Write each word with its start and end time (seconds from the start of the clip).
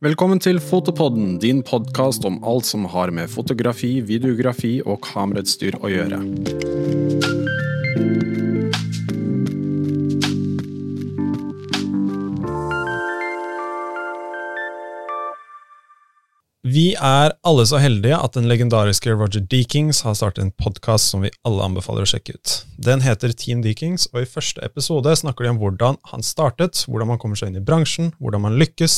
Velkommen 0.00 0.38
til 0.40 0.56
Fotopodden, 0.64 1.34
din 1.42 1.58
podkast 1.60 2.24
om 2.24 2.38
alt 2.48 2.64
som 2.64 2.86
har 2.88 3.10
med 3.12 3.28
fotografi, 3.28 3.98
videografi 4.00 4.78
og 4.80 5.02
kamerautstyr 5.04 5.74
å 5.76 5.90
gjøre. 5.92 6.20
Vi 16.64 16.94
er 16.96 17.34
alle 17.44 17.66
så 17.68 17.76
heldige 17.84 18.16
at 18.16 18.38
den 18.38 18.48
legendariske 18.48 19.12
Roger 19.12 19.44
Deakings 19.44 20.00
har 20.06 20.16
startet 20.16 20.46
en 20.46 20.54
podkast 20.56 21.12
som 21.12 21.26
vi 21.26 21.32
alle 21.44 21.66
anbefaler 21.66 22.08
å 22.08 22.10
sjekke 22.14 22.38
ut. 22.38 22.54
Den 22.80 23.04
heter 23.04 23.36
Team 23.36 23.60
Deakings, 23.60 24.08
og 24.14 24.22
i 24.22 24.32
første 24.32 24.64
episode 24.64 25.12
snakker 25.20 25.44
de 25.44 25.52
om 25.52 25.60
hvordan 25.60 26.00
han 26.14 26.24
startet, 26.24 26.86
hvordan 26.88 27.12
man 27.12 27.20
kommer 27.20 27.36
seg 27.36 27.52
inn 27.52 27.60
i 27.60 27.66
bransjen, 27.68 28.14
hvordan 28.16 28.46
man 28.48 28.56
lykkes, 28.64 28.96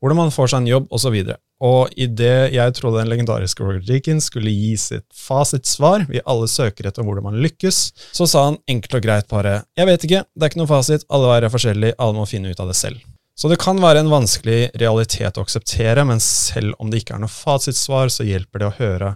hvordan 0.00 0.18
man 0.18 0.32
får 0.34 0.52
seg 0.52 0.62
en 0.62 0.70
jobb, 0.70 0.86
osv. 0.92 1.16
Og, 1.16 1.34
og 1.66 1.96
idet 1.96 2.52
jeg 2.54 2.76
trodde 2.76 3.00
den 3.00 3.10
legendariske 3.10 3.64
Roger 3.64 3.82
Deakins 3.86 4.28
skulle 4.30 4.52
gi 4.52 4.74
sitt 4.80 5.06
fasitsvar, 5.16 6.06
vi 6.10 6.22
alle 6.28 6.48
søker 6.50 6.90
etter 6.90 7.06
hvordan 7.06 7.28
man 7.30 7.40
lykkes, 7.42 7.82
så 8.16 8.28
sa 8.28 8.46
han 8.50 8.60
enkelt 8.70 8.98
og 9.00 9.06
greit 9.06 9.28
bare 9.32 9.58
jeg 9.78 9.88
vet 9.88 10.08
ikke, 10.08 10.24
det 10.34 10.44
er 10.44 10.52
ikke 10.52 10.62
noe 10.62 10.72
fasit, 10.72 11.06
alle 11.08 11.30
veier 11.32 11.48
er 11.48 11.54
forskjellige, 11.54 11.98
alle 11.98 12.18
må 12.18 12.28
finne 12.28 12.52
ut 12.52 12.62
av 12.62 12.72
det 12.72 12.78
selv. 12.78 13.04
Så 13.36 13.50
det 13.52 13.58
kan 13.60 13.76
være 13.82 14.00
en 14.00 14.08
vanskelig 14.08 14.70
realitet 14.80 15.36
å 15.36 15.44
akseptere, 15.44 16.06
men 16.08 16.22
selv 16.24 16.72
om 16.80 16.88
det 16.88 17.02
ikke 17.02 17.18
er 17.18 17.24
noe 17.24 17.32
fasitsvar, 17.32 18.08
så 18.12 18.24
hjelper 18.24 18.62
det 18.62 18.70
å 18.70 18.76
høre 18.78 19.10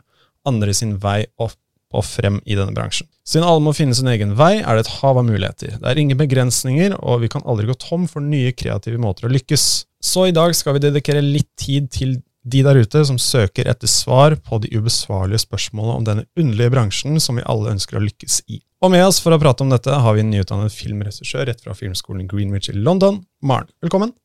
andre 0.48 0.74
sin 0.76 0.98
vei 1.01 1.23
opp 1.40 1.56
og 1.96 2.04
frem 2.06 2.37
i 2.45 2.56
denne 2.59 2.74
bransjen. 2.76 3.09
Siden 3.30 3.46
alle 3.46 3.62
må 3.62 3.70
finne 3.76 3.94
sin 3.94 4.08
egen 4.10 4.32
vei, 4.34 4.56
er 4.58 4.74
det 4.74 4.88
et 4.88 4.96
hav 4.98 5.20
av 5.20 5.26
muligheter. 5.28 5.76
Det 5.78 5.86
er 5.86 5.98
ingen 6.02 6.18
begrensninger, 6.18 6.96
og 6.98 7.20
vi 7.22 7.28
kan 7.30 7.44
aldri 7.46 7.68
gå 7.68 7.76
tom 7.78 8.08
for 8.10 8.24
nye 8.24 8.50
kreative 8.50 8.98
måter 8.98 9.28
å 9.28 9.30
lykkes. 9.30 9.66
Så 10.02 10.24
i 10.26 10.34
dag 10.34 10.56
skal 10.58 10.74
vi 10.74 10.82
dedikere 10.82 11.22
litt 11.22 11.50
tid 11.60 11.86
til 11.94 12.16
de 12.42 12.62
der 12.66 12.80
ute 12.80 13.04
som 13.06 13.20
søker 13.22 13.68
etter 13.70 13.90
svar 13.90 14.34
på 14.34 14.58
de 14.64 14.72
ubesvarlige 14.74 15.45
spørsmålene 15.45 15.98
om 16.00 16.09
denne 16.09 16.24
underlige 16.40 16.72
bransjen 16.74 17.20
som 17.22 17.38
vi 17.38 17.46
alle 17.46 17.76
ønsker 17.76 18.00
å 18.00 18.02
lykkes 18.02 18.40
i. 18.48 18.59
Og 18.82 18.90
med 18.96 19.04
oss 19.04 19.20
for 19.22 19.37
å 19.37 19.38
prate 19.38 19.62
om 19.62 19.70
dette 19.70 19.94
har 20.02 20.16
vi 20.16 20.24
en 20.24 20.32
nyutdannet 20.32 20.74
filmregissør 20.74 21.46
rett 21.46 21.62
fra 21.62 21.76
filmskolen 21.76 22.26
Greenwich 22.26 22.72
i 22.72 22.74
London, 22.74 23.20
Maren. 23.44 23.70
Velkommen. 23.84 24.16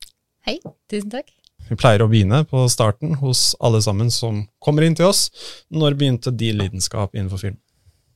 Hei, 0.48 0.58
tusen 0.90 1.12
takk. 1.14 1.30
Vi 1.70 1.78
pleier 1.78 2.02
å 2.02 2.10
begynne 2.10 2.42
på 2.50 2.64
starten 2.74 3.20
hos 3.22 3.52
alle 3.60 3.84
sammen 3.86 4.10
som 4.14 4.48
kommer 4.64 4.86
inn 4.86 4.98
til 4.98 5.12
oss. 5.12 5.28
Når 5.70 6.00
begynte 6.00 6.34
din 6.34 6.58
lidenskap 6.62 7.14
innenfor 7.14 7.42
film? 7.42 7.60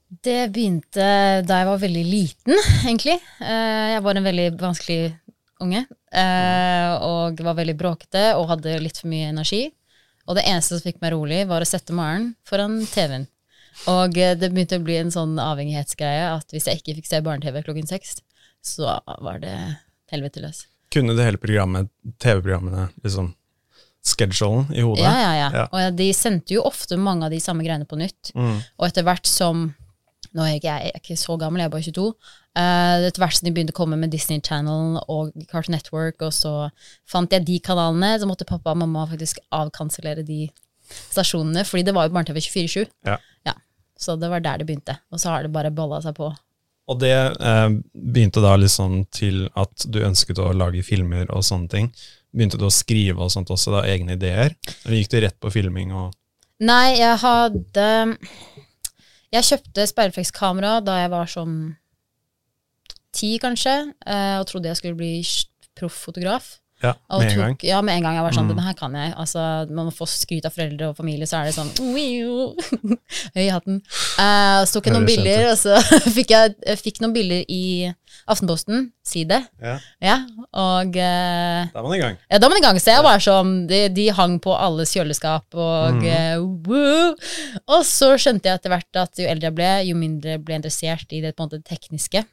Det 0.10 0.50
begynte 0.54 1.06
da 1.46 1.60
jeg 1.62 1.68
var 1.70 1.82
veldig 1.84 2.04
liten, 2.10 2.56
egentlig. 2.88 3.20
Eh, 3.46 3.90
jeg 3.94 4.04
var 4.06 4.18
en 4.18 4.26
veldig 4.26 4.48
vanskelig 4.60 5.02
unge. 5.62 5.84
eh, 6.12 6.94
Og 7.06 7.42
var 7.46 7.54
veldig 7.60 7.76
bråkete 7.78 8.24
og 8.40 8.48
hadde 8.50 8.80
litt 8.82 8.98
for 8.98 9.12
mye 9.12 9.30
energi. 9.30 9.68
Og 10.30 10.36
det 10.38 10.46
eneste 10.50 10.78
som 10.78 10.86
fikk 10.86 11.00
meg 11.02 11.14
rolig, 11.14 11.44
var 11.50 11.62
å 11.62 11.68
sette 11.68 11.94
Maren 11.94 12.32
foran 12.46 12.80
TV-en. 12.90 13.28
Og 13.88 14.18
eh, 14.18 14.34
det 14.36 14.50
begynte 14.52 14.80
å 14.80 14.84
bli 14.86 14.98
en 14.98 15.14
sånn 15.14 15.38
avhengighetsgreie 15.42 16.26
at 16.36 16.50
hvis 16.54 16.68
jeg 16.70 16.82
ikke 16.82 16.98
fikk 17.00 17.10
se 17.12 17.22
barne-TV 17.26 17.62
klokken 17.66 17.88
seks, 17.90 18.18
så 18.66 18.98
var 19.22 19.40
det 19.44 19.54
helvete 20.12 20.42
løs. 20.44 20.64
Kunne 20.92 21.14
det 21.16 21.28
hele 21.28 21.38
programmet, 21.42 21.90
TV-programmene, 22.18 22.88
liksom 23.04 23.36
schedulen 24.06 24.66
i 24.74 24.82
hodet? 24.82 25.06
Ja, 25.06 25.14
ja, 25.22 25.34
ja. 25.38 25.50
Ja. 25.54 25.66
Og 25.70 25.98
de 26.00 26.10
sendte 26.18 26.56
jo 26.58 26.64
ofte 26.66 26.98
mange 26.98 27.28
av 27.28 27.32
de 27.36 27.40
samme 27.44 27.64
greiene 27.64 27.86
på 27.86 28.00
nytt. 28.00 28.32
Mm. 28.34 28.58
Og 28.80 28.88
etter 28.90 29.06
hvert 29.06 29.30
som 29.30 29.68
Nå 30.36 30.44
er 30.44 30.52
jeg, 30.54 30.62
ikke- 30.62 30.74
jeg 30.84 30.92
er 30.94 31.00
ikke 31.00 31.18
så 31.18 31.38
gammel, 31.42 31.60
jeg 31.62 31.66
er 31.66 31.74
bare 31.74 31.88
22. 31.88 32.08
Uh, 32.60 33.08
etter 33.08 33.22
hvert 33.24 33.38
som 33.38 33.46
de 33.48 33.54
begynte 33.56 33.74
å 33.74 33.80
komme 33.80 33.98
med 33.98 34.12
Disney 34.12 34.42
Channel 34.46 35.00
og 35.08 35.32
Cartoon 35.50 35.74
Network, 35.74 36.22
og 36.22 36.34
så 36.36 36.70
fant 37.10 37.32
jeg 37.32 37.46
de 37.48 37.60
kanalene, 37.60 38.20
så 38.20 38.28
måtte 38.30 38.46
pappa 38.46 38.72
og 38.76 38.78
mamma 38.84 39.08
faktisk 39.10 39.40
avkansellere 39.52 40.26
de 40.28 40.50
stasjonene, 40.90 41.64
fordi 41.66 41.84
det 41.86 41.94
var 41.96 42.08
jo 42.08 42.14
barne-TV 42.14 42.42
24-7. 42.42 42.86
Ja. 43.06 43.18
Så 44.00 44.14
det 44.16 44.30
var 44.32 44.40
der 44.40 44.62
det 44.62 44.66
begynte. 44.70 44.94
Og 45.12 45.20
så 45.20 45.28
har 45.28 45.44
det 45.44 45.52
bare 45.52 45.74
balla 45.76 45.98
seg 46.00 46.14
på. 46.16 46.30
Og 46.88 47.00
det 47.02 47.12
eh, 47.12 47.70
begynte 47.94 48.40
da 48.40 48.54
liksom 48.56 49.02
til 49.12 49.42
at 49.60 49.84
du 49.92 50.00
ønsket 50.08 50.40
å 50.40 50.54
lage 50.56 50.80
filmer 50.88 51.28
og 51.36 51.44
sånne 51.44 51.68
ting. 51.70 51.90
Begynte 52.32 52.58
du 52.58 52.64
å 52.64 52.72
skrive 52.72 53.20
og 53.26 53.34
sånt 53.34 53.52
også, 53.52 53.74
da, 53.76 53.82
egne 53.92 54.16
ideer? 54.16 54.56
Eller 54.86 55.02
gikk 55.02 55.12
du 55.12 55.20
rett 55.20 55.36
på 55.44 55.52
filming 55.52 55.92
og 55.92 56.16
Nei, 56.64 56.96
jeg 57.02 57.20
hadde 57.22 57.90
Jeg 59.30 59.46
kjøpte 59.46 59.86
speilreflekskamera 59.92 60.80
da 60.82 61.04
jeg 61.04 61.12
var 61.14 61.30
sånn 61.30 61.58
ti, 63.14 63.36
kanskje, 63.42 63.76
eh, 64.06 64.38
og 64.40 64.48
trodde 64.50 64.70
jeg 64.72 64.80
skulle 64.80 64.98
bli 64.98 65.14
profffotograf. 65.78 66.58
Ja, 66.82 66.94
med 67.12 67.26
en 67.28 67.30
tok- 67.34 67.42
gang? 67.44 67.56
Ja, 67.68 67.82
med 67.84 67.98
en 67.98 68.04
gang. 68.06 68.16
Jeg 68.16 68.24
var 68.24 68.32
sånn, 68.32 68.46
Mm. 68.48 68.56
'Denne 68.56 68.64
her 68.68 68.74
kan 68.80 68.94
jeg. 68.96 69.14
Altså, 69.20 69.40
man 69.70 69.86
må 69.90 69.92
få 69.92 70.06
skryt 70.08 70.46
av 70.48 70.54
foreldre 70.56 70.90
og 70.90 70.96
familie, 70.98 71.28
så 71.28 71.42
er 71.42 71.46
det 71.50 71.56
sånn 71.58 71.72
Høy 73.36 73.44
i 73.44 73.50
hatten. 73.52 73.82
Uh, 74.20 74.64
så 74.64 74.78
tok 74.78 74.86
jeg 74.88 74.94
noen 74.96 75.06
bilder, 75.10 75.50
og 75.52 75.58
så 75.60 75.76
fikk 76.18 76.32
jeg, 76.32 76.56
jeg 76.66 76.80
fikk 76.80 77.02
noen 77.04 77.14
bilder 77.16 77.44
i 77.50 77.94
Aftenposten, 78.30 78.92
side. 79.06 79.40
Ja, 79.62 79.76
Ja, 80.02 80.16
og 80.54 80.96
uh, 80.96 81.62
da 81.74 81.80
er 81.80 81.84
man 81.84 81.96
i 81.98 82.02
gang. 82.02 82.18
ja, 82.30 82.38
da 82.38 82.48
var 82.48 82.54
man 82.56 82.62
i 82.62 82.66
gang. 82.68 82.80
Så 82.80 82.94
jeg 82.94 83.04
var 83.04 83.20
sånn, 83.20 83.54
de, 83.68 83.82
de 83.90 84.08
hang 84.16 84.40
på 84.40 84.54
alles 84.56 84.94
kjøleskap, 84.96 85.48
og 85.56 86.00
mm. 86.00 86.08
uh, 86.08 86.38
woo. 86.70 87.16
Og 87.68 87.84
så 87.88 88.14
skjønte 88.22 88.50
jeg 88.52 88.60
etter 88.60 88.70
hvert 88.76 89.02
at 89.04 89.20
jo 89.20 89.28
eldre 89.30 89.50
jeg 89.50 89.58
ble, 89.58 89.72
jo 89.90 89.96
mindre 90.00 90.38
ble 90.40 90.60
interessert 90.62 91.12
i 91.12 91.22
det 91.26 91.36
på 91.36 91.44
en 91.44 91.50
måte 91.50 91.64
tekniske, 91.66 92.24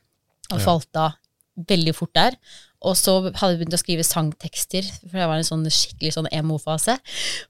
og 0.53 0.61
falt 0.63 0.87
da 0.95 1.11
veldig 1.57 1.95
fort 1.97 2.13
der. 2.15 2.35
Og 2.85 2.97
så 2.99 3.15
hadde 3.25 3.53
jeg 3.55 3.61
begynt 3.63 3.77
å 3.77 3.81
skrive 3.81 4.05
sangtekster, 4.07 4.89
for 5.09 5.21
jeg 5.21 5.29
var 5.31 5.39
i 5.39 5.43
en 5.43 5.49
sånn 5.49 5.65
skikkelig 5.73 6.13
sånn 6.17 6.29
emo-fase. 6.35 6.99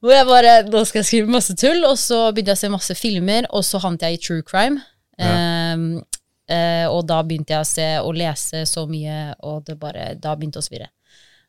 Hvor 0.01 0.15
jeg 0.15 0.29
bare 0.29 0.53
Nå 0.69 0.85
skal 0.87 1.03
jeg 1.03 1.09
skrive 1.11 1.35
masse 1.35 1.57
tull. 1.59 1.83
Og 1.89 1.97
så 2.01 2.21
begynte 2.31 2.55
jeg 2.55 2.61
å 2.61 2.65
se 2.65 2.75
masse 2.77 2.99
filmer, 2.99 3.49
og 3.51 3.67
så 3.67 3.81
havnet 3.83 4.07
jeg 4.07 4.19
i 4.19 4.23
true 4.23 4.45
crime. 4.47 4.83
Ja. 5.19 5.73
Um, 5.75 5.89
uh, 6.53 6.87
og 6.93 7.07
da 7.09 7.23
begynte 7.27 7.57
jeg 7.57 7.65
å 7.65 7.69
se 7.69 7.89
og 8.05 8.15
lese 8.21 8.63
så 8.69 8.85
mye, 8.91 9.35
og 9.49 9.65
det 9.67 9.79
bare 9.81 10.11
Da 10.21 10.37
begynte 10.37 10.61
det 10.61 10.65
å 10.65 10.69
svirre. 10.69 10.91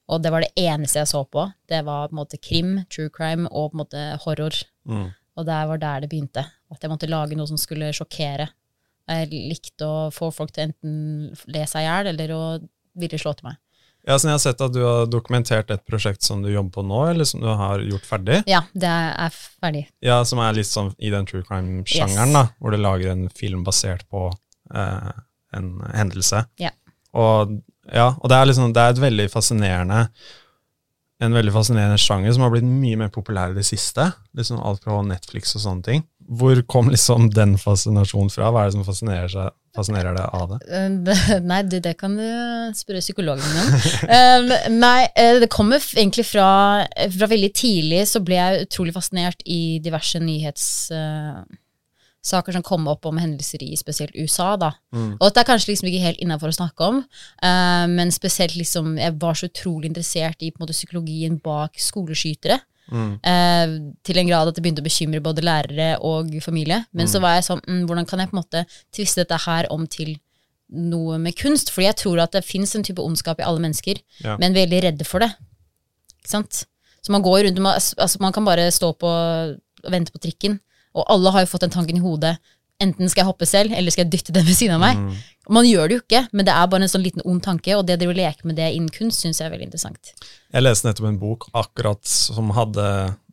Og 0.07 0.23
det 0.23 0.31
var 0.31 0.43
det 0.43 0.53
eneste 0.63 1.01
jeg 1.01 1.11
så 1.11 1.23
på. 1.27 1.43
Det 1.67 1.81
var 1.83 2.07
på 2.07 2.15
en 2.15 2.21
måte 2.21 2.39
krim, 2.39 2.77
true 2.91 3.11
crime 3.13 3.49
og 3.51 3.73
på 3.73 3.75
en 3.75 3.81
måte 3.83 4.03
horror. 4.23 4.55
Mm. 4.87 5.09
Og 5.37 5.45
det 5.45 5.57
var 5.69 5.81
der 5.81 6.03
det 6.03 6.09
begynte. 6.11 6.45
At 6.71 6.81
jeg 6.81 6.91
måtte 6.91 7.09
lage 7.11 7.35
noe 7.37 7.49
som 7.49 7.59
skulle 7.59 7.91
sjokkere. 7.95 8.47
Jeg 9.07 9.29
likte 9.31 9.87
å 9.87 10.07
få 10.11 10.31
folk 10.35 10.51
til 10.55 10.67
enten 10.67 11.35
le 11.51 11.63
seg 11.67 11.83
i 11.83 11.87
hjel, 11.87 12.09
eller 12.13 12.33
å 12.35 12.41
ville 12.99 13.19
slå 13.19 13.35
til 13.37 13.51
meg. 13.51 13.59
Ja, 14.07 14.15
så 14.15 14.29
jeg 14.29 14.37
har 14.37 14.39
sett 14.39 14.61
at 14.63 14.71
du 14.71 14.79
har 14.85 15.09
dokumentert 15.11 15.71
et 15.73 15.83
prosjekt 15.87 16.23
som 16.23 16.39
du 16.41 16.47
jobber 16.47 16.77
på 16.77 16.83
nå, 16.87 17.01
eller 17.11 17.27
som 17.27 17.41
du 17.43 17.47
har 17.49 17.81
gjort 17.83 18.07
ferdig. 18.07 18.37
Ja, 18.47 18.61
det 18.71 18.87
er 18.87 19.35
ferdig. 19.35 19.83
Ja, 20.05 20.21
Som 20.23 20.39
er 20.39 20.55
litt 20.55 20.69
sånn 20.69 20.93
i 20.97 21.11
den 21.11 21.27
true 21.27 21.43
crime-sjangeren, 21.43 22.31
Yes. 22.31 22.37
da, 22.37 22.45
hvor 22.61 22.71
du 22.71 22.79
lager 22.79 23.11
en 23.11 23.27
film 23.35 23.65
basert 23.67 24.07
på 24.09 24.29
eh, 24.73 25.11
en 25.59 25.69
hendelse. 25.93 26.45
Ja. 26.63 26.71
Og, 27.13 27.57
ja, 27.91 28.13
og 28.15 28.31
det 28.31 28.37
er 28.39 28.47
liksom, 28.47 28.71
det 28.75 28.83
er 28.83 28.95
et 28.95 29.03
veldig 29.09 29.29
fascinerende 29.33 30.05
en 31.19 31.33
veldig 31.33 31.49
fascinerende 31.55 31.97
sjanger 31.97 32.33
som 32.35 32.43
har 32.45 32.51
blitt 32.53 32.67
mye 32.67 32.97
mer 32.99 33.09
populær 33.09 33.49
i 33.49 33.57
det 33.57 33.65
siste. 33.65 34.03
Liksom 34.37 34.59
alt 34.61 34.83
fra 34.85 34.99
Netflix 35.01 35.55
og 35.57 35.63
sånne 35.63 35.83
ting. 35.87 36.03
Hvor 36.27 36.59
kom 36.67 36.89
liksom 36.91 37.29
den 37.31 37.53
fascinasjonen 37.57 38.27
fra? 38.33 38.49
Hva 38.51 38.65
er 38.65 38.67
det 38.67 38.73
som 38.75 38.83
fascinerer, 38.83 39.29
seg, 39.31 39.47
fascinerer 39.77 40.11
deg 40.17 40.27
av 40.35 40.49
det? 40.51 40.59
Nei, 41.47 41.61
det- 41.63 41.83
det 41.85 41.93
kan 41.97 42.17
du 42.19 42.25
spørre 42.75 42.99
psykologen 42.99 43.43
min 43.47 43.57
om. 43.61 43.67
Um, 44.17 44.47
nei, 44.79 45.07
eh, 45.15 45.39
det 45.39 45.49
kommer 45.53 45.79
egentlig 45.95 46.25
fra 46.27 46.47
Fra 47.13 47.27
veldig 47.31 47.51
tidlig 47.55 48.01
så 48.11 48.19
ble 48.23 48.35
jeg 48.35 48.65
utrolig 48.67 48.93
fascinert 48.95 49.41
i 49.45 49.79
diverse 49.83 50.19
nyhetssaker 50.19 52.51
som 52.57 52.63
kom 52.65 52.87
opp 52.91 53.05
om 53.07 53.17
hendelser 53.21 53.61
i 53.63 53.75
spesielt 53.79 54.15
USA, 54.19 54.55
da. 54.59 54.71
Mm. 54.95 55.13
Og 55.19 55.31
det 55.33 55.39
er 55.43 55.47
kanskje 55.51 55.71
liksom 55.73 55.87
ikke 55.91 56.05
helt 56.09 56.19
innafor 56.23 56.49
å 56.51 56.57
snakke 56.59 56.81
om, 56.91 56.97
eh, 57.43 57.85
men 57.87 58.11
spesielt 58.11 58.55
liksom 58.57 58.97
Jeg 58.99 59.13
var 59.21 59.33
så 59.33 59.45
utrolig 59.47 59.85
interessert 59.91 60.41
i 60.41 60.51
på 60.51 60.57
en 60.59 60.65
måte 60.67 60.73
psykologien 60.75 61.39
bak 61.43 61.71
skoleskytere. 61.79 62.59
Mm. 62.91 63.19
Eh, 63.23 63.73
til 64.07 64.17
en 64.21 64.29
grad 64.29 64.47
at 64.47 64.55
det 64.55 64.63
begynte 64.63 64.83
å 64.83 64.87
bekymre 64.87 65.21
både 65.23 65.43
lærere 65.43 65.89
og 66.05 66.31
familie. 66.43 66.85
Men 66.93 67.07
så 67.11 67.19
var 67.23 67.35
jeg 67.35 67.47
sånn, 67.49 67.61
mm, 67.67 67.81
hvordan 67.87 68.07
kan 68.07 68.19
jeg 68.19 68.29
på 68.31 68.37
en 68.37 68.41
måte 68.43 68.65
tviste 68.95 69.23
dette 69.25 69.39
her 69.45 69.67
om 69.73 69.85
til 69.87 70.15
noe 70.69 71.17
med 71.19 71.35
kunst? 71.35 71.71
Fordi 71.73 71.87
jeg 71.89 71.99
tror 72.03 72.21
at 72.23 72.31
det 72.37 72.45
fins 72.47 72.75
en 72.75 72.83
type 72.83 73.03
ondskap 73.03 73.39
i 73.39 73.43
alle 73.47 73.59
mennesker, 73.63 73.99
Ja. 74.23 74.37
men 74.37 74.53
veldig 74.53 74.83
redde 74.83 75.05
for 75.05 75.19
det. 75.19 75.33
Ikke 76.19 76.29
sant? 76.29 76.65
Så 77.03 77.11
man 77.11 77.21
går 77.23 77.43
rundt, 77.47 77.59
man, 77.59 77.75
altså 77.75 78.19
man 78.19 78.33
kan 78.33 78.45
bare 78.45 78.71
stå 78.71 78.93
på 78.97 79.07
og 79.07 79.91
vente 79.91 80.11
på 80.11 80.19
trikken, 80.19 80.59
og 80.95 81.05
alle 81.07 81.31
har 81.31 81.41
jo 81.45 81.51
fått 81.51 81.61
den 81.61 81.69
tanken 81.69 81.97
i 81.97 82.03
hodet. 82.03 82.37
Enten 82.83 83.09
skal 83.09 83.23
jeg 83.23 83.31
hoppe 83.31 83.47
selv, 83.49 83.73
eller 83.73 83.93
skal 83.93 84.05
jeg 84.05 84.13
dytte 84.13 84.33
den 84.35 84.45
ved 84.45 84.57
siden 84.57 84.75
av 84.75 84.83
meg. 84.83 84.99
Mm. 85.01 85.13
Man 85.57 85.65
gjør 85.65 85.87
det 85.87 85.95
jo 85.95 86.01
ikke, 86.03 86.23
men 86.35 86.45
det 86.45 86.53
er 86.53 86.67
bare 86.69 86.85
en 86.85 86.91
sånn 86.91 87.05
liten 87.05 87.23
ond 87.25 87.41
tanke, 87.41 87.73
og 87.73 87.87
det 87.87 87.97
å 88.05 88.13
leke 88.13 88.45
med 88.45 88.59
det 88.59 88.67
innen 88.75 88.91
kunst 88.93 89.23
syns 89.23 89.39
jeg 89.41 89.47
er 89.47 89.55
veldig 89.55 89.69
interessant. 89.69 90.11
Jeg 90.53 90.65
leste 90.65 90.85
nettopp 90.85 91.07
en 91.09 91.21
bok 91.21 91.47
akkurat 91.57 92.03
som 92.05 92.51
hadde 92.53 92.85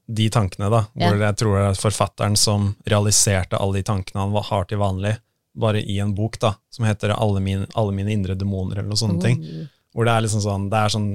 de 0.07 0.31
tankene, 0.33 0.71
da. 0.73 0.85
Hvor 0.97 1.21
jeg 1.27 1.39
tror 1.41 1.59
det 1.59 1.67
er 1.67 1.79
forfatteren 1.81 2.39
som 2.41 2.73
realiserte 2.89 3.61
alle 3.61 3.81
de 3.81 3.87
tankene 3.89 4.25
han 4.25 4.49
har 4.49 4.67
til 4.71 4.81
vanlig, 4.81 5.15
bare 5.55 5.85
i 5.85 6.01
en 6.03 6.17
bok, 6.17 6.41
da, 6.43 6.57
som 6.73 6.87
heter 6.89 7.13
Alle 7.15 7.41
mine, 7.41 7.69
alle 7.79 7.93
mine 7.95 8.11
indre 8.11 8.35
demoner, 8.35 8.81
eller 8.81 8.91
noe 8.91 8.99
sånne 8.99 9.23
ting. 9.23 9.45
Oh. 9.45 9.71
Hvor 9.95 10.09
det 10.09 10.15
er 10.17 10.25
liksom 10.25 10.43
sånn, 10.43 10.65
det 10.73 10.79
er 10.81 10.91
sånn 10.91 11.11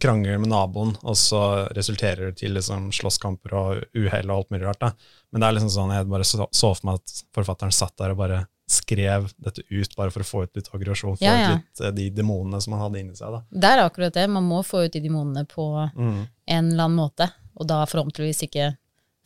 krangel 0.00 0.38
med 0.40 0.48
naboen, 0.48 0.94
og 1.04 1.16
så 1.20 1.42
resulterer 1.76 2.30
det 2.30 2.38
til 2.40 2.54
liksom 2.56 2.88
slåsskamper 2.96 3.56
og 3.58 3.82
uhell 3.92 4.30
og 4.30 4.38
alt 4.38 4.54
mulig 4.54 4.64
rart. 4.64 4.80
da. 4.80 5.18
Men 5.34 5.42
det 5.42 5.46
er 5.48 5.54
liksom 5.58 5.70
sånn, 5.74 5.90
jeg 5.96 6.06
bare 6.06 6.24
så, 6.28 6.46
så 6.54 6.68
for 6.78 6.86
meg 6.86 7.00
at 7.02 7.14
forfatteren 7.34 7.72
satt 7.74 7.96
der 7.98 8.12
og 8.14 8.20
bare 8.22 8.36
skrev 8.70 9.26
dette 9.42 9.60
ut, 9.68 9.90
bare 9.98 10.12
for 10.14 10.22
å 10.22 10.28
få 10.28 10.42
ut 10.46 10.54
litt 10.56 10.68
aggresjon, 10.72 11.18
få 11.18 11.24
Ja, 11.26 11.32
ja. 11.36 11.48
ut 11.50 11.64
litt 11.66 11.80
eh, 11.84 11.90
de 11.98 12.06
demonene 12.14 12.60
som 12.62 12.72
han 12.76 12.84
hadde 12.86 13.00
inni 13.02 13.16
seg. 13.18 13.34
da. 13.34 13.42
Det 13.50 13.72
er 13.74 13.82
akkurat 13.82 14.14
det. 14.14 14.28
Man 14.30 14.46
må 14.48 14.62
få 14.64 14.84
ut 14.86 14.92
de 14.94 15.02
demonene 15.04 15.42
på 15.50 15.66
Mm. 15.92 16.22
en 16.48 16.70
eller 16.70 16.84
annen 16.86 16.96
måte, 16.96 17.28
og 17.58 17.66
da 17.68 17.82
forhåpentligvis 17.84 18.44
ikke 18.46 18.76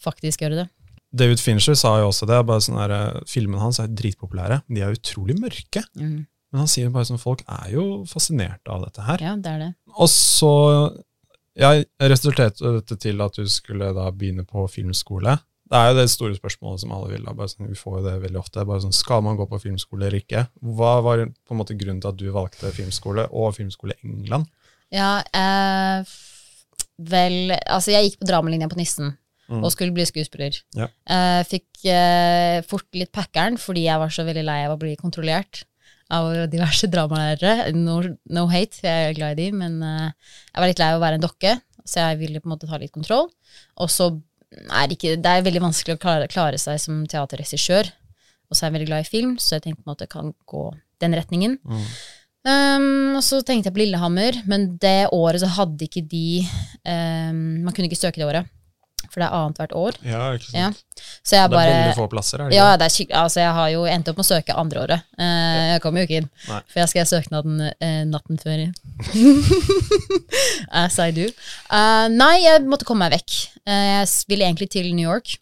faktisk 0.01 0.41
gjøre 0.43 0.65
det. 0.65 0.69
David 1.15 1.41
Fincher 1.41 1.75
sa 1.79 1.99
jo 2.01 2.09
også 2.11 2.27
det, 2.27 2.41
bare 2.47 2.61
sånn 2.61 2.81
der, 2.81 2.91
eh, 2.97 3.21
filmene 3.27 3.61
hans 3.61 3.79
er 3.81 3.87
dritpopulære. 3.89 4.63
De 4.69 4.81
er 4.81 4.93
utrolig 4.97 5.39
mørke, 5.39 5.85
Mm. 5.97 6.27
men 6.53 6.59
han 6.59 6.67
sier 6.67 6.91
bare 6.91 7.05
sånn, 7.05 7.21
folk 7.21 7.43
er 7.49 7.71
jo 7.73 8.05
fascinerte 8.05 8.69
av 8.69 8.85
dette 8.85 9.03
her. 9.07 9.19
Ja, 9.21 9.37
det 9.37 9.47
er 9.47 9.59
det. 9.59 9.75
Og 9.99 10.09
så 10.09 10.97
ja, 11.59 11.83
resulterte 12.01 12.61
dette 12.81 12.97
til 12.99 13.21
at 13.21 13.35
du 13.35 13.45
skulle 13.51 13.93
da 13.95 14.11
begynne 14.11 14.45
på 14.47 14.67
filmskole. 14.71 15.39
Det 15.69 15.77
er 15.77 15.91
jo 15.91 15.97
det 15.99 16.07
store 16.09 16.37
spørsmålet 16.39 16.81
som 16.81 16.93
alle 16.97 17.11
vil 17.13 17.27
ha. 17.29 17.49
Sånn, 17.51 17.69
vi 17.69 17.77
får 17.77 17.99
jo 17.99 18.05
det 18.07 18.15
veldig 18.23 18.41
ofte. 18.41 18.65
Bare 18.69 18.81
sånn, 18.85 18.97
skal 18.97 19.21
man 19.27 19.37
gå 19.37 19.45
på 19.51 19.61
filmskole 19.61 20.07
eller 20.09 20.23
ikke? 20.23 20.47
Hva 20.65 20.95
var 21.05 21.27
på 21.29 21.55
en 21.55 21.61
måte 21.61 21.77
grunnen 21.77 22.01
til 22.01 22.13
at 22.13 22.21
du 22.21 22.29
valgte 22.33 22.73
filmskole, 22.73 23.27
og 23.31 23.55
filmskole 23.59 23.99
i 23.99 24.09
England? 24.09 24.49
Ja, 24.95 25.19
eh, 25.37 26.09
vel 26.99 27.53
Altså, 27.61 27.93
jeg 27.93 28.09
gikk 28.09 28.23
på 28.23 28.31
dramalinja 28.31 28.71
på 28.71 28.81
Nissen 28.81 29.17
Mm. 29.49 29.63
og 29.65 29.73
skulle 29.73 29.95
bli 29.97 30.05
skuespiller. 30.05 30.53
Ja. 30.77 30.91
Eh, 31.09 31.43
fikk 31.49 31.87
eh, 31.89 32.61
fort 32.69 32.85
litt 32.93 33.11
packeren 33.17 33.57
fordi 33.57 33.87
jeg 33.87 33.97
var 34.03 34.13
så 34.13 34.27
veldig 34.27 34.45
lei 34.45 34.59
av 34.67 34.75
å 34.75 34.81
bli 34.81 34.95
kontrollert 35.01 35.63
av 36.13 36.51
diverse 36.53 36.89
dramalærere. 36.93 37.73
No, 37.73 38.03
no 38.29 38.47
hate, 38.53 38.83
jeg 38.85 39.09
er 39.09 39.17
glad 39.17 39.39
i 39.39 39.47
de, 39.47 39.57
men 39.57 39.81
eh, 39.83 40.11
jeg 40.53 40.61
var 40.61 40.69
litt 40.69 40.83
lei 40.83 40.91
av 40.93 41.01
å 41.01 41.05
være 41.05 41.21
en 41.21 41.25
dokke, 41.25 41.55
så 41.89 42.11
jeg 42.11 42.21
ville 42.21 42.43
på 42.43 42.49
en 42.51 42.55
måte 42.57 42.69
ta 42.69 42.77
litt 42.81 42.93
kontroll. 42.93 43.31
Og 43.81 43.89
så 43.93 44.11
er 44.49 44.93
ikke 44.95 45.17
Det 45.21 45.31
er 45.31 45.45
veldig 45.45 45.65
vanskelig 45.67 45.97
å 45.99 46.03
klare, 46.03 46.29
klare 46.31 46.61
seg 46.61 46.81
som 46.83 47.03
teaterregissør, 47.11 47.91
og 48.49 48.57
så 48.57 48.65
er 48.65 48.71
jeg 48.71 48.77
veldig 48.79 48.91
glad 48.91 49.05
i 49.05 49.11
film, 49.11 49.35
så 49.41 49.57
jeg 49.57 49.67
tenkte 49.67 49.83
på 49.83 49.89
en 49.89 49.93
måte 49.93 50.09
kan 50.11 50.33
gå 50.49 50.63
den 51.03 51.17
retningen. 51.19 51.59
Mm. 51.63 51.83
Um, 52.49 53.17
og 53.19 53.23
så 53.27 53.43
tenkte 53.45 53.69
jeg 53.69 53.77
på 53.77 53.83
Lillehammer, 53.83 54.39
men 54.49 54.71
det 54.81 55.11
året 55.13 55.43
så 55.43 55.51
hadde 55.59 55.85
ikke 55.85 56.05
de 56.07 56.41
um, 56.87 57.65
Man 57.67 57.75
kunne 57.75 57.91
ikke 57.91 57.99
søke 57.99 58.23
det 58.23 58.29
året, 58.29 58.49
for 59.19 59.25
det 59.25 59.29
er 59.29 59.39
annethvert 59.43 59.75
år. 59.75 59.99
Ja, 60.07 60.21
ikke 60.37 60.47
sant? 60.47 60.59
Ja. 60.59 60.69
Så 61.27 61.37
jeg 61.37 61.49
Det 61.51 61.51
er 61.51 61.55
bare 61.55 61.73
veldig 61.75 61.97
få 61.99 62.07
plasser, 62.13 62.43
er 62.43 62.51
det 62.51 62.57
ja, 62.57 62.69
det 62.79 62.87
er 62.87 63.17
altså 63.21 63.41
jeg 63.43 63.55
har 63.59 63.69
jo 63.73 63.83
endt 63.91 64.11
opp 64.11 64.19
med 64.19 64.27
å 64.27 64.29
søke 64.29 64.57
andre 64.59 64.83
året. 64.85 65.09
Eh, 65.19 65.65
jeg 65.73 65.83
kommer 65.85 66.01
jo 66.01 66.09
ikke 66.09 66.21
inn, 66.23 66.31
Nei. 66.49 66.61
for 66.71 66.83
jeg 66.83 66.93
skrev 66.93 67.11
søknaden 67.11 67.61
eh, 67.67 68.01
natten 68.09 68.41
før. 68.41 68.65
As 70.85 70.99
I 71.03 71.11
do. 71.15 71.29
Uh, 71.71 72.07
nei, 72.13 72.35
jeg 72.45 72.65
måtte 72.71 72.87
komme 72.89 73.07
meg 73.07 73.19
vekk. 73.19 73.37
Uh, 73.69 74.03
jeg 74.03 74.09
ville 74.31 74.49
egentlig 74.49 74.71
til 74.75 74.91
New 74.95 75.07
York. 75.07 75.37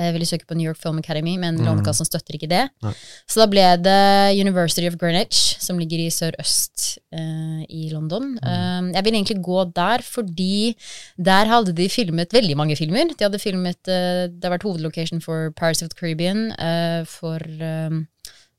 Jeg 0.00 0.14
ville 0.16 0.28
søke 0.28 0.48
på 0.48 0.56
New 0.58 0.66
York 0.66 0.80
Film 0.80 0.98
Academy, 0.98 1.36
men 1.38 1.58
Mm. 1.60 1.66
Lånekassen 1.66 2.06
støtter 2.08 2.36
ikke 2.38 2.48
det. 2.48 2.68
Nei. 2.82 2.92
Så 3.28 3.42
da 3.42 3.46
ble 3.50 3.64
det 3.82 4.40
University 4.40 4.86
of 4.88 4.96
Greenwich, 5.00 5.56
som 5.60 5.78
ligger 5.78 6.00
i 6.00 6.10
sørøst 6.10 6.98
eh, 7.12 7.62
i 7.68 7.90
London. 7.92 8.34
Mm. 8.38 8.46
Eh, 8.48 8.92
jeg 8.96 9.04
ville 9.04 9.18
egentlig 9.20 9.42
gå 9.44 9.64
der 9.76 10.04
fordi 10.06 10.76
der 11.18 11.50
hadde 11.50 11.74
de 11.76 11.88
filmet 11.92 12.32
veldig 12.32 12.56
mange 12.56 12.76
filmer. 12.76 13.12
De 13.12 13.24
hadde 13.24 13.38
filmet, 13.42 13.80
uh, 13.88 14.26
Det 14.30 14.44
har 14.44 14.54
vært 14.56 14.64
hovedlocation 14.66 15.20
for 15.20 15.50
Pirates 15.56 15.82
of 15.82 15.90
the 15.90 15.98
Caribbean, 15.98 16.50
uh, 16.58 17.04
for 17.04 17.38
eh, 17.44 17.90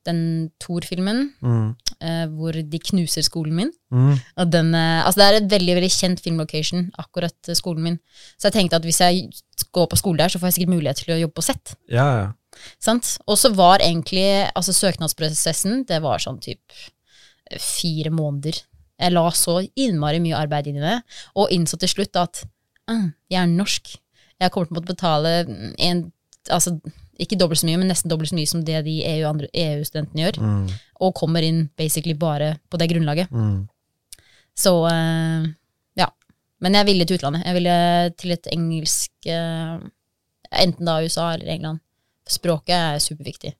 den 0.05 0.49
Thor-filmen, 0.59 1.33
Mm. 1.41 1.75
eh, 2.01 2.25
hvor 2.27 2.51
de 2.53 2.79
knuser 2.79 3.21
skolen 3.23 3.53
min. 3.55 3.71
Mm. 3.93 4.19
Og 4.37 4.51
den, 4.51 4.73
eh, 4.75 5.05
altså 5.05 5.17
det 5.21 5.27
er 5.27 5.37
et 5.41 5.49
veldig 5.51 5.75
veldig 5.77 5.91
kjent 5.91 6.19
filmlocation, 6.23 6.91
akkurat 6.97 7.49
eh, 7.49 7.55
skolen 7.55 7.83
min. 7.83 7.99
Så 8.37 8.49
jeg 8.49 8.53
tenkte 8.53 8.75
at 8.79 8.83
hvis 8.87 8.99
jeg 8.99 9.29
går 9.73 9.87
på 9.87 9.97
skole 9.97 10.17
der, 10.17 10.29
så 10.29 10.39
får 10.39 10.49
jeg 10.51 10.53
sikkert 10.59 10.75
mulighet 10.75 10.95
til 11.03 11.13
å 11.15 11.19
jobbe 11.21 11.37
på 11.37 11.43
sett. 11.45 11.75
Ja, 11.89 12.07
ja. 12.21 12.31
Og 13.27 13.37
så 13.37 13.53
var 13.55 13.79
egentlig 13.79 14.25
altså 14.55 14.73
søknadsprosessen 14.75 15.85
det 15.87 16.01
var 16.03 16.19
sånn 16.19 16.41
typ 16.41 16.59
eh, 17.51 17.57
fire 17.59 18.09
måneder. 18.11 18.61
Jeg 19.01 19.13
la 19.13 19.29
så 19.31 19.59
innmari 19.75 20.19
mye 20.21 20.37
arbeid 20.37 20.67
inn 20.67 20.77
i 20.77 20.83
det, 20.85 20.97
og 21.35 21.49
innså 21.51 21.77
til 21.79 21.89
slutt 21.89 22.15
at 22.21 22.43
«Ah, 22.87 23.07
jeg 23.29 23.39
er 23.41 23.47
norsk. 23.47 23.95
Jeg 24.41 24.51
kommer 24.51 24.67
til 24.67 24.75
å 24.75 24.79
måtte 24.79 24.93
betale 24.95 25.31
en, 25.79 26.11
altså, 26.49 26.75
ikke 27.19 27.37
dobbelt 27.37 27.59
så 27.59 27.67
mye, 27.67 27.77
men 27.77 27.87
nesten 27.91 28.09
dobbelt 28.09 28.29
så 28.29 28.35
mye 28.35 28.47
som 28.47 28.63
det 28.65 28.83
de 28.85 28.99
EU-studentene 29.03 29.49
EU-studentene 29.53 30.23
gjør, 30.23 30.39
Mm. 30.41 30.67
og 31.01 31.13
kommer 31.15 31.41
inn 31.43 31.69
basically 31.77 32.13
bare 32.13 32.57
på 32.69 32.77
det 32.77 32.89
grunnlaget. 32.89 33.31
Mm. 33.31 33.67
Så 34.57 34.73
uh, 34.85 35.47
ja. 35.97 36.07
Men 36.61 36.73
jeg 36.73 36.85
ville 36.85 37.05
til 37.05 37.17
utlandet. 37.17 37.45
Jeg 37.45 37.53
ville 37.53 37.75
til 38.17 38.31
et 38.31 38.47
engelsk 38.53 39.11
uh, 39.27 39.79
Enten 40.51 40.85
da 40.85 40.97
USA 41.01 41.33
eller 41.33 41.47
England. 41.47 41.79
Språket 42.27 42.75
er 42.75 42.99
superviktig. 42.99 43.53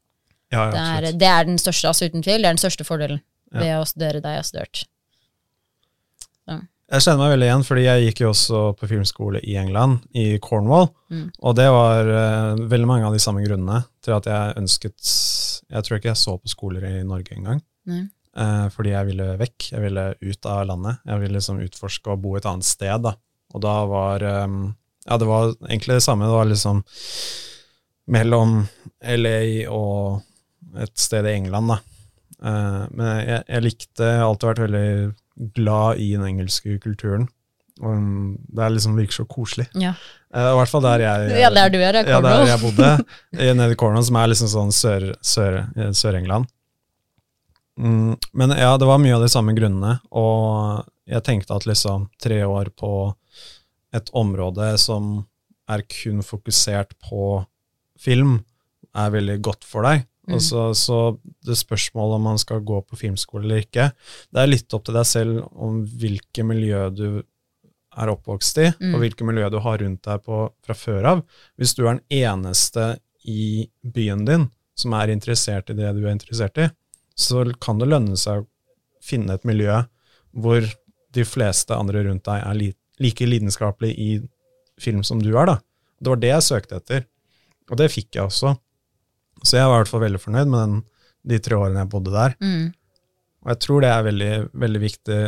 Ja, 0.52 0.66
ja, 0.66 0.72
Det 0.72 0.80
er, 0.82 1.12
det 1.18 1.28
er 1.28 1.44
den 1.48 1.58
største, 1.58 1.88
altså 1.88 2.06
uten 2.10 2.22
tvil, 2.22 2.42
det 2.44 2.50
er 2.50 2.54
den 2.58 2.58
største 2.60 2.84
fordelen 2.84 3.22
Ja. 3.54 3.60
ved 3.60 3.72
å 3.80 3.86
studere 3.88 4.20
der 4.22 4.30
jeg 4.36 4.42
har 4.42 4.44
studert. 4.44 4.84
Jeg 6.92 7.06
kjenner 7.06 7.22
meg 7.24 7.34
veldig 7.34 7.48
igjen, 7.48 7.64
fordi 7.64 7.84
jeg 7.86 8.06
gikk 8.06 8.22
jo 8.22 8.30
også 8.34 8.62
på 8.76 8.88
filmskole 8.90 9.40
i 9.48 9.54
England, 9.62 10.02
i 10.12 10.26
Cornwall. 10.44 10.90
Mm. 11.08 11.28
Og 11.40 11.54
det 11.56 11.68
var 11.72 12.10
uh, 12.12 12.64
veldig 12.68 12.90
mange 12.90 13.08
av 13.08 13.16
de 13.16 13.22
samme 13.24 13.44
grunnene 13.46 13.86
til 14.04 14.18
at 14.18 14.28
jeg 14.28 14.58
ønsket 14.60 15.14
Jeg 15.72 15.86
tror 15.88 15.98
ikke 15.98 16.12
jeg 16.12 16.20
så 16.20 16.36
på 16.36 16.52
skoler 16.52 16.84
i 16.90 16.98
Norge 17.08 17.38
engang. 17.38 17.62
Eh, 18.32 18.68
fordi 18.72 18.94
jeg 18.94 19.10
ville 19.12 19.28
vekk. 19.40 19.70
Jeg 19.74 19.84
ville 19.84 20.06
ut 20.20 20.50
av 20.50 20.66
landet. 20.70 21.02
Jeg 21.08 21.24
ville 21.24 21.38
liksom 21.38 21.62
utforske 21.64 22.14
og 22.14 22.22
bo 22.24 22.36
et 22.38 22.48
annet 22.48 22.68
sted. 22.68 23.04
da. 23.04 23.16
Og 23.54 23.64
da 23.64 23.76
var 23.90 24.24
um, 24.46 24.74
Ja, 25.06 25.18
det 25.18 25.28
var 25.28 25.56
egentlig 25.68 25.98
det 25.98 26.06
samme. 26.06 26.26
Det 26.26 26.38
var 26.38 26.46
liksom 26.46 26.84
mellom 28.12 28.66
LA 29.02 29.68
og 29.72 30.22
et 30.80 30.94
sted 31.00 31.28
i 31.28 31.36
England, 31.36 31.74
da. 31.74 31.80
Uh, 32.42 32.88
men 32.96 33.08
jeg, 33.22 33.44
jeg 33.48 33.62
likte 33.62 34.08
Jeg 34.08 34.18
har 34.18 34.28
alltid 34.28 34.50
vært 34.50 34.64
veldig 34.64 34.88
glad 35.56 35.98
i 36.00 36.12
den 36.16 36.26
engelske 36.28 36.78
kulturen. 36.84 37.28
Og 37.82 37.96
mm, 37.98 38.38
det 38.54 38.62
er 38.66 38.74
liksom 38.76 38.96
virker 39.00 39.16
så 39.22 39.26
koselig. 39.26 39.66
Ja. 39.80 39.94
Uh, 40.36 40.52
I 40.52 40.58
hvert 40.60 40.70
fall 40.70 40.84
der 40.86 41.02
jeg 41.06 41.30
ja, 41.42 41.50
der 41.56 41.72
du 41.74 41.78
er, 41.82 41.98
ja, 42.06 42.20
der 42.22 42.46
jeg 42.46 42.60
bodde, 42.62 42.90
i- 43.42 43.54
nede 43.58 43.74
i 43.74 43.80
Cornwall, 43.80 44.06
som 44.06 44.20
er 44.22 44.28
liksom 44.30 44.52
sånn 44.52 44.74
Sør- 44.76 45.16
Sør- 45.26 45.64
eh, 45.78 45.90
Sør-England. 45.98 46.46
mm, 47.80 48.16
men 48.38 48.54
ja, 48.58 48.76
det 48.78 48.86
var 48.88 49.00
mye 49.02 49.16
av 49.16 49.24
de 49.26 49.32
samme 49.34 49.56
grunnene, 49.58 49.96
og 50.12 50.86
jeg 51.10 51.24
tenkte 51.26 51.56
at 51.58 51.66
liksom 51.68 52.10
tre 52.22 52.42
år 52.46 52.70
på 52.78 52.92
et 53.96 54.12
område 54.16 54.76
som 54.80 55.26
er 55.72 55.82
kun 55.90 56.22
fokusert 56.24 56.94
på 57.10 57.42
film, 58.00 58.42
er 58.96 59.12
veldig 59.14 59.40
godt 59.42 59.64
for 59.68 59.88
deg. 59.88 60.06
Mm. 60.28 60.36
Og 60.38 60.42
så, 60.46 60.64
så 60.78 60.98
det 61.48 61.56
spørsmålet 61.58 62.16
om 62.20 62.26
man 62.30 62.38
skal 62.42 62.62
gå 62.62 62.78
på 62.86 62.98
filmskole 63.00 63.44
eller 63.48 63.64
ikke, 63.64 63.88
det 64.32 64.42
er 64.44 64.52
litt 64.52 64.74
opp 64.78 64.84
til 64.86 64.94
deg 65.00 65.08
selv 65.10 65.40
om 65.58 65.80
hvilke 65.98 66.46
miljø 66.46 66.84
du 66.94 67.08
er 67.98 68.12
oppvokst 68.14 68.60
i, 68.62 68.68
Mm. 68.80 68.94
og 68.96 69.02
hvilke 69.04 69.26
miljø 69.28 69.50
du 69.52 69.58
har 69.60 69.82
rundt 69.82 70.04
deg 70.08 70.22
på, 70.24 70.44
fra 70.64 70.74
før 70.78 71.08
av. 71.10 71.24
Hvis 71.58 71.74
du 71.76 71.82
er 71.88 71.98
den 71.98 72.22
eneste 72.22 72.86
i 73.28 73.68
byen 73.84 74.24
din 74.26 74.46
som 74.78 74.94
er 74.94 75.12
interessert 75.12 75.70
i 75.70 75.76
det 75.76 75.90
du 75.98 76.06
er 76.06 76.14
interessert 76.14 76.58
i, 76.62 76.70
så 77.18 77.44
kan 77.60 77.82
det 77.82 77.90
lønne 77.92 78.16
seg 78.18 78.44
å 78.46 78.48
finne 79.04 79.34
et 79.36 79.44
miljø 79.46 79.82
hvor 80.32 80.64
de 81.12 81.26
fleste 81.28 81.76
andre 81.76 82.06
rundt 82.08 82.24
deg 82.30 82.46
er 82.46 82.56
li 82.56 82.70
like 83.02 83.26
lidenskapelige 83.26 83.98
i 83.98 84.22
film 84.80 85.02
som 85.04 85.20
du 85.20 85.34
er. 85.36 85.46
da. 85.50 85.56
Det 86.00 86.10
var 86.14 86.20
det 86.22 86.30
jeg 86.30 86.46
søkte 86.46 86.78
etter, 86.78 87.06
og 87.72 87.78
det 87.82 87.90
fikk 87.92 88.16
jeg 88.16 88.24
også. 88.30 88.56
Så 89.44 89.58
jeg 89.58 89.66
var 89.68 89.80
i 89.80 89.82
hvert 89.84 89.92
fall 89.92 90.06
veldig 90.06 90.22
fornøyd 90.22 90.48
med 90.52 90.60
den, 90.62 90.78
de 91.32 91.40
tre 91.40 91.58
årene 91.58 91.84
jeg 91.84 91.90
bodde 91.92 92.14
der. 92.14 92.36
Mm. 92.42 92.70
Og 93.42 93.50
jeg 93.50 93.60
tror 93.66 93.82
det 93.82 93.90
er 93.90 94.04
veldig, 94.06 94.32
veldig 94.62 94.80
viktig 94.84 95.20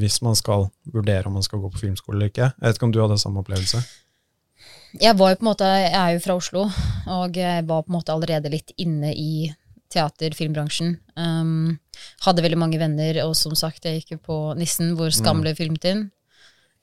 hvis 0.00 0.22
man 0.24 0.36
skal 0.38 0.68
vurdere 0.88 1.28
om 1.28 1.34
man 1.36 1.44
skal 1.44 1.60
gå 1.60 1.68
på 1.74 1.82
filmskole 1.82 2.16
eller 2.16 2.30
ikke. 2.32 2.46
Jeg 2.54 2.64
vet 2.64 2.78
ikke 2.78 2.88
om 2.88 2.94
du 2.96 3.00
hadde 3.02 3.18
samme 3.20 3.42
opplevelse? 3.42 3.82
Jeg 4.98 5.18
var 5.20 5.34
jo 5.34 5.36
på 5.36 5.44
en 5.44 5.50
måte, 5.50 5.66
jeg 5.68 5.92
er 5.92 6.14
jo 6.16 6.20
fra 6.24 6.36
Oslo, 6.40 6.62
og 7.12 7.36
jeg 7.36 7.66
var 7.68 7.82
på 7.84 7.92
en 7.92 7.96
måte 7.98 8.14
allerede 8.14 8.48
litt 8.54 8.72
inne 8.80 9.10
i 9.12 9.50
teater, 9.92 10.32
filmbransjen. 10.36 10.94
Um, 11.16 11.76
hadde 12.24 12.42
veldig 12.44 12.58
mange 12.60 12.80
venner, 12.80 13.20
og 13.26 13.34
som 13.36 13.52
sagt, 13.56 13.84
jeg 13.84 14.00
gikk 14.00 14.16
jo 14.16 14.18
på 14.30 14.38
Nissen, 14.56 14.94
hvor 14.96 15.12
Skam 15.12 15.38
Mm. 15.38 15.44
ble 15.44 15.52
filmet 15.60 15.84
inn. 15.92 16.02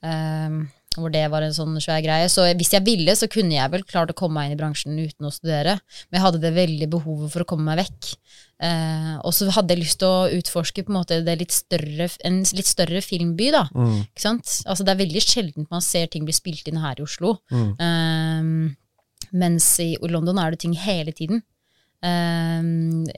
Um, 0.06 0.68
hvor 1.02 1.12
det 1.12 1.24
var 1.32 1.44
en 1.46 1.54
sånn 1.56 1.76
svær 1.82 2.02
greie. 2.04 2.28
Så 2.32 2.44
hvis 2.58 2.72
jeg 2.74 2.84
ville, 2.86 3.14
så 3.18 3.28
kunne 3.30 3.56
jeg 3.56 3.72
vel 3.72 3.84
klart 3.86 4.10
å 4.12 4.16
komme 4.16 4.38
meg 4.38 4.48
inn 4.50 4.56
i 4.56 4.60
bransjen 4.60 4.96
uten 4.98 5.28
å 5.28 5.32
studere. 5.34 5.76
Men 6.08 6.18
jeg 6.18 6.24
hadde 6.26 6.42
det 6.42 6.52
veldig 6.56 6.88
behovet 6.92 7.32
for 7.34 7.44
å 7.44 7.48
komme 7.48 7.66
meg 7.68 7.84
vekk. 7.84 8.10
Eh, 8.66 9.14
og 9.20 9.34
så 9.36 9.50
hadde 9.52 9.74
jeg 9.74 9.82
lyst 9.82 9.98
til 10.00 10.08
å 10.08 10.30
utforske 10.38 10.84
på 10.86 10.92
en 10.92 10.98
måte 11.00 11.20
det 11.26 11.36
litt 11.42 11.52
større, 11.52 12.08
en 12.24 12.38
litt 12.56 12.70
større 12.70 13.02
filmby. 13.04 13.50
da. 13.52 13.66
Mm, 13.74 13.98
Ikke 14.08 14.24
sant? 14.24 14.58
Altså, 14.64 14.86
det 14.86 14.94
er 14.94 15.02
veldig 15.04 15.24
sjelden 15.24 15.68
man 15.70 15.84
ser 15.84 16.06
ting 16.12 16.24
bli 16.24 16.36
spilt 16.36 16.68
inn 16.70 16.80
her 16.80 16.96
i 16.98 17.04
Oslo. 17.04 17.38
mm, 17.52 17.74
Eh, 17.86 18.74
mens 19.36 19.66
i 19.82 19.96
London 20.08 20.38
er 20.38 20.54
det 20.54 20.60
ting 20.62 20.72
hele 20.78 21.12
tiden. 21.12 21.42
Eh, 22.04 22.62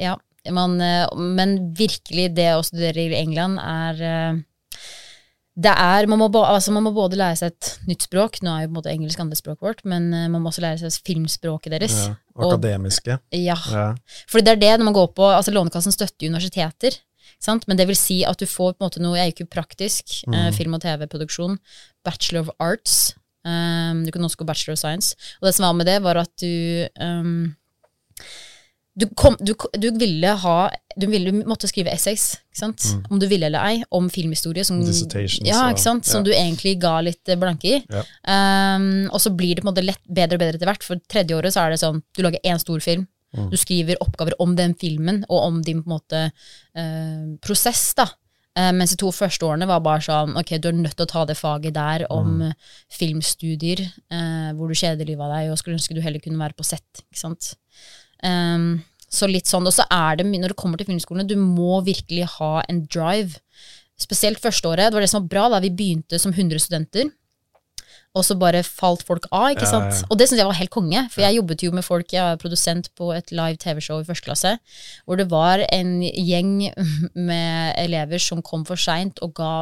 ja, 0.01 0.17
man, 0.55 0.81
eh, 0.81 1.07
men 1.17 1.75
virkelig 1.77 2.31
det 2.35 2.51
å 2.57 2.65
studere 2.65 3.07
i 3.09 3.19
England 3.19 3.59
er 3.63 4.03
eh, 4.03 4.39
det 5.59 5.73
er, 5.75 6.07
man 6.07 6.21
må, 6.21 6.29
altså 6.45 6.71
man 6.71 6.85
må 6.87 6.93
både 6.95 7.17
lære 7.19 7.37
seg 7.41 7.51
et 7.51 7.71
nytt 7.89 8.05
språk, 8.07 8.37
nå 8.47 8.53
er 8.53 8.61
jo 8.63 8.69
på 8.69 8.71
en 8.71 8.77
måte 8.79 8.93
engelsk 8.93 9.19
andrespråket 9.25 9.65
vårt, 9.67 9.81
men 9.85 10.13
eh, 10.15 10.29
man 10.31 10.41
må 10.45 10.53
også 10.53 10.63
lære 10.63 10.79
seg 10.85 11.03
filmspråket 11.09 11.75
deres. 11.75 11.97
Ja, 12.07 12.15
Og- 12.37 12.53
akademiske. 12.53 13.19
Ja, 13.35 13.57
Ja. 13.73 13.95
for 14.31 14.39
det 14.41 14.49
er 14.55 14.57
det 14.63 14.79
når 14.79 14.85
man 14.85 14.95
går 14.95 15.09
på, 15.17 15.27
altså 15.35 15.51
Lånekassen 15.51 15.91
støtter 15.93 16.29
universiteter, 16.31 16.95
sant? 17.41 17.67
men 17.67 17.77
det 17.77 17.87
vil 17.91 17.97
si 17.99 18.23
at 18.25 18.39
du 18.39 18.47
får 18.47 18.75
på 18.77 18.85
en 18.85 18.87
måte 18.89 19.03
noe, 19.03 19.17
jeg 19.19 19.33
gikk 19.35 19.41
jo 19.41 19.51
praktisk, 19.61 20.23
eh, 20.33 20.51
Mm. 20.51 20.55
film- 20.55 20.75
og 20.75 20.81
TV-produksjon, 20.83 21.59
Bachelor 22.05 22.41
of 22.47 22.51
Arts, 22.61 23.15
um, 23.45 24.05
du 24.05 24.11
kan 24.13 24.23
også 24.23 24.37
gå 24.39 24.47
Bachelor 24.47 24.73
of 24.75 24.79
Science, 24.79 25.17
og 25.43 25.47
det 25.49 25.55
som 25.57 25.65
var 25.67 25.73
med 25.75 25.87
det 25.87 26.03
var 26.03 26.17
at 26.19 26.31
du, 26.41 26.87
um, 27.01 27.57
du, 28.99 29.07
kom, 29.15 29.37
du, 29.41 29.53
du 29.79 29.89
ville 29.99 30.33
ha, 30.43 30.57
du 30.99 31.07
ville 31.11 31.33
måtte 31.47 31.71
skrive 31.71 31.93
essays? 31.95 32.37
Mm. 32.59 33.05
om 33.11 33.21
du 33.23 33.27
ville 33.31 33.47
eller 33.47 33.63
ei, 33.63 33.85
om 33.95 34.09
filmhistorie, 34.11 34.65
som, 34.67 34.81
ja, 34.83 35.69
som 35.79 36.01
ja. 36.03 36.23
du 36.27 36.33
egentlig 36.35 36.73
ga 36.83 36.97
litt 37.07 37.31
eh, 37.31 37.39
blanke 37.39 37.71
i. 37.71 37.77
Ja. 37.87 38.03
Um, 38.27 39.07
og 39.15 39.23
så 39.23 39.31
blir 39.31 39.55
det 39.55 39.63
på 39.63 39.69
en 39.69 39.73
måte 39.73 39.85
lett, 39.87 40.03
bedre 40.11 40.35
og 40.35 40.43
bedre 40.43 40.59
etter 40.59 40.67
hvert, 40.73 40.83
for 40.83 40.99
tredje 41.07 41.39
året 41.39 41.55
så 41.55 41.63
er 41.63 41.77
det 41.77 41.79
sånn, 41.85 42.03
du 42.19 42.25
lager 42.27 42.43
én 42.43 42.59
stor 42.63 42.83
film, 42.83 43.07
Mm. 43.29 43.51
du 43.53 43.59
skriver 43.61 43.99
oppgaver 44.01 44.33
om 44.41 44.55
den 44.57 44.73
filmen, 44.81 45.19
og 45.29 45.43
om 45.45 45.57
din 45.61 45.83
på 45.85 45.91
en 45.91 45.95
måte 45.99 46.21
uh, 46.33 47.27
prosess, 47.45 47.91
da. 47.99 48.07
Eh, 48.57 48.73
mens 48.73 48.91
de 48.91 48.97
to 48.99 49.11
første 49.15 49.45
årene 49.47 49.69
var 49.69 49.83
bare 49.85 50.01
sånn, 50.03 50.33
ok, 50.41 50.55
du 50.59 50.71
er 50.71 50.79
nødt 50.79 50.97
til 50.97 51.05
å 51.07 51.11
ta 51.13 51.25
det 51.29 51.37
faget 51.39 51.77
der 51.77 52.07
om 52.11 52.39
Mm. 52.41 52.55
filmstudier, 52.91 53.81
eh, 54.11 54.53
hvor 54.57 54.69
du 54.69 54.75
kjeder 54.75 55.07
livet 55.07 55.21
av 55.21 55.35
deg, 55.37 55.51
og 55.53 55.59
skulle 55.61 55.77
ønske 55.77 55.95
du 55.95 56.01
heller 56.01 56.21
kunne 56.25 56.41
være 56.41 56.57
på 56.57 56.65
sett, 56.67 57.05
ikke 57.05 57.21
sant. 57.21 57.53
Um, 58.25 58.83
så 59.09 59.29
litt 59.31 59.49
sånn, 59.49 59.67
og 59.69 59.75
så 59.75 59.87
er 59.93 60.19
det, 60.21 60.27
når 60.29 60.53
det 60.53 60.61
kommer 60.61 60.81
til 60.81 60.91
filmskolene, 60.91 61.29
du 61.29 61.37
må 61.41 61.81
virkelig 61.87 62.29
ha 62.37 62.59
en 62.69 62.83
drive. 62.93 63.41
Spesielt 63.99 64.39
førsteåret. 64.39 64.91
det 64.91 64.95
var 64.95 65.03
det 65.03 65.11
som 65.11 65.25
var 65.25 65.31
bra, 65.33 65.47
da 65.55 65.63
vi 65.65 65.75
begynte 65.75 66.21
som 66.23 66.35
100 66.35 66.61
studenter, 66.63 67.09
og 68.17 68.25
så 68.25 68.35
bare 68.41 68.63
falt 68.65 69.03
folk 69.07 69.27
av, 69.31 69.51
ikke 69.53 69.69
sant? 69.69 69.93
ja, 69.93 70.01
ja. 70.01 70.07
Og 70.09 70.19
det 70.19 70.29
synes 70.29 70.41
jeg 70.41 70.49
var 70.49 70.59
helt 70.59 70.73
konge, 70.73 71.03
for 71.13 71.23
jeg 71.23 71.37
jobbet 71.39 71.65
jo 71.67 71.73
med 71.77 71.85
folk, 71.87 72.13
jeg 72.13 72.25
var 72.25 72.41
produsent 72.41 72.89
på 72.99 73.11
et 73.15 73.33
live 73.35 73.59
TV-show 73.61 74.01
i 74.01 74.07
første 74.09 74.29
klasse, 74.29 74.55
hvor 75.05 75.21
det 75.21 75.29
var 75.31 75.63
en 75.67 75.99
gjeng 76.03 76.55
med 77.31 77.75
elever 77.81 78.23
som 78.23 78.43
kom 78.45 78.65
for 78.69 78.81
sent 78.81 79.21
og 79.25 79.35
ga, 79.39 79.53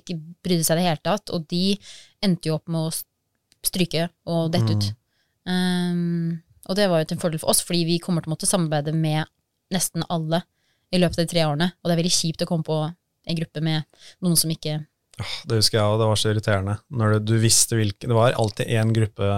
ikke 0.00 0.18
brydde 0.44 0.66
seg 0.66 0.78
i 0.78 0.82
det 0.82 0.88
hele 0.88 1.04
tatt, 1.06 1.34
og 1.34 1.46
de 1.52 1.78
endte 2.24 2.50
jo 2.50 2.58
opp 2.58 2.66
med 2.72 2.88
å 2.88 3.68
stryke 3.68 4.08
og 4.28 4.52
dette 4.54 4.74
ut. 4.74 4.90
Um, 5.48 6.38
og 6.68 6.76
det 6.76 6.88
var 6.90 7.00
jo 7.02 7.08
til 7.10 7.16
en 7.18 7.22
fordel 7.22 7.40
for 7.42 7.50
oss, 7.54 7.62
fordi 7.64 7.84
vi 7.88 7.98
kommer 8.02 8.22
til 8.24 8.30
å 8.30 8.34
måtte 8.36 8.48
samarbeide 8.50 8.92
med 8.94 9.24
nesten 9.72 10.04
alle 10.08 10.42
i 10.92 10.98
løpet 11.00 11.18
av 11.18 11.24
de 11.26 11.32
tre 11.32 11.44
årene, 11.44 11.72
og 11.82 11.88
det 11.88 11.94
er 11.96 12.02
veldig 12.02 12.14
kjipt 12.16 12.44
å 12.44 12.48
komme 12.48 12.64
på 12.64 12.78
en 13.28 13.36
gruppe 13.36 13.60
med 13.64 13.84
noen 14.24 14.36
som 14.40 14.50
ikke 14.50 14.78
Det 15.48 15.56
husker 15.58 15.80
jeg, 15.80 15.84
og 15.84 15.98
det 15.98 16.06
var 16.08 16.16
så 16.20 16.30
irriterende. 16.30 16.76
Når 16.94 17.16
du, 17.18 17.32
du 17.32 17.38
visste 17.42 17.74
hvilke 17.74 18.06
Det 18.06 18.14
var 18.14 18.36
alltid 18.38 18.68
én 18.70 18.92
gruppe 18.94 19.30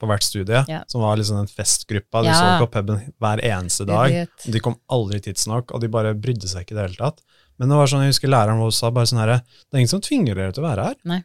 på 0.00 0.08
hvert 0.08 0.24
studie 0.24 0.64
Ja. 0.66 0.80
som 0.88 1.02
var 1.04 1.16
liksom 1.20 1.36
den 1.36 1.46
festgruppa. 1.46 2.22
Du 2.24 2.28
Ja. 2.28 2.34
så 2.34 2.64
på 2.66 2.70
puben 2.72 3.12
hver 3.20 3.38
eneste 3.44 3.84
dag. 3.86 4.26
De 4.46 4.60
kom 4.60 4.76
aldri 4.90 5.20
tidsnok, 5.20 5.70
og 5.76 5.80
de 5.80 5.88
bare 5.92 6.14
brydde 6.16 6.48
seg 6.48 6.64
ikke 6.64 6.72
i 6.72 6.78
det 6.80 6.86
hele 6.88 6.96
tatt. 7.10 7.20
Men 7.58 7.68
det 7.68 7.76
var 7.76 7.86
sånn, 7.86 8.02
jeg 8.06 8.14
husker 8.14 8.28
læreren 8.32 8.58
vår 8.58 8.72
sa 8.72 8.90
bare 8.90 9.04
sånn 9.06 9.20
herre 9.20 9.42
Det 9.44 9.74
er 9.76 9.78
ingen 9.84 9.92
som 9.92 10.00
tvinger 10.00 10.34
dere 10.34 10.52
til 10.56 10.64
å 10.64 10.68
være 10.70 10.84
her. 10.88 10.96
Nei. 11.04 11.20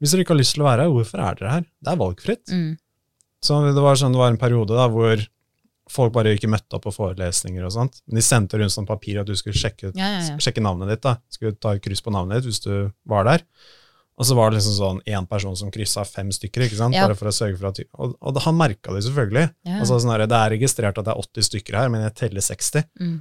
Hvis 0.00 0.12
dere 0.12 0.24
ikke 0.26 0.34
har 0.34 0.42
lyst 0.42 0.54
til 0.54 0.62
å 0.62 0.68
være 0.68 0.82
her, 0.84 0.92
hvorfor 0.92 1.18
er 1.24 1.34
dere 1.40 1.50
her? 1.50 1.64
Det 1.82 1.92
er 1.92 1.96
valgfritt. 1.96 2.46
Mm. 2.52 2.78
Så 3.42 3.58
det 3.66 3.82
var, 3.82 3.98
sånn, 3.98 4.14
det 4.14 4.20
var 4.22 4.30
en 4.32 4.38
periode 4.40 4.76
da 4.78 4.86
hvor 4.92 5.22
folk 5.92 6.12
bare 6.14 6.30
ikke 6.36 6.48
møtte 6.48 6.78
opp 6.78 6.84
på 6.86 6.92
forelesninger 6.94 7.64
og 7.66 7.72
sånt. 7.74 7.98
Men 8.06 8.20
de 8.20 8.24
sendte 8.24 8.58
rundt 8.60 8.72
sånn 8.72 8.86
papir 8.88 9.18
at 9.20 9.28
du 9.28 9.34
skulle 9.36 9.58
sjekke, 9.58 9.90
Ja, 9.98 10.08
ja, 10.14 10.20
ja. 10.30 10.36
sjekke 10.40 10.62
navnet 10.64 10.88
ditt. 10.94 11.02
da. 11.04 11.16
Skulle 11.32 11.56
ta 11.58 11.74
et 11.74 11.82
kryss 11.84 12.00
på 12.04 12.12
navnet 12.14 12.38
ditt 12.40 12.52
hvis 12.52 12.62
du 12.64 12.74
var 13.10 13.26
der. 13.28 13.42
Og 14.20 14.26
så 14.28 14.36
var 14.38 14.50
det 14.52 14.60
liksom 14.60 14.76
sånn 14.76 15.00
én 15.08 15.26
person 15.26 15.56
som 15.58 15.70
kryssa 15.74 16.04
fem 16.06 16.30
stykker, 16.30 16.66
ikke 16.68 16.78
sant? 16.78 16.94
Bare 17.08 17.16
for 17.18 17.28
å 17.28 17.34
sørge 17.34 17.58
for 17.58 17.72
at 17.72 17.80
Og, 17.98 18.14
og 18.20 18.38
han 18.44 18.56
merka 18.56 18.92
det 18.94 19.02
selvfølgelig. 19.08 19.48
Altså 19.80 19.98
sånn 19.98 20.12
her, 20.14 20.26
Det 20.30 20.38
er 20.38 20.50
registrert 20.54 20.98
at 21.00 21.04
det 21.08 21.12
er 21.14 21.20
80 21.26 21.48
stykker 21.48 21.78
her, 21.80 21.88
men 21.92 22.02
jeg 22.06 22.14
teller 22.20 22.40
60. 22.44 22.84
Mm. 23.00 23.16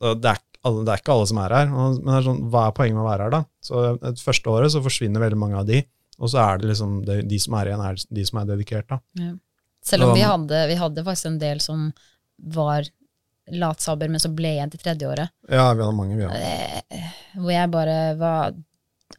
Det, 0.00 0.30
er, 0.34 0.40
alle, 0.64 0.84
det 0.84 0.92
er 0.96 1.02
ikke 1.04 1.12
alle 1.14 1.26
som 1.30 1.38
er 1.44 1.54
her. 1.54 1.68
Og, 1.72 2.00
men 2.02 2.10
det 2.10 2.18
er 2.18 2.26
sånn, 2.28 2.40
hva 2.50 2.66
er 2.68 2.74
poenget 2.76 2.96
med 2.98 3.04
å 3.04 3.08
være 3.12 3.28
her, 3.28 3.34
da? 3.36 3.42
Så 3.64 3.84
det 4.02 4.14
første 4.24 4.50
året 4.50 4.74
så 4.74 4.82
forsvinner 4.84 5.22
veldig 5.22 5.38
mange 5.40 5.60
av 5.60 5.68
de, 5.68 5.84
og 6.18 6.30
så 6.30 6.42
er 6.44 6.60
det 6.60 6.72
liksom 6.72 6.98
de, 7.06 7.20
de 7.26 7.38
som 7.42 7.56
er 7.58 7.70
igjen, 7.70 7.84
er 7.84 8.02
de 8.18 8.26
som 8.28 8.42
er 8.42 8.50
dedikert. 8.52 8.90
da. 8.90 9.32
Selv 9.84 10.08
om 10.08 10.14
vi 10.16 10.22
Um, 10.24 10.30
hadde, 10.30 10.66
vi 10.70 10.76
hadde 10.80 11.04
faktisk 11.04 11.26
en 11.32 11.40
del 11.42 11.60
som 11.60 11.88
var 12.38 12.86
latsabber, 13.52 14.08
men 14.08 14.22
som 14.22 14.34
ble 14.36 14.54
igjen 14.56 14.70
til 14.72 14.80
tredje 14.80 15.08
året. 15.08 15.32
Ja, 15.50 15.72
vi 15.74 15.84
hadde 15.84 15.96
mange, 15.96 16.16
vi 16.16 16.24
hadde. 16.24 16.84
Eh, 16.90 17.10
Hvor 17.36 17.52
jeg 17.52 17.70
bare 17.74 17.98
var 18.20 18.54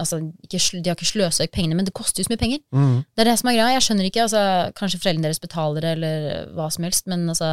Altså, 0.02 0.18
ikke, 0.44 0.82
de 0.84 0.90
har 0.90 0.96
ikke 0.98 1.08
sløsøkt 1.08 1.40
vekk 1.46 1.52
pengene, 1.56 1.76
men 1.78 1.86
det 1.88 1.94
koster 1.96 2.20
jo 2.20 2.26
så 2.26 2.34
mye 2.34 2.40
penger. 2.42 2.60
Mm. 2.76 3.06
Det 3.16 3.22
er 3.22 3.30
det 3.30 3.36
som 3.40 3.48
er 3.48 3.56
greia. 3.56 3.76
Jeg 3.78 3.84
skjønner 3.86 4.08
ikke, 4.10 4.24
altså, 4.26 4.42
Kanskje 4.76 5.00
foreldrene 5.00 5.24
deres 5.30 5.40
betaler 5.40 5.86
det, 5.86 5.92
eller 5.96 6.50
hva 6.58 6.66
som 6.74 6.84
helst, 6.84 7.06
men 7.08 7.24
altså, 7.32 7.52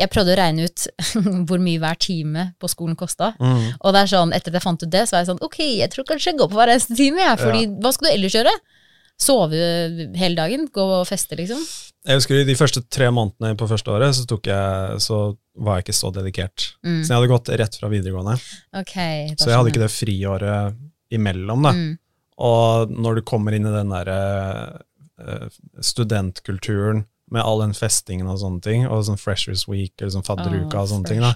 jeg 0.00 0.10
prøvde 0.10 0.34
å 0.34 0.38
regne 0.40 0.66
ut 0.66 0.86
hvor 1.46 1.62
mye 1.62 1.82
hver 1.84 2.00
time 2.02 2.48
på 2.58 2.72
skolen 2.72 2.98
kosta. 2.98 3.34
Mm. 3.38 3.76
Og 3.78 3.94
det 3.94 4.02
er 4.02 4.10
sånn, 4.16 4.34
etter 4.34 4.50
at 4.50 4.58
jeg 4.58 4.66
fant 4.66 4.82
ut 4.82 4.90
det, 4.96 5.04
så 5.06 5.14
var 5.14 5.22
jeg 5.22 5.30
sånn 5.30 5.44
Ok, 5.46 5.60
jeg 5.62 5.92
tror 5.92 6.08
kanskje 6.10 6.32
jeg 6.32 6.40
går 6.40 6.50
på 6.50 6.58
hver 6.58 6.74
eneste 6.74 6.98
time, 6.98 7.22
jeg, 7.22 7.38
fordi 7.44 7.62
hva 7.84 7.94
skal 7.94 8.08
du 8.08 8.12
ellers 8.16 8.38
gjøre? 8.40 8.56
Sove 9.20 9.58
hele 10.18 10.36
dagen? 10.36 10.66
Gå 10.72 10.86
og 11.00 11.06
feste, 11.08 11.38
liksom? 11.38 11.60
Jeg 12.06 12.20
husker 12.20 12.42
de 12.46 12.54
første 12.58 12.82
tre 12.92 13.08
månedene 13.10 13.56
på 13.58 13.66
første 13.66 13.90
året 13.90 14.14
så, 14.14 14.26
jeg, 14.46 14.98
så 15.02 15.20
var 15.58 15.78
jeg 15.78 15.86
ikke 15.86 15.96
så 15.98 16.10
dedikert. 16.14 16.66
Mm. 16.86 17.00
Så 17.00 17.10
jeg 17.10 17.16
hadde 17.16 17.32
gått 17.32 17.50
rett 17.62 17.78
fra 17.80 17.90
videregående. 17.90 18.36
Okay, 18.82 19.32
Så 19.34 19.50
jeg 19.50 19.58
hadde 19.58 19.72
ikke 19.72 19.82
det 19.82 19.94
friåret 19.94 20.76
imellom. 21.16 21.66
da. 21.66 21.72
Mm. 21.74 21.96
Og 22.46 22.92
når 22.92 23.18
du 23.18 23.26
kommer 23.26 23.56
inn 23.56 23.66
i 23.66 23.74
den 23.74 23.90
derre 23.94 24.20
eh, 25.18 25.46
studentkulturen 25.80 27.06
med 27.32 27.42
all 27.42 27.64
den 27.64 27.74
festingen 27.74 28.28
og 28.30 28.38
sånne 28.38 28.62
ting, 28.62 28.84
og 28.86 29.02
sånn 29.08 29.18
Freshers 29.18 29.64
Week 29.66 29.96
eller 29.98 30.12
sånn 30.14 30.26
fadderuka 30.26 30.84
og 30.84 30.92
sånne 30.92 31.10
ting 31.10 31.24
da. 31.24 31.32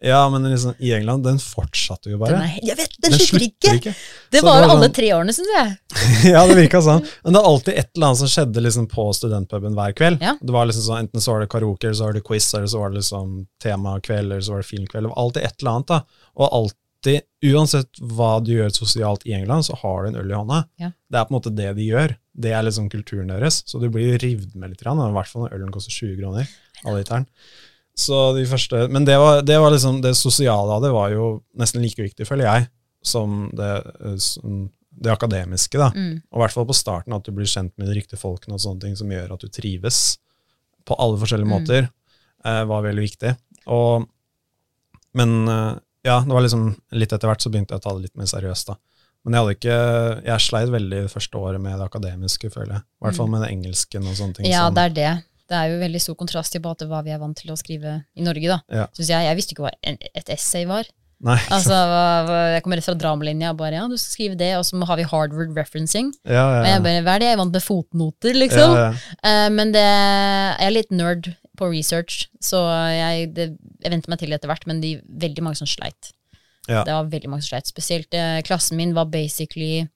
Ja, 0.00 0.28
men 0.30 0.44
liksom, 0.50 0.74
i 0.78 0.92
England, 0.94 1.24
den 1.26 1.38
fortsatte 1.42 2.10
jo 2.12 2.18
bare. 2.20 2.36
Den 2.36 2.44
er, 2.46 2.58
jeg 2.62 2.76
vet, 2.78 2.92
den, 3.02 3.14
slutter 3.18 3.78
ikke! 3.80 3.94
Det 4.30 4.42
var 4.46 4.60
det 4.60 4.66
var 4.68 4.74
alle 4.76 4.86
sånn- 4.86 4.94
tre 4.94 5.08
årene, 5.16 5.34
syns 5.34 5.50
jeg. 5.50 5.72
ja, 6.32 6.42
det 6.46 6.54
virka 6.58 6.80
sånn. 6.84 7.02
Men 7.24 7.34
det 7.34 7.40
er 7.40 7.48
alltid 7.50 7.78
et 7.82 7.90
eller 7.96 8.06
annet 8.10 8.20
som 8.22 8.30
skjedde 8.30 8.62
liksom 8.62 8.86
på 8.92 9.06
studentpuben 9.18 9.74
hver 9.78 9.96
kveld. 9.98 10.22
Ja. 10.22 10.36
Det 10.40 10.54
var 10.54 10.68
liksom 10.70 10.84
sånn, 10.86 11.00
Enten 11.02 11.24
så 11.24 11.34
var 11.34 11.42
det 11.42 11.50
karaoke, 11.50 11.88
eller 11.88 11.98
så 11.98 12.06
var 12.06 12.18
det 12.18 12.22
quiz, 12.28 12.46
eller 12.54 12.70
så 12.70 12.82
var 12.84 12.92
det 12.94 13.00
liksom 13.00 13.32
temakveld, 13.64 14.28
eller 14.30 14.44
så 14.46 14.54
var 14.54 14.62
det 14.62 14.70
filmkveld. 14.70 15.08
Det 15.08 15.14
var 15.14 15.22
alltid 15.24 15.48
et 15.48 15.56
eller 15.58 15.74
annet. 15.74 15.90
da. 15.90 16.00
Og 16.38 16.56
alltid, 16.60 17.26
uansett 17.50 18.02
hva 18.14 18.32
du 18.44 18.52
gjør 18.54 18.74
sosialt 18.78 19.26
i 19.26 19.34
England, 19.34 19.66
så 19.66 19.78
har 19.82 20.04
du 20.04 20.12
en 20.12 20.20
øl 20.22 20.30
i 20.30 20.38
hånda. 20.38 20.60
Ja. 20.78 20.92
Det 21.10 21.18
er 21.18 21.26
på 21.26 21.34
en 21.34 21.40
måte 21.40 21.54
det 21.58 21.72
de 21.74 21.90
gjør. 21.90 22.14
Det 22.38 22.54
er 22.54 22.62
liksom 22.62 22.86
kulturen 22.92 23.34
deres. 23.34 23.64
Så 23.66 23.82
du 23.82 23.88
blir 23.90 24.14
rivd 24.22 24.54
med 24.54 24.70
litt, 24.70 24.86
i 24.86 24.94
hvert 24.94 25.32
fall 25.32 25.48
når 25.48 25.58
ølen 25.58 25.74
koster 25.74 25.90
20 25.90 26.20
kroner. 26.22 26.46
alle 26.84 27.00
literen. 27.02 27.26
Så 27.98 28.18
de 28.36 28.44
første, 28.46 28.84
Men 28.94 29.04
det 29.08 29.16
var, 29.18 29.40
det 29.42 29.56
var 29.58 29.72
liksom, 29.74 30.00
det 30.04 30.12
sosiale 30.16 30.70
av 30.76 30.82
det 30.84 30.92
var 30.94 31.10
jo 31.10 31.42
nesten 31.58 31.82
like 31.82 31.98
viktig, 32.04 32.26
føler 32.28 32.46
jeg, 32.46 32.68
som 33.02 33.48
det, 33.58 33.70
eh, 34.04 34.16
som 34.22 34.68
det 34.98 35.10
akademiske. 35.12 35.78
da. 35.78 35.90
Mm. 35.94 36.22
Og 36.30 36.38
i 36.38 36.42
hvert 36.44 36.54
fall 36.54 36.66
på 36.66 36.74
starten, 36.78 37.12
at 37.14 37.24
du 37.26 37.32
blir 37.34 37.46
kjent 37.50 37.72
med 37.78 37.88
de 37.90 37.94
riktige 37.98 38.18
folkene, 38.18 38.54
og 38.54 38.60
sånne 38.62 38.80
ting 38.86 38.96
som 38.98 39.10
gjør 39.10 39.32
at 39.34 39.40
du 39.42 39.48
trives 39.48 40.18
på 40.86 40.94
alle 40.98 41.18
forskjellige 41.18 41.46
Mm. 41.46 41.54
måter, 41.58 41.90
eh, 42.44 42.64
var 42.64 42.82
veldig 42.86 43.02
viktig. 43.08 43.36
Og, 43.66 44.06
men 45.14 45.48
eh, 45.48 45.74
ja, 46.04 46.20
det 46.24 46.32
var 46.34 46.42
liksom 46.44 46.68
litt 46.92 47.12
etter 47.12 47.28
hvert 47.28 47.42
så 47.42 47.50
begynte 47.50 47.74
jeg 47.74 47.82
å 47.82 47.86
ta 47.88 47.94
det 47.96 48.02
litt 48.06 48.16
mer 48.16 48.30
seriøst. 48.30 48.66
da. 48.70 48.76
Men 49.26 49.34
jeg 49.34 49.42
hadde 49.42 49.56
ikke, 49.58 49.78
jeg 50.24 50.40
sleit 50.40 50.70
veldig 50.70 51.00
det 51.02 51.10
første 51.12 51.38
året 51.42 51.60
med 51.60 51.78
det 51.78 51.88
akademiske, 51.90 52.50
føler 52.54 52.78
jeg. 52.78 52.82
I 52.86 53.04
hvert 53.04 53.16
fall 53.18 53.28
med 53.28 53.42
det 53.42 53.50
engelsken 53.50 54.06
og 54.06 54.14
sånne 54.14 54.34
ting. 54.38 54.46
Mm. 54.46 54.52
Ja, 54.52 54.64
som- 54.68 54.74
det 54.74 54.84
er 54.86 54.94
det. 54.94 55.24
Det 55.48 55.56
er 55.56 55.70
jo 55.72 55.78
veldig 55.80 56.00
stor 56.04 56.14
kontrast 56.20 56.52
til 56.52 56.60
hva 56.62 57.00
vi 57.06 57.10
er 57.14 57.18
vant 57.22 57.36
til 57.40 57.50
å 57.50 57.56
skrive 57.56 58.02
i 58.14 58.22
Norge, 58.26 58.48
da. 58.50 58.58
Ja. 58.68 58.86
Synes 58.92 59.08
jeg, 59.14 59.24
jeg 59.30 59.36
visste 59.38 59.54
ikke 59.56 59.64
hva 59.64 59.72
et 59.88 60.28
essay 60.34 60.66
var. 60.68 60.84
Nei, 61.24 61.34
Altså, 61.50 61.74
Jeg 62.54 62.62
kommer 62.62 62.78
rett 62.78 62.86
fra 62.86 62.94
dramalinja 62.94 63.48
bare 63.58 63.74
ja, 63.74 63.86
du 63.90 63.96
skal 63.98 64.12
skrive 64.12 64.36
det, 64.38 64.52
og 64.54 64.62
så 64.68 64.78
har 64.86 64.96
vi 65.00 65.06
Harvard 65.08 65.56
referencing. 65.56 66.12
ja, 66.22 66.44
ja, 66.44 66.60
Og 66.60 66.66
jeg 66.68 66.82
bare, 66.84 67.00
hva 67.02 67.14
er 67.16 67.18
det 67.24 67.26
jeg 67.26 67.34
er 67.34 67.40
vant 67.40 67.56
med 67.56 67.64
fotnoter, 67.64 68.36
liksom? 68.38 68.76
Ja, 68.76 68.84
ja. 68.92 69.16
Eh, 69.32 69.48
men 69.50 69.72
det, 69.74 69.82
jeg 69.82 70.68
er 70.68 70.76
litt 70.76 70.92
nerd 70.94 71.32
på 71.58 71.72
research, 71.72 72.28
så 72.40 72.60
jeg, 72.94 73.32
det, 73.34 73.48
jeg 73.82 73.90
venter 73.96 74.12
meg 74.12 74.20
til 74.20 74.30
det 74.30 74.38
etter 74.38 74.52
hvert, 74.52 74.68
men 74.70 74.78
de 74.84 74.92
veldig 75.24 75.42
mange 75.42 75.58
som 75.58 75.66
sleit. 75.66 76.12
Ja. 76.68 76.84
Det 76.86 76.92
var 76.94 77.10
veldig 77.10 77.32
mange 77.32 77.42
som 77.42 77.56
sleit. 77.56 77.66
Spesielt 77.72 78.14
uh, 78.14 78.38
klassen 78.46 78.78
min 78.78 78.94
var 78.94 79.08
basically 79.10 79.88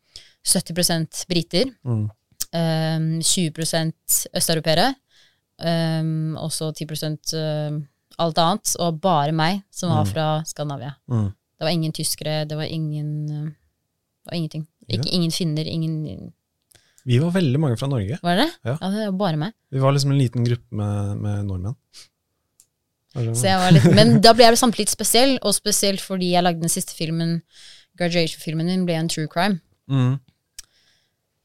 70% 0.42 1.22
briter, 1.30 1.70
Mm. 1.86 2.08
um, 2.52 3.20
20% 3.22 4.26
østeuropeere, 4.34 4.94
um, 5.62 6.36
og 6.36 6.50
så 6.52 6.72
10 6.74 6.86
uh, 7.38 7.80
alt 8.18 8.38
annet, 8.38 8.74
og 8.82 9.00
bare 9.00 9.32
meg, 9.32 9.62
som 9.70 9.90
var 9.90 10.04
Mm. 10.04 10.12
fra 10.12 10.26
Skandinavia. 10.46 10.94
Mm. 11.08 11.28
Det 11.32 11.64
var 11.66 11.70
ingen 11.70 11.92
tyskere, 11.92 12.44
det 12.48 12.56
var 12.56 12.64
ingen 12.64 13.10
uh, 13.30 13.50
Det 14.22 14.30
var 14.30 14.36
ingenting. 14.36 14.66
Ikke, 14.88 15.06
Ja. 15.08 15.16
Ingen 15.16 15.30
finner, 15.30 15.64
ingen 15.66 16.32
Vi 17.04 17.18
var 17.18 17.30
veldig 17.30 17.58
mange 17.58 17.76
fra 17.78 17.88
Norge. 17.88 18.18
Var 18.22 18.36
det 18.36 18.50
Ja. 18.64 18.76
Ja. 18.80 18.90
det 18.90 19.06
var 19.10 19.18
bare 19.18 19.36
meg. 19.36 19.52
Vi 19.70 19.78
var 19.78 19.92
liksom 19.92 20.12
en 20.12 20.18
liten 20.18 20.44
gruppe 20.44 20.70
med, 20.70 21.16
med 21.18 21.44
nordmenn. 21.46 21.74
Så 23.34 23.44
jeg 23.44 23.58
var 23.58 23.72
litt, 23.72 23.94
men 23.94 24.20
da 24.24 24.32
ble 24.32 24.44
jeg 24.44 24.56
samtidig 24.58 24.86
litt 24.86 24.92
spesiell, 24.94 25.38
og 25.42 25.52
spesielt 25.54 26.00
fordi 26.00 26.30
jeg 26.32 26.42
lagde 26.42 26.60
den 26.60 26.68
siste 26.72 26.94
filmen, 26.96 27.42
graduation-filmen 27.98 28.66
min, 28.66 28.86
ble 28.86 28.94
en 28.94 29.08
true 29.08 29.26
crime. 29.28 29.60
Mm. 29.90 30.14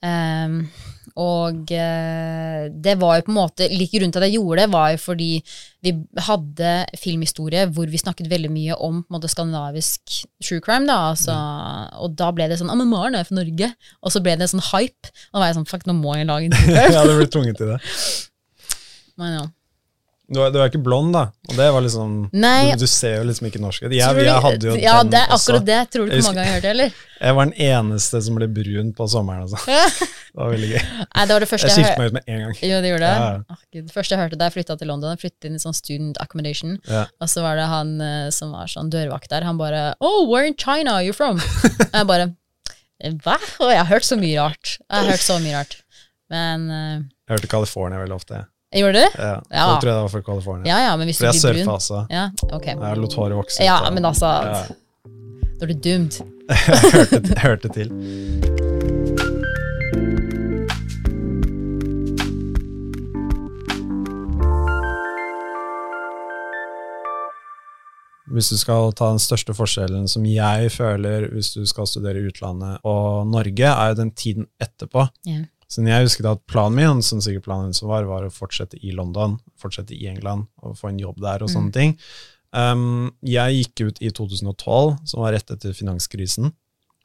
Ehm, 0.07 0.59
og 1.17 1.71
eh, 1.73 2.67
det 2.69 2.93
var 3.01 3.15
jo 3.17 3.23
på 3.25 3.31
en 3.33 3.37
måte 3.39 3.65
Like 3.73 3.97
grunnen 3.97 4.13
til 4.13 4.21
at 4.21 4.27
jeg 4.29 4.37
gjorde 4.37 4.61
det, 4.61 4.67
var 4.75 4.91
jo 4.93 4.99
fordi 5.01 5.29
vi 5.81 5.93
hadde 6.27 6.73
filmhistorie 7.01 7.63
hvor 7.73 7.89
vi 7.89 7.97
snakket 8.01 8.29
veldig 8.29 8.51
mye 8.53 8.77
om 8.85 8.99
en 8.99 9.15
måte, 9.15 9.29
skandinavisk 9.31 10.19
true 10.45 10.61
crime. 10.61 10.85
da, 10.85 10.99
altså, 11.15 11.33
Og 12.03 12.13
da 12.19 12.29
ble 12.35 12.47
det 12.51 12.59
sånn 12.61 12.69
'Å, 12.69 12.77
men 12.77 12.91
Maren 12.91 13.17
er 13.17 13.25
fra 13.25 13.39
Norge', 13.39 13.73
og 14.03 14.13
så 14.13 14.21
ble 14.21 14.35
det 14.37 14.49
sånn 14.51 14.61
hype. 14.69 15.09
Og 15.09 15.39
da 15.39 15.39
var 15.41 15.49
jeg 15.49 15.57
sånn 15.57 15.69
'fuck, 15.71 15.87
nå 15.89 15.97
må 15.97 16.13
jeg 16.17 16.29
lage 16.29 16.45
en 16.45 16.57
true 16.57 16.73
crime'. 16.77 16.93
ja, 16.93 17.03
du 17.03 17.17
ble 17.17 17.27
tvunget 17.33 17.57
til 17.57 17.73
det. 17.73 17.79
Men 19.17 19.33
ja. 19.39 19.45
Du 20.27 20.41
er, 20.43 20.49
du 20.51 20.57
er 20.59 20.67
ikke 20.67 20.81
blond, 20.83 21.13
da. 21.15 21.21
Og 21.47 21.53
det 21.55 21.65
var 21.71 21.83
liksom 21.85 22.15
Nei. 22.35 22.73
du, 22.75 22.81
du 22.83 22.89
ser 22.91 23.13
jo 23.21 23.27
liksom 23.29 23.45
ikke 23.47 23.61
norsk 23.63 23.85
ut. 23.85 23.93
Jeg, 23.95 24.17
jeg 24.25 24.41
hadde 24.43 24.67
jo 24.67 24.73
ja, 24.75 24.97
den 24.99 25.11
det 25.13 25.21
er 25.21 25.29
også. 25.31 25.53
akkurat 25.53 25.67
det. 25.69 25.77
Tror 25.93 26.09
du 26.09 26.11
ikke 26.17 26.25
mange 26.25 26.43
har 26.43 26.49
hørt 26.57 26.65
det, 26.65 26.71
eller? 26.73 26.97
Jeg 27.17 27.33
var 27.33 27.47
den 27.49 27.53
eneste 27.65 28.19
som 28.21 28.35
ble 28.37 28.45
brun 28.53 28.89
på 28.93 29.07
sommeren. 29.09 29.45
Altså. 29.47 29.57
Det 30.37 30.43
var 30.43 30.51
veldig 30.53 30.67
gøy. 30.69 30.81
Nei, 31.01 31.23
det 31.25 31.33
var 31.33 31.41
det 31.41 31.47
første 31.49 31.69
Jeg 31.71 31.75
skiftet 31.79 31.97
meg 31.97 32.09
ut 32.11 32.15
med 32.19 32.27
en 32.29 32.41
gang. 32.43 32.57
Jo, 32.61 32.81
det 32.83 32.89
gjorde 32.91 33.07
det. 33.07 33.21
Ja. 33.23 33.55
Gud. 33.73 33.85
Det 33.87 33.95
første 33.95 34.13
jeg 34.13 34.21
hørte 34.21 34.37
da 34.37 34.49
jeg 34.51 34.53
flytta 34.57 34.75
til 34.77 34.91
London, 34.91 35.13
jeg 35.15 35.21
flyttet 35.23 35.47
inn 35.49 35.55
i 35.57 35.61
sånn 35.63 35.77
student 35.79 36.19
accommodation, 36.21 36.75
Ja. 36.91 37.05
og 37.23 37.31
så 37.31 37.41
var 37.47 37.57
det 37.57 37.65
han 37.71 37.95
eh, 38.05 38.27
som 38.35 38.51
var 38.53 38.69
sånn 38.69 38.91
dørvakt 38.93 39.31
der, 39.33 39.47
han 39.47 39.57
bare 39.57 39.81
Oh, 39.97 40.27
where 40.29 40.45
in 40.45 40.53
China 40.59 40.99
are 40.99 41.07
you 41.07 41.15
from? 41.17 41.39
Og 41.41 41.95
jeg 41.97 42.09
bare 42.11 42.27
Hva? 43.25 43.39
Og 43.63 43.71
jeg 43.73 43.79
har 43.81 43.89
hørt 43.95 44.05
så 44.11 44.19
mye 44.21 44.37
rart. 44.43 44.75
Jeg 44.83 44.99
har 44.99 45.09
hørt 45.15 45.25
så 45.25 45.39
mye 45.41 45.57
rart. 45.57 45.79
Men 46.29 46.69
uh, 46.69 46.93
Jeg 47.25 47.33
hørte 47.39 47.49
California 47.55 48.03
veldig 48.03 48.19
ofte. 48.19 48.43
jeg 48.43 48.51
gjorde 48.75 48.93
du? 48.99 49.19
Ja. 49.21 49.35
Ja. 49.51 49.65
Folk 49.69 49.81
tror 49.81 49.89
jeg 49.91 49.95
det 49.95 50.01
var 50.01 50.09
fra 50.11 50.21
California. 50.21 50.67
Ja 50.67 50.79
ja, 50.89 50.95
men 50.99 51.07
hvis 51.07 51.17
For 51.21 51.29
jeg 51.29 51.39
surfa 51.41 51.63
brun 51.63 51.73
altså. 51.77 52.01
Ja, 52.11 52.25
ok. 52.51 52.65
Jeg 52.73 52.97
lot 53.03 53.13
håret 53.21 53.37
vokse. 53.39 53.63
Ja, 53.63 53.79
men 53.91 54.05
altså 54.05 54.25
Ja. 54.25 54.65
Da 55.57 55.65
er 55.65 55.71
du 55.73 55.79
doomed. 55.89 56.19
Jeg 56.49 56.57
hørte, 56.93 57.39
hørte 57.41 57.69
til. 57.73 57.89
Hvis 68.27 68.49
du 68.51 68.57
skal 68.59 68.91
ta 68.97 69.07
den 69.13 69.21
største 69.23 69.53
forskjellen 69.55 70.07
som 70.11 70.25
jeg 70.27 70.67
føler 70.75 71.29
hvis 71.31 71.53
du 71.55 71.61
skal 71.69 71.87
studere 71.87 72.19
i 72.19 72.27
utlandet 72.27 72.81
og 72.87 73.23
Norge, 73.31 73.69
er 73.71 73.93
jo 73.93 73.99
den 74.01 74.11
tiden 74.19 74.49
etterpå. 74.61 75.05
Ja. 75.25 75.45
Så 75.67 75.83
jeg 75.83 76.05
husker 76.05 76.29
at 76.31 76.39
planen 76.47 76.77
min, 76.79 77.01
som 77.03 77.19
sikkert 77.23 77.43
planen 77.49 77.73
som 77.75 77.89
var, 77.91 78.05
var 78.07 78.23
å 78.23 78.31
fortsette 78.31 78.79
i 78.79 78.93
London, 78.95 79.37
fortsette 79.59 79.91
i 79.97 80.07
England 80.07 80.45
og 80.63 80.77
få 80.79 80.93
en 80.93 80.99
jobb 81.01 81.19
der 81.21 81.43
og 81.43 81.51
sånne 81.51 81.73
ting. 81.75 81.97
Um, 82.55 83.09
jeg 83.27 83.57
gikk 83.59 83.81
ut 83.89 83.97
i 84.01 84.09
2012, 84.15 84.95
som 85.11 85.21
var 85.25 85.35
rett 85.35 85.51
etter 85.51 85.75
finanskrisen. 85.75 86.53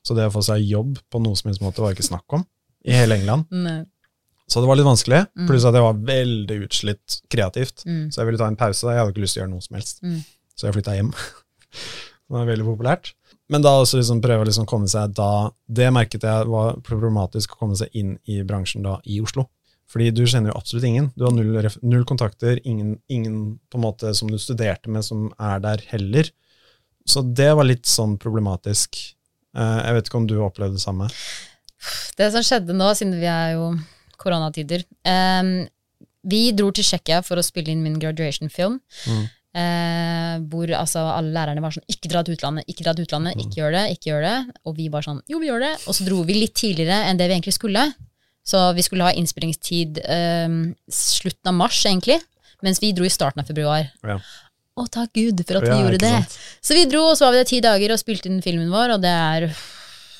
Så 0.06 0.14
det 0.14 0.28
å 0.28 0.34
få 0.34 0.42
seg 0.46 0.62
jobb 0.62 1.00
på 1.10 1.20
noe 1.22 1.34
som 1.38 1.50
helst 1.50 1.62
måte 1.62 1.82
var 1.82 1.94
ikke 1.96 2.06
snakk 2.06 2.38
om 2.38 2.44
i 2.86 2.94
hele 2.94 3.18
England. 3.18 3.50
Nei. 3.66 3.80
Så 4.50 4.60
det 4.62 4.68
var 4.68 4.76
litt 4.78 4.86
vanskelig, 4.86 5.24
Mm. 5.34 5.46
pluss 5.48 5.64
at 5.64 5.74
jeg 5.74 5.82
var 5.86 6.00
veldig 6.06 6.56
utslitt 6.66 7.20
kreativt. 7.32 7.84
Mm. 7.86 8.10
Så 8.12 8.20
jeg 8.20 8.26
ville 8.28 8.38
ta 8.38 8.46
en 8.50 8.58
pause. 8.60 8.84
Jeg 8.90 8.98
hadde 9.00 9.14
ikke 9.14 9.22
lyst 9.24 9.34
til 9.38 9.40
å 9.40 9.44
gjøre 9.46 9.52
noe 9.54 9.64
som 9.64 9.76
helst. 9.78 10.02
Mm. 10.04 10.18
Så 10.54 10.66
jeg 10.68 10.74
flytta 10.76 10.96
hjem. 10.98 11.12
det 12.28 12.36
var 12.36 12.50
veldig 12.50 12.66
populært. 12.66 13.12
Men 13.52 13.64
da 13.64 13.74
også 13.76 14.00
liksom 14.00 14.22
prøve 14.24 14.46
å 14.46 14.48
liksom 14.48 14.64
komme 14.68 14.88
seg 14.88 15.12
da 15.16 15.50
Det 15.68 15.90
merket 15.92 16.24
jeg 16.24 16.48
var 16.48 16.78
problematisk 16.86 17.52
å 17.52 17.64
komme 17.64 17.76
seg 17.76 17.92
inn 17.98 18.14
i 18.24 18.40
bransjen 18.48 18.86
da 18.86 18.96
i 19.04 19.20
Oslo. 19.20 19.48
Fordi 19.92 20.08
du 20.14 20.22
kjenner 20.24 20.52
jo 20.52 20.56
absolutt 20.56 20.86
ingen. 20.88 21.10
Du 21.18 21.26
har 21.26 21.34
null, 21.36 21.68
null 21.84 22.04
kontakter, 22.08 22.56
ingen, 22.64 22.94
ingen 23.12 23.58
på 23.68 23.76
en 23.76 23.84
måte 23.84 24.14
som 24.16 24.30
du 24.30 24.38
studerte 24.40 24.88
med 24.92 25.04
som 25.04 25.26
er 25.36 25.60
der 25.60 25.84
heller. 25.90 26.30
Så 27.04 27.20
det 27.26 27.50
var 27.58 27.68
litt 27.68 27.88
sånn 27.90 28.16
problematisk. 28.22 28.96
Eh, 29.52 29.80
jeg 29.82 29.98
vet 29.98 30.08
ikke 30.08 30.20
om 30.22 30.28
du 30.30 30.38
opplevde 30.40 30.78
det 30.78 30.84
samme? 30.84 31.10
Det 32.16 32.30
som 32.32 32.46
skjedde 32.46 32.76
nå, 32.78 32.88
siden 32.96 33.18
vi 33.20 33.28
er 33.28 33.56
jo 33.56 33.72
koronatider 34.22 34.84
um, 35.02 35.64
Vi 36.30 36.42
dro 36.54 36.68
til 36.70 36.86
Tsjekkia 36.86 37.18
for 37.26 37.40
å 37.40 37.44
spille 37.44 37.72
inn 37.74 37.82
min 37.82 37.98
graduation-film. 38.00 38.78
Mm. 39.10 39.24
Eh, 39.52 40.38
hvor 40.48 40.70
altså, 40.72 41.02
alle 41.12 41.28
lærerne 41.34 41.60
var 41.60 41.74
sånn 41.74 41.84
'ikke 41.84 42.08
dra 42.08 42.22
til 42.24 42.36
utlandet', 42.36 42.64
ikke 42.72 42.84
dra 42.86 42.94
til 42.96 43.04
utlandet, 43.04 43.36
ikke 43.36 43.58
gjør 43.60 43.72
det, 43.76 43.82
ikke 43.92 44.08
gjør 44.08 44.22
det. 44.24 44.54
Og 44.64 44.76
vi 44.76 44.88
bare 44.88 45.04
sånn 45.04 45.20
'jo, 45.28 45.38
vi 45.38 45.50
gjør 45.50 45.60
det'. 45.60 45.88
Og 45.88 45.94
så 45.94 46.06
dro 46.08 46.22
vi 46.24 46.34
litt 46.40 46.54
tidligere 46.54 47.04
enn 47.04 47.18
det 47.18 47.28
vi 47.28 47.34
egentlig 47.36 47.58
skulle. 47.58 47.94
Så 48.44 48.74
vi 48.74 48.82
skulle 48.82 49.04
ha 49.04 49.12
innspillingstid 49.12 50.00
eh, 50.02 50.48
slutten 50.88 51.52
av 51.52 51.54
mars, 51.54 51.84
egentlig. 51.84 52.20
Mens 52.62 52.80
vi 52.80 52.92
dro 52.92 53.04
i 53.04 53.12
starten 53.12 53.42
av 53.42 53.46
februar. 53.46 53.90
Ja. 54.02 54.18
Å, 54.78 54.86
takk 54.88 55.12
Gud 55.12 55.44
for 55.44 55.60
at 55.60 55.68
Ja, 55.68 55.76
vi 55.76 55.82
gjorde 55.84 56.00
det. 56.00 56.10
sant? 56.10 56.38
Så 56.62 56.74
vi 56.74 56.86
dro, 56.88 57.10
og 57.10 57.16
så 57.18 57.26
var 57.26 57.32
vi 57.32 57.42
der 57.42 57.50
ti 57.50 57.60
dager 57.60 57.92
og 57.92 58.00
spilte 58.00 58.30
inn 58.30 58.40
filmen 58.40 58.70
vår, 58.72 58.94
og 58.96 59.02
det 59.02 59.12
er 59.12 59.52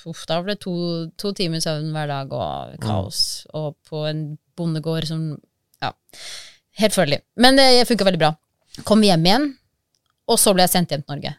Uff, 0.05 0.25
da 0.27 0.41
var 0.41 0.51
det 0.51 0.61
to, 0.65 0.73
to 1.17 1.31
timer 1.33 1.61
søvn 1.63 1.93
hver 1.95 2.09
dag 2.11 2.33
og 2.35 2.73
kaos. 2.83 3.47
Og 3.55 3.77
på 3.87 4.03
en 4.11 4.37
bondegård 4.59 5.07
som 5.07 5.39
Ja. 5.81 5.93
Helt 6.79 6.93
forferdelig. 6.93 7.21
Men 7.37 7.57
det 7.57 7.87
funka 7.87 8.05
veldig 8.05 8.19
bra. 8.19 8.33
Kom 8.89 9.03
hjem 9.05 9.27
igjen, 9.29 9.49
og 10.31 10.39
så 10.41 10.55
ble 10.57 10.65
jeg 10.65 10.73
sendt 10.73 10.95
hjem 10.95 11.03
til 11.05 11.13
Norge 11.13 11.35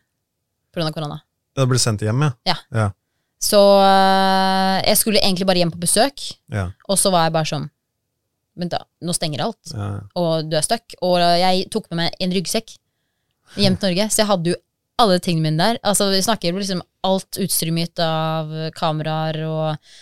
pga. 0.74 0.92
korona. 0.94 1.22
Da 1.58 1.66
ble 1.70 1.80
sendt 1.82 2.04
hjem, 2.06 2.28
ja. 2.46 2.58
Ja. 2.70 2.90
Så 3.44 3.60
øh, 3.60 4.78
jeg 4.86 4.98
skulle 4.98 5.22
egentlig 5.22 5.48
bare 5.50 5.62
hjem 5.62 5.74
på 5.74 5.82
besøk, 5.82 6.22
ja. 6.54 6.70
og 6.88 7.00
så 7.00 7.12
var 7.14 7.28
jeg 7.28 7.36
bare 7.36 7.50
sånn 7.50 7.70
Vent, 8.54 8.70
da. 8.70 8.84
Nå 9.02 9.16
stenger 9.18 9.42
alt, 9.48 9.72
ja. 9.74 9.88
og 10.14 10.46
du 10.46 10.52
er 10.60 10.62
stuck. 10.62 10.94
Og 11.02 11.16
jeg 11.18 11.64
tok 11.74 11.88
med 11.90 12.04
meg 12.04 12.18
en 12.22 12.36
ryggsekk 12.36 12.76
hjem 13.58 13.80
til 13.82 13.88
Norge, 13.90 14.06
så 14.14 14.22
jeg 14.22 14.30
hadde 14.30 14.52
jo 14.52 14.60
alle 15.02 15.16
tingene 15.26 15.48
mine 15.48 15.58
der. 15.58 15.80
Altså, 15.82 16.12
vi 16.14 16.20
snakker 16.22 16.54
liksom 16.54 16.84
alt 17.10 17.40
utstyret 17.42 17.74
mitt 17.74 17.98
av 17.98 18.52
kameraer 18.78 19.40
og 19.48 19.96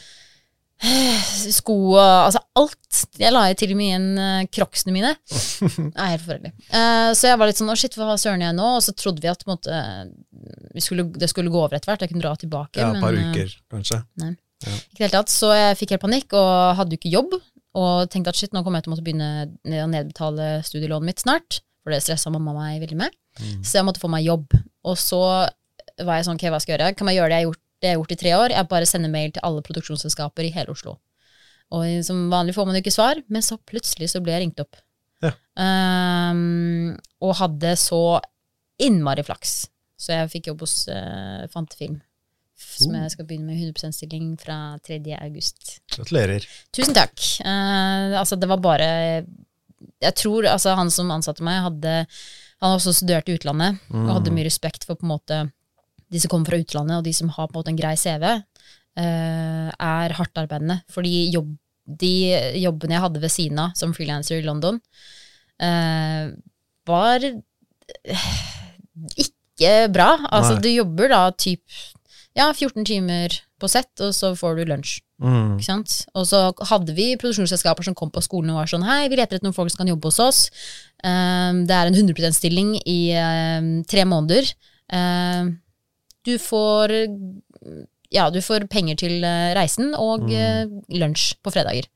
sko 1.57 1.75
og 1.93 1.99
altså 2.01 2.41
alt. 2.57 3.01
Jeg 3.21 3.33
la 3.33 3.43
til 3.57 3.73
og 3.73 3.79
med 3.79 3.87
igjen 3.87 4.47
crocsene 4.53 4.95
mine. 4.95 5.13
Det 5.29 5.91
er 5.93 6.13
helt 6.13 6.23
forferdelig. 6.25 6.53
Uh, 6.71 7.11
så 7.17 7.31
jeg 7.31 7.39
var 7.39 7.49
litt 7.51 7.61
sånn 7.61 7.73
å 7.73 7.77
shit, 7.79 7.97
hva 7.99 8.17
søren 8.19 8.43
jeg 8.45 8.57
nå? 8.57 8.67
Og 8.77 8.83
så 8.85 8.95
trodde 8.97 9.23
vi 9.23 9.31
at 9.31 9.45
måte, 9.49 9.81
vi 10.75 10.83
skulle, 10.83 11.07
det 11.13 11.29
skulle 11.31 11.53
gå 11.53 11.61
over 11.61 11.77
etter 11.77 11.93
hvert. 11.93 12.05
Jeg 12.05 12.13
kunne 12.13 12.25
dra 12.25 12.33
tilbake. 12.39 12.81
ja 12.81 12.91
et 12.91 13.03
par 13.03 13.17
eh, 13.17 13.29
uker, 13.31 13.57
kanskje. 13.73 14.01
Ikke 14.21 14.37
Ja. 14.61 14.75
Ikke 14.93 15.01
helt 15.07 15.15
tatt. 15.17 15.31
Så 15.33 15.47
jeg 15.57 15.77
fikk 15.79 15.95
helt 15.95 16.03
panikk 16.03 16.35
og 16.37 16.51
hadde 16.77 16.93
jo 16.93 17.01
ikke 17.01 17.15
jobb. 17.15 17.31
Og 17.81 18.11
tenkte 18.13 18.33
at 18.33 18.37
shit, 18.37 18.51
nå 18.53 18.61
kommer 18.61 18.77
jeg 18.77 18.85
til 18.85 18.91
å 18.91 18.95
måtte 18.95 19.05
begynne 19.05 19.83
å 19.85 19.89
nedbetale 19.89 20.49
studielånet 20.67 21.07
mitt 21.07 21.23
snart. 21.23 21.61
For 21.81 21.93
det 21.93 22.03
stressa 22.05 22.29
mamma 22.33 22.53
meg 22.53 22.83
veldig 22.83 22.99
med. 22.99 23.15
Mm. 23.39 23.63
Så 23.65 23.79
jeg 23.79 23.87
måtte 23.87 24.01
få 24.03 24.11
meg 24.11 24.27
jobb. 24.27 24.53
Og 24.85 24.99
så 25.01 25.21
var 26.05 26.17
jeg 26.19 26.27
sånn, 26.27 26.37
ok, 26.37 26.45
hva 26.53 26.59
skal 26.61 26.75
jeg 26.75 26.79
gjøre? 26.79 26.97
Kan 26.99 27.09
jeg 27.09 27.19
gjøre 27.19 27.31
det 27.31 27.37
jeg 27.39 27.45
har 27.45 27.49
gjort, 27.49 27.60
det 27.81 27.89
jeg 27.89 27.97
har 27.97 28.01
gjort 28.01 28.13
i 28.13 28.19
tre 28.21 28.35
år? 28.37 28.53
Jeg 28.55 28.69
bare 28.71 28.89
sender 28.89 29.11
mail 29.13 29.33
til 29.33 29.43
alle 29.47 29.63
produksjonsselskaper 29.65 30.47
i 30.47 30.53
hele 30.53 30.73
Oslo. 30.75 30.99
Og 31.71 31.87
som 32.05 32.27
vanlig 32.31 32.55
får 32.55 32.67
man 32.67 32.75
jo 32.75 32.83
ikke 32.83 32.93
svar, 32.93 33.21
men 33.31 33.43
så 33.45 33.57
plutselig 33.57 34.11
så 34.11 34.21
ble 34.23 34.35
jeg 34.35 34.43
ringt 34.45 34.63
opp. 34.63 34.79
Ja. 35.21 35.31
Um, 35.55 36.97
og 37.23 37.37
hadde 37.39 37.75
så 37.79 38.19
innmari 38.81 39.23
flaks. 39.25 39.63
Så 40.01 40.15
jeg 40.15 40.31
fikk 40.33 40.49
jobb 40.51 40.65
hos 40.65 40.75
uh, 40.91 41.45
Fantefilm. 41.53 41.99
Som 42.61 42.93
jeg 42.93 43.13
skal 43.13 43.25
begynne 43.25 43.49
med 43.49 43.57
100 43.57 43.93
stilling 43.95 44.33
fra 44.41 44.75
3. 44.85 44.99
august. 45.17 45.79
Gratulerer. 45.95 46.45
Tusen 46.75 46.97
takk. 46.97 47.15
Uh, 47.41 48.17
altså, 48.19 48.37
det 48.37 48.49
var 48.51 48.61
bare 48.61 48.89
Jeg 50.01 50.13
tror 50.17 50.45
altså, 50.49 50.75
han 50.77 50.91
som 50.93 51.09
ansatte 51.13 51.45
meg, 51.45 51.63
hadde 51.65 51.95
Han 52.61 52.75
også 52.75 52.93
studert 52.93 53.29
i 53.29 53.33
utlandet 53.33 53.79
og 53.89 54.11
hadde 54.19 54.33
mye 54.35 54.45
respekt 54.45 54.85
for 54.85 54.99
på 54.99 55.07
en 55.07 55.13
måte 55.15 55.37
de 56.11 56.21
som 56.21 56.31
kommer 56.31 56.51
fra 56.51 56.59
utlandet, 56.61 56.99
og 56.99 57.07
de 57.07 57.13
som 57.15 57.31
har 57.31 57.47
på 57.47 57.55
en 57.55 57.61
måte 57.61 57.71
en 57.73 57.79
grei 57.79 57.95
CV, 57.99 58.25
eh, 58.99 59.67
er 59.71 60.15
hardtarbeidende. 60.17 60.81
Fordi 60.91 61.31
jobb, 61.31 61.53
de 62.01 62.13
jobbene 62.61 62.97
jeg 62.97 63.05
hadde 63.05 63.23
ved 63.23 63.33
siden 63.33 63.61
av 63.63 63.77
som 63.79 63.95
frilanser 63.95 64.41
i 64.41 64.45
London, 64.45 64.81
eh, 65.61 66.33
var 66.89 67.23
eh, 67.23 68.27
ikke 69.15 69.87
bra. 69.93 70.13
Altså, 70.31 70.57
Nei. 70.57 70.65
du 70.65 70.69
jobber 70.73 71.11
da 71.13 71.23
typ 71.31 71.63
ja, 72.37 72.51
14 72.53 72.85
timer 72.87 73.33
på 73.59 73.69
sett, 73.69 73.91
og 74.01 74.13
så 74.15 74.33
får 74.37 74.59
du 74.59 74.69
lunsj. 74.69 74.99
Mm. 75.21 75.57
Ikke 75.59 75.67
sant? 75.67 75.95
Og 76.17 76.25
så 76.25 76.39
hadde 76.71 76.95
vi 76.97 77.11
produksjonsselskaper 77.21 77.85
som 77.85 77.95
kom 77.97 78.09
på 78.13 78.23
skolen 78.25 78.53
og 78.53 78.61
var 78.63 78.71
sånn 78.71 78.85
Hei, 78.87 79.03
vi 79.11 79.19
leter 79.19 79.37
etter 79.37 79.45
noen 79.45 79.53
folk 79.53 79.69
som 79.69 79.83
kan 79.83 79.91
jobbe 79.91 80.09
hos 80.09 80.21
oss. 80.23 80.39
Um, 81.03 81.63
det 81.69 81.75
er 81.77 81.91
en 81.91 81.97
100 81.97 82.15
%-stilling 82.17 82.71
i 82.89 82.99
um, 83.13 83.69
tre 83.89 84.07
måneder. 84.09 84.49
Um, 84.89 85.59
du 86.27 86.37
får 86.41 86.93
Ja, 88.11 88.29
du 88.29 88.41
får 88.43 88.67
penger 88.71 88.99
til 88.99 89.23
uh, 89.23 89.51
reisen 89.55 89.93
og 89.95 90.27
uh, 90.27 90.65
lunsj 90.91 91.35
på 91.41 91.53
fredager. 91.53 91.87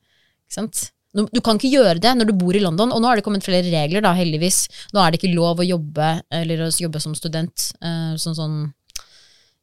Ikke 0.46 0.58
sant? 0.62 0.86
Du 1.16 1.40
kan 1.44 1.56
ikke 1.56 1.72
gjøre 1.72 2.00
det 2.04 2.12
når 2.18 2.28
du 2.28 2.34
bor 2.36 2.56
i 2.56 2.62
London, 2.64 2.92
og 2.92 3.00
nå 3.00 3.08
har 3.08 3.20
det 3.20 3.24
kommet 3.24 3.44
flere 3.46 3.68
regler, 3.72 4.04
da, 4.04 4.12
heldigvis. 4.16 4.66
Nå 4.96 5.00
er 5.00 5.12
det 5.12 5.22
ikke 5.22 5.36
lov 5.36 5.62
å 5.64 5.68
jobbe, 5.68 6.10
eller 6.40 6.66
å 6.66 6.72
jobbe 6.72 7.00
som 7.04 7.16
student, 7.16 7.70
uh, 7.84 8.16
sånn 8.20 8.36
sånn 8.36 8.58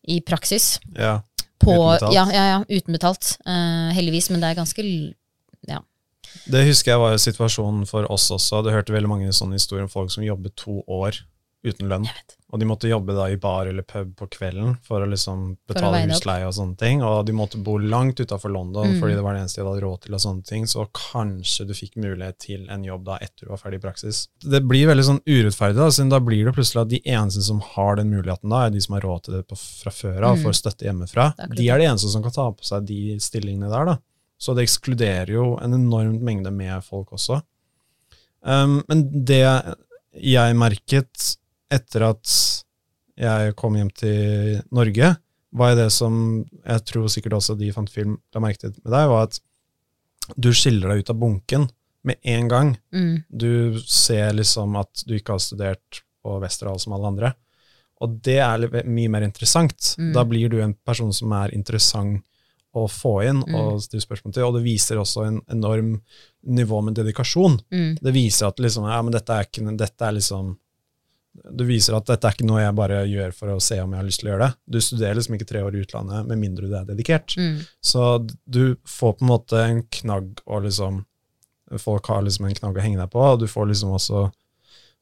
i 0.03 0.21
praksis 0.21 0.81
Ja. 0.99 1.23
på, 1.59 1.73
utenbetalt. 1.73 2.15
ja, 2.15 2.25
ja, 2.33 2.45
ja, 2.49 2.65
uten 2.69 2.93
betalt. 2.93 3.37
Eh, 3.47 3.93
heldigvis, 3.95 4.31
men 4.31 4.41
det 4.43 4.51
er 4.51 4.59
ganske 4.59 4.83
ja. 5.69 5.79
Det 6.51 6.65
husker 6.67 6.93
jeg 6.93 6.99
var 7.03 7.13
jo 7.13 7.21
situasjonen 7.23 7.87
for 7.87 8.09
oss 8.11 8.31
også. 8.35 8.65
Du 8.65 8.73
hørte 8.75 8.95
veldig 8.95 9.09
mange 9.11 9.33
sånne 9.37 9.61
historier 9.61 9.85
om 9.87 9.93
folk 9.93 10.11
som 10.11 10.25
jobbet 10.25 10.57
to 10.59 10.83
år 10.89 11.21
uten 11.65 11.89
lønn. 11.89 12.07
Og 12.53 12.59
de 12.61 12.67
måtte 12.69 12.89
jobbe 12.91 13.15
da 13.17 13.29
i 13.33 13.37
bar 13.41 13.67
eller 13.71 13.83
pub 13.83 14.11
på 14.19 14.27
kvelden 14.29 14.75
for 14.85 15.01
å 15.01 15.07
liksom 15.09 15.57
betale 15.71 16.03
husleie 16.11 16.45
og 16.45 16.53
sånne 16.53 16.77
ting. 16.77 17.01
Og 17.03 17.25
de 17.25 17.33
måtte 17.33 17.57
bo 17.65 17.79
langt 17.79 18.21
utafor 18.21 18.51
London 18.53 18.91
Mm. 18.91 19.01
fordi 19.01 19.15
det 19.15 19.23
var 19.23 19.33
det 19.35 19.41
eneste 19.45 19.63
de 19.63 19.69
hadde 19.71 19.81
råd 19.85 20.01
til. 20.03 20.15
og 20.15 20.21
sånne 20.21 20.45
ting, 20.45 20.65
Så 20.67 20.85
kanskje 20.93 21.67
du 21.67 21.73
fikk 21.73 21.97
mulighet 21.97 22.39
til 22.39 22.67
en 22.69 22.83
jobb 22.85 23.05
da 23.05 23.17
etter 23.23 23.47
du 23.47 23.49
var 23.49 23.57
ferdig 23.63 23.77
i 23.81 23.87
praksis. 23.87 24.29
Det 24.43 24.61
blir 24.69 24.87
veldig 24.87 25.05
sånn 25.05 25.23
urettferdig, 25.25 25.77
da, 25.77 25.89
siden 25.89 26.11
da 26.11 26.19
blir 26.21 26.45
det 26.45 26.55
plutselig 26.55 26.83
at 26.83 26.89
de 26.89 27.01
eneste 27.07 27.43
som 27.43 27.61
har 27.61 27.97
den 27.97 28.11
muligheten, 28.11 28.51
da, 28.51 28.67
er 28.67 28.71
de 28.71 28.81
som 28.81 28.95
har 28.95 29.03
råd 29.03 29.23
til 29.23 29.35
det 29.35 29.47
på, 29.49 29.57
fra 29.57 29.91
før 29.91 30.23
av, 30.23 30.37
Mm. 30.37 30.43
får 30.45 30.53
støtte 30.61 30.85
hjemmefra. 30.85 31.35
Er 31.39 31.47
De 31.55 31.69
er 31.71 31.79
de 31.79 31.85
eneste 31.85 32.11
som 32.11 32.23
kan 32.23 32.33
ta 32.33 32.51
på 32.51 32.65
seg 32.65 32.85
de 32.85 33.17
stillingene 33.17 33.71
der. 33.71 33.85
da. 33.87 33.99
Så 34.39 34.55
det 34.55 34.65
ekskluderer 34.69 35.29
jo 35.29 35.57
en 35.63 35.73
enormt 35.73 36.21
mengde 36.21 36.53
med 36.53 36.83
folk 36.85 37.13
også. 37.13 37.41
Um, 38.43 38.83
men 38.89 39.25
det 39.25 39.77
jeg 40.21 40.55
merket 40.59 41.37
etter 41.73 42.05
at 42.11 42.33
jeg 43.23 43.55
kom 43.59 43.77
hjem 43.77 43.91
til 43.97 44.61
Norge, 44.75 45.13
var 45.53 45.75
det 45.77 45.91
som 45.93 46.15
jeg 46.65 46.85
tror 46.89 47.11
sikkert 47.13 47.37
også 47.37 47.57
de 47.61 47.69
fant 47.75 47.91
film 47.93 48.17
la 48.33 48.41
merke 48.41 48.63
til 48.63 48.73
med 48.79 48.93
deg, 48.95 49.11
var 49.13 49.27
at 49.29 49.39
du 50.41 50.49
skiller 50.57 50.93
deg 50.93 51.03
ut 51.03 51.13
av 51.13 51.19
bunken 51.21 51.69
med 52.09 52.19
en 52.33 52.49
gang. 52.51 52.73
Mm. 52.95 53.23
Du 53.29 53.79
ser 53.85 54.33
liksom 54.35 54.75
at 54.81 55.05
du 55.07 55.15
ikke 55.19 55.37
har 55.37 55.43
studert 55.45 56.03
på 56.23 56.39
Westerdal 56.43 56.81
som 56.83 56.95
alle 56.97 57.11
andre. 57.13 57.33
Og 58.03 58.17
det 58.25 58.39
er 58.43 58.65
mye 58.89 59.11
mer 59.13 59.27
interessant. 59.27 59.93
Mm. 59.99 60.13
Da 60.17 60.25
blir 60.27 60.51
du 60.51 60.57
en 60.63 60.75
person 60.75 61.13
som 61.15 61.35
er 61.37 61.53
interessant 61.55 62.25
å 62.73 62.87
få 62.89 63.19
inn 63.29 63.43
Mm. 63.45 63.55
og 63.55 63.83
stille 63.85 64.01
spørsmål 64.01 64.33
til, 64.33 64.45
og 64.49 64.55
det 64.57 64.65
viser 64.65 64.97
også 64.97 65.27
en 65.27 65.41
enorm 65.53 66.01
nivå 66.47 66.81
med 66.83 66.95
dedikasjon. 66.97 67.61
Mm. 67.71 67.99
Det 68.01 68.13
viser 68.15 68.49
at 68.49 68.59
liksom, 68.59 68.89
ja, 68.89 69.03
men 69.03 69.13
dette 69.13 69.29
er 69.37 69.45
ikke, 69.45 69.77
dette 69.77 70.07
er 70.09 70.17
liksom 70.17 70.57
det 71.33 71.65
viser 71.65 71.95
at 71.97 72.05
dette 72.11 72.29
er 72.29 72.35
ikke 72.37 72.45
noe 72.47 72.61
jeg 72.61 72.75
bare 72.77 72.99
gjør 73.09 73.31
for 73.33 73.55
å 73.55 73.61
se 73.65 73.79
om 73.81 73.93
jeg 73.95 74.01
har 74.03 74.05
lyst 74.09 74.21
til 74.21 74.29
å 74.29 74.33
gjøre 74.35 74.49
det. 74.51 74.57
Du 74.75 74.79
studerer 74.85 75.17
liksom 75.17 75.37
ikke 75.39 75.49
tre 75.49 75.63
år 75.65 75.77
i 75.79 75.81
utlandet 75.87 76.27
med 76.29 76.39
mindre 76.43 76.69
du 76.69 76.75
er 76.77 76.85
dedikert. 76.91 77.33
Mm. 77.41 77.63
Så 77.81 78.03
du 78.45 78.77
får 78.85 79.15
på 79.17 79.25
en 79.25 79.31
måte 79.31 79.63
en 79.65 79.83
knagg 80.01 80.43
og 80.47 80.67
liksom 80.69 81.05
Folk 81.81 82.05
har 82.13 82.21
liksom 82.21 82.45
en 82.45 82.53
knagg 82.59 82.77
å 82.77 82.83
henge 82.85 82.99
deg 83.01 83.09
på, 83.15 83.21
og 83.25 83.39
du 83.41 83.47
får 83.49 83.71
liksom 83.71 83.95
også 83.97 84.27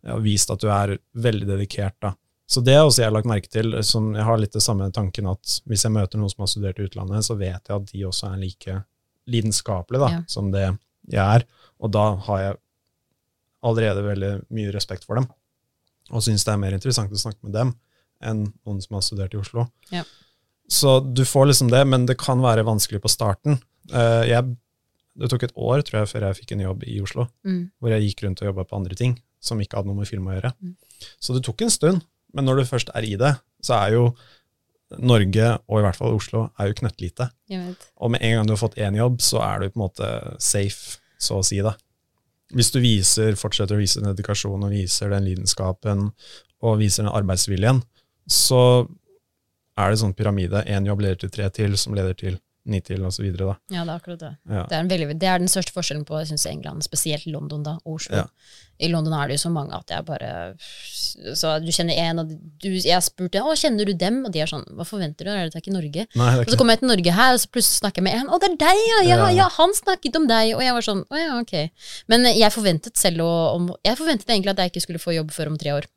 ja, 0.06 0.14
vist 0.22 0.52
at 0.54 0.60
du 0.62 0.68
er 0.70 0.92
veldig 1.18 1.48
dedikert. 1.48 1.96
da. 1.98 2.12
Så 2.46 2.60
det 2.62 2.76
har 2.78 2.84
også 2.86 3.02
jeg 3.02 3.10
lagt 3.16 3.26
merke 3.26 3.50
til. 3.50 3.74
Som 3.82 4.12
jeg 4.14 4.22
har 4.22 4.38
litt 4.38 4.54
det 4.54 4.62
samme 4.62 4.86
tanken 4.94 5.26
at 5.32 5.56
hvis 5.66 5.82
jeg 5.82 5.90
møter 5.96 6.20
noen 6.20 6.30
som 6.30 6.44
har 6.44 6.50
studert 6.52 6.78
i 6.78 6.86
utlandet, 6.86 7.26
så 7.26 7.34
vet 7.40 7.58
jeg 7.66 7.74
at 7.74 7.90
de 7.90 8.04
også 8.06 8.30
er 8.30 8.38
like 8.44 8.76
lidenskapelige 9.34 9.98
da, 10.04 10.12
Ja. 10.14 10.22
som 10.30 10.52
det 10.54 10.62
jeg 11.10 11.18
er. 11.40 11.44
Og 11.82 11.90
da 11.90 12.04
har 12.28 12.40
jeg 12.44 12.56
allerede 13.66 14.06
veldig 14.06 14.32
mye 14.54 14.70
respekt 14.78 15.04
for 15.08 15.18
dem. 15.18 15.26
Og 16.10 16.24
syns 16.24 16.44
det 16.46 16.52
er 16.54 16.60
mer 16.62 16.74
interessant 16.76 17.12
å 17.14 17.20
snakke 17.20 17.42
med 17.46 17.54
dem 17.56 17.74
enn 18.20 18.42
noen 18.66 18.80
som 18.84 18.98
har 18.98 19.04
studert 19.06 19.32
i 19.36 19.38
Oslo. 19.40 19.64
Ja. 19.94 20.02
Så 20.70 20.98
du 21.00 21.22
får 21.26 21.48
liksom 21.50 21.70
det, 21.72 21.80
men 21.88 22.04
det 22.06 22.18
kan 22.20 22.42
være 22.44 22.66
vanskelig 22.66 23.00
på 23.02 23.10
starten. 23.10 23.56
Uh, 23.90 24.22
jeg, 24.28 24.44
det 25.18 25.30
tok 25.32 25.46
et 25.48 25.54
år 25.56 25.82
tror 25.86 26.02
jeg, 26.02 26.10
før 26.12 26.26
jeg 26.28 26.38
fikk 26.42 26.52
en 26.54 26.66
jobb 26.66 26.84
i 26.86 26.98
Oslo, 27.02 27.26
Mm. 27.46 27.70
hvor 27.80 27.94
jeg 27.94 28.04
gikk 28.10 28.24
rundt 28.26 28.42
og 28.42 28.50
jobba 28.50 28.66
på 28.68 28.76
andre 28.76 28.94
ting 28.98 29.16
som 29.40 29.58
ikke 29.62 29.78
hadde 29.80 29.88
noe 29.88 30.02
med 30.02 30.10
film 30.10 30.28
å 30.28 30.36
gjøre. 30.36 30.52
Mm. 30.60 30.76
Så 31.18 31.32
det 31.34 31.42
tok 31.46 31.62
en 31.64 31.72
stund, 31.72 32.04
men 32.36 32.44
når 32.46 32.60
du 32.60 32.68
først 32.68 32.92
er 32.94 33.08
i 33.08 33.16
det, 33.16 33.32
så 33.64 33.78
er 33.80 33.96
jo 33.96 34.04
Norge, 34.98 35.52
og 35.70 35.78
i 35.78 35.84
hvert 35.86 35.96
fall 35.96 36.16
Oslo, 36.16 36.48
er 36.58 36.70
jo 36.70 36.76
knøttlite. 36.80 37.28
Og 38.02 38.10
med 38.10 38.22
en 38.26 38.32
gang 38.36 38.48
du 38.48 38.52
har 38.56 38.60
fått 38.60 38.78
én 38.82 38.96
jobb, 38.98 39.20
så 39.22 39.38
er 39.46 39.62
du 39.62 39.68
på 39.70 39.78
en 39.78 39.84
måte 39.86 40.08
safe, 40.42 40.98
så 41.20 41.38
å 41.38 41.44
si. 41.46 41.60
da. 41.62 41.76
Hvis 42.50 42.72
du 42.74 42.80
viser, 42.82 43.36
fortsetter 43.38 43.76
å 43.76 43.80
vise 43.80 44.00
den 44.00 44.10
dedikasjonen 44.10 44.66
og 44.66 44.74
viser 44.74 45.12
den 45.12 45.26
lidenskapen 45.28 46.08
og 46.66 46.80
viser 46.80 47.06
den 47.06 47.14
arbeidsviljen, 47.14 47.82
så 48.30 48.62
er 49.78 49.92
det 49.92 50.00
sånn 50.02 50.16
pyramide. 50.18 50.64
Én 50.66 50.88
jobb 50.88 51.04
leder 51.04 51.22
til 51.22 51.32
tre 51.34 51.48
til, 51.54 51.76
som 51.78 51.94
leder 51.96 52.16
til 52.18 52.38
ni 52.68 52.80
til, 52.84 53.04
osv. 53.06 53.24
Ja, 53.24 53.54
det 53.70 53.78
er 53.80 53.92
akkurat 53.94 54.20
det. 54.20 54.30
Ja. 54.50 54.64
Det 54.68 54.76
er, 54.76 54.82
en 54.82 54.90
veldig, 54.90 55.14
det 55.20 55.28
er 55.28 55.40
den 55.40 55.48
største 55.48 55.72
forskjellen 55.72 56.04
på 56.08 56.18
jeg 56.20 56.28
synes, 56.28 56.44
England, 56.50 56.84
spesielt 56.84 57.24
London 57.26 57.62
da, 57.64 57.78
og 57.84 57.96
Oslo. 57.96 58.20
Ja. 58.20 58.26
I 58.80 58.88
London 58.88 59.14
er 59.16 59.28
det 59.28 59.36
jo 59.38 59.42
så 59.42 59.50
mange 59.52 59.76
at 59.76 59.90
jeg 59.92 60.04
bare 60.08 60.28
Så 61.36 61.50
du 61.60 61.66
kjenner 61.68 61.98
en, 62.00 62.22
og 62.22 62.30
du, 62.32 62.68
jeg 62.72 63.04
spurte 63.04 63.42
å, 63.44 63.52
kjenner 63.58 63.84
du 63.84 63.92
dem, 63.92 64.22
og 64.24 64.32
de 64.32 64.40
er 64.40 64.48
sånn 64.48 64.64
Hva 64.72 64.86
forventer 64.88 65.28
du, 65.28 65.30
er 65.34 65.50
dette 65.50 65.60
ikke 65.60 65.74
Norge? 65.74 66.06
Nei, 66.16 66.28
er 66.32 66.40
Og 66.46 66.52
så 66.54 66.56
kommer 66.56 66.76
jeg 66.76 66.80
til 66.80 66.88
Norge 66.92 67.16
her, 67.18 67.34
og 67.36 67.42
så 67.42 67.50
plutselig 67.52 67.80
snakker 67.82 68.00
jeg 68.00 68.06
med 68.08 68.16
en. 68.16 68.30
'Å, 68.30 68.40
det 68.40 68.48
er 68.50 68.56
deg, 68.62 68.80
ja! 68.88 69.00
Ja, 69.10 69.30
Ja. 69.36 69.48
han 69.58 69.74
snakket 69.76 70.16
om 70.16 70.28
deg!' 70.30 70.54
Og 70.56 70.64
jeg 70.64 70.76
var 70.76 70.86
sånn 70.86 71.04
'Å 71.04 71.20
ja, 71.20 71.30
ok'. 71.40 71.70
Men 72.08 72.24
jeg 72.30 72.56
forventet 72.56 72.96
selv 72.96 73.24
å 73.24 73.32
om, 73.56 73.68
Jeg 73.84 74.00
forventet 74.00 74.28
egentlig 74.28 74.54
at 74.56 74.64
jeg 74.64 74.72
ikke 74.72 74.84
skulle 74.86 75.02
få 75.02 75.16
jobb 75.16 75.30
før 75.36 75.52
om 75.52 75.58
tre 75.60 75.76
år. 75.76 75.88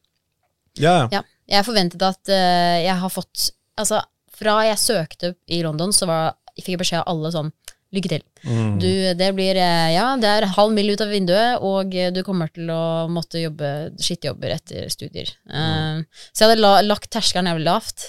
Ja, 0.76 1.04
ja. 1.04 1.08
Ja. 1.12 1.22
Jeg 1.48 1.66
forventet 1.68 2.02
at 2.02 2.32
uh, 2.32 2.78
jeg 2.84 2.96
har 3.00 3.10
fått 3.12 3.52
Altså, 3.80 4.04
fra 4.30 4.60
jeg 4.68 4.78
søkte 4.78 5.36
i 5.50 5.64
London, 5.64 5.90
så 5.94 6.06
var, 6.06 6.36
fikk 6.62 6.82
beskjed 6.84 7.02
av 7.02 7.10
alle 7.14 7.34
sånn 7.34 7.54
'Lykke 7.94 8.10
til'. 8.10 8.24
Mm. 8.50 8.78
Du, 8.82 8.90
det 9.20 9.28
blir 9.38 9.58
eh, 9.62 9.94
Ja, 9.94 10.08
det 10.18 10.26
er 10.26 10.48
halv 10.56 10.74
mil 10.74 10.90
ut 10.90 11.02
av 11.04 11.12
vinduet, 11.14 11.62
og 11.62 11.94
eh, 11.94 12.10
du 12.10 12.24
kommer 12.26 12.50
til 12.50 12.72
å 12.74 13.06
måtte 13.06 13.38
jobbe 13.38 13.94
skittjobber 14.02 14.56
etter 14.56 14.88
studier. 14.90 15.30
Eh, 15.30 16.02
så 16.34 16.42
jeg 16.42 16.48
hadde 16.48 16.64
la, 16.64 16.72
lagt 16.82 17.12
terskelen 17.14 17.52
jævlig 17.52 17.68
lavt, 17.68 18.08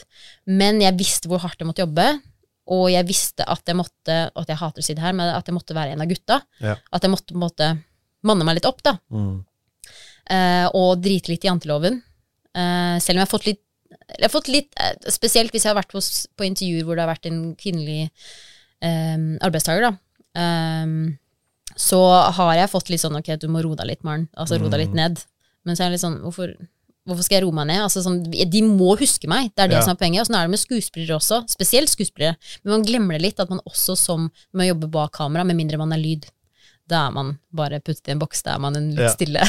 men 0.48 0.80
jeg 0.80 0.96
visste 0.96 1.28
hvor 1.28 1.44
hardt 1.44 1.60
jeg 1.60 1.68
måtte 1.68 1.84
jobbe. 1.84 2.06
Og 2.72 2.86
jeg 2.88 3.04
visste 3.04 3.44
at 3.44 3.60
jeg 3.68 3.76
måtte, 3.76 4.16
og 4.32 4.46
at 4.46 4.54
jeg 4.54 4.60
hater 4.62 4.80
å 4.80 4.86
si 4.86 4.96
det 4.96 5.04
her, 5.04 5.12
men 5.12 5.28
at 5.28 5.50
jeg 5.50 5.56
måtte 5.56 5.76
være 5.76 5.92
en 5.92 6.04
av 6.04 6.08
gutta. 6.08 6.40
Ja. 6.64 6.78
At 6.96 7.04
jeg 7.04 7.12
måtte 7.12 7.36
måtte 7.36 7.74
manne 8.24 8.46
meg 8.48 8.56
litt 8.56 8.68
opp, 8.68 8.80
da. 8.80 8.96
Mm. 9.12 9.42
Uh, 10.24 10.66
og 10.72 11.02
drite 11.04 11.28
litt 11.28 11.44
i 11.44 11.50
janteloven. 11.50 12.00
Uh, 12.56 12.96
selv 13.04 13.18
om 13.18 13.20
jeg 13.20 13.26
har 13.26 13.34
fått 13.34 13.50
litt 13.50 13.63
jeg 14.14 14.22
har 14.26 14.32
fått 14.32 14.48
litt, 14.52 14.70
eh, 14.80 14.94
Spesielt 15.12 15.52
hvis 15.54 15.64
jeg 15.66 15.72
har 15.74 15.78
vært 15.82 15.92
hos, 15.96 16.26
på 16.36 16.46
intervjuer 16.46 16.84
hvor 16.84 16.96
det 16.96 17.04
har 17.06 17.12
vært 17.14 17.26
en 17.30 17.54
kvinnelig 17.60 18.10
um, 18.82 19.38
arbeidstaker, 19.44 19.86
da. 19.88 19.92
um, 20.84 21.18
så 21.76 21.98
har 22.36 22.54
jeg 22.54 22.70
fått 22.70 22.90
litt 22.92 23.02
sånn 23.02 23.16
ok, 23.18 23.32
du 23.40 23.48
må 23.50 23.62
roe 23.64 23.74
deg 23.80 23.88
litt, 23.88 24.04
Maren. 24.06 24.28
Altså 24.38 24.60
roe 24.60 24.70
deg 24.70 24.84
litt 24.84 24.94
ned. 24.94 25.18
Men 25.66 25.74
så 25.74 25.82
er 25.82 25.88
jeg 25.88 25.96
litt 25.96 26.04
sånn, 26.04 26.20
hvorfor, 26.22 26.52
hvorfor 27.08 27.26
skal 27.26 27.38
jeg 27.40 27.44
roe 27.46 27.56
meg 27.56 27.66
ned? 27.72 27.80
Altså, 27.82 28.02
sånn, 28.04 28.20
de 28.30 28.60
må 28.62 28.92
huske 29.00 29.26
meg, 29.30 29.48
det 29.56 29.64
er 29.64 29.72
det 29.72 29.78
Ja. 29.80 29.82
som 29.82 29.96
er 29.96 30.00
poenget. 30.02 30.20
Og 30.22 30.28
sånn 30.28 30.36
er 30.38 30.46
det 30.46 30.52
med 30.54 30.62
skuespillere 30.62 31.16
også, 31.18 31.40
spesielt 31.50 31.90
skuespillere. 31.90 32.36
Men 32.62 32.76
man 32.76 32.84
glemmer 32.86 33.16
det 33.18 33.22
litt, 33.24 33.40
at 33.40 33.50
man 33.50 33.60
også 33.66 33.96
som 33.98 34.30
med 34.52 34.66
å 34.66 34.70
jobbe 34.74 34.90
bak 34.92 35.12
kamera, 35.18 35.42
med 35.44 35.56
mindre 35.56 35.78
man 35.80 35.92
er 35.96 35.98
lyd. 36.04 36.28
Da 36.90 37.06
er 37.08 37.12
man 37.16 37.30
bare 37.56 37.78
puttet 37.80 38.10
i 38.10 38.12
en 38.12 38.18
boks, 38.20 38.42
da 38.44 38.54
er 38.54 38.60
man 38.60 38.76
en 38.76 38.90
litt 38.92 39.06
Ja. 39.06 39.12
stille. 39.14 39.40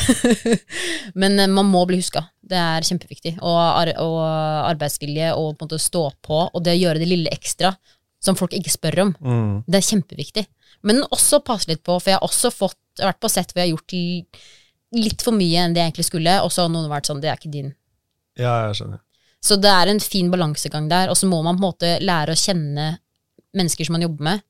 Men 1.21 1.39
eh, 1.39 1.47
man 1.51 1.67
må 1.67 1.81
bli 1.89 1.97
huska. 1.99 2.25
Det 2.45 2.55
er 2.59 2.85
kjempeviktig. 2.87 3.35
Og, 3.41 3.57
ar 3.59 3.91
og 4.03 4.19
arbeidsvilje 4.71 5.33
og 5.35 5.55
på 5.57 5.65
en 5.65 5.67
måte 5.67 5.81
stå 5.83 6.05
på, 6.23 6.41
og 6.53 6.63
det 6.63 6.75
å 6.77 6.79
gjøre 6.83 7.01
det 7.01 7.09
lille 7.09 7.33
ekstra 7.35 7.73
som 8.23 8.37
folk 8.39 8.55
ikke 8.57 8.71
spør 8.73 9.01
om. 9.03 9.11
Mm. 9.21 9.55
Det 9.67 9.81
er 9.81 9.87
kjempeviktig. 9.89 10.45
Men 10.85 11.03
også 11.13 11.41
passe 11.45 11.69
litt 11.69 11.83
på, 11.85 11.97
for 11.99 12.09
jeg 12.13 12.17
har 12.19 12.25
også 12.25 12.51
fått, 12.53 12.77
jeg 12.97 13.03
har 13.05 13.11
vært 13.13 13.23
på 13.25 13.29
sett 13.33 13.51
hvor 13.51 13.61
jeg 13.61 13.67
har 13.69 13.75
gjort 13.75 13.97
litt 14.95 15.25
for 15.25 15.35
mye 15.35 15.65
enn 15.65 15.73
det 15.75 15.81
jeg 15.83 15.91
egentlig 15.91 16.07
skulle, 16.07 16.37
og 16.45 16.53
så 16.53 16.65
har 16.65 16.71
noen 16.71 16.87
vært 16.91 17.09
sånn, 17.09 17.19
det 17.23 17.29
er 17.33 17.39
ikke 17.39 17.51
din. 17.53 17.73
ja, 18.39 18.53
jeg 18.69 18.79
skjønner. 18.79 19.01
Så 19.45 19.57
det 19.61 19.69
er 19.69 19.91
en 19.91 19.99
fin 20.01 20.31
balansegang 20.33 20.87
der, 20.89 21.11
og 21.11 21.17
så 21.19 21.27
må 21.29 21.41
man 21.45 21.57
på 21.59 21.61
en 21.61 21.67
måte 21.67 21.89
lære 22.01 22.33
å 22.33 22.39
kjenne 22.39 22.85
mennesker 23.53 23.85
som 23.85 23.93
man 23.97 24.05
jobber 24.07 24.23
med, 24.31 24.41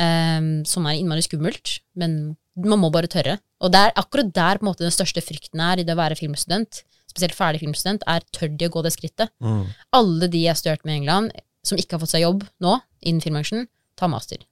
ehm, 0.00 0.64
som 0.68 0.86
er 0.86 0.98
innmari 0.98 1.24
skummelt, 1.24 1.78
men 1.98 2.36
man 2.54 2.82
må 2.82 2.90
bare 2.94 3.10
tørre. 3.10 3.38
Og 3.64 3.72
det 3.74 3.80
er 3.80 3.96
akkurat 3.98 4.32
der 4.34 4.60
på 4.60 4.66
en 4.66 4.70
måte 4.70 4.86
den 4.86 4.94
største 4.94 5.22
frykten 5.24 5.62
er 5.64 5.80
i 5.80 5.86
det 5.86 5.94
å 5.94 6.00
være 6.00 6.18
filmstudent, 6.18 6.82
spesielt 7.10 7.36
ferdig 7.36 7.62
filmstudent, 7.62 8.04
er 8.10 8.26
tør 8.34 8.52
de 8.52 8.68
å 8.68 8.74
gå 8.74 8.82
det 8.84 8.94
skrittet. 8.94 9.32
Mm. 9.42 9.66
Alle 9.94 10.30
de 10.30 10.42
jeg 10.44 10.52
har 10.52 10.60
studert 10.60 10.84
med 10.86 10.96
i 10.96 11.02
England, 11.02 11.34
som 11.64 11.80
ikke 11.80 11.96
har 11.96 12.02
fått 12.02 12.14
seg 12.14 12.26
jobb 12.26 12.44
nå, 12.62 12.78
innen 13.06 13.22
filmbransjen, 13.24 13.68
tar 13.98 14.10
master. 14.12 14.42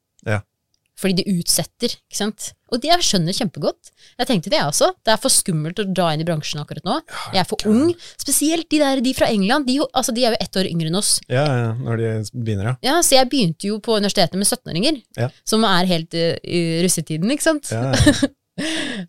Fordi 1.03 1.17
de 1.19 1.25
utsetter, 1.41 1.97
ikke 1.99 2.19
sant. 2.21 2.53
Og 2.73 2.81
det 2.81 2.89
jeg 2.89 3.05
skjønner 3.05 3.35
kjempegodt. 3.37 3.91
Jeg 4.21 4.29
tenkte 4.31 4.53
det, 4.53 4.61
jeg 4.61 4.71
også. 4.71 4.93
Det 5.05 5.13
er 5.13 5.19
for 5.21 5.35
skummelt 5.35 5.81
å 5.83 5.87
dra 5.91 6.13
inn 6.15 6.23
i 6.23 6.27
bransjen 6.29 6.63
akkurat 6.63 6.87
nå. 6.87 7.01
Jeg 7.35 7.43
er 7.43 7.49
for 7.51 7.67
ung. 7.69 7.91
Spesielt 8.23 8.69
de 8.73 8.79
der, 8.81 9.03
de 9.05 9.13
fra 9.19 9.29
England. 9.35 9.67
De, 9.69 9.77
altså, 9.91 10.15
de 10.17 10.25
er 10.25 10.37
jo 10.37 10.41
ett 10.47 10.61
år 10.63 10.71
yngre 10.71 10.89
enn 10.93 11.01
oss. 11.03 11.17
Ja, 11.33 11.43
ja, 11.45 11.69
når 11.83 12.01
de 12.01 12.13
begynner, 12.33 12.71
ja. 12.71 12.77
Ja, 12.87 12.95
Så 13.05 13.19
jeg 13.19 13.29
begynte 13.33 13.69
jo 13.69 13.81
på 13.85 13.99
universitetet 13.99 14.39
med 14.41 14.49
17-åringer, 14.49 15.03
Ja. 15.21 15.29
som 15.45 15.67
er 15.69 15.91
helt 15.91 16.15
uh, 16.17 16.33
i 16.47 16.63
russetiden, 16.87 17.35
ikke 17.35 17.49
sant. 17.51 17.75
ja, 17.75 17.91
ja. 17.93 18.33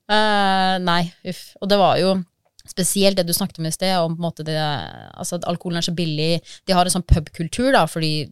uh, 0.09 0.75
nei, 0.89 1.01
uff. 1.29 1.45
Og 1.61 1.71
det 1.71 1.79
var 1.79 2.01
jo 2.01 2.17
spesielt 2.69 3.17
det 3.19 3.25
du 3.27 3.33
snakket 3.35 3.59
om 3.59 3.67
i 3.67 3.73
sted, 3.73 3.93
om 3.99 4.15
det, 4.39 4.55
altså 5.19 5.39
at 5.39 5.47
alkoholen 5.49 5.81
er 5.81 5.85
så 5.85 5.93
billig. 5.95 6.39
De 6.67 6.75
har 6.75 6.87
en 6.87 6.93
sånn 6.93 7.05
pubkultur, 7.07 7.73
da, 7.75 7.83
fordi 7.89 8.29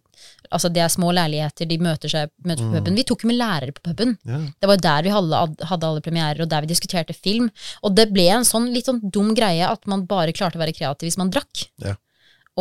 altså, 0.50 0.70
det 0.72 0.84
er 0.84 0.94
små 0.94 1.12
leiligheter, 1.16 1.68
de 1.68 1.78
møter 1.84 2.12
seg 2.12 2.32
møter 2.48 2.64
på 2.64 2.78
puben. 2.78 3.00
Vi 3.00 3.06
tok 3.08 3.26
jo 3.26 3.32
med 3.32 3.40
lærere 3.42 3.76
på 3.76 3.84
puben. 3.90 4.16
Yeah. 4.28 4.46
Det 4.56 4.70
var 4.70 4.78
jo 4.78 4.86
der 4.86 5.08
vi 5.08 5.16
hadde, 5.16 5.42
hadde 5.72 5.90
alle 5.90 6.06
premierer, 6.06 6.44
og 6.46 6.52
der 6.52 6.64
vi 6.64 6.72
diskuterte 6.72 7.18
film. 7.18 7.50
Og 7.84 7.98
det 7.98 8.08
ble 8.16 8.30
en 8.38 8.48
sånn 8.48 8.70
litt 8.76 8.88
sånn 8.88 9.02
dum 9.04 9.34
greie 9.38 9.68
at 9.68 9.84
man 9.92 10.08
bare 10.10 10.36
klarte 10.36 10.60
å 10.60 10.64
være 10.64 10.76
kreativ 10.78 11.10
hvis 11.10 11.20
man 11.20 11.34
drakk. 11.34 11.68
Yeah. 11.84 12.00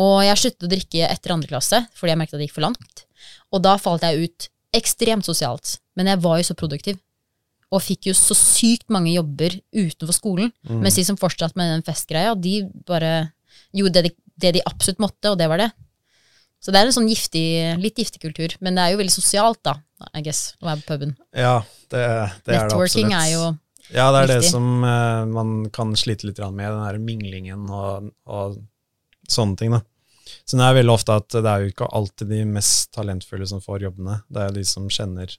Og 0.01 0.21
jeg 0.25 0.39
sluttet 0.39 0.67
å 0.67 0.71
drikke 0.71 1.07
etter 1.07 1.35
andre 1.35 1.51
klasse, 1.51 1.85
fordi 1.95 2.13
jeg 2.13 2.19
merket 2.19 2.35
at 2.35 2.41
det 2.41 2.49
gikk 2.49 2.57
for 2.57 2.67
langt. 2.67 3.05
Og 3.51 3.63
da 3.63 3.77
falt 3.79 4.03
jeg 4.07 4.27
ut 4.27 4.51
ekstremt 4.75 5.27
sosialt. 5.27 5.77
Men 5.99 6.07
jeg 6.11 6.21
var 6.23 6.39
jo 6.39 6.47
så 6.47 6.55
produktiv. 6.57 6.99
Og 7.71 7.83
fikk 7.83 8.09
jo 8.09 8.15
så 8.17 8.35
sykt 8.35 8.89
mange 8.91 9.13
jobber 9.13 9.55
utenfor 9.71 10.15
skolen. 10.15 10.51
Mm. 10.67 10.81
Mens 10.83 10.97
de 10.99 11.05
som 11.07 11.19
fortsatte 11.19 11.57
med 11.59 11.71
den 11.71 11.85
festgreia, 11.87 12.35
de 12.35 12.65
bare 12.87 13.31
gjorde 13.75 13.99
det 13.99 14.09
de, 14.09 14.13
det 14.43 14.53
de 14.57 14.65
absolutt 14.67 14.99
måtte, 15.03 15.31
og 15.31 15.39
det 15.39 15.47
var 15.51 15.63
det. 15.63 15.71
Så 16.61 16.73
det 16.73 16.81
er 16.81 16.89
en 16.89 16.93
sånn 16.93 17.09
giftig, 17.09 17.45
litt 17.81 17.97
giftig 17.97 18.21
kultur. 18.21 18.53
Men 18.61 18.77
det 18.77 18.83
er 18.83 18.93
jo 18.93 19.01
veldig 19.01 19.13
sosialt, 19.15 19.61
da, 19.65 19.79
I 20.13 20.21
guess, 20.25 20.51
å 20.61 20.67
være 20.67 20.83
på 20.83 20.93
puben. 20.93 21.15
Ja, 21.33 21.61
det, 21.89 22.01
det 22.01 22.03
er 22.03 22.35
det 22.45 22.57
Networking 22.59 23.15
absolutt. 23.15 23.21
er 23.21 23.31
jo 23.33 23.95
Ja, 23.95 24.09
det 24.13 24.19
er 24.21 24.29
det 24.29 24.41
som 24.51 24.67
uh, 24.85 25.23
man 25.27 25.55
kan 25.73 25.95
slite 25.97 26.29
litt 26.29 26.43
med, 26.43 26.67
den 26.67 26.83
der 26.85 26.99
minglingen 27.01 27.65
og, 27.71 28.11
og 28.29 28.59
sånne 29.31 29.57
ting. 29.57 29.73
da. 29.73 29.81
Så 30.45 30.59
det 30.59 30.67
er 30.67 30.77
veldig 30.77 30.93
ofte 30.93 31.17
at 31.17 31.33
det 31.33 31.49
er 31.49 31.63
jo 31.63 31.71
ikke 31.73 31.89
alltid 31.97 32.29
de 32.29 32.43
mest 32.53 32.91
talentfulle 32.93 33.47
som 33.49 33.63
får 33.63 33.87
jobbene. 33.87 34.21
Det 34.29 34.43
er 34.43 34.51
jo 34.51 34.59
de 34.59 34.65
som 34.67 34.85
kjenner, 34.91 35.33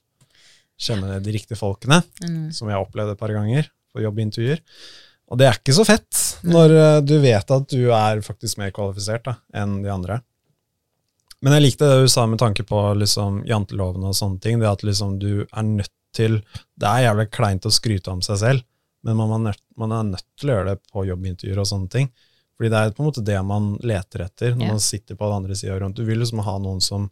kjenner 0.83 1.23
de 1.23 1.33
riktige 1.35 1.59
folkene, 1.59 2.01
mm, 2.23 2.51
som 2.55 2.69
jeg 2.69 2.77
har 2.77 2.85
opplevd 2.85 3.13
et 3.13 3.21
par 3.21 3.33
ganger 3.35 3.69
på 3.93 4.03
jobbintervjuer. 4.03 4.61
Og 5.31 5.39
det 5.39 5.47
er 5.47 5.57
ikke 5.57 5.75
så 5.75 5.85
fett 5.87 6.19
når 6.45 6.75
eh, 6.77 6.99
du 7.05 7.15
vet 7.23 7.55
at 7.55 7.71
du 7.71 7.87
er 7.95 8.21
faktisk 8.25 8.59
mer 8.59 8.73
kvalifisert 8.75 9.25
da, 9.29 9.37
enn 9.63 9.79
de 9.85 9.91
andre. 9.93 10.19
Men 11.43 11.57
jeg 11.57 11.65
likte 11.65 11.89
det 11.89 12.05
du 12.05 12.11
sa 12.11 12.23
med 12.29 12.39
tanke 12.39 12.63
på 12.67 12.79
liksom, 12.95 13.41
janteloven 13.47 14.05
og 14.07 14.15
sånne 14.15 14.39
ting. 14.43 14.61
Det 14.61 14.69
at 14.69 14.85
liksom, 14.87 15.17
du 15.19 15.43
er 15.43 15.65
nødt 15.67 15.91
til 16.13 16.43
Det 16.77 16.85
er 16.85 17.07
jævlig 17.07 17.31
kleint 17.33 17.65
å 17.65 17.71
skryte 17.73 18.11
om 18.13 18.19
seg 18.21 18.37
selv, 18.37 18.65
men 19.01 19.15
man, 19.17 19.31
er 19.33 19.39
nødt, 19.47 19.63
man 19.81 19.95
er 19.97 20.03
nødt 20.11 20.27
til 20.37 20.51
å 20.51 20.57
gjøre 20.59 20.75
det 20.75 20.91
på 20.93 21.05
jobbintervjuer 21.07 21.61
og 21.63 21.65
sånne 21.65 21.89
ting. 21.89 22.11
Fordi 22.53 22.69
det 22.69 22.79
er 22.79 22.93
på 22.93 23.01
en 23.01 23.07
måte 23.09 23.23
det 23.25 23.39
man 23.49 23.71
leter 23.81 24.27
etter 24.27 24.53
når 24.53 24.67
yeah. 24.67 24.75
man 24.75 24.83
sitter 24.83 25.17
på 25.17 25.25
den 25.25 25.39
andre 25.41 25.57
sida 25.57 25.79
rundt. 25.81 25.97
Du 25.97 26.05
vil 26.05 26.21
liksom 26.21 26.43
ha 26.45 26.53
noen 26.61 26.83
som, 26.85 27.07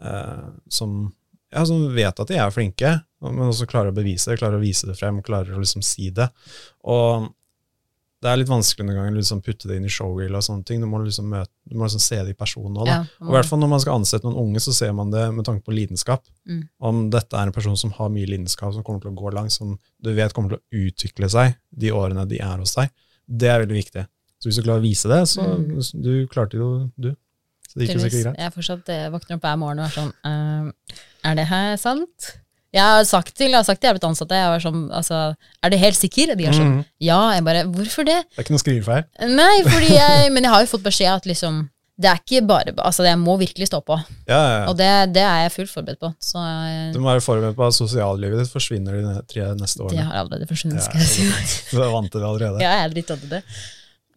eh, 0.00 0.46
som, 0.72 0.94
ja, 1.52 1.64
som 1.66 1.88
vet 1.94 2.20
at 2.22 2.28
de 2.30 2.36
er 2.38 2.50
flinke, 2.54 2.94
men 3.20 3.48
også 3.50 3.66
klarer 3.70 3.90
å 3.92 3.96
bevise 3.96 4.30
det, 4.30 4.38
klarer 4.40 4.56
å 4.58 4.62
vise 4.62 4.86
det 4.88 4.96
frem, 4.98 5.20
klarer 5.22 5.56
å 5.56 5.60
liksom 5.62 5.82
si 5.84 6.10
det. 6.14 6.28
Og 6.88 7.28
det 8.20 8.28
er 8.28 8.36
litt 8.36 8.50
vanskelig 8.52 8.84
noen 8.84 8.98
ganger 8.98 9.14
å 9.14 9.16
liksom 9.22 9.38
putte 9.40 9.68
det 9.68 9.78
inn 9.80 9.86
i 9.88 9.92
showreel 9.92 10.34
og 10.36 10.42
sånne 10.44 10.64
ting. 10.68 10.82
Du 10.82 10.86
må 10.90 10.98
liksom, 11.00 11.30
møte, 11.32 11.48
du 11.64 11.76
må 11.80 11.86
liksom 11.86 12.02
se 12.04 12.18
det 12.20 12.34
i 12.34 12.36
personen 12.36 12.76
òg. 12.76 12.90
ja, 12.90 12.98
Og 13.24 13.30
i 13.30 13.36
hvert 13.38 13.48
fall 13.48 13.62
når 13.62 13.70
man 13.72 13.80
skal 13.80 13.96
ansette 13.96 14.26
noen 14.28 14.36
unge, 14.42 14.60
så 14.60 14.74
ser 14.76 14.92
man 14.92 15.10
det 15.10 15.22
med 15.32 15.46
tanke 15.48 15.64
på 15.64 15.72
lidenskap. 15.72 16.26
Mm. 16.44 16.58
Om 16.90 16.98
dette 17.14 17.32
er 17.40 17.48
en 17.48 17.56
person 17.56 17.78
som 17.80 17.94
har 17.96 18.12
mye 18.12 18.28
lidenskap, 18.28 18.74
som 18.76 18.84
kommer 18.84 19.00
til 19.00 19.14
å 19.14 19.16
gå 19.16 19.32
langt, 19.32 19.52
som 19.56 19.72
du 20.04 20.12
vet 20.12 20.34
kommer 20.36 20.52
til 20.52 20.60
å 20.60 20.84
utvikle 20.90 21.30
seg 21.32 21.56
de 21.72 21.94
årene 21.96 22.26
de 22.28 22.42
er 22.44 22.60
hos 22.60 22.76
deg. 22.76 22.92
Det 23.24 23.48
er 23.48 23.64
veldig 23.64 23.78
viktig. 23.80 24.04
Så 24.40 24.48
hvis 24.50 24.60
du 24.60 24.64
klarer 24.68 24.84
å 24.84 24.88
vise 24.90 25.08
det, 25.08 25.22
så 25.28 25.40
Mm. 25.56 26.02
du 26.04 26.26
klarte 26.28 26.60
jo 26.60 26.90
du. 27.00 27.14
Så 27.70 27.78
det 27.78 27.86
gikk 27.86 28.00
jo 28.00 28.04
sikkert 28.04 28.26
greit. 28.26 28.38
Jeg 28.42 28.54
fortsatt 28.56 28.92
eh, 28.92 29.08
våkner 29.14 29.38
opp 29.38 29.44
hver 29.46 29.58
morgen 29.60 29.82
og 29.82 29.86
er 29.86 29.94
sånn 29.94 30.14
uh, 30.26 30.94
Er 31.30 31.36
det 31.38 31.46
her 31.52 31.76
sant? 31.78 32.32
Jeg 32.74 32.86
har 32.86 33.04
sagt 33.06 33.34
til, 33.34 33.50
jeg 33.50 33.58
har 33.58 33.66
sagt 33.66 33.80
til 33.82 33.88
jeg 33.88 33.94
har 33.94 33.98
blitt 33.98 34.06
ansatte 34.06 34.38
jeg 34.38 34.50
var 34.52 34.62
sånn, 34.62 34.82
altså, 34.94 35.18
er 35.58 35.72
du 35.72 35.76
helt 35.80 35.98
sikker? 35.98 36.36
De 36.38 36.46
er 36.46 36.54
sånn, 36.54 36.76
mm. 36.76 36.84
ja. 37.02 37.18
Jeg 37.34 37.44
bare, 37.46 37.64
hvorfor 37.74 38.06
det? 38.06 38.20
Det 38.28 38.38
er 38.38 38.46
ikke 38.46 38.54
noe 38.54 38.62
skrivefeil. 38.62 39.08
Nei, 39.32 39.54
fordi 39.66 39.90
jeg, 40.00 40.30
men 40.34 40.46
jeg 40.46 40.54
har 40.54 40.62
jo 40.62 40.70
fått 40.70 40.84
beskjed 40.86 41.10
at 41.16 41.26
liksom, 41.26 41.64
det 42.00 42.12
er 42.12 42.22
ikke 42.22 42.44
bare, 42.46 42.72
altså 42.78 43.04
jeg 43.04 43.18
må 43.20 43.34
virkelig 43.40 43.66
stå 43.72 43.82
på. 43.84 43.98
Ja, 44.30 44.38
ja, 44.38 44.54
ja. 44.54 44.62
Og 44.70 44.78
det, 44.78 44.88
det 45.16 45.24
er 45.26 45.42
jeg 45.44 45.54
fullt 45.56 45.72
forberedt 45.74 46.00
på. 46.06 46.12
Så 46.22 46.44
jeg, 46.46 46.94
Du 46.94 47.00
må 47.02 47.10
være 47.10 47.26
forberedt 47.26 47.58
på 47.58 47.66
at 47.66 47.76
sosiallivet 47.76 48.44
ditt 48.44 48.54
forsvinner 48.54 49.02
de 49.02 49.18
tre 49.34 49.50
neste 49.58 49.82
årene. 49.82 49.98
det 49.98 50.06
har 50.06 50.22
allerede 50.22 50.48
forsvunnet, 50.48 50.86
skal 50.86 51.02
jeg 51.02 51.10
si. 51.10 51.26
Du 51.74 51.82
er 51.82 51.90
vant 51.90 52.06
til 52.06 52.22
det 52.22 52.30
allerede. 52.30 52.62
Ja, 52.62 52.78
jeg 52.78 52.86
er 52.86 52.94
dritt 52.94 53.12
av 53.16 53.28
det. 53.34 53.42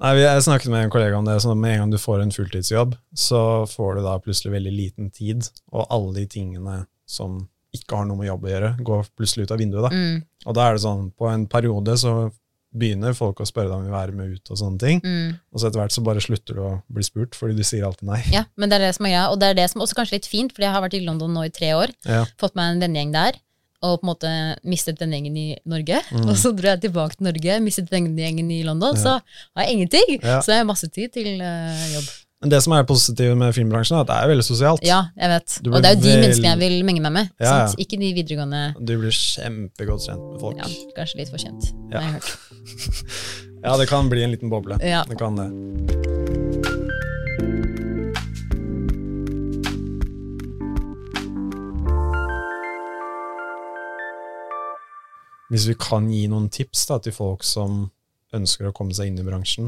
Nei, 0.02 0.14
Jeg 0.20 0.44
snakket 0.44 0.72
med 0.74 0.86
en 0.86 0.94
kollega 0.94 1.18
om 1.18 1.26
det, 1.28 1.40
så 1.44 1.54
med 1.56 1.76
en 1.76 1.84
gang 1.84 1.92
du 1.94 2.00
får 2.02 2.24
en 2.24 2.34
fulltidsjobb, 2.34 2.96
så 3.16 3.42
får 3.70 3.98
du 3.98 4.06
da 4.06 4.18
plutselig 4.20 4.56
veldig 4.56 4.74
liten 4.74 5.12
tid, 5.14 5.48
og 5.72 5.88
alle 5.94 6.14
de 6.18 6.28
tingene 6.28 6.84
som 7.10 7.44
ikke 7.74 7.98
har 7.98 8.08
noe 8.10 8.20
med 8.20 8.30
jobb 8.30 8.46
å 8.46 8.52
gjøre, 8.52 8.72
går 8.86 9.12
plutselig 9.18 9.48
ut 9.48 9.54
av 9.56 9.62
vinduet. 9.62 9.86
da. 9.88 9.92
Mm, 9.94 10.24
Og 10.46 10.56
da 10.58 10.68
er 10.68 10.74
det 10.76 10.84
sånn, 10.84 11.12
på 11.18 11.30
en 11.30 11.46
periode 11.48 11.98
så 11.98 12.32
begynner 12.74 13.14
folk 13.14 13.40
å 13.42 13.46
spørre 13.46 13.70
deg 13.70 13.78
om 13.78 13.86
vi 13.86 13.92
vil 13.92 13.96
være 13.96 14.16
med 14.18 14.34
ut 14.34 14.52
og 14.52 14.60
sånne 14.60 14.82
ting, 14.82 15.02
mm. 15.04 15.34
og 15.54 15.62
så 15.62 15.70
etter 15.70 15.82
hvert 15.82 15.94
så 15.94 16.04
bare 16.06 16.24
slutter 16.26 16.58
du 16.58 16.62
å 16.66 16.74
bli 16.90 17.06
spurt, 17.06 17.38
fordi 17.38 17.58
du 17.58 17.64
sier 17.66 17.86
alltid 17.86 18.10
nei. 18.10 18.22
Ja, 18.34 18.46
men 18.58 18.70
det 18.70 18.80
er 18.80 18.88
det 18.88 18.94
som 18.98 19.06
er 19.06 19.14
greia. 19.14 19.26
Og 19.30 19.40
det 19.42 19.52
er 19.52 19.60
det 19.62 19.70
som 19.72 19.84
også 19.86 19.98
kanskje 20.00 20.18
er 20.18 20.22
litt 20.22 20.30
fint, 20.30 20.54
fordi 20.54 20.68
jeg 20.68 20.76
har 20.76 20.86
vært 20.86 20.98
i 20.98 21.04
London 21.06 21.34
nå 21.38 21.46
i 21.48 21.54
tre 21.54 21.74
år. 21.78 21.94
Ja. 22.10 22.24
Fått 22.42 22.58
meg 22.58 22.74
en 22.74 22.82
vennegjeng 22.82 23.14
der. 23.14 23.38
Og 23.84 24.00
på 24.00 24.08
en 24.08 24.12
måte 24.14 24.34
mistet 24.64 25.02
vennegjengen 25.02 25.38
i 25.38 25.48
Norge. 25.68 26.00
Mm. 26.16 26.28
Og 26.32 26.38
så 26.40 26.54
dro 26.56 26.72
jeg 26.72 26.86
tilbake 26.86 27.18
til 27.20 27.28
Norge, 27.28 27.58
mistet 27.66 27.92
vennegjengen 27.92 28.52
i 28.56 28.62
London. 28.64 28.96
Så 28.96 29.18
har 29.20 29.66
jeg 29.66 29.76
ingenting. 29.78 30.20
Ja. 30.24 30.40
Så 30.40 30.54
jeg 30.56 30.64
har 30.64 30.70
masse 30.70 30.88
tid 30.88 31.12
til 31.18 31.42
uh, 31.44 31.84
jobb. 31.98 32.08
Men 32.44 32.52
det 32.52 32.60
som 32.66 32.74
er 32.76 32.84
positivt 32.84 33.38
med 33.40 33.54
filmbransjen, 33.56 33.96
er 33.96 34.04
at 34.04 34.10
det 34.10 34.16
er 34.20 34.32
veldig 34.34 34.44
sosialt. 34.44 34.82
Ja, 34.84 34.98
jeg 35.16 35.32
vet. 35.32 35.60
Og 35.68 35.78
det 35.78 35.92
er 35.92 35.96
jo 35.96 36.02
de 36.02 36.10
veld... 36.10 36.24
menneskene 36.26 36.50
jeg 36.52 36.62
vil 36.64 36.76
menge 36.90 37.04
meg 37.06 37.16
med. 37.16 37.32
Ja, 37.40 37.54
ja. 37.62 37.70
Ikke 37.80 38.00
de 38.02 38.10
videregående 38.18 38.64
Du 38.80 38.98
blir 39.00 39.16
kjempegodt 39.16 40.10
kjent 40.10 40.26
med 40.28 40.44
folk. 40.44 40.60
ja, 40.60 40.92
Kanskje 40.98 41.22
litt 41.22 41.32
for 41.32 41.40
kjent, 41.44 41.72
Ja. 41.92 42.00
har 42.02 42.10
jeg 42.10 42.20
hørt. 42.20 42.36
Ja, 43.64 43.78
det 43.80 43.88
kan 43.88 44.10
bli 44.12 44.26
en 44.26 44.36
liten 44.36 44.52
boble. 44.52 44.76
Ja. 44.84 45.06
Det 45.08 45.16
kan 45.16 45.40
det. 45.40 46.23
Hvis 55.54 55.68
vi 55.70 55.76
kan 55.78 56.08
gi 56.10 56.24
noen 56.32 56.48
tips 56.50 56.88
da, 56.90 56.98
til 57.06 57.14
folk 57.14 57.44
som 57.46 57.84
ønsker 58.34 58.66
å 58.66 58.74
komme 58.74 58.96
seg 58.98 59.12
inn 59.12 59.20
i 59.22 59.26
bransjen. 59.28 59.68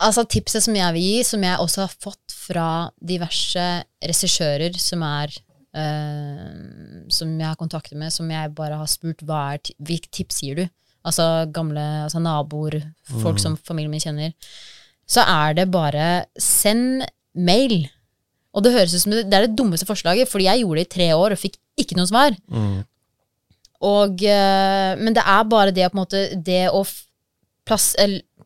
Altså 0.00 0.24
Tipset 0.32 0.64
som 0.64 0.76
jeg 0.78 0.94
vil 0.96 1.04
gi, 1.04 1.18
som 1.28 1.44
jeg 1.44 1.60
også 1.60 1.84
har 1.84 1.92
fått 2.02 2.34
fra 2.34 2.66
diverse 3.04 3.66
regissører 4.00 4.78
som 4.80 5.04
er 5.06 5.34
eh, 5.76 7.04
Som 7.12 7.34
jeg 7.36 7.46
har 7.46 7.58
kontakter 7.60 8.00
med, 8.00 8.10
som 8.14 8.30
jeg 8.32 8.54
bare 8.56 8.78
har 8.80 8.88
spurt 8.90 9.20
hva 9.28 9.42
er 9.54 9.72
hvilke 9.78 10.10
tips 10.10 10.40
gir 10.42 10.62
du? 10.62 10.64
Altså 11.06 11.46
gamle 11.52 11.84
altså 12.06 12.20
naboer, 12.20 12.80
folk 13.22 13.38
Mm. 13.38 13.44
som 13.44 13.56
familien 13.56 13.90
min 13.92 14.00
kjenner. 14.02 14.32
Så 15.08 15.22
er 15.24 15.54
det 15.54 15.70
bare 15.70 16.26
send 16.38 17.04
mail. 17.34 17.88
Og 18.52 18.64
det 18.64 18.72
høres 18.74 18.92
ut 18.94 19.00
som 19.04 19.12
det 19.14 19.28
det 19.30 19.34
er 19.38 19.46
det 19.46 19.56
dummeste 19.56 19.86
forslaget, 19.88 20.28
fordi 20.28 20.44
jeg 20.48 20.60
gjorde 20.64 20.80
det 20.80 20.86
i 20.88 20.94
tre 20.96 21.08
år 21.14 21.32
og 21.32 21.38
fikk 21.40 21.56
ikke 21.78 21.96
noe 21.96 22.06
svar. 22.10 22.36
Mm. 22.50 22.84
Og, 23.80 24.22
eh, 24.22 24.92
men 25.00 25.16
det 25.16 25.24
er 25.24 25.46
bare 25.48 25.72
det, 25.72 25.88
måte, 25.96 26.26
det 26.36 26.66
å 26.68 26.84
plass, 27.66 27.94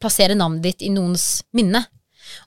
plassere 0.01 0.37
navnet 0.39 0.63
ditt 0.63 0.85
i 0.87 0.93
noens 0.95 1.43
minne. 1.57 1.85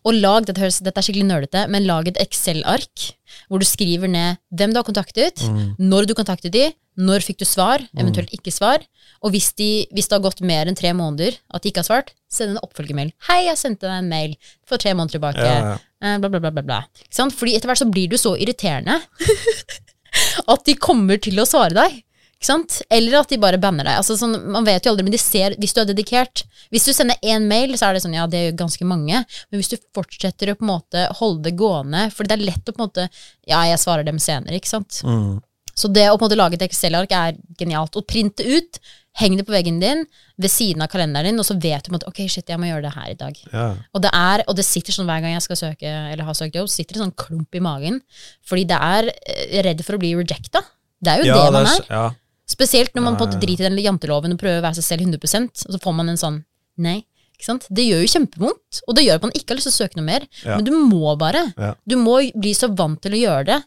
Og 0.07 0.15
lag, 0.17 0.45
dette, 0.47 0.59
høres, 0.61 0.79
dette 0.83 0.99
er 0.99 1.05
skikkelig 1.05 1.27
nerdete, 1.27 1.65
men 1.71 1.85
lag 1.87 2.07
et 2.09 2.19
Excel-ark 2.23 3.11
hvor 3.47 3.61
du 3.61 3.67
skriver 3.67 4.09
ned 4.11 4.39
hvem 4.55 4.73
du 4.73 4.79
har 4.79 4.87
kontaktet, 4.87 5.43
Mm. 5.47 5.75
når 5.79 6.07
du 6.07 6.13
kontaktet 6.17 6.51
de, 6.51 6.65
når 6.97 7.21
fikk 7.21 7.37
du 7.43 7.45
svar, 7.45 7.83
eventuelt 7.95 8.31
ikke 8.33 8.51
svar. 8.51 8.81
Og 9.21 9.31
hvis, 9.31 9.51
de, 9.53 9.85
hvis 9.93 10.07
det 10.09 10.17
har 10.17 10.23
gått 10.25 10.41
mer 10.41 10.65
enn 10.67 10.75
tre 10.75 10.93
måneder 10.97 11.37
at 11.53 11.61
de 11.61 11.69
ikke 11.69 11.83
har 11.83 11.89
svart, 11.89 12.11
send 12.29 12.55
en 12.55 12.63
oppfølgermail. 12.65 13.11
'Hei, 13.27 13.45
jeg 13.45 13.57
sendte 13.57 13.85
deg 13.85 14.01
en 14.01 14.09
mail 14.09 14.35
for 14.65 14.77
tre 14.81 14.93
måneder 14.97 15.19
tilbake.' 15.19 15.45
Ja, 15.45 15.59
ja. 15.61 15.77
Eh, 16.01 16.17
bla, 16.17 16.29
bla, 16.29 16.39
bla, 16.39 16.51
bla, 16.51 16.61
bla. 16.61 16.79
Fordi 17.13 17.55
etter 17.55 17.69
hvert 17.69 17.81
så 17.83 17.89
blir 17.91 18.09
du 18.09 18.17
så 18.17 18.35
irriterende 18.37 18.97
at 20.53 20.65
de 20.65 20.75
kommer 20.75 21.21
til 21.21 21.37
å 21.41 21.45
svare 21.47 21.77
deg. 21.77 22.03
Ikke 22.37 22.51
sant? 22.51 22.75
Eller 22.93 23.17
at 23.17 23.31
de 23.33 23.39
bare 23.41 23.57
banner 23.57 23.87
deg. 23.87 23.97
Altså, 23.97 24.13
sånn, 24.19 24.35
man 24.53 24.65
vet 24.67 24.85
jo 24.85 24.91
aldri, 24.93 25.07
men 25.07 25.15
de 25.15 25.21
ser 25.21 25.55
hvis 25.57 25.73
du 25.73 25.81
er 25.81 25.89
dedikert. 25.89 26.43
Hvis 26.73 26.85
du 26.85 26.93
sender 26.93 27.17
én 27.25 27.47
mail, 27.49 27.73
så 27.79 27.89
er 27.89 27.97
det 27.97 28.03
sånn, 28.03 28.13
ja, 28.13 28.27
det 28.29 28.39
er 28.39 28.45
jo 28.51 28.59
ganske 28.59 28.85
mange. 28.85 29.23
Men 29.49 29.57
hvis 29.57 29.73
du 29.73 29.77
fortsetter 29.97 30.53
å 30.53 30.57
på 30.59 30.67
en 30.67 30.73
måte 30.75 31.07
holde 31.17 31.47
det 31.47 31.55
gående, 31.57 32.07
for 32.13 32.29
det 32.29 32.37
er 32.37 32.45
lett 32.45 32.69
å 32.69 32.75
på 32.75 32.83
en 32.83 32.89
måte 32.89 33.09
Ja, 33.47 33.63
jeg 33.65 33.81
svarer 33.81 34.05
dem 34.05 34.21
senere, 34.21 34.59
ikke 34.59 34.69
sant. 34.69 35.01
Mm. 35.07 35.39
Så 35.77 35.89
det 35.93 36.07
å 36.09 36.15
på 36.15 36.25
en 36.25 36.27
måte 36.27 36.37
lage 36.37 36.57
et 36.57 36.65
Excel-ark 36.65 37.11
er 37.13 37.41
genialt. 37.57 37.97
Og 37.97 38.05
print 38.09 38.37
det 38.37 38.45
ut, 38.49 38.79
heng 39.17 39.37
det 39.37 39.45
på 39.47 39.53
veggen 39.53 39.79
din 39.81 40.05
ved 40.37 40.53
siden 40.53 40.83
av 40.85 40.91
kalenderen 40.93 41.31
din, 41.31 41.41
og 41.41 41.45
så 41.47 41.57
vet 41.57 41.81
du 41.81 41.89
på 41.89 41.95
en 41.95 41.97
måte, 41.97 42.09
ok, 42.09 42.23
shit, 42.29 42.45
jeg 42.49 42.61
må 42.61 42.69
gjøre 42.69 42.85
det 42.85 42.93
her 42.93 43.09
i 43.13 43.17
dag. 43.17 43.41
Ja. 43.49 43.67
Og 43.97 44.05
det, 44.05 44.13
er, 44.13 44.45
og 44.45 44.57
det 44.57 44.65
sitter 44.67 44.93
sånn 44.93 45.09
hver 45.09 45.23
gang 45.25 45.33
jeg 45.33 45.45
skal 45.45 45.61
søke 45.63 45.89
eller 46.13 46.27
har 46.27 46.37
søkt 46.37 46.57
jobb, 46.57 46.69
sitter 46.69 46.97
det 46.97 47.03
sånn 47.05 47.17
klump 47.17 47.57
i 47.57 47.63
magen. 47.65 48.01
Fordi 48.45 48.65
det 48.69 48.77
er 48.77 49.09
eh, 49.15 49.59
redd 49.65 49.81
for 49.85 49.97
å 49.97 50.01
bli 50.01 50.13
rejecta. 50.19 50.61
Det 51.01 51.13
er 51.13 51.21
jo 51.21 51.29
ja, 51.29 51.37
det 51.37 51.53
man 51.53 51.69
er, 51.69 51.81
er. 51.81 51.93
ja. 51.93 52.05
Spesielt 52.47 52.95
når 52.95 53.03
man 53.03 53.17
på 53.19 53.25
en 53.25 53.31
måte 53.33 53.41
driter 53.41 53.67
i 53.67 53.69
den 53.69 53.83
janteloven 53.83 54.33
og 54.33 54.39
prøver 54.39 54.61
å 54.61 54.65
være 54.65 54.79
seg 54.79 54.85
selv 54.87 55.07
100 55.07 55.47
og 55.67 55.73
så 55.75 55.79
får 55.83 55.95
man 55.97 56.13
en 56.13 56.19
sånn 56.19 56.41
nei. 56.79 57.01
Ikke 57.37 57.51
sant? 57.51 57.67
Det 57.69 57.83
gjør 57.85 58.01
jo 58.01 58.11
kjempevondt, 58.15 58.79
og 58.87 58.95
det 58.97 59.03
gjør 59.05 59.19
at 59.19 59.25
man 59.27 59.33
ikke 59.37 59.51
har 59.51 59.59
lyst 59.59 59.69
til 59.69 59.75
å 59.75 59.79
søke 59.83 59.99
noe 59.99 60.07
mer. 60.07 60.23
Ja. 60.41 60.55
Men 60.55 60.65
du 60.65 60.71
må 60.73 61.11
bare. 61.21 61.43
Ja. 61.53 61.75
Du 61.85 61.97
må 62.01 62.17
bli 62.33 62.53
så 62.57 62.71
vant 62.73 63.01
til 63.03 63.13
å 63.13 63.19
gjøre 63.19 63.43
det 63.51 63.59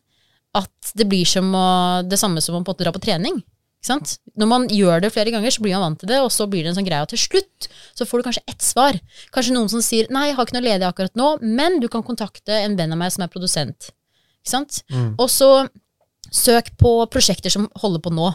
at 0.58 0.92
det 0.98 1.06
blir 1.06 1.28
som 1.28 1.52
å, 1.54 1.68
det 2.02 2.18
samme 2.18 2.42
som 2.42 2.56
å 2.56 2.58
på 2.58 2.64
en 2.64 2.66
måte 2.72 2.82
dra 2.82 2.92
på 2.94 3.02
trening. 3.04 3.38
Ikke 3.80 3.92
sant? 3.92 4.16
Når 4.36 4.48
man 4.50 4.66
gjør 4.68 5.04
det 5.04 5.12
flere 5.14 5.32
ganger, 5.32 5.54
så 5.54 5.62
blir 5.62 5.76
man 5.76 5.86
vant 5.86 6.02
til 6.02 6.10
det, 6.10 6.18
og 6.24 6.32
så 6.34 6.48
blir 6.50 6.66
det 6.66 6.72
en 6.72 6.80
sånn 6.80 6.88
greie. 6.88 7.04
Og 7.04 7.12
til 7.12 7.22
slutt 7.22 7.68
så 7.96 8.04
får 8.08 8.20
du 8.20 8.26
kanskje 8.26 8.42
ett 8.50 8.64
svar. 8.64 8.98
Kanskje 9.32 9.54
noen 9.54 9.70
som 9.72 9.84
sier 9.84 10.10
'nei, 10.10 10.26
jeg 10.28 10.36
har 10.36 10.48
ikke 10.48 10.58
noe 10.58 10.66
ledig 10.66 10.88
akkurat 10.88 11.14
nå', 11.16 11.30
men 11.40 11.78
du 11.80 11.88
kan 11.88 12.02
kontakte 12.02 12.58
en 12.64 12.76
venn 12.76 12.92
av 12.92 12.98
meg 12.98 13.12
som 13.14 13.24
er 13.24 13.32
produsent. 13.32 13.92
Ikke 14.42 14.52
sant? 14.56 14.82
Mm. 14.90 15.14
Og 15.16 15.30
så 15.30 15.68
søk 16.34 16.74
på 16.76 16.92
prosjekter 17.12 17.50
som 17.50 17.70
holder 17.80 18.02
på 18.02 18.12
nå. 18.12 18.34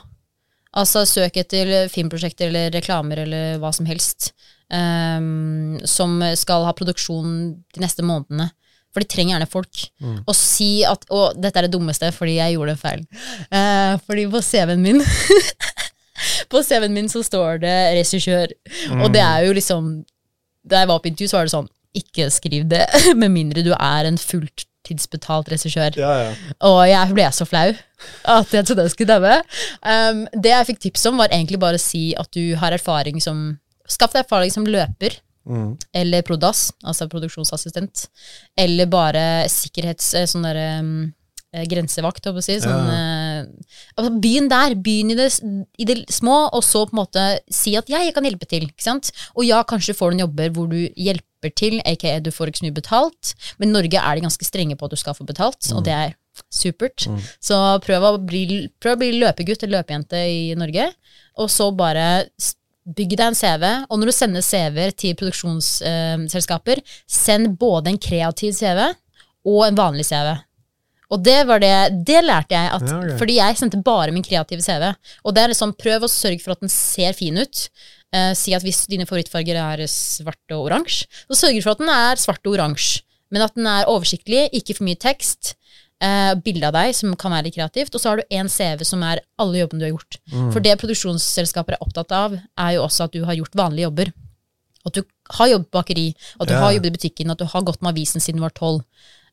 Altså 0.75 1.05
søk 1.07 1.37
etter 1.39 1.89
filmprosjekter 1.91 2.49
eller 2.49 2.73
reklamer 2.75 3.23
eller 3.23 3.59
hva 3.61 3.71
som 3.75 3.87
helst. 3.89 4.33
um, 4.73 5.79
som 5.85 6.17
skal 6.35 6.65
ha 6.65 6.73
produksjon 6.73 7.35
de 7.75 7.83
neste 7.83 8.05
månedene. 8.05 8.49
For 8.95 9.03
de 9.03 9.09
trenger 9.11 9.35
gjerne 9.35 9.51
folk. 9.51 9.81
Mm. 9.99 10.19
Og 10.23 10.35
si 10.39 10.69
at 10.87 11.03
Og 11.11 11.35
dette 11.35 11.59
er 11.59 11.67
det 11.67 11.73
dummeste, 11.73 12.11
fordi 12.15 12.37
jeg 12.37 12.55
gjorde 12.55 12.75
en 12.75 12.79
feil. 12.79 13.01
Uh, 13.51 13.95
fordi 14.07 14.27
på 14.31 14.41
CV-en 14.41 14.83
min 14.83 15.03
På 16.51 16.61
CV-en 16.63 16.95
min 16.95 17.09
så 17.11 17.19
står 17.25 17.59
det 17.65 17.75
regissør, 17.97 18.53
og 19.01 19.09
det 19.11 19.19
er 19.19 19.49
jo 19.49 19.55
liksom 19.57 19.89
Da 20.63 20.83
jeg 20.83 20.87
var 20.87 21.01
på 21.03 21.11
intervju, 21.11 21.27
så 21.27 21.37
var 21.37 21.49
det 21.49 21.53
sånn 21.57 21.67
Ikke 21.99 22.29
skriv 22.31 22.69
det, 22.71 22.85
med 23.21 23.33
mindre 23.33 23.65
du 23.65 23.73
er 23.75 24.07
en 24.07 24.19
fulltidsbetalt 24.85 25.49
regissør. 25.51 25.97
Ja, 25.97 26.13
ja. 26.21 26.31
Og 26.67 26.81
jeg 26.89 27.13
ble 27.17 27.27
så 27.33 27.45
flau 27.45 27.73
at 27.73 28.53
jeg 28.53 28.65
trodde 28.65 28.85
jeg 28.85 28.93
skulle 28.93 29.13
dømme. 29.13 29.41
Um, 29.81 30.25
det 30.33 30.51
jeg 30.51 30.67
fikk 30.69 30.81
tips 30.85 31.05
om, 31.09 31.17
var 31.17 31.33
egentlig 31.33 31.59
bare 31.59 31.79
å 31.79 31.81
si 31.81 32.13
at 32.17 32.29
du 32.35 32.55
har 32.59 32.75
erfaring 32.75 33.21
som 33.23 33.57
Skaff 33.85 34.15
deg 34.15 34.23
erfaring 34.23 34.49
som 34.49 34.63
løper. 34.65 35.19
Mm. 35.45 35.75
Eller 35.93 36.23
prodas, 36.25 36.71
altså 36.81 37.05
produksjonsassistent. 37.05 38.07
Eller 38.57 38.89
bare 38.89 39.45
sikkerhets... 39.45 40.07
eh, 40.17 40.25
Sånn 40.25 40.41
derre 40.47 40.79
um, 40.81 41.13
grensevakt, 41.69 42.25
holdt 42.27 42.41
jeg 42.41 42.43
å 42.43 42.45
si. 42.45 42.57
Sånn, 42.65 42.89
eh, 42.91 43.69
altså, 43.95 44.11
begynn 44.21 44.49
der. 44.51 44.75
Begynn 44.75 45.13
i 45.13 45.19
det, 45.19 45.29
i 45.79 45.87
det 45.87 45.97
små, 46.13 46.45
og 46.49 46.65
så 46.65 46.83
på 46.89 46.95
en 46.95 47.01
måte 47.03 47.27
si 47.53 47.75
at 47.79 47.89
ja, 47.91 48.01
jeg 48.03 48.15
kan 48.17 48.27
hjelpe 48.27 48.49
til. 48.51 48.67
Ikke 48.67 48.87
sant? 48.87 49.13
Og 49.35 49.47
ja, 49.47 49.61
kanskje 49.67 49.95
får 49.97 50.11
du 50.11 50.17
en 50.17 50.25
jobber 50.25 50.51
hvor 50.55 50.67
du 50.71 50.81
hjelper 50.89 51.53
til, 51.55 51.79
aka 51.85 52.17
du 52.25 52.31
får 52.33 52.51
ikke 52.51 52.63
så 52.63 52.67
mye 52.67 52.79
betalt. 52.81 53.33
Men 53.61 53.71
i 53.71 53.77
Norge 53.77 54.01
er 54.01 54.17
de 54.19 54.27
ganske 54.27 54.47
strenge 54.47 54.77
på 54.77 54.89
at 54.89 54.95
du 54.95 54.99
skal 54.99 55.17
få 55.17 55.27
betalt, 55.27 55.61
og 55.71 55.85
det 55.85 55.95
er 55.95 56.17
supert. 56.51 57.07
Så 57.43 57.55
prøv 57.85 58.03
å, 58.03 58.11
bli, 58.19 58.65
prøv 58.81 58.97
å 58.97 59.01
bli 59.03 59.13
løpegutt 59.21 59.63
eller 59.63 59.79
løpejente 59.79 60.19
i 60.27 60.45
Norge, 60.59 60.91
og 61.39 61.51
så 61.51 61.71
bare 61.75 62.25
Bygg 62.85 63.15
deg 63.17 63.31
en 63.31 63.33
CV, 63.33 63.63
og 63.89 63.97
når 63.97 64.11
du 64.11 64.13
sender 64.13 64.43
CV-er 64.45 64.91
til 64.93 65.15
produksjonsselskaper, 65.17 66.83
send 67.09 67.55
både 67.57 67.89
en 67.89 67.97
kreativ 67.97 68.53
CV 68.53 68.83
og 69.49 69.63
en 69.65 69.79
vanlig 69.79 70.05
CV. 70.05 70.35
Og 71.13 71.21
det 71.25 71.37
var 71.49 71.61
det, 71.61 71.73
det 72.07 72.21
lærte 72.25 72.55
jeg, 72.55 72.71
at, 72.77 72.85
Ja, 72.89 72.97
okay. 72.97 73.17
fordi 73.19 73.37
jeg 73.37 73.57
sendte 73.59 73.81
bare 73.85 74.13
min 74.15 74.25
kreative 74.25 74.63
CV. 74.65 74.93
Og 75.23 75.35
det 75.35 75.43
er 75.43 75.51
liksom, 75.53 75.75
prøv 75.77 76.05
å 76.05 76.11
sørge 76.11 76.41
for 76.43 76.55
at 76.55 76.63
den 76.63 76.71
ser 76.71 77.13
fin 77.17 77.37
ut. 77.37 77.67
Eh, 78.15 78.31
si 78.37 78.55
at 78.55 78.63
hvis 78.65 78.85
dine 78.91 79.05
favorittfarger 79.05 79.59
er 79.59 79.85
svart 79.91 80.55
og 80.55 80.69
oransje, 80.69 81.09
så 81.27 81.41
sørger 81.43 81.59
du 81.59 81.65
for 81.65 81.75
at 81.75 81.83
den 81.83 81.91
er 81.93 82.21
svart 82.21 82.45
og 82.45 82.57
oransje. 82.57 83.03
Men 83.33 83.45
at 83.45 83.55
den 83.57 83.67
er 83.67 83.89
oversiktlig, 83.89 84.47
ikke 84.55 84.77
for 84.77 84.87
mye 84.87 84.99
tekst. 85.01 85.55
Eh, 86.03 86.33
bilde 86.43 86.67
av 86.67 86.75
deg 86.75 86.91
som 86.95 87.13
kan 87.19 87.31
være 87.31 87.47
litt 87.47 87.57
kreativt, 87.57 87.95
og 87.95 88.01
så 88.01 88.11
har 88.11 88.19
du 88.19 88.35
en 88.37 88.49
CV 88.51 88.83
som 88.87 89.03
er 89.07 89.23
alle 89.41 89.61
jobbene 89.61 89.81
du 89.81 89.87
har 89.87 89.95
gjort. 89.95 90.19
For 90.53 90.63
det 90.63 90.77
produksjonsselskaper 90.81 91.77
er 91.77 91.83
opptatt 91.85 92.13
av, 92.15 92.35
er 92.35 92.71
jo 92.75 92.85
også 92.85 93.07
at 93.07 93.15
du 93.15 93.23
har 93.27 93.37
gjort 93.37 93.57
vanlige 93.57 93.87
jobber. 93.87 94.11
At 94.85 94.97
du 94.99 95.05
har 95.39 95.49
jobbet 95.49 95.71
bakeri, 95.73 96.07
at 96.37 96.47
du 96.49 96.53
yeah. 96.53 96.61
har 96.61 96.75
jobbet 96.75 96.91
i 96.91 96.97
butikken, 96.99 97.31
at 97.33 97.41
du 97.41 97.47
har 97.49 97.63
gått 97.65 97.81
med 97.81 97.95
avisen 97.95 98.21
siden 98.21 98.37
du 98.37 98.45
var 98.45 98.53
tolv. 98.53 98.83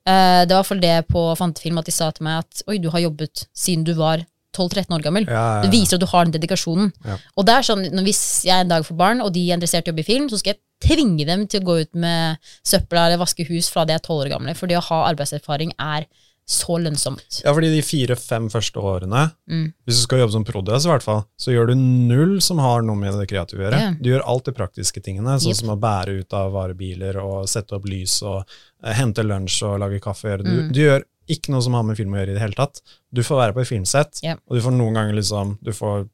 Eh, 0.08 0.42
det 0.48 0.56
var 0.56 0.66
for 0.66 0.82
det 0.82 0.96
på 1.10 1.24
Fantefilm 1.38 1.78
at 1.78 1.88
de 1.88 1.94
sa 1.94 2.10
til 2.10 2.26
meg 2.26 2.42
at 2.42 2.64
oi, 2.66 2.78
du 2.82 2.90
har 2.90 3.04
jobbet 3.04 3.46
siden 3.54 3.86
du 3.86 3.94
var 3.98 4.24
12-13 4.52 4.92
år 4.92 5.04
gammel. 5.04 5.28
Ja, 5.28 5.32
ja, 5.32 5.54
ja. 5.56 5.62
Det 5.64 5.72
viser 5.72 5.96
at 5.96 6.02
du 6.02 6.10
har 6.10 6.26
den 6.26 6.34
dedikasjonen. 6.34 6.90
Og 7.36 7.46
det 7.48 7.54
er 7.54 7.66
sånn, 7.66 7.86
når 7.94 8.04
Hvis 8.08 8.22
jeg 8.44 8.64
en 8.64 8.72
dag 8.72 8.84
får 8.84 8.98
barn, 8.98 9.22
og 9.24 9.32
de 9.32 9.46
er 9.46 9.56
interessert 9.56 9.86
i 9.86 9.90
å 9.90 9.92
jobbe 9.92 10.04
i 10.04 10.10
film, 10.10 10.28
så 10.28 10.40
skal 10.40 10.54
jeg 10.54 10.62
tvinge 10.82 11.24
dem 11.28 11.46
til 11.46 11.62
å 11.62 11.68
gå 11.70 11.78
ut 11.86 11.94
med 11.94 12.42
søpla 12.66 13.06
eller 13.06 13.22
vaske 13.22 13.46
hus 13.48 13.70
fra 13.72 13.86
de 13.88 13.94
er 13.94 14.02
12 14.02 14.26
år 14.26 14.32
gamle. 14.34 14.54
For 14.58 14.68
det 14.68 14.80
å 14.80 14.84
ha 14.90 15.04
arbeidserfaring 15.12 15.72
er 15.78 16.08
så 16.48 16.74
lønnsomt. 16.82 17.38
Ja, 17.44 17.52
fordi 17.54 17.68
de 17.72 17.82
fire-fem 17.86 18.48
første 18.50 18.80
årene, 18.82 19.32
Mm. 19.48 19.72
hvis 19.86 19.96
du 20.00 20.02
skal 20.02 20.18
jobbe 20.18 20.32
som 20.32 20.44
prodias 20.44 20.84
i 20.84 20.88
hvert 20.90 21.02
fall, 21.04 21.22
så 21.38 21.52
gjør 21.54 21.68
du 21.68 21.74
null 21.76 22.40
som 22.40 22.58
har 22.58 22.82
noe 22.82 22.96
med 22.96 23.14
det 23.14 23.28
kreative 23.30 23.60
å 23.62 23.66
gjøre. 23.70 23.78
Yeah. 23.78 23.94
Du 24.02 24.10
gjør 24.10 24.26
alt 24.26 24.44
de 24.44 24.52
praktiske 24.52 25.00
tingene, 25.02 25.38
sånn 25.38 25.54
yep. 25.54 25.56
som 25.62 25.70
å 25.70 25.78
bære 25.80 26.18
ut 26.20 26.32
av 26.34 26.52
varebiler 26.52 27.16
og 27.22 27.46
sette 27.48 27.72
opp 27.78 27.86
lys 27.86 28.22
og 28.22 28.42
eh, 28.84 28.92
hente 28.92 29.22
lunsj 29.22 29.62
og 29.70 29.78
lage 29.80 30.00
kaffe. 30.02 30.36
Du, 30.42 30.50
Mm. 30.50 30.72
du 30.72 30.80
gjør 30.80 31.04
ikke 31.30 31.50
noe 31.54 31.62
som 31.62 31.72
har 31.74 31.84
med 31.84 31.96
film 31.96 32.10
å 32.12 32.18
gjøre 32.18 32.30
i 32.30 32.34
det 32.34 32.42
hele 32.42 32.58
tatt. 32.58 32.82
Du 33.14 33.22
får 33.22 33.38
være 33.38 33.54
på 33.54 33.60
et 33.62 33.68
filmsett, 33.68 34.20
yep. 34.24 34.40
og 34.48 34.56
du 34.56 34.60
får 34.60 34.72
noen 34.74 34.94
ganger 34.94 35.14
liksom 35.14 35.58
Du 35.62 35.70
får, 35.72 36.08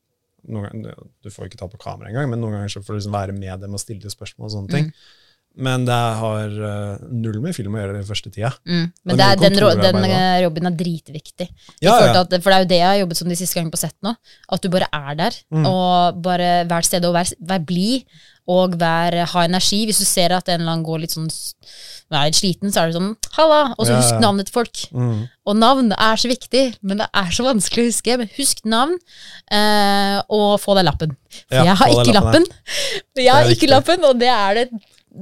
ganger, 0.46 0.94
du 1.24 1.30
får 1.30 1.48
ikke 1.48 1.58
ta 1.58 1.66
på 1.68 1.78
kamera 1.80 2.08
engang, 2.10 2.28
men 2.30 2.40
noen 2.40 2.52
ganger 2.52 2.68
så 2.68 2.82
får 2.84 2.94
du 2.94 3.00
liksom 3.00 3.16
være 3.16 3.32
med 3.36 3.60
dem 3.60 3.72
og 3.74 3.80
stille 3.80 4.12
spørsmål 4.12 4.44
og 4.46 4.52
sånne 4.52 4.70
ting. 4.70 4.84
Mm. 4.92 4.92
Men 5.58 5.84
det 5.88 5.98
har 6.20 6.52
uh, 6.54 7.00
null 7.10 7.40
med 7.42 7.56
film 7.56 7.74
å 7.74 7.80
gjøre 7.80 7.96
den 7.96 8.06
første 8.06 8.30
tida. 8.30 8.52
Mm. 8.68 8.92
Men 9.02 9.18
det 9.18 9.24
er, 9.26 9.40
den, 9.40 9.56
den 9.56 9.64
kontorarbeid 9.64 10.14
eh, 10.14 10.42
jobben 10.44 10.70
er 10.70 10.76
dritviktig. 10.78 11.48
Ja, 11.82 11.96
ja. 11.98 12.12
At, 12.20 12.36
for 12.44 12.52
det 12.52 12.56
er 12.58 12.62
jo 12.62 12.70
det 12.70 12.78
jeg 12.78 12.88
har 12.92 13.00
jobbet 13.00 13.18
som 13.18 13.32
de 13.32 13.38
siste 13.40 13.58
gangene 13.58 13.74
på 13.74 13.80
sett 13.80 13.96
nå. 14.06 14.14
At 14.54 14.62
du 14.62 14.70
bare 14.70 14.90
er 14.94 15.18
der, 15.18 15.38
Mm. 15.48 15.64
og 15.66 16.18
bare 16.22 16.66
vær 16.68 16.84
til 16.84 16.92
stede 16.92 17.08
og 17.08 17.16
vær, 17.16 17.30
vær 17.40 17.62
blid. 17.66 18.04
Og 18.48 18.78
vær, 18.80 19.12
ha 19.32 19.42
energi. 19.44 19.82
Hvis 19.88 19.98
du 20.00 20.06
ser 20.08 20.32
at 20.32 20.46
en 20.48 20.62
eller 20.62 20.72
annen 20.76 20.84
går 20.86 21.02
litt 21.02 21.12
sånn 21.12 21.26
er 22.16 22.32
sliten, 22.32 22.72
så 22.72 22.80
er 22.80 22.88
det 22.88 22.96
sånn 22.96 23.10
'halla', 23.36 23.74
og 23.76 23.84
så 23.84 23.92
Ja, 23.92 23.98
husk 24.00 24.20
navnet 24.22 24.46
til 24.48 24.54
folk. 24.54 24.84
Mm. 24.92 25.28
Og 25.44 25.56
navn 25.56 25.92
er 25.92 26.16
så 26.16 26.28
viktig, 26.30 26.76
men 26.80 27.02
det 27.02 27.08
er 27.12 27.28
så 27.34 27.44
vanskelig 27.44 27.82
å 27.84 27.90
huske. 27.90 28.16
Men 28.16 28.30
husk 28.38 28.64
navn, 28.64 28.96
eh, 29.50 30.22
og 30.30 30.60
få 30.60 30.76
deg 30.78 30.86
lappen. 30.86 31.16
For 31.50 31.64
jeg 31.64 31.76
har 31.76 31.88
ikke 31.88 32.14
lappen, 32.14 32.46
lappen. 32.46 32.46
Jeg 33.16 33.32
har 33.32 33.42
ikke 33.44 33.66
viktig. 33.66 33.68
lappen, 33.68 34.04
og 34.04 34.18
det 34.18 34.28
er 34.32 34.54
det 34.54 34.68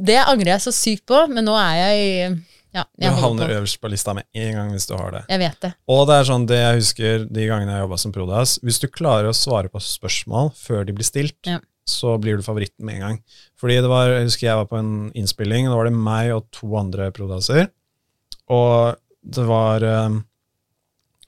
Det 0.05 0.17
angrer 0.27 0.53
jeg 0.57 0.61
så 0.67 0.73
sykt 0.75 1.07
på, 1.09 1.23
men 1.33 1.45
nå 1.49 1.55
er 1.57 1.77
jeg 1.81 2.01
i 2.03 2.43
ja, 2.77 2.83
jeg, 3.01 3.09
du 3.09 3.21
havner 3.23 3.49
på. 3.49 3.55
øverst 3.63 3.79
på 3.81 3.89
lista 3.89 4.13
med 4.13 4.25
en 4.37 4.53
gang 4.53 4.71
hvis 4.75 4.85
du 4.91 4.93
har 4.99 5.11
det. 5.15 5.23
jeg 5.31 5.39
vet 5.41 5.61
det. 5.63 5.71
Og 5.89 6.03
det 6.11 6.17
er 6.19 6.27
sånn, 6.29 6.45
det 6.51 6.59
jeg 6.61 6.81
husker 6.83 7.25
de 7.33 7.47
gangene 7.49 7.73
jeg 7.73 7.85
jobba 7.87 7.97
som 8.03 8.13
prodas, 8.13 8.59
hvis 8.63 8.81
du 8.83 8.87
klarer 8.93 9.31
å 9.31 9.37
svare 9.37 9.71
på 9.73 9.81
spørsmål 9.81 10.51
før 10.59 10.85
de 10.85 10.93
blir 10.93 11.05
stilt, 11.09 11.39
Ja. 11.49 11.59
så 11.89 12.19
blir 12.21 12.37
du 12.37 12.43
favoritten 12.43 12.85
med 12.85 12.97
en 12.97 13.01
gang. 13.07 13.19
Fordi 13.57 13.79
det 13.81 13.89
var, 13.89 14.09
jeg 14.13 14.25
husker 14.29 14.47
jeg 14.51 14.57
var 14.61 14.67
på 14.69 14.79
en 14.83 14.93
innspilling, 15.15 15.71
da 15.71 15.77
var 15.79 15.85
det 15.89 15.95
meg 15.97 16.33
og 16.35 16.51
to 16.53 16.69
andre 16.77 17.09
prodaser, 17.17 17.71
og 18.53 18.97
det 19.25 19.47
var 19.49 19.83
eh, 19.83 20.19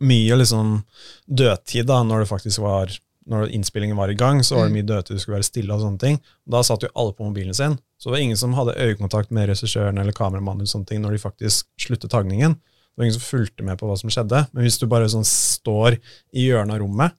mye 0.00 0.36
liksom 0.38 0.82
dødtid 1.26 1.86
da, 1.88 2.02
når 2.06 2.20
det 2.26 2.28
faktisk 2.30 2.60
var 2.62 2.92
når 3.28 3.50
innspillingen 3.52 3.96
var 3.98 4.08
i 4.08 4.14
gang, 4.16 4.38
så 4.44 4.56
var 4.56 4.68
det 4.68 4.72
Mm. 4.72 4.76
mye 4.78 4.88
dødtid, 4.88 5.16
du 5.16 5.20
skulle 5.20 5.36
være 5.36 5.44
stille 5.48 5.74
og 5.74 5.80
sånne 5.82 5.98
ting. 6.00 6.20
Da 6.48 6.62
satt 6.62 6.82
jo 6.82 6.88
alle 6.96 7.12
på 7.12 7.24
mobilen 7.26 7.52
sin, 7.54 7.78
så 7.98 8.08
det 8.08 8.14
var 8.14 8.22
ingen 8.22 8.38
som 8.38 8.54
hadde 8.54 8.76
øyekontakt 8.78 9.32
med 9.34 9.48
regissøren 9.50 9.98
eller 9.98 10.14
kameramannen 10.14 10.62
eller 10.62 10.70
sånne 10.70 10.86
ting 10.86 11.02
når 11.02 11.16
de 11.16 11.22
faktisk 11.22 11.66
sluttet 11.82 12.12
tagningen. 12.14 12.54
Det 12.54 13.00
var 13.00 13.08
ingen 13.08 13.18
som 13.18 13.26
fulgte 13.26 13.66
med 13.66 13.78
på 13.80 13.88
hva 13.88 13.96
som 13.98 14.10
skjedde. 14.12 14.44
Men 14.52 14.66
hvis 14.66 14.78
du 14.78 14.86
bare 14.90 15.08
sånn 15.10 15.26
står 15.26 15.98
i 15.98 16.46
hjørnet 16.46 16.76
av 16.76 16.82
rommet 16.84 17.16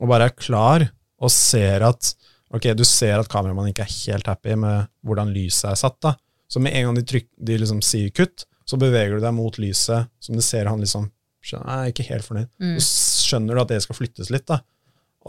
og 0.00 0.08
bare 0.08 0.30
er 0.30 0.36
klar 0.36 0.86
og 1.22 1.32
ser 1.32 1.84
at 1.84 2.14
ok, 2.52 2.72
du 2.76 2.84
ser 2.88 3.20
at 3.20 3.28
kameramannen 3.32 3.72
ikke 3.72 3.84
er 3.84 3.92
helt 3.92 4.28
happy 4.28 4.56
med 4.60 4.88
hvordan 5.04 5.32
lyset 5.32 5.70
er 5.70 5.78
satt, 5.80 5.98
da. 6.04 6.16
Så 6.52 6.60
med 6.60 6.76
en 6.76 6.88
gang 6.88 6.98
de, 6.98 7.04
tryk, 7.08 7.28
de 7.36 7.56
liksom 7.60 7.80
sier 7.84 8.12
kutt, 8.12 8.44
så 8.68 8.76
beveger 8.80 9.16
du 9.16 9.24
deg 9.24 9.32
mot 9.36 9.56
lyset, 9.60 10.08
som 10.20 10.36
du 10.36 10.44
ser 10.44 10.68
han 10.68 10.80
liksom 10.80 11.10
er 11.58 11.90
ikke 11.90 12.06
helt 12.06 12.26
fornøyd. 12.26 12.48
Mm. 12.62 12.76
Så 12.80 13.26
skjønner 13.26 13.56
du 13.56 13.62
at 13.64 13.72
det 13.72 13.80
skal 13.84 13.98
flyttes 13.98 14.30
litt, 14.32 14.46
da. 14.48 14.60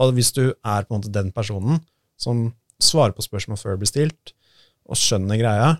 Og 0.00 0.14
hvis 0.16 0.32
du 0.36 0.44
er 0.50 0.84
på 0.84 0.94
en 0.94 1.00
måte 1.00 1.12
den 1.14 1.32
personen 1.34 1.80
som 2.20 2.46
svarer 2.82 3.14
på 3.16 3.24
spørsmål 3.24 3.58
før 3.58 3.74
det 3.74 3.82
blir 3.82 3.90
stilt, 3.90 4.34
og 4.88 4.96
skjønner 5.00 5.38
greia, 5.40 5.70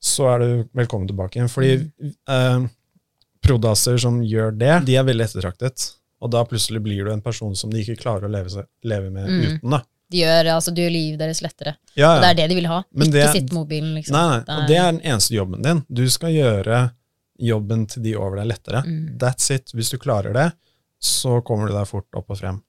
så 0.00 0.28
er 0.34 0.38
du 0.44 0.50
velkommen 0.78 1.08
tilbake 1.10 1.38
igjen. 1.38 1.50
Fordi 1.50 1.72
eh, 2.28 2.66
prodaser 3.44 3.98
som 4.02 4.20
gjør 4.22 4.52
det, 4.60 4.74
de 4.86 4.96
er 5.00 5.06
veldig 5.08 5.24
ettertraktet. 5.26 5.92
Og 6.22 6.30
da 6.34 6.42
plutselig 6.46 6.82
blir 6.82 7.04
du 7.06 7.12
en 7.12 7.22
person 7.22 7.54
som 7.56 7.70
de 7.70 7.80
ikke 7.84 7.98
klarer 8.00 8.26
å 8.28 8.32
leve, 8.32 8.50
seg, 8.50 8.66
leve 8.84 9.10
med 9.14 9.28
Mm. 9.28 9.40
uten. 9.58 9.70
da. 9.70 9.82
De 10.10 10.22
gjør, 10.22 10.46
altså, 10.54 10.72
du 10.74 10.80
gjør 10.80 10.90
livet 10.94 11.18
deres 11.20 11.42
lettere. 11.44 11.74
Ja, 11.94 12.14
Og 12.16 12.22
det 12.22 12.28
er 12.30 12.34
det 12.34 12.48
de 12.48 12.54
vil 12.54 12.66
ha. 12.66 12.82
Men 12.94 13.08
ikke 13.08 13.12
det- 13.12 13.32
sitte 13.36 13.52
mobilen, 13.54 13.94
liksom. 13.94 14.12
Nei, 14.16 14.38
nei, 14.48 14.56
og 14.62 14.66
det 14.68 14.76
er 14.76 14.92
den 14.92 15.00
eneste 15.02 15.34
jobben 15.36 15.62
din. 15.62 15.84
Du 15.92 16.08
skal 16.08 16.30
gjøre 16.32 16.92
jobben 17.38 17.86
til 17.86 18.02
de 18.02 18.14
over 18.16 18.36
deg 18.36 18.46
lettere. 18.46 18.82
Mm. 18.86 19.18
That's 19.18 19.50
it. 19.54 19.70
Hvis 19.74 19.90
du 19.90 19.98
klarer 19.98 20.32
det, 20.32 20.52
så 21.00 21.42
kommer 21.44 21.68
du 21.68 21.74
deg 21.74 21.86
fort 21.86 22.06
opp 22.16 22.30
og 22.30 22.38
frem. 22.38 22.62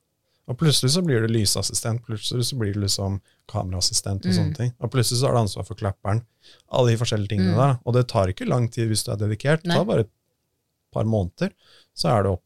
Og 0.49 0.57
plutselig 0.57 0.89
så 0.95 1.03
blir 1.05 1.21
du 1.21 1.27
lysassistent, 1.31 2.01
plutselig 2.07 2.47
så 2.49 2.57
blir 2.57 2.73
du 2.73 2.79
liksom 2.81 3.19
kameraassistent 3.51 4.25
og 4.25 4.31
Mm. 4.31 4.37
sånne 4.37 4.55
ting. 4.57 4.71
Og 4.81 4.89
plutselig 4.91 5.19
så 5.21 5.27
har 5.29 5.33
du 5.37 5.39
ansvar 5.43 5.65
for 5.67 5.75
klapperen. 5.77 6.23
Alle 6.73 6.91
de 6.91 6.97
forskjellige 6.97 7.29
tingene 7.29 7.53
Mm. 7.53 7.57
der. 7.57 7.79
Og 7.85 7.93
det 7.93 8.07
tar 8.07 8.27
ikke 8.33 8.47
lang 8.49 8.67
tid 8.71 8.89
hvis 8.89 9.03
du 9.05 9.11
er 9.11 9.17
dedikert. 9.17 9.61
Det 9.63 9.71
tar 9.71 9.85
bare 9.85 9.99
et 10.01 10.09
par 10.91 11.03
måneder, 11.05 11.51
så 11.95 12.09
er 12.17 12.23
det 12.23 12.31
opp, 12.31 12.43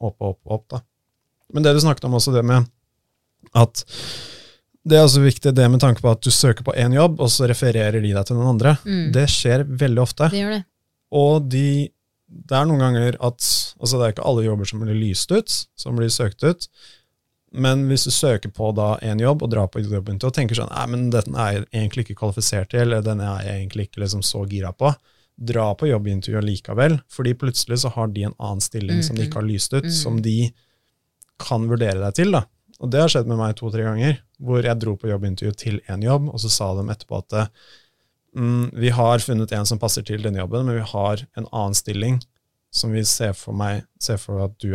opp 0.00 0.16
og 0.20 0.28
opp 0.30 0.38
og 0.46 0.52
opp, 0.52 0.68
da. 0.68 0.80
Men 1.52 1.62
det 1.62 1.74
du 1.74 1.80
snakket 1.80 2.04
om 2.04 2.12
også, 2.14 2.32
det 2.32 2.44
med 2.44 2.66
at 3.54 3.84
det 4.86 4.96
er 4.96 5.04
også 5.04 5.20
viktig 5.22 5.52
det 5.54 5.70
med 5.70 5.80
tanke 5.80 6.00
på 6.00 6.10
at 6.10 6.20
du 6.22 6.30
søker 6.30 6.62
på 6.64 6.74
én 6.74 6.94
jobb, 6.94 7.20
og 7.20 7.28
så 7.28 7.46
refererer 7.50 8.00
de 8.00 8.12
deg 8.14 8.24
til 8.26 8.36
noen 8.38 8.54
andre. 8.54 8.76
Mm. 8.86 9.12
Det 9.12 9.26
skjer 9.28 9.64
veldig 9.66 9.98
ofte. 10.02 10.30
Det 10.30 10.44
det. 10.48 10.64
Og 11.12 11.48
de, 11.50 11.88
det 12.30 12.56
er 12.56 12.64
noen 12.66 12.78
ganger 12.82 13.16
at 13.20 13.38
altså 13.80 13.98
Det 13.98 14.06
er 14.06 14.12
ikke 14.14 14.26
alle 14.26 14.44
jobber 14.46 14.64
som 14.64 14.80
blir 14.80 14.94
lyst 14.98 15.30
ut, 15.32 15.66
som 15.76 15.96
blir 15.96 16.08
søkt 16.08 16.42
ut. 16.46 16.68
Men 17.52 17.86
hvis 17.88 18.04
du 18.04 18.10
søker 18.10 18.50
på 18.52 18.72
da 18.74 18.96
en 19.06 19.20
jobb 19.22 19.42
og 19.42 19.50
drar 19.50 19.68
på 19.68 19.80
jobben 19.80 20.18
og 20.22 20.32
tenker 20.34 20.54
sånn 20.58 20.72
Nei, 20.74 20.86
men 20.92 21.10
dette 21.10 21.30
er 21.30 21.52
jeg 21.60 21.66
egentlig 21.72 22.04
ikke 22.06 22.18
kvalifisert 22.18 22.70
til, 22.70 22.80
eller 22.80 23.02
denne 23.06 23.22
er 23.38 23.44
jeg 23.46 23.60
egentlig 23.62 23.86
ikke 23.88 24.02
liksom 24.02 24.22
så 24.26 24.42
gira 24.50 24.72
på. 24.72 24.90
Dra 25.36 25.74
på 25.74 25.86
jobbintervju 25.88 26.40
likevel, 26.42 26.98
fordi 27.12 27.34
plutselig 27.34 27.78
så 27.84 27.92
har 27.94 28.08
de 28.08 28.24
en 28.24 28.34
annen 28.38 28.60
stilling 28.64 29.02
som 29.04 29.16
de 29.16 29.26
ikke 29.28 29.40
har 29.40 29.48
lyst 29.48 29.72
ut, 29.72 29.84
Mhm. 29.84 29.92
som 29.92 30.20
de 30.22 30.52
kan 31.38 31.68
vurdere 31.68 32.00
deg 32.00 32.14
til. 32.14 32.32
da. 32.32 32.44
Og 32.80 32.90
det 32.90 33.00
har 33.00 33.08
skjedd 33.08 33.26
med 33.26 33.38
meg 33.38 33.54
to-tre 33.56 33.82
ganger, 33.84 34.18
hvor 34.40 34.62
jeg 34.62 34.78
dro 34.80 34.96
på 34.96 35.08
jobbintervju 35.08 35.56
til 35.56 35.80
en 35.88 36.02
jobb, 36.02 36.28
og 36.28 36.38
så 36.40 36.50
sa 36.50 36.74
de 36.74 36.88
etterpå 36.88 37.18
at 37.22 37.50
mm, 38.36 38.70
vi 38.74 38.90
har 38.90 39.18
funnet 39.18 39.52
en 39.52 39.64
som 39.64 39.78
passer 39.78 40.02
til 40.02 40.20
denne 40.22 40.38
jobben, 40.42 40.66
men 40.66 40.76
vi 40.76 40.90
har 40.90 41.26
en 41.36 41.46
annen 41.52 41.74
stilling 41.74 42.20
som 42.70 42.92
vi 42.92 43.02
ser 43.04 43.32
for 43.32 43.52
meg 43.56 43.84
ser 43.98 44.18
for 44.18 44.42
at 44.44 44.58
du 44.58 44.74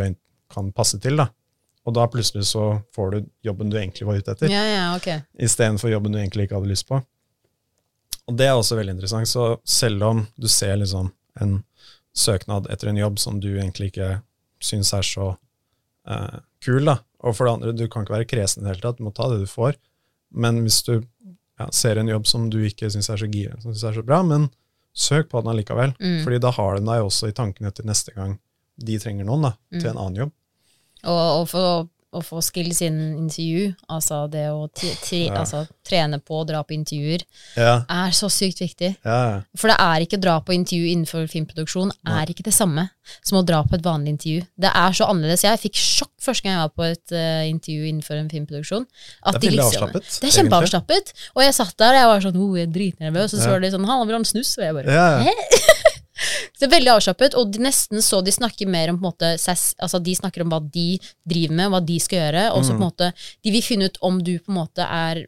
kan 0.49 0.71
passe 0.71 0.99
til. 0.99 1.17
da. 1.17 1.27
Og 1.85 1.93
da 1.97 2.03
plutselig 2.07 2.45
så 2.45 2.65
får 2.95 3.11
du 3.11 3.19
jobben 3.47 3.71
du 3.71 3.77
egentlig 3.79 4.05
var 4.05 4.19
ute 4.21 4.31
etter, 4.35 4.49
Ja, 4.53 4.61
ja, 4.69 4.83
ok. 4.95 5.07
istedenfor 5.41 5.89
jobben 5.89 6.11
du 6.13 6.19
egentlig 6.19 6.45
ikke 6.45 6.59
hadde 6.59 6.69
lyst 6.69 6.87
på. 6.87 6.99
Og 8.29 8.37
det 8.37 8.45
er 8.47 8.53
også 8.53 8.77
veldig 8.77 8.93
interessant. 8.99 9.27
Så 9.27 9.57
selv 9.65 10.03
om 10.05 10.27
du 10.37 10.47
ser 10.47 10.75
liksom 10.77 11.09
en 11.41 11.63
søknad 12.13 12.67
etter 12.69 12.91
en 12.91 12.97
jobb 12.99 13.17
som 13.19 13.39
du 13.41 13.49
egentlig 13.57 13.91
ikke 13.91 14.21
syns 14.61 14.91
er 14.93 15.01
så 15.07 15.31
eh, 16.07 16.37
kul, 16.63 16.85
da, 16.85 16.99
og 17.23 17.35
for 17.37 17.47
det 17.47 17.53
andre, 17.55 17.71
du 17.77 17.87
kan 17.89 18.03
ikke 18.05 18.13
være 18.19 18.29
kresen 18.29 18.61
i 18.61 18.67
det 18.67 18.75
hele 18.75 18.83
tatt, 18.85 18.99
du 18.99 19.05
må 19.07 19.13
ta 19.15 19.29
det 19.31 19.39
du 19.41 19.47
får, 19.49 19.77
men 20.37 20.61
hvis 20.65 20.81
du 20.85 20.93
ja, 20.99 21.67
ser 21.73 21.97
en 21.97 22.07
jobb 22.11 22.27
som 22.29 22.49
du 22.53 22.59
ikke 22.67 22.89
syns 22.93 23.09
er 23.09 23.17
så 23.21 23.29
gira, 23.31 23.57
som 23.61 23.71
du 23.71 23.77
synes 23.77 23.89
er 23.91 23.97
så 24.01 24.05
bra, 24.05 24.21
men 24.27 24.49
søk 24.93 25.29
på 25.31 25.41
den 25.41 25.53
allikevel, 25.53 25.93
Mm. 25.99 26.21
fordi 26.25 26.39
da 26.43 26.51
har 26.51 26.75
den 26.77 26.85
deg 26.85 27.01
også 27.07 27.29
i 27.31 27.35
tankene 27.37 27.71
til 27.73 27.85
neste 27.87 28.13
gang 28.13 28.37
de 28.81 28.99
trenger 28.99 29.25
noen 29.25 29.41
da, 29.49 29.51
til 29.71 29.87
en 29.93 29.97
annen 29.97 30.15
jobb. 30.25 30.31
Og, 31.03 31.41
og, 31.41 31.47
få, 31.49 31.65
og 32.13 32.25
få 32.27 32.41
skills 32.43 32.81
innen 32.83 33.13
intervju, 33.23 33.71
altså 33.89 34.25
det 34.29 34.47
å 34.51 34.67
tre, 34.75 35.21
Ja. 35.27 35.39
altså, 35.41 35.63
trene 35.87 36.19
på 36.21 36.41
å 36.41 36.45
dra 36.47 36.59
på 36.63 36.75
intervjuer, 36.75 37.23
Ja, 37.57 37.83
er 37.89 38.11
så 38.11 38.27
sykt 38.29 38.59
viktig. 38.61 38.97
ja, 39.05 39.41
For 39.57 39.67
det 39.71 39.77
er 39.79 40.03
ikke 40.05 40.17
å 40.19 40.21
dra 40.21 40.35
på 40.41 40.53
intervju 40.53 40.91
innenfor 40.91 41.25
filmproduksjon 41.31 41.91
er 42.05 42.25
ikke 42.29 42.43
det 42.43 42.53
samme 42.53 42.89
som 43.23 43.39
å 43.39 43.45
dra 43.45 43.63
på 43.63 43.75
et 43.75 43.81
vanlig 43.83 44.13
intervju. 44.17 44.43
Det 44.59 44.69
er 44.75 44.91
så 44.93 45.07
annerledes. 45.09 45.41
Jeg 45.43 45.59
fikk 45.63 45.75
sjokk 45.79 46.11
første 46.21 46.43
gang 46.45 46.53
jeg 46.53 46.67
var 46.67 46.75
på 46.77 46.85
et 46.85 47.11
uh, 47.17 47.43
intervju 47.49 47.87
innenfor 47.89 48.15
en 48.19 48.29
filmproduksjon. 48.29 48.85
At 49.25 49.39
Det 49.39 49.41
er 49.41 49.49
veldig 49.49 49.57
liksom- 49.57 49.87
avslappet, 49.89 50.19
Det 50.21 50.27
er 50.29 50.35
kjempeavslappet. 50.37 51.13
Og 51.35 51.41
jeg 51.43 51.53
satt 51.57 51.75
der 51.81 51.95
og 51.95 51.99
jeg 52.01 52.07
var 52.11 52.21
sånn, 52.27 52.37
oh, 52.43 52.55
jeg 52.59 52.67
er 52.67 52.73
dritnervøs, 52.75 53.33
og 53.33 53.39
så 53.41 53.49
var 53.49 53.59
det 53.59 53.71
sånn, 53.73 53.85
han 53.89 54.05
vil 54.07 54.15
ha 54.15 54.19
en 54.19 54.25
snus, 54.29 54.53
og 54.59 54.63
jeg 54.67 54.73
bare 54.75 54.85
ja. 54.91 55.33
Så 56.55 56.65
det 56.65 56.71
veldig 56.73 56.91
avslappet, 56.93 57.35
og 57.39 57.55
nesten 57.61 58.03
så 58.05 58.19
de 58.25 58.33
snakker 58.33 58.69
mer 58.69 58.91
om 58.91 58.99
på 58.99 59.05
en 59.05 59.11
måte, 59.11 59.31
altså 59.35 59.99
de 60.03 60.15
snakker 60.17 60.43
om 60.43 60.51
hva 60.53 60.59
de 60.61 60.99
driver 61.27 61.55
med, 61.57 61.71
hva 61.73 61.81
de 61.85 61.97
skal 62.03 62.19
gjøre, 62.19 62.43
og 62.55 62.65
så 62.65 62.75
på 62.75 62.79
en 62.79 62.85
måte, 62.85 63.11
de 63.41 63.53
vil 63.55 63.65
finne 63.65 63.89
ut 63.89 63.97
om 64.05 64.19
du 64.21 64.35
på 64.39 64.51
en 64.53 64.59
måte 64.59 64.85
er, 64.85 65.23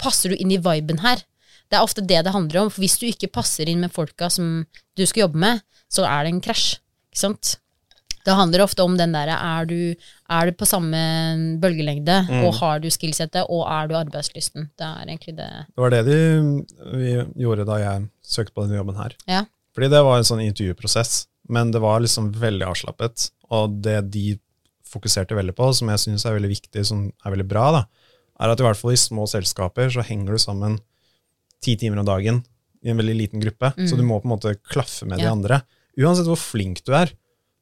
passer 0.00 0.30
du 0.30 0.38
inn 0.38 0.52
i 0.54 0.60
viben 0.62 1.02
her? 1.02 1.24
Det 1.70 1.78
er 1.78 1.86
ofte 1.86 2.02
det 2.02 2.22
det 2.26 2.34
handler 2.34 2.64
om, 2.64 2.70
for 2.70 2.82
hvis 2.82 2.98
du 3.00 3.08
ikke 3.08 3.30
passer 3.30 3.68
inn 3.70 3.82
med 3.82 3.94
folka 3.94 4.30
som 4.30 4.62
du 4.98 5.04
skal 5.06 5.26
jobbe 5.26 5.42
med, 5.42 5.66
så 5.90 6.06
er 6.06 6.26
det 6.26 6.34
en 6.34 6.44
krasj, 6.44 6.76
ikke 7.10 7.24
sant? 7.24 7.56
Det 8.20 8.34
handler 8.36 8.60
ofte 8.66 8.84
om 8.84 8.98
den 8.98 9.14
derre, 9.16 9.32
er 9.32 9.64
du, 9.70 9.94
er 10.28 10.50
du 10.50 10.56
på 10.60 10.66
samme 10.68 10.98
bølgelengde, 11.62 12.18
og 12.44 12.50
har 12.58 12.82
du 12.82 12.90
skillsettet, 12.92 13.46
og 13.48 13.62
er 13.64 13.88
du 13.88 13.94
arbeidslysten? 13.96 14.68
Det 14.76 14.84
er 14.86 15.06
egentlig 15.08 15.36
det. 15.38 15.48
Det 15.72 15.80
var 15.80 15.94
det 15.94 16.02
de, 16.10 16.18
vi 17.00 17.14
gjorde 17.40 17.64
da 17.70 17.78
jeg 17.80 18.04
søkte 18.20 18.52
på 18.54 18.66
denne 18.66 18.76
jobben 18.76 18.98
her. 19.00 19.16
Ja. 19.30 19.46
Fordi 19.80 19.94
det 19.94 20.00
var 20.04 20.18
en 20.20 20.26
sånn 20.28 20.42
intervjuprosess, 20.44 21.22
men 21.48 21.70
det 21.72 21.80
var 21.80 22.02
liksom 22.04 22.26
veldig 22.36 22.66
avslappet. 22.68 23.30
Og 23.48 23.78
det 23.80 23.94
de 24.12 24.34
fokuserte 24.90 25.32
veldig 25.38 25.54
på, 25.56 25.70
som 25.72 25.88
jeg 25.88 26.02
syns 26.02 26.26
er 26.28 26.34
veldig 26.36 26.50
viktig, 26.50 26.82
som 26.84 27.06
er 27.08 27.32
veldig 27.32 27.46
bra, 27.48 27.62
da, 27.78 27.80
er 28.44 28.52
at 28.52 28.60
i 28.60 28.66
hvert 28.66 28.76
fall 28.76 28.92
i 28.92 29.00
små 29.00 29.24
selskaper 29.30 29.88
så 29.94 30.04
henger 30.04 30.36
du 30.36 30.42
sammen 30.42 30.76
ti 31.64 31.78
timer 31.80 32.02
om 32.02 32.10
dagen 32.10 32.42
i 32.84 32.92
en 32.92 33.00
veldig 33.00 33.14
liten 33.16 33.40
gruppe. 33.40 33.72
Så 33.88 33.96
du 33.96 34.04
må 34.04 34.18
på 34.20 34.28
en 34.28 34.34
måte 34.34 34.52
klaffe 34.68 35.08
med 35.08 35.24
de 35.24 35.30
andre. 35.32 35.62
Uansett 35.96 36.28
hvor 36.28 36.36
flink 36.36 36.84
du 36.84 36.92
er, 36.96 37.14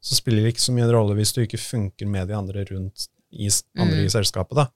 så 0.03 0.19
spiller 0.19 0.43
det 0.43 0.57
ikke 0.57 0.67
så 0.67 0.75
mye 0.75 0.91
rolle 0.91 1.15
hvis 1.21 1.37
du 1.39 1.45
ikke 1.45 1.63
funker 1.63 2.11
med 2.11 2.27
de 2.31 2.35
andre 2.35 2.67
rundt 2.67 3.07
i 3.31 3.47
andre 3.47 3.87
andre 3.87 4.05
i 4.09 4.11
selskapet. 4.11 4.59
da. 4.59 4.67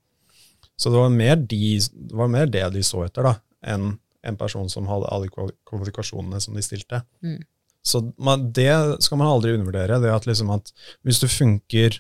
Så 0.78 0.95
det 0.95 1.03
var 1.03 1.11
mer, 1.11 1.43
de, 1.43 1.78
det 1.82 2.14
var 2.22 2.30
mer 2.30 2.47
det 2.47 2.68
de 2.74 2.86
så 2.86 3.03
etter, 3.03 3.26
da, 3.26 3.34
enn 3.66 3.97
en 4.25 4.37
person 4.39 4.68
som 4.70 4.87
hadde 4.91 5.09
alle 5.11 5.31
kvali- 5.33 5.57
kvalifikasjonene 5.68 6.41
som 6.41 6.55
de 6.55 6.62
stilte. 6.64 7.03
Mm. 7.25 7.41
Så 7.83 8.01
man, 8.23 8.51
det 8.55 8.70
skal 9.03 9.18
man 9.18 9.27
aldri 9.27 9.57
undervurdere. 9.57 9.99
det 10.01 10.12
at, 10.14 10.27
liksom 10.27 10.51
at 10.55 10.70
Hvis 11.03 11.18
du 11.18 11.27
funker, 11.27 11.99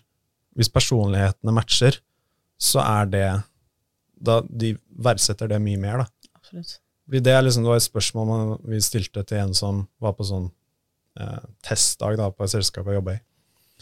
hvis 0.54 0.70
personlighetene 0.70 1.54
matcher, 1.54 1.98
så 2.60 2.82
er 2.84 3.06
det 3.10 3.42
da 4.22 4.40
De 4.46 4.76
verdsetter 5.02 5.48
det 5.50 5.58
mye 5.62 5.80
mer. 5.82 6.04
da. 6.04 6.06
Absolutt. 6.38 6.78
Det 7.10 7.32
er 7.32 7.42
liksom, 7.42 7.64
det 7.64 7.72
var 7.72 7.80
et 7.80 7.88
spørsmål 7.90 8.26
man, 8.28 8.58
vi 8.70 8.78
stilte 8.80 9.24
til 9.26 9.42
en 9.42 9.54
som 9.54 9.82
var 10.00 10.14
på 10.14 10.24
sånn 10.24 10.46
eh, 11.18 11.42
testdag 11.66 12.16
da, 12.20 12.30
på 12.30 12.46
et 12.46 12.52
selskap 12.54 12.86
jeg 12.86 13.00
jobba 13.00 13.16
i. 13.18 13.22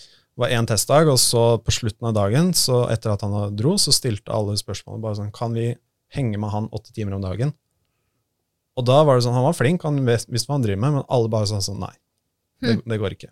Det 0.01 0.41
var 0.47 0.55
én 0.57 0.67
testdag, 0.67 1.11
og 1.13 1.19
så 1.21 1.59
på 1.61 1.75
slutten 1.75 2.09
av 2.09 2.15
dagen, 2.17 2.55
så 2.57 2.87
etter 2.89 3.13
at 3.13 3.21
han 3.27 3.55
dro, 3.59 3.75
så 3.77 3.93
stilte 3.93 4.33
alle 4.33 4.57
spørsmålet 4.57 5.03
bare 5.05 5.19
sånn 5.19 5.33
Kan 5.37 5.53
vi 5.53 5.75
henge 6.17 6.41
med 6.41 6.51
han 6.55 6.71
åtte 6.73 6.95
timer 6.97 7.19
om 7.19 7.23
dagen? 7.23 7.53
Og 8.79 8.85
da 8.87 9.03
var 9.05 9.17
det 9.19 9.25
sånn, 9.25 9.35
Han 9.35 9.45
var 9.45 9.53
flink, 9.59 9.83
han 9.83 9.99
vis- 10.07 10.27
visste 10.31 10.47
hva 10.49 10.55
han 10.59 10.63
driver 10.63 10.81
med, 10.81 10.93
men 10.93 11.05
alle 11.09 11.29
bare 11.29 11.47
sa 11.47 11.59
sånn 11.59 11.81
Nei, 11.81 11.93
det, 12.63 12.83
det 12.87 12.99
går 13.01 13.17
ikke. 13.17 13.31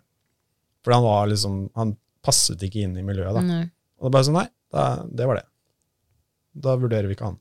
For 0.83 0.93
han 0.93 1.03
var 1.03 1.27
liksom 1.27 1.69
Han 1.75 1.97
passet 2.23 2.59
ikke 2.61 2.83
inn 2.83 2.97
i 2.97 3.01
miljøet. 3.03 3.33
da. 3.33 3.41
Nei. 3.41 3.63
Og 3.99 4.03
det 4.03 4.09
er 4.09 4.15
bare 4.17 4.23
sånn, 4.27 4.33
nei, 4.39 4.47
da, 4.71 5.03
det 5.05 5.27
var 5.27 5.35
det. 5.35 5.45
Da 6.59 6.75
vurderer 6.77 7.07
vi 7.07 7.15
ikke 7.15 7.25
han. 7.29 7.37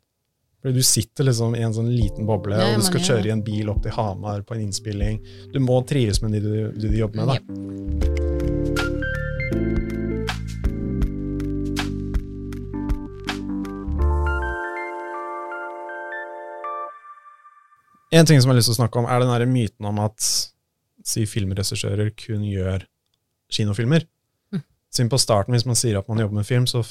Fordi 0.62 0.74
du 0.74 0.82
sitter 0.82 1.24
liksom 1.24 1.54
i 1.56 1.60
en 1.62 1.72
sånn 1.72 1.88
liten 1.90 2.26
boble, 2.26 2.56
Ja, 2.58 2.72
og 2.74 2.80
du 2.80 2.86
skal 2.86 3.00
kjøre 3.00 3.26
i 3.26 3.30
en 3.30 3.42
bil 3.46 3.68
opp 3.70 3.82
til 3.82 3.92
Hamar 3.94 4.42
på 4.42 4.54
en 4.56 4.66
innspilling. 4.66 5.20
Du 5.52 5.60
må 5.60 5.80
trives 5.86 6.20
med 6.22 6.32
de 6.32 6.40
du, 6.40 6.72
de 6.72 6.88
du 6.88 6.96
jobber 6.98 7.26
med. 7.26 7.26
da. 7.28 8.06
Jep. 8.08 8.17
En 18.12 18.26
ting 18.26 18.40
som 18.40 18.48
jeg 18.48 18.54
har 18.54 18.58
lyst 18.60 18.70
til 18.70 18.76
å 18.76 18.80
snakke 18.82 18.98
om, 19.02 19.06
er 19.10 19.20
den 19.20 19.28
der 19.34 19.46
myten 19.50 19.84
om 19.88 19.98
at 20.00 20.20
si 21.08 21.24
filmregissører 21.28 22.10
kun 22.16 22.42
gjør 22.48 22.86
kinofilmer. 23.52 24.06
Mm. 24.52 24.62
Siden 24.92 25.10
på 25.12 25.18
starten, 25.20 25.54
hvis 25.56 25.66
man 25.68 25.76
sier 25.78 25.98
at 26.00 26.08
man 26.08 26.18
jobber 26.22 26.40
med 26.40 26.46
film, 26.48 26.66
så 26.68 26.82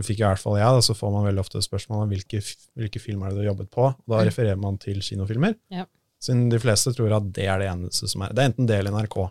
fikk 0.00 0.20
i 0.22 0.24
hvert 0.24 0.40
fall 0.40 0.56
jeg, 0.56 0.64
da, 0.78 0.80
så 0.84 0.96
får 0.96 1.12
man 1.12 1.26
veldig 1.28 1.42
ofte 1.44 1.60
spørsmål 1.64 2.06
om 2.06 2.12
hvilke, 2.14 2.40
hvilke 2.80 3.00
filmer 3.02 3.28
er 3.28 3.34
det 3.34 3.42
du 3.42 3.42
har 3.44 3.50
jobbet 3.52 3.70
på. 3.74 3.90
Da 4.08 4.20
Mm. 4.22 4.24
refererer 4.30 4.56
man 4.60 4.78
til 4.78 5.00
kinofilmer. 5.04 5.54
Ja. 5.70 5.84
Siden 6.20 6.48
de 6.50 6.58
fleste 6.58 6.94
tror 6.96 7.12
at 7.16 7.32
det 7.36 7.44
er 7.46 7.58
det 7.60 7.68
eneste 7.68 8.08
som 8.08 8.22
er 8.22 8.32
Det 8.32 8.38
er 8.38 8.48
enten 8.48 8.66
det 8.66 8.78
eller 8.78 8.90
NRK. 8.92 9.30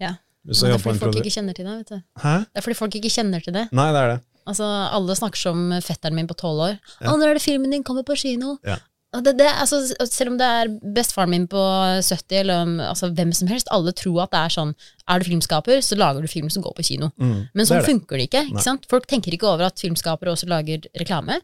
Ja. 0.00 0.14
Det 0.46 0.56
er 0.56 0.78
fordi 0.80 0.98
folk 0.98 1.16
ikke 1.20 1.34
kjenner 1.36 1.54
til 1.54 1.64
det. 1.66 1.76
vet 1.84 1.88
du. 1.88 2.02
Hæ? 2.24 2.38
Det 2.48 2.56
er 2.56 2.60
fordi 2.64 2.74
folk 2.78 2.94
ikke 2.96 3.10
kjenner 3.12 3.42
til 3.44 3.52
det. 3.52 3.68
Nei, 3.72 3.92
det 3.92 4.00
er 4.00 4.08
det. 4.16 4.20
Altså, 4.48 4.64
Alle 4.64 5.12
snakker 5.14 5.36
som 5.36 5.70
fetteren 5.84 6.14
min 6.16 6.26
på 6.26 6.34
tolv 6.34 6.58
år. 6.64 6.78
Ja. 7.00 7.08
'Å, 7.12 7.18
når 7.20 7.28
er 7.28 7.34
det 7.34 7.42
filmen 7.42 7.70
din 7.70 7.84
kommer 7.84 8.02
på 8.02 8.16
kino?' 8.16 8.56
Ja. 8.64 8.78
Det, 9.10 9.32
det, 9.40 9.46
altså, 9.58 9.80
selv 10.06 10.30
om 10.30 10.36
det 10.38 10.46
er 10.46 10.68
bestefaren 10.94 11.30
min 11.32 11.46
på 11.50 11.58
70, 11.58 12.36
eller 12.44 12.68
altså, 12.86 13.08
hvem 13.10 13.32
som 13.34 13.48
helst, 13.50 13.66
alle 13.74 13.90
tror 13.98 14.20
at 14.22 14.30
det 14.30 14.38
er 14.44 14.52
sånn 14.54 14.70
Er 15.10 15.18
du 15.18 15.24
filmskaper, 15.26 15.80
så 15.82 15.98
lager 15.98 16.22
du 16.22 16.28
film 16.30 16.46
som 16.48 16.62
går 16.62 16.76
på 16.76 16.84
kino. 16.92 17.08
Mm, 17.18 17.48
Men 17.52 17.66
sånn 17.66 17.80
det. 17.82 17.88
funker 17.88 18.16
det 18.20 18.28
ikke. 18.28 18.44
Ikke 18.52 18.62
sant? 18.62 18.86
Folk 18.88 19.08
tenker 19.10 19.34
ikke 19.34 19.48
over 19.50 19.66
at 19.66 19.82
filmskapere 19.82 20.30
også 20.30 20.46
lager 20.46 20.86
reklame. 20.94 21.40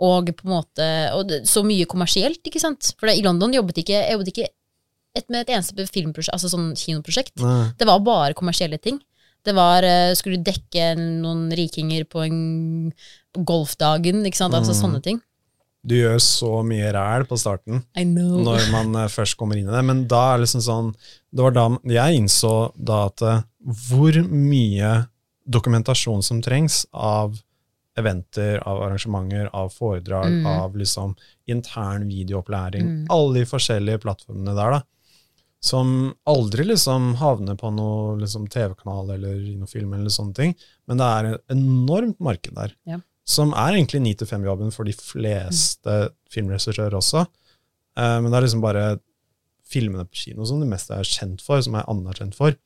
Og 0.00 0.32
på 0.32 0.48
en 0.48 0.54
måte, 0.54 0.86
og 1.12 1.28
så 1.44 1.60
mye 1.62 1.84
kommersielt, 1.84 2.40
ikke 2.48 2.62
sant. 2.62 2.94
For 2.98 3.06
det, 3.10 3.18
i 3.20 3.22
London 3.26 3.52
jobbet 3.52 3.82
ikke, 3.84 3.98
jeg 4.00 4.16
jobbet 4.16 4.32
ikke 4.32 4.48
et, 4.48 5.26
med 5.28 5.42
et 5.44 5.52
eneste 5.58 5.84
filmprosjekt, 5.92 6.32
altså 6.32 6.48
sånn 6.48 6.72
kinoprosjekt. 6.72 7.36
Nei. 7.44 7.66
Det 7.76 7.84
var 7.86 8.00
bare 8.00 8.32
kommersielle 8.38 8.80
ting. 8.80 8.96
Det 9.44 9.52
var, 9.54 9.82
eh, 9.84 10.14
Skulle 10.16 10.40
dekke 10.44 10.94
noen 10.96 11.50
rikinger 11.52 12.04
på 12.08 12.24
en 12.24 12.92
golfdagen, 13.36 14.24
ikke 14.24 14.36
sant. 14.40 14.54
Altså 14.54 14.72
Mm. 14.72 14.80
sånne 14.80 15.02
ting. 15.02 15.20
Du 15.86 15.94
gjør 15.96 16.18
så 16.20 16.50
mye 16.66 16.90
ræl 16.92 17.24
på 17.28 17.38
starten. 17.40 17.82
Når 18.44 18.66
man 18.72 18.94
eh, 19.04 19.08
først 19.08 19.36
kommer 19.40 19.56
inn 19.56 19.68
i 19.68 19.72
det. 19.72 19.84
Men 19.88 20.02
da 20.10 20.34
er 20.34 20.38
det 20.38 20.44
liksom 20.48 20.60
sånn 20.66 20.90
Det 21.32 21.42
var 21.46 21.54
da 21.56 21.68
jeg 21.88 22.18
innså 22.20 22.72
da 22.76 23.06
at 23.06 23.22
eh, 23.22 23.42
hvor 23.88 24.12
mye 24.28 25.06
dokumentasjon 25.48 26.22
som 26.22 26.42
trengs 26.42 26.82
av 26.92 27.38
eventer, 27.98 28.60
av 28.68 28.80
arrangementer, 28.86 29.48
av 29.52 29.72
foredrag, 29.74 30.30
Mm. 30.30 30.46
av 30.46 30.76
liksom 30.76 31.16
intern 31.48 32.06
videoopplæring, 32.08 32.82
Mm. 32.86 33.06
alle 33.10 33.34
de 33.40 33.44
forskjellige 33.44 34.00
plattformene 34.00 34.54
der, 34.54 34.70
da. 34.70 34.82
Som 35.60 36.14
aldri 36.26 36.64
liksom 36.64 37.16
havner 37.16 37.56
på 37.56 37.70
noe 37.74 38.16
liksom 38.18 38.46
TV-kanal 38.48 39.10
eller 39.10 39.34
i 39.34 39.56
noen 39.56 39.68
film 39.68 39.92
eller 39.92 40.08
sånne 40.08 40.34
ting. 40.34 40.54
Men 40.88 40.96
det 40.96 41.04
er 41.06 41.34
et 41.34 41.40
enormt 41.50 42.18
marked 42.20 42.54
der. 42.54 42.72
Ja. 42.86 43.00
Som 43.30 43.52
er 43.54 43.76
egentlig 43.76 44.02
9-5-jobben 44.02 44.72
for 44.74 44.88
de 44.88 44.94
fleste 44.96 46.00
filmregissører 46.32 46.96
også. 46.98 47.24
Eh, 47.98 48.16
men 48.18 48.30
det 48.30 48.38
er 48.38 48.46
liksom 48.46 48.64
bare 48.64 48.84
filmene 49.70 50.06
på 50.08 50.24
kino 50.24 50.46
som 50.48 50.62
det 50.62 50.68
meste 50.70 50.96
er 50.96 51.06
kjent 51.06 51.44
for, 51.44 51.62
som 51.62 51.76
er 51.78 51.88
anerkjent 51.90 52.34
for. 52.38 52.56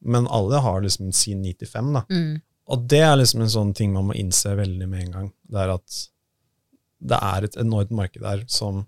Men 0.00 0.28
alle 0.32 0.60
har 0.60 0.80
liksom 0.84 1.12
sin 1.16 1.42
9-5, 1.44 1.92
da. 1.96 2.04
Mm. 2.12 2.40
Og 2.70 2.86
det 2.90 3.02
er 3.02 3.16
liksom 3.18 3.44
en 3.44 3.52
sånn 3.52 3.74
ting 3.76 3.94
man 3.94 4.10
må 4.10 4.16
innse 4.18 4.52
veldig 4.56 4.88
med 4.88 5.06
en 5.06 5.14
gang. 5.16 5.30
Det 5.50 5.62
er 5.64 5.74
at 5.74 6.00
det 7.10 7.18
er 7.30 7.46
et 7.46 7.56
enormt 7.60 7.92
marked 7.96 8.22
der 8.22 8.44
som 8.52 8.84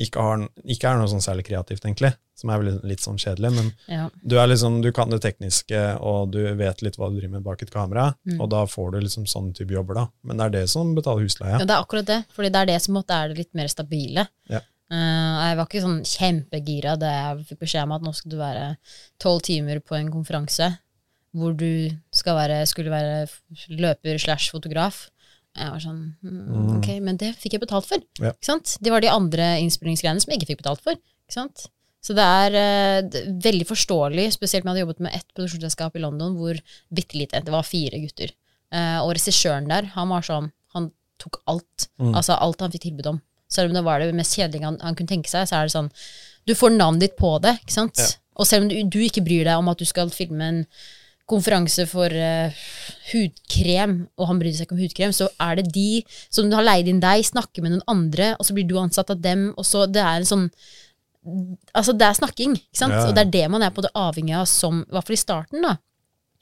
ikke, 0.00 0.20
har, 0.20 0.44
ikke 0.68 0.90
er 0.90 1.00
noe 1.00 1.10
sånn 1.10 1.24
særlig 1.24 1.46
kreativt, 1.48 1.84
egentlig. 1.86 2.12
Som 2.34 2.50
er 2.50 2.58
vel 2.58 2.80
litt 2.82 2.98
sånn 3.04 3.16
kjedelig, 3.16 3.52
men 3.54 3.72
Ja. 3.86 4.08
du, 4.26 4.36
er 4.40 4.48
liksom, 4.48 4.80
du 4.82 4.90
kan 4.92 5.08
det 5.10 5.20
tekniske, 5.22 6.00
og 6.02 6.32
du 6.32 6.40
vet 6.58 6.82
litt 6.82 6.96
hva 6.98 7.08
du 7.08 7.20
driver 7.20 7.36
med 7.36 7.44
bak 7.44 7.62
et 7.62 7.70
kamera, 7.70 8.14
Mm. 8.26 8.40
og 8.40 8.50
da 8.50 8.64
får 8.66 8.90
du 8.92 9.00
liksom 9.00 9.24
sånn 9.26 9.52
type 9.54 9.70
jobber, 9.70 9.94
da. 9.94 10.06
Men 10.24 10.36
det 10.38 10.44
er 10.46 10.50
det 10.50 10.68
som 10.70 10.94
betaler 10.96 11.22
husleia. 11.22 11.58
ja, 11.60 11.64
det 11.64 11.70
er 11.70 11.82
akkurat 11.84 12.04
det. 12.06 12.24
Fordi 12.34 12.50
det 12.50 12.56
er 12.56 12.66
det 12.66 12.82
som 12.82 12.94
måtte, 12.94 13.10
er 13.14 13.28
det 13.28 13.38
litt 13.38 13.54
mer 13.54 13.68
stabile. 13.68 14.26
Ja. 14.50 14.60
Uh, 14.90 15.48
jeg 15.48 15.56
var 15.56 15.66
ikke 15.66 15.80
sånn 15.82 16.02
kjempegira 16.04 16.98
da 16.98 17.06
jeg 17.06 17.46
fikk 17.46 17.60
beskjed 17.60 17.82
om 17.84 17.92
at 17.92 18.02
nå 18.02 18.12
skal 18.14 18.30
du 18.30 18.36
være 18.36 18.76
tolv 19.18 19.40
timer 19.42 19.80
på 19.80 19.96
en 19.96 20.10
konferanse 20.12 20.78
hvor 21.34 21.56
du 21.56 21.90
skal 22.12 22.36
være, 22.36 22.66
skulle 22.66 22.90
være 22.92 23.26
løper 23.70 24.18
slash 24.20 24.50
fotograf. 24.52 25.08
Jeg 25.56 25.70
var 25.70 25.78
sånn 25.82 26.14
mm, 26.22 26.76
Ok, 26.78 26.88
men 27.00 27.16
det 27.16 27.32
fikk 27.38 27.52
jeg 27.56 27.60
betalt 27.64 27.86
for. 27.86 27.98
Ja. 28.20 28.30
Ikke 28.34 28.44
sant? 28.50 28.76
Det 28.82 28.90
var 28.90 29.00
de 29.00 29.08
andre 29.08 29.60
innspillingsgreiene 29.62 30.20
som 30.20 30.30
jeg 30.30 30.40
ikke 30.42 30.52
fikk 30.52 30.62
betalt 30.62 30.82
for. 30.82 30.92
Ikke 30.94 31.32
sant? 31.38 31.66
Så 32.04 32.12
det 32.16 32.24
er 32.24 32.56
eh, 32.60 33.20
veldig 33.44 33.66
forståelig, 33.68 34.26
spesielt 34.34 34.64
med 34.64 34.74
jeg 34.74 34.76
hadde 34.76 34.84
jobbet 34.84 35.04
med 35.06 35.14
ett 35.16 35.28
produksjonsselskap 35.32 35.94
i 35.96 36.02
London 36.02 36.34
hvor 36.36 36.58
bitte 36.92 37.16
lite, 37.16 37.40
det 37.44 37.54
var 37.54 37.64
fire 37.64 38.00
gutter. 38.02 38.34
Eh, 38.74 38.98
og 39.00 39.14
regissøren 39.16 39.70
der, 39.70 39.88
han 39.94 40.10
var 40.12 40.26
sånn, 40.26 40.50
han 40.76 40.90
tok 41.22 41.40
alt. 41.50 41.88
Mm. 42.02 42.12
Altså 42.12 42.36
alt 42.36 42.60
han 42.60 42.74
fikk 42.74 42.90
tilbud 42.90 43.08
om. 43.14 43.22
Selv 43.50 43.70
om 43.70 43.78
det 43.78 43.84
var 43.86 44.02
det 44.02 44.16
mest 44.16 44.36
kjedelige 44.36 44.68
han, 44.68 44.76
han 44.84 44.98
kunne 44.98 45.14
tenke 45.14 45.32
seg, 45.32 45.48
så 45.48 45.60
er 45.60 45.68
det 45.68 45.76
sånn 45.76 45.90
Du 46.44 46.52
får 46.58 46.74
navnet 46.74 47.06
ditt 47.06 47.16
på 47.16 47.30
det, 47.40 47.56
ikke 47.62 47.76
sant? 47.76 48.00
Ja. 48.02 48.10
Og 48.40 48.48
selv 48.50 48.66
om 48.66 48.68
du, 48.72 48.76
du 48.90 49.00
ikke 49.04 49.24
bryr 49.24 49.46
deg 49.46 49.56
om 49.56 49.70
at 49.70 49.80
du 49.80 49.86
skal 49.88 50.12
filme 50.12 50.44
en 50.44 50.62
konferanse 51.30 51.86
for 51.88 52.12
uh, 52.12 52.64
hudkrem, 53.12 53.94
og 54.20 54.28
han 54.28 54.40
bryr 54.42 54.52
seg 54.52 54.66
ikke 54.66 54.76
om 54.76 54.82
hudkrem, 54.82 55.14
så 55.16 55.30
er 55.40 55.56
det 55.56 55.70
de 55.72 56.02
som 56.28 56.50
har 56.52 56.66
leid 56.66 56.90
inn 56.90 57.00
deg, 57.00 57.24
snakker 57.24 57.64
med 57.64 57.72
noen 57.72 57.86
andre, 57.88 58.34
og 58.36 58.44
så 58.44 58.56
blir 58.56 58.66
du 58.68 58.74
ansatt 58.80 59.12
av 59.14 59.22
dem, 59.24 59.46
og 59.56 59.64
så 59.64 59.86
Det 59.88 60.02
er 60.02 60.20
en 60.20 60.28
sånn 60.28 60.50
Altså, 61.72 61.94
det 61.96 62.06
er 62.06 62.18
snakking, 62.18 62.54
ikke 62.58 62.78
sant? 62.82 62.92
Ja. 62.96 63.06
Og 63.08 63.14
det 63.16 63.24
er 63.26 63.32
det 63.32 63.44
man 63.50 63.62
er 63.64 63.70
på 63.74 63.84
det 63.84 63.92
avhengig 63.96 64.34
av 64.36 64.46
som 64.50 64.82
I 64.82 64.92
hvert 64.92 65.08
fall 65.08 65.16
i 65.16 65.22
starten, 65.24 65.64
da. 65.64 65.76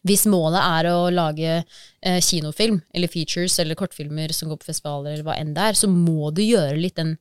Hvis 0.03 0.24
målet 0.26 0.59
er 0.59 0.89
å 0.91 1.11
lage 1.14 1.61
eh, 1.61 2.18
kinofilm, 2.26 2.80
eller 2.93 3.07
features, 3.07 3.55
eller 3.62 3.78
kortfilmer 3.78 4.33
som 4.35 4.51
går 4.51 4.59
på 4.59 4.66
festivaler, 4.66 5.12
eller 5.14 5.26
hva 5.28 5.37
enn 5.39 5.53
det 5.55 5.62
er, 5.62 5.78
så 5.78 5.87
må 5.87 6.33
du 6.35 6.43
gjøre 6.43 6.74
litt 6.80 6.97
den 6.99 7.12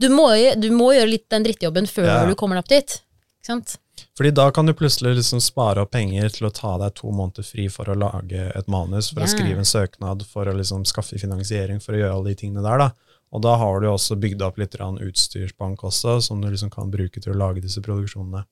Du 0.00 0.08
må, 0.08 0.30
du 0.56 0.70
må 0.72 0.94
gjøre 0.96 1.10
litt 1.12 1.26
den 1.28 1.44
drittjobben 1.44 1.86
før 1.90 2.08
Ja. 2.08 2.24
du 2.24 2.32
kommer 2.40 2.56
deg 2.56 2.64
opp 2.64 2.72
dit. 2.72 2.96
Ikke 3.40 3.52
sant? 3.52 3.76
Fordi 4.16 4.30
da 4.32 4.48
kan 4.56 4.64
du 4.64 4.72
plutselig 4.72 5.18
liksom 5.18 5.40
spare 5.44 5.84
opp 5.84 5.92
penger 5.92 6.32
til 6.32 6.48
å 6.48 6.52
ta 6.56 6.78
deg 6.80 6.94
to 6.96 7.12
måneder 7.12 7.44
fri 7.44 7.68
for 7.68 7.92
å 7.92 7.98
lage 7.98 8.48
et 8.56 8.68
manus, 8.72 9.10
for 9.12 9.20
å 9.20 9.28
skrive 9.28 9.60
en 9.60 9.68
søknad, 9.68 10.24
for 10.24 10.48
å 10.48 10.56
liksom 10.56 10.86
skaffe 10.88 11.20
finansiering, 11.20 11.80
for 11.84 11.92
å 11.92 12.00
gjøre 12.00 12.16
alle 12.16 12.32
de 12.32 12.40
tingene 12.40 12.64
der. 12.64 12.86
da. 12.86 12.90
Og 13.30 13.42
da 13.44 13.54
har 13.60 13.80
du 13.80 13.90
også 13.90 14.18
bygd 14.18 14.42
opp 14.42 14.58
litt 14.58 14.74
utstyrsbank 14.80 15.84
også, 15.86 16.20
som 16.20 16.40
du 16.40 16.48
liksom 16.50 16.70
kan 16.70 16.90
bruke 16.90 17.20
til 17.20 17.34
å 17.34 17.38
lage 17.38 17.62
disse 17.62 17.82
produksjonene. 17.82 18.42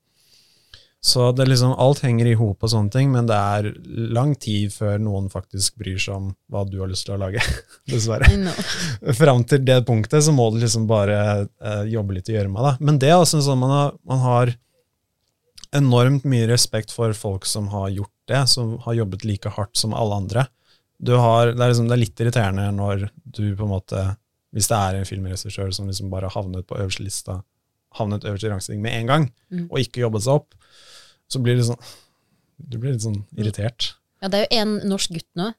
Så 1.01 1.29
det 1.31 1.45
liksom, 1.47 1.77
alt 1.79 2.01
henger 2.03 2.27
i 2.27 2.35
hop 2.35 2.63
og 2.63 2.71
sånne 2.73 2.91
ting, 2.91 3.11
men 3.13 3.27
det 3.27 3.35
er 3.35 3.69
lang 4.11 4.33
tid 4.35 4.73
før 4.75 4.97
noen 4.99 5.29
faktisk 5.31 5.77
bryr 5.79 5.99
seg 5.99 6.17
om 6.17 6.25
hva 6.51 6.65
du 6.67 6.75
har 6.81 6.91
lyst 6.91 7.07
til 7.07 7.15
å 7.15 7.19
lage, 7.21 7.43
dessverre. 7.91 8.27
No. 8.39 8.51
Fram 9.21 9.45
til 9.47 9.63
det 9.67 9.79
punktet 9.87 10.25
så 10.27 10.35
må 10.35 10.49
du 10.51 10.59
liksom 10.59 10.89
bare 10.91 11.19
eh, 11.39 11.85
jobbe 11.93 12.17
litt 12.17 12.31
i 12.31 12.35
gjørma. 12.35 12.75
Men 12.83 12.99
det 12.99 13.13
er 13.13 13.19
også 13.21 13.39
sånn 13.45 13.63
man 13.63 13.75
har, 13.75 13.95
man 14.11 14.23
har 14.25 14.53
enormt 15.75 16.25
mye 16.27 16.49
respekt 16.49 16.91
for 16.91 17.15
folk 17.15 17.47
som 17.47 17.69
har 17.71 17.91
gjort 17.93 18.15
det, 18.27 18.43
som 18.51 18.75
har 18.83 18.99
jobbet 18.99 19.23
like 19.27 19.55
hardt 19.55 19.79
som 19.79 19.95
alle 19.95 20.19
andre. 20.23 20.47
Du 20.99 21.13
har, 21.15 21.53
det, 21.53 21.63
er 21.63 21.71
liksom, 21.71 21.87
det 21.87 21.95
er 21.95 22.03
litt 22.03 22.19
irriterende 22.25 22.71
når 22.75 23.07
du 23.23 23.45
på 23.55 23.63
en 23.63 23.71
måte 23.71 24.03
Hvis 24.53 24.67
det 24.67 24.77
er 24.77 24.95
en 24.99 25.05
filmregissør 25.05 25.71
som 25.75 25.87
liksom 25.87 26.09
bare 26.09 26.29
havnet 26.33 26.65
på 26.67 26.77
øverste 26.79 27.03
lista, 27.05 27.43
havnet 27.99 28.23
øverst 28.25 28.43
i 28.43 28.49
rangstigen 28.49 28.81
med 28.81 28.93
en 28.93 29.07
gang, 29.07 29.31
Mm. 29.51 29.67
og 29.71 29.79
ikke 29.79 30.01
jobbet 30.01 30.21
seg 30.23 30.33
opp, 30.33 30.53
så 31.29 31.41
blir 31.41 31.55
det 31.57 31.65
sånn 31.65 31.79
Du 32.69 32.77
blir 32.77 32.91
litt 32.91 33.01
sånn 33.01 33.23
irritert. 33.37 33.93
Ja, 34.21 34.27
det 34.27 34.39
er 34.41 34.47
jo 34.49 34.61
en 34.61 34.89
norsk 34.89 35.11
gutt 35.15 35.29
nå, 35.35 35.53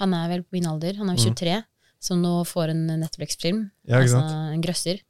han 0.00 0.14
er 0.14 0.28
vel 0.28 0.42
på 0.42 0.52
min 0.56 0.66
alder, 0.66 0.96
han 0.96 1.08
er 1.08 1.14
Mm. 1.14 1.34
23, 1.36 1.64
som 2.00 2.20
nå 2.22 2.44
får 2.44 2.70
en 2.70 2.86
Netflix-film, 3.00 3.70
Ja, 3.86 4.00
ikke 4.00 4.16
altså 4.18 4.52
en 4.54 4.62
grøsser. 4.62 5.00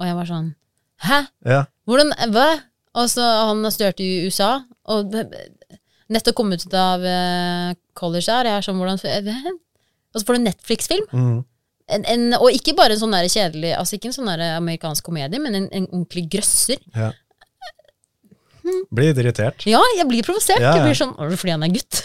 Og 0.00 0.06
jeg 0.06 0.14
var 0.14 0.24
sånn 0.26 0.54
Hæ? 1.02 1.28
Ja, 1.44 1.66
Hvordan, 1.86 2.12
hva? 2.32 2.62
Og 2.94 3.08
så 3.10 3.20
han 3.20 3.62
har 3.62 3.70
studert 3.70 4.00
i 4.00 4.24
USA, 4.26 4.64
og 4.86 5.12
nettopp 6.08 6.34
kommet 6.34 6.64
ut 6.66 6.72
av 6.74 7.04
eh, 7.04 7.74
college 7.94 8.24
der, 8.26 8.44
jeg 8.48 8.56
er 8.56 8.62
sånn, 8.62 8.78
hvordan? 8.78 9.58
Og 10.14 10.20
så 10.20 10.24
får 10.24 10.34
du 10.34 10.38
en 10.40 10.44
Netflix-film. 10.48 11.06
mm, 11.12 11.44
En, 11.88 12.02
en, 12.10 12.24
og 12.40 12.48
ikke 12.50 12.72
bare 12.74 12.96
en 12.96 12.98
sånn 12.98 13.12
der 13.14 13.28
kjedelig, 13.30 13.70
altså 13.78 13.94
ikke 13.96 14.08
en 14.10 14.16
sånn 14.16 14.26
der 14.32 14.40
amerikansk 14.56 15.04
komedie, 15.06 15.38
men 15.38 15.54
en, 15.54 15.68
en 15.70 15.86
ordentlig 15.92 16.24
grøsser. 16.32 16.80
ja. 16.96 17.12
Blir 18.90 19.12
litt 19.12 19.18
irritert. 19.22 19.62
Ja, 19.70 19.78
jeg 19.94 20.08
blir 20.10 20.24
provosert. 20.26 20.58
Ja, 20.58 20.72
ja. 20.72 20.78
Jeg 20.80 20.88
blir 20.88 20.96
sånn, 20.98 21.12
er 21.22 21.28
det 21.30 21.36
fordi 21.38 21.52
han 21.54 21.62
er 21.62 21.70
gutt? 21.70 22.00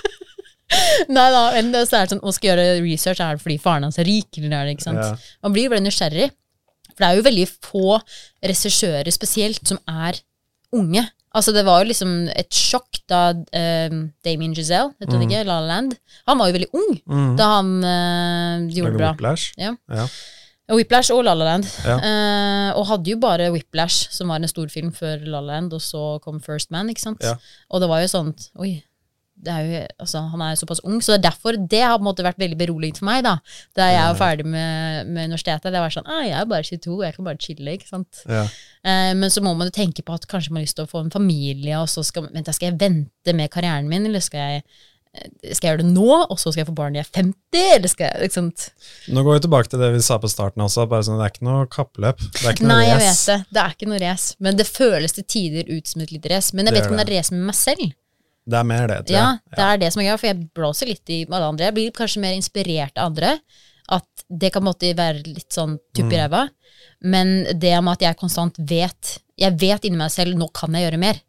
Nei 1.10 1.24
da, 1.32 1.38
men 1.56 1.70
det- 1.72 1.86
så 1.88 1.96
er 1.96 2.04
det 2.04 2.12
sånn, 2.12 2.20
å 2.22 2.32
skal 2.36 2.50
gjøre 2.50 2.66
research, 2.84 3.20
er 3.24 3.38
det 3.38 3.42
fordi 3.42 3.56
faren 3.62 3.86
hans 3.88 3.96
er 3.98 4.04
rik, 4.04 4.28
eller 4.36 4.52
er 4.58 4.68
det 4.68 4.74
ikke 4.76 4.84
sant? 4.90 5.00
Ja. 5.00 5.16
Man 5.42 5.54
blir 5.56 5.70
veldig 5.72 5.86
nysgjerrig. 5.88 6.28
For 6.90 7.00
det 7.00 7.08
er 7.08 7.16
jo 7.16 7.24
veldig 7.30 7.46
få 7.64 7.96
regissører 8.44 9.10
spesielt 9.16 9.64
som 9.66 9.80
er 9.88 10.20
unge. 10.76 11.06
Altså 11.34 11.52
Det 11.54 11.62
var 11.64 11.82
jo 11.84 11.88
liksom 11.92 12.12
et 12.34 12.50
sjokk 12.50 12.98
da 13.08 13.30
eh, 13.54 13.88
Damien 14.26 14.54
Giselle, 14.56 14.90
du 15.00 15.16
Mm. 15.16 15.22
ikke, 15.28 15.44
La 15.46 15.60
La 15.60 15.66
Land 15.76 15.94
Han 16.26 16.38
var 16.38 16.48
jo 16.50 16.56
veldig 16.58 16.70
ung 16.74 17.00
Mm. 17.06 17.36
da 17.38 17.44
han 17.56 17.84
eh, 17.84 18.74
gjorde 18.74 18.92
det 18.92 18.98
bra. 18.98 19.10
Whiplash. 19.12 19.52
Ja. 19.56 19.76
Ja. 19.88 20.06
Whiplash 20.70 21.10
og 21.12 21.24
La 21.24 21.34
La 21.34 21.44
Land. 21.44 21.66
Ja. 21.84 21.96
Eh, 21.98 22.72
og 22.78 22.86
hadde 22.86 23.10
jo 23.10 23.16
bare 23.18 23.50
Whiplash, 23.50 24.08
som 24.14 24.28
var 24.28 24.36
en 24.38 24.46
stor 24.48 24.68
film 24.70 24.92
før 24.92 25.18
La 25.26 25.40
La 25.40 25.54
Land, 25.54 25.72
og 25.74 25.80
så 25.82 26.20
kom 26.22 26.40
First 26.40 26.70
Man, 26.70 26.88
ikke 26.90 27.00
sant. 27.02 27.22
Ja. 27.22 27.34
Og 27.70 27.80
det 27.82 27.88
var 27.90 28.00
jo 28.04 28.06
sånn 28.12 28.34
Oi, 28.58 28.82
er 29.48 29.60
jo, 29.64 29.80
altså, 30.04 30.20
han 30.32 30.42
er 30.44 30.58
såpass 30.60 30.82
ung, 30.84 30.98
så 31.00 31.14
det 31.14 31.20
er 31.20 31.26
derfor 31.30 31.56
det 31.56 31.80
har 31.80 31.96
på 31.96 32.04
en 32.04 32.08
måte 32.10 32.26
vært 32.26 32.40
veldig 32.42 32.58
beroligende 32.60 33.00
for 33.00 33.08
meg, 33.08 33.22
da. 33.24 33.36
Da 33.78 33.88
jeg 33.88 34.02
var 34.10 34.18
ferdig 34.20 34.46
med, 34.46 35.08
med 35.08 35.30
universitetet. 35.30 35.72
Det 35.72 35.80
var 35.80 35.94
sånn 35.94 36.10
ah, 36.10 36.20
jeg 36.26 36.36
er 36.36 36.50
bare 36.50 36.66
22, 36.66 36.98
jeg 37.06 37.16
kan 37.16 37.28
bare 37.30 37.40
chille, 37.40 37.78
ikke 37.78 37.88
sant. 37.88 38.22
Ja. 38.28 38.44
Eh, 38.84 39.14
men 39.16 39.32
så 39.32 39.42
må 39.44 39.54
man 39.56 39.70
jo 39.70 39.76
tenke 39.78 40.04
på 40.04 40.14
at 40.16 40.28
kanskje 40.30 40.52
man 40.52 40.60
har 40.60 40.68
lyst 40.68 40.76
til 40.80 40.88
å 40.88 40.92
få 40.92 41.04
en 41.06 41.14
familie, 41.14 41.80
og 41.80 41.88
så 41.92 42.04
skal, 42.06 42.28
vent, 42.34 42.52
skal 42.52 42.72
jeg 42.72 42.80
vente 42.80 43.36
med 43.36 43.52
karrieren 43.52 43.88
min, 43.90 44.08
eller 44.10 44.24
skal 44.24 44.40
jeg 44.44 44.62
eh, 44.62 45.54
skal 45.56 45.66
jeg 45.66 45.72
gjøre 45.72 45.82
det 45.82 45.92
nå, 45.94 46.08
og 46.30 46.36
så 46.38 46.52
skal 46.52 46.62
jeg 46.62 46.68
få 46.68 46.76
barn 46.78 46.94
når 46.94 47.02
jeg 47.02 47.08
er 47.08 47.16
50? 47.24 47.64
Eller 47.78 47.90
skal 47.90 48.06
jeg, 48.06 48.28
ikke 48.28 48.38
sant? 48.38 48.66
Nå 49.10 49.24
går 49.26 49.38
vi 49.40 49.46
tilbake 49.46 49.72
til 49.72 49.82
det 49.82 49.88
vi 49.96 50.02
sa 50.06 50.20
på 50.22 50.30
starten 50.30 50.62
også. 50.62 50.84
bare 50.90 51.06
sånn, 51.08 51.18
Det 51.18 51.26
er 51.26 51.34
ikke 51.34 51.48
noe 51.48 51.64
kappløp. 51.72 52.20
Det 52.20 52.44
er 52.44 52.54
ikke 52.54 52.68
noe 52.68 52.76
Nei, 52.76 52.84
jeg 52.92 53.00
vet 53.02 53.24
det. 53.32 53.38
Det 53.50 53.64
er 53.64 53.74
ikke 53.74 53.90
noe 53.90 54.02
race. 54.04 54.36
Men 54.38 54.60
det 54.60 54.68
føles 54.70 55.16
til 55.16 55.26
tider 55.26 55.72
ut 55.72 55.90
som 55.90 56.04
et 56.04 56.14
lite 56.14 56.30
race. 56.30 56.54
Men 56.54 56.68
jeg 56.68 56.74
Det 56.74 56.78
vet 56.78 56.86
ikke 56.86 56.94
om 56.94 57.02
det 57.02 57.08
er 57.08 57.16
race 57.16 57.34
med 57.34 57.48
meg 57.50 57.58
selv. 57.58 57.90
Det 58.50 58.58
er 58.60 58.66
mer 58.66 58.86
det, 58.90 58.98
tror 59.06 59.16
Ja, 59.16 59.26
jeg. 59.38 59.56
det 59.56 59.64
er 59.68 59.78
det 59.84 59.92
som 59.94 60.02
er 60.02 60.08
gøy, 60.10 60.18
for 60.20 60.26
jeg 60.32 60.48
blåser 60.58 60.90
litt 60.90 61.12
i 61.14 61.20
alle 61.30 61.48
andre. 61.52 61.68
Jeg 61.70 61.74
blir 61.78 61.90
kanskje 61.96 62.20
mer 62.24 62.34
inspirert 62.36 62.96
av 62.98 63.10
andre. 63.12 63.36
At 63.90 64.06
det 64.30 64.52
kan 64.54 64.62
måtte 64.62 64.92
være 64.94 65.24
litt 65.26 65.50
sånn 65.50 65.78
tupp 65.94 66.12
i 66.12 66.16
Mm. 66.16 66.20
ræva. 66.20 66.48
Men 67.02 67.44
det 67.58 67.72
med 67.82 67.92
at 67.96 68.00
jeg 68.06 68.16
konstant 68.20 68.56
vet 68.58 69.18
Jeg 69.40 69.56
vet 69.58 69.84
inni 69.88 69.96
meg 69.96 70.10
selv 70.12 70.36
nå 70.36 70.52
kan 70.52 70.70
jeg 70.76 70.84
gjøre 70.92 70.98
mer. 71.00 71.20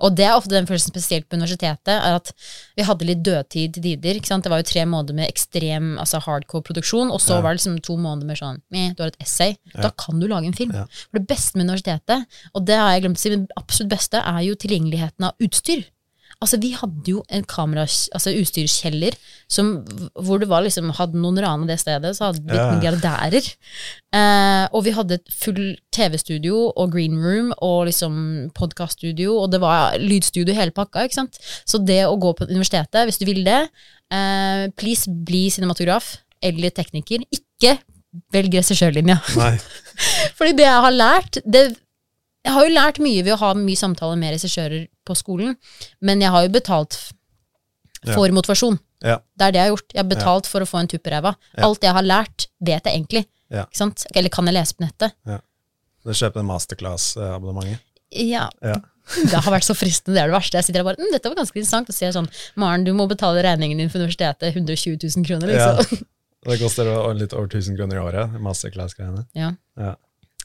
Og 0.00 0.14
det 0.16 0.24
er 0.24 0.32
ofte 0.32 0.48
den 0.54 0.64
følelsen 0.64 0.88
spesielt 0.94 1.26
på 1.28 1.36
universitetet, 1.36 1.92
er 1.92 2.14
at 2.16 2.32
vi 2.74 2.82
hadde 2.88 3.04
litt 3.04 3.22
dødtid 3.22 3.74
til 3.74 3.82
tider. 3.82 4.18
Det 4.40 4.48
var 4.48 4.62
jo 4.62 4.68
tre 4.70 4.86
måneder 4.88 5.12
med 5.18 5.28
ekstrem 5.28 5.98
altså 6.00 6.18
hardcore 6.24 6.62
produksjon, 6.64 7.10
og 7.12 7.20
så 7.20 7.34
Ja. 7.36 7.40
var 7.42 7.52
det 7.52 7.60
liksom 7.60 7.82
to 7.82 7.98
måneder 7.98 8.24
med 8.24 8.38
sånn 8.38 8.62
Du 8.96 9.02
har 9.02 9.08
et 9.08 9.20
essay. 9.20 9.58
Ja. 9.74 9.82
Da 9.82 9.90
kan 9.90 10.18
du 10.18 10.26
lage 10.26 10.46
en 10.46 10.54
film. 10.54 10.72
Ja. 10.72 10.86
For 11.12 11.18
det 11.18 11.28
beste 11.28 11.56
med 11.56 11.66
universitetet, 11.68 12.24
og 12.54 12.64
det 12.64 12.76
har 12.78 12.92
jeg 12.92 13.02
glemt 13.02 13.16
å 13.16 13.18
si, 13.18 13.28
men 13.30 13.40
det 13.46 13.52
absolutt 13.58 13.90
beste, 13.90 14.14
er 14.24 14.40
jo 14.40 14.54
tilgjengeligheten 14.54 15.20
av 15.26 15.34
utstyr. 15.38 15.84
Altså, 16.40 16.56
vi 16.56 16.70
hadde 16.72 17.04
jo 17.12 17.20
en 17.28 17.42
kamera, 17.44 17.82
altså 18.16 18.32
utstyrskjeller, 18.32 19.12
som, 19.52 19.74
hvor 20.24 20.40
det 20.40 20.46
var 20.48 20.62
liksom, 20.64 20.88
hadde 20.96 21.20
noen 21.20 21.36
rana 21.44 21.66
det 21.68 21.76
stedet, 21.82 22.14
så 22.16 22.30
hadde 22.30 22.40
det 22.40 22.46
blitt 22.48 22.60
Ja. 22.62 22.70
milliardærer. 22.72 23.50
Eh, 24.16 24.64
og 24.72 24.84
vi 24.86 24.94
hadde 24.96 25.18
et 25.18 25.28
full 25.36 25.76
TV-studio 25.92 26.72
og 26.72 26.94
green 26.94 27.18
room 27.20 27.52
og 27.60 27.90
liksom 27.90 28.50
podkaststudio, 28.56 29.34
og 29.42 29.52
det 29.52 29.60
var 29.60 29.98
lydstudio 30.00 30.54
hele 30.56 30.72
pakka, 30.72 31.04
ikke 31.04 31.18
sant. 31.20 31.36
Så 31.68 31.76
det 31.84 32.06
å 32.08 32.16
gå 32.16 32.32
på 32.38 32.48
universitetet, 32.48 33.04
hvis 33.04 33.20
du 33.20 33.26
vil 33.28 33.44
det, 33.44 33.60
eh, 34.10 34.64
please 34.80 35.12
bli 35.12 35.50
cinematograf 35.52 36.16
eller 36.42 36.70
tekniker. 36.72 37.20
Ikke 37.36 37.76
velg 38.32 38.56
regissørlinja. 38.56 39.20
Fordi 40.38 40.56
det 40.56 40.64
jeg 40.64 40.84
har 40.88 40.96
lært 40.96 41.38
det, 41.44 41.66
Jeg 42.44 42.52
har 42.56 42.64
jo 42.66 42.72
lært 42.74 42.98
mye 43.04 43.22
ved 43.24 43.34
å 43.34 43.40
ha 43.42 43.50
mye 43.54 43.76
samtaler 43.76 44.16
med 44.16 44.32
regissører 44.34 44.86
på 45.06 45.16
skolen, 45.18 45.56
men 46.00 46.20
jeg 46.24 46.30
har 46.30 46.46
jo 46.46 46.52
betalt 46.54 46.96
for 48.06 48.26
Ja. 48.26 48.32
motivasjon. 48.32 48.78
Ja. 49.02 49.18
Det 49.36 49.46
er 49.46 49.52
det 49.52 49.58
jeg 49.60 49.66
har 49.68 49.76
gjort. 49.76 49.92
Jeg 49.94 50.02
har 50.04 50.08
betalt 50.08 50.46
for 50.46 50.60
å 50.60 50.68
få 50.68 50.78
en 50.80 50.88
tupp 50.88 51.06
i 51.06 51.10
ræva. 51.10 51.34
Ja. 51.56 51.64
Alt 51.66 51.80
jeg 51.82 51.92
har 51.92 52.02
lært, 52.02 52.46
vet 52.60 52.84
jeg 52.84 52.94
egentlig. 52.96 53.26
Ja. 53.50 53.66
Eller 54.14 54.28
kan 54.30 54.46
jeg 54.46 54.54
lese 54.54 54.74
på 54.76 54.86
nettet? 54.86 55.12
Du 56.04 56.12
kjøper 56.12 56.40
en 56.40 56.46
masterclass-abonnementet. 56.48 57.80
Ja. 58.12 58.48
Ja. 58.62 58.76
Det 59.26 59.34
har 59.42 59.52
vært 59.52 59.66
så 59.66 59.74
fristende, 59.74 60.14
det 60.14 60.22
er 60.22 60.28
det 60.30 60.36
verste. 60.36 60.54
Jeg 60.60 60.64
sitter 60.68 60.84
der 60.84 60.86
bare 60.86 61.00
mm, 61.02 61.10
'Dette 61.12 61.28
var 61.32 61.34
ganske 61.40 61.56
interessant.' 61.58 61.88
Og 61.90 61.94
sier 61.96 62.12
sånn 62.14 62.28
'Maren, 62.56 62.84
du 62.84 62.92
må 62.94 63.08
betale 63.10 63.42
regningen 63.42 63.76
din 63.78 63.88
for 63.90 63.98
universitetet. 63.98 64.54
120 64.54 64.96
000 65.02 65.24
kroner', 65.26 65.50
Ja. 65.50 65.76
liksom. 65.76 66.06
Det 66.46 66.58
koster 66.60 66.84
litt 67.14 67.32
over 67.34 67.48
1000 67.48 67.76
kroner 67.76 67.96
i 67.96 68.04
året, 68.06 68.40
masterclass-greiene. 68.40 69.26
Ja. 69.34 69.50
Ja. 69.76 69.94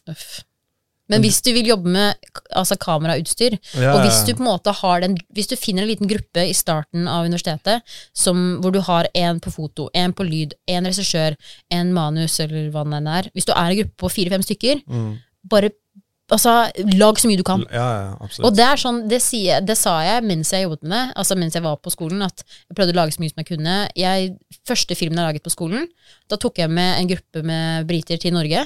Uff. 0.09 0.43
Men 1.11 1.21
hvis 1.21 1.37
du 1.45 1.51
vil 1.53 1.67
jobbe 1.69 1.91
med 1.93 2.15
altså 2.55 2.77
kamerautstyr, 2.81 3.57
Ja, 3.77 3.93
og 3.93 4.01
hvis 4.05 4.23
du 4.25 4.33
på 4.33 4.41
en 4.41 4.49
måte 4.49 4.73
har 4.73 5.03
den 5.03 5.17
Hvis 5.37 5.51
du 5.51 5.55
finner 5.55 5.85
en 5.85 5.91
liten 5.91 6.09
gruppe 6.09 6.47
i 6.49 6.53
starten 6.57 7.07
av 7.11 7.27
universitetet 7.27 7.85
som, 8.13 8.57
hvor 8.61 8.73
du 8.73 8.81
har 8.81 9.09
en 9.13 9.39
på 9.39 9.53
foto, 9.53 9.89
en 9.93 10.13
på 10.13 10.25
lyd, 10.25 10.55
en 10.67 10.89
regissør, 10.89 11.37
en 11.69 11.93
manus, 11.93 12.39
eller 12.39 12.71
hva 12.73 12.83
det 12.89 13.01
er 13.05 13.29
Hvis 13.33 13.45
du 13.45 13.53
er 13.53 13.69
en 13.69 13.79
gruppe 13.83 13.97
på 14.01 14.13
fire-fem 14.17 14.45
stykker, 14.45 14.81
Mm. 14.85 15.17
bare 15.49 15.69
altså, 16.31 16.71
lag 16.97 17.19
så 17.19 17.29
mye 17.29 17.37
du 17.37 17.43
kan. 17.43 17.63
Ja, 17.71 17.85
ja. 18.17 18.29
Og 18.43 18.55
det 18.55 18.65
er 18.65 18.81
sånn, 18.81 19.03
det, 19.09 19.21
sier, 19.21 19.61
det 19.61 19.77
sa 19.77 19.99
jeg 20.05 20.23
mens 20.25 20.51
jeg 20.53 20.65
jobbet 20.65 20.83
med 20.89 21.13
altså 21.15 21.37
mens 21.37 21.53
jeg 21.53 21.63
var 21.65 21.77
på 21.77 21.93
skolen, 21.93 22.23
at 22.25 22.41
jeg 22.43 22.77
prøvde 22.77 22.95
å 22.95 22.99
lage 23.01 23.15
så 23.15 23.21
mye 23.21 23.33
som 23.33 23.43
jeg 23.43 23.49
kunne. 23.51 23.75
Jeg, 23.95 24.33
første 24.67 24.97
filmen 24.97 25.21
jeg 25.21 25.29
laget 25.29 25.45
på 25.45 25.53
skolen, 25.53 25.87
da 26.31 26.39
tok 26.41 26.57
jeg 26.63 26.69
med 26.73 26.99
en 26.99 27.11
gruppe 27.13 27.45
med 27.45 27.85
briter 27.89 28.17
til 28.21 28.33
Norge 28.33 28.65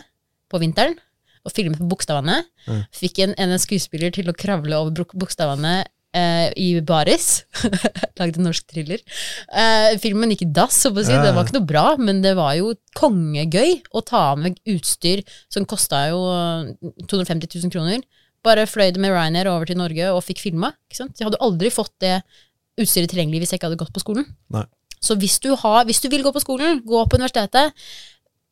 på 0.50 0.62
vinteren, 0.64 0.96
og 1.46 1.54
filmet 1.56 1.80
på 1.80 1.88
bokstavene. 1.92 2.42
Mm. 2.68 2.82
Fikk 2.96 3.24
en, 3.26 3.38
en 3.40 3.56
skuespiller 3.62 4.14
til 4.16 4.30
å 4.32 4.36
kravle 4.38 4.78
over 4.80 5.08
bokstavene 5.14 5.82
eh, 6.16 6.50
i 6.60 6.70
baris. 6.86 7.44
Lagde 8.20 8.42
en 8.42 8.50
norsk 8.50 8.68
thriller. 8.72 9.04
Eh, 9.50 9.98
filmen 10.04 10.34
gikk 10.34 10.48
i 10.48 10.52
dass, 10.60 10.82
så 10.84 10.94
å 10.94 11.04
si. 11.04 11.14
Ja, 11.14 11.24
det 11.26 11.36
var 11.38 11.48
ikke 11.48 11.60
noe 11.60 11.70
bra, 11.70 11.86
men 12.02 12.24
det 12.26 12.36
var 12.40 12.56
jo 12.60 12.74
kongegøy 13.00 13.80
å 13.96 14.04
ta 14.06 14.24
med 14.40 14.60
utstyr 14.70 15.24
som 15.52 15.68
kosta 15.70 16.08
jo 16.12 16.24
eh, 16.34 16.74
250 17.06 17.60
000 17.60 17.74
kroner. 17.74 18.04
Bare 18.46 18.68
fløy 18.70 18.94
det 18.96 19.02
med 19.04 19.12
Ryanair 19.12 19.50
over 19.52 19.68
til 19.68 19.80
Norge 19.80 20.14
og 20.14 20.24
fikk 20.24 20.44
filma. 20.46 20.72
Jeg 20.96 21.26
hadde 21.26 21.42
aldri 21.44 21.72
fått 21.74 21.96
det 22.04 22.22
utstyret 22.80 23.12
tilgjengelig 23.12 23.44
hvis 23.44 23.54
jeg 23.54 23.60
ikke 23.60 23.68
hadde 23.68 23.82
gått 23.82 23.96
på 23.96 24.04
skolen. 24.04 24.30
Nei. 24.56 24.64
Så 25.04 25.16
hvis 25.20 25.38
du, 25.44 25.54
har, 25.56 25.84
hvis 25.88 26.02
du 26.04 26.10
vil 26.12 26.24
gå 26.26 26.32
på 26.36 26.42
skolen, 26.44 26.82
gå 26.84 27.04
på 27.08 27.20
universitetet. 27.20 27.76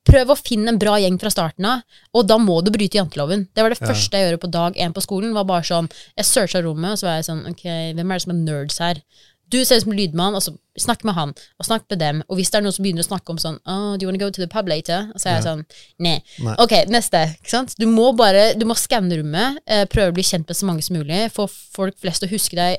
Prøv 0.08 0.32
å 0.32 0.38
finne 0.40 0.72
en 0.72 0.80
bra 0.80 0.96
gjeng 1.04 1.18
fra 1.20 1.30
starten 1.34 1.66
av, 1.68 1.82
og 2.16 2.28
da 2.30 2.38
må 2.40 2.62
du 2.64 2.72
bryte 2.72 2.96
janteloven. 2.98 3.48
Det 3.54 3.62
var 3.66 3.70
det 3.74 3.82
Ja. 3.82 3.88
første 3.92 4.12
jeg 4.18 4.32
gjorde 4.32 4.42
på 4.46 4.52
dag 4.52 4.74
én 4.76 4.94
på 4.96 5.02
skolen. 5.04 5.34
var 5.34 5.44
bare 5.44 5.64
sånn, 5.64 5.90
Jeg 6.18 6.26
searcha 6.26 6.62
rommet, 6.64 6.92
og 6.94 6.98
så 6.98 7.08
var 7.08 7.16
jeg 7.22 7.26
sånn 7.26 7.48
Ok, 7.50 7.64
hvem 7.96 8.12
er 8.12 8.16
det 8.16 8.22
som 8.22 8.32
er 8.32 8.44
nerds 8.46 8.78
her? 8.80 9.02
Du 9.50 9.64
ser 9.64 9.78
ut 9.78 9.84
som 9.84 9.94
lydmann, 9.94 10.36
og 10.36 10.42
så 10.42 10.58
snakk 10.78 11.06
med 11.06 11.16
han, 11.16 11.30
og 11.60 11.66
snakk 11.66 11.84
med 11.90 12.00
dem. 12.00 12.24
Og 12.30 12.36
hvis 12.38 12.50
det 12.52 12.56
er 12.60 12.62
noen 12.64 12.74
som 12.74 12.84
begynner 12.84 13.00
å 13.04 13.08
snakke 13.08 13.30
om 13.30 13.38
sånn 13.38 13.60
oh, 13.66 13.96
Do 13.96 14.04
you 14.04 14.08
want 14.12 14.20
to 14.20 14.26
go 14.26 14.30
to 14.30 14.42
the 14.42 14.48
pub 14.48 14.68
later? 14.68 15.10
Og 15.14 15.20
så 15.22 15.28
er 15.30 15.36
jeg 15.36 15.44
Ja. 15.46 15.52
sånn 15.56 15.66
Nei. 16.00 16.22
Nei. 16.40 16.56
Ok, 16.60 16.72
neste. 16.90 17.36
ikke 17.40 17.50
sant? 17.50 17.74
Du 17.80 17.86
må 17.86 18.16
bare, 18.16 18.54
du 18.56 18.66
må 18.66 18.76
skanne 18.76 19.12
rommet, 19.18 19.58
eh, 19.68 19.86
prøve 19.86 20.12
å 20.12 20.14
bli 20.14 20.24
kjent 20.24 20.48
med 20.48 20.56
så 20.58 20.66
mange 20.66 20.84
som 20.84 20.96
mulig, 20.98 21.32
få 21.32 21.48
folk 21.50 21.98
flest 22.00 22.20
til 22.22 22.28
å 22.30 22.32
huske 22.32 22.56
deg 22.56 22.78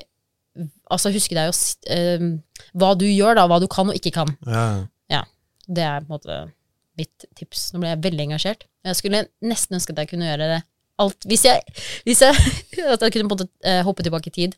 Altså 0.91 1.11
huske 1.13 1.29
deg 1.35 1.47
og, 1.47 1.53
s- 1.53 1.77
eh, 1.87 2.17
hva 2.75 2.97
du 2.97 3.05
gjør, 3.05 3.35
da, 3.35 3.47
hva 3.47 3.59
du 3.61 3.67
kan 3.67 3.87
og 3.87 3.95
ikke 3.95 4.11
kan. 4.11 4.35
ja, 4.45 4.85
ja. 5.09 5.23
Det 5.67 5.77
er 5.83 6.01
på 6.01 6.09
en 6.09 6.19
måte 6.19 6.51
mitt 6.99 7.25
tips. 7.39 7.69
Nå 7.73 7.81
ble 7.83 7.93
jeg 7.93 8.01
veldig 8.05 8.25
engasjert. 8.29 8.67
Jeg 8.87 8.99
skulle 8.99 9.23
nesten 9.45 9.79
ønske 9.79 9.95
at 9.95 10.03
jeg 10.03 10.11
kunne 10.13 10.27
gjøre 10.29 10.51
det 10.57 10.59
alt 10.99 11.23
Hvis 11.31 11.45
jeg, 11.47 11.61
hvis 12.03 12.19
jeg, 12.25 12.35
at 12.93 12.99
jeg 13.05 13.13
kunne 13.15 13.29
på 13.31 13.37
en 13.37 13.45
måte 13.45 13.45
eh, 13.63 13.81
hoppe 13.87 14.03
tilbake 14.03 14.27
i 14.27 14.33
tid 14.35 14.55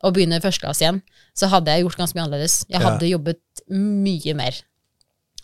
og 0.00 0.14
begynne 0.16 0.38
i 0.40 0.44
første 0.44 0.64
klasse 0.64 0.86
igjen, 0.86 1.02
så 1.36 1.50
hadde 1.52 1.68
jeg 1.74 1.84
gjort 1.84 1.98
ganske 2.00 2.16
mye 2.16 2.24
annerledes. 2.24 2.54
Jeg 2.70 2.80
Ja. 2.80 2.86
hadde 2.86 3.10
jobbet 3.10 3.42
mye 3.76 4.34
mer. 4.38 4.56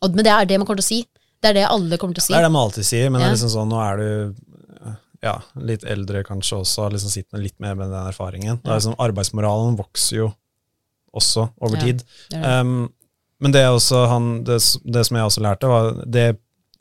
Og, 0.00 0.14
men 0.16 0.24
det 0.24 0.32
er 0.32 0.48
det 0.48 0.56
man 0.58 0.64
kommer 0.66 0.80
til 0.80 0.86
å 0.86 0.92
si. 0.94 1.00
Det 1.38 1.50
er 1.52 1.58
det 1.60 1.66
alle 1.68 1.98
kommer 2.00 2.16
til 2.16 2.24
å 2.24 2.26
si. 2.30 2.32
Det 2.32 2.38
er 2.40 2.46
det 2.48 2.52
man 2.54 2.64
alltid 2.64 2.88
sier, 2.88 3.10
men 3.12 3.20
det 3.20 3.28
er 3.28 3.34
liksom 3.36 3.52
sånn, 3.52 3.68
nå 3.74 3.82
er 3.84 4.00
du 4.00 4.08
ja, 5.22 5.34
litt 5.68 5.84
eldre 5.84 6.22
kanskje 6.26 6.60
også, 6.62 6.88
liksom 6.94 7.12
sitter 7.12 7.42
litt 7.42 7.56
mer 7.62 7.76
med 7.78 7.90
den 7.92 8.08
erfaringen. 8.08 8.60
Det 8.62 8.70
er 8.70 8.78
liksom, 8.80 8.96
arbeidsmoralen 9.02 9.76
vokser 9.78 10.16
jo 10.22 10.28
også 11.18 11.48
over 11.60 11.76
Ja, 11.76 11.84
tid. 11.88 12.04
Det 12.30 12.38
er 12.38 12.44
det. 12.44 12.56
Um, 12.62 12.88
men 13.40 13.54
det, 13.54 13.62
han, 14.10 14.28
det, 14.44 14.58
det 14.84 15.04
som 15.06 15.16
jeg 15.18 15.28
også 15.30 15.42
lærte, 15.44 15.70
var 15.70 15.92
det 16.06 16.28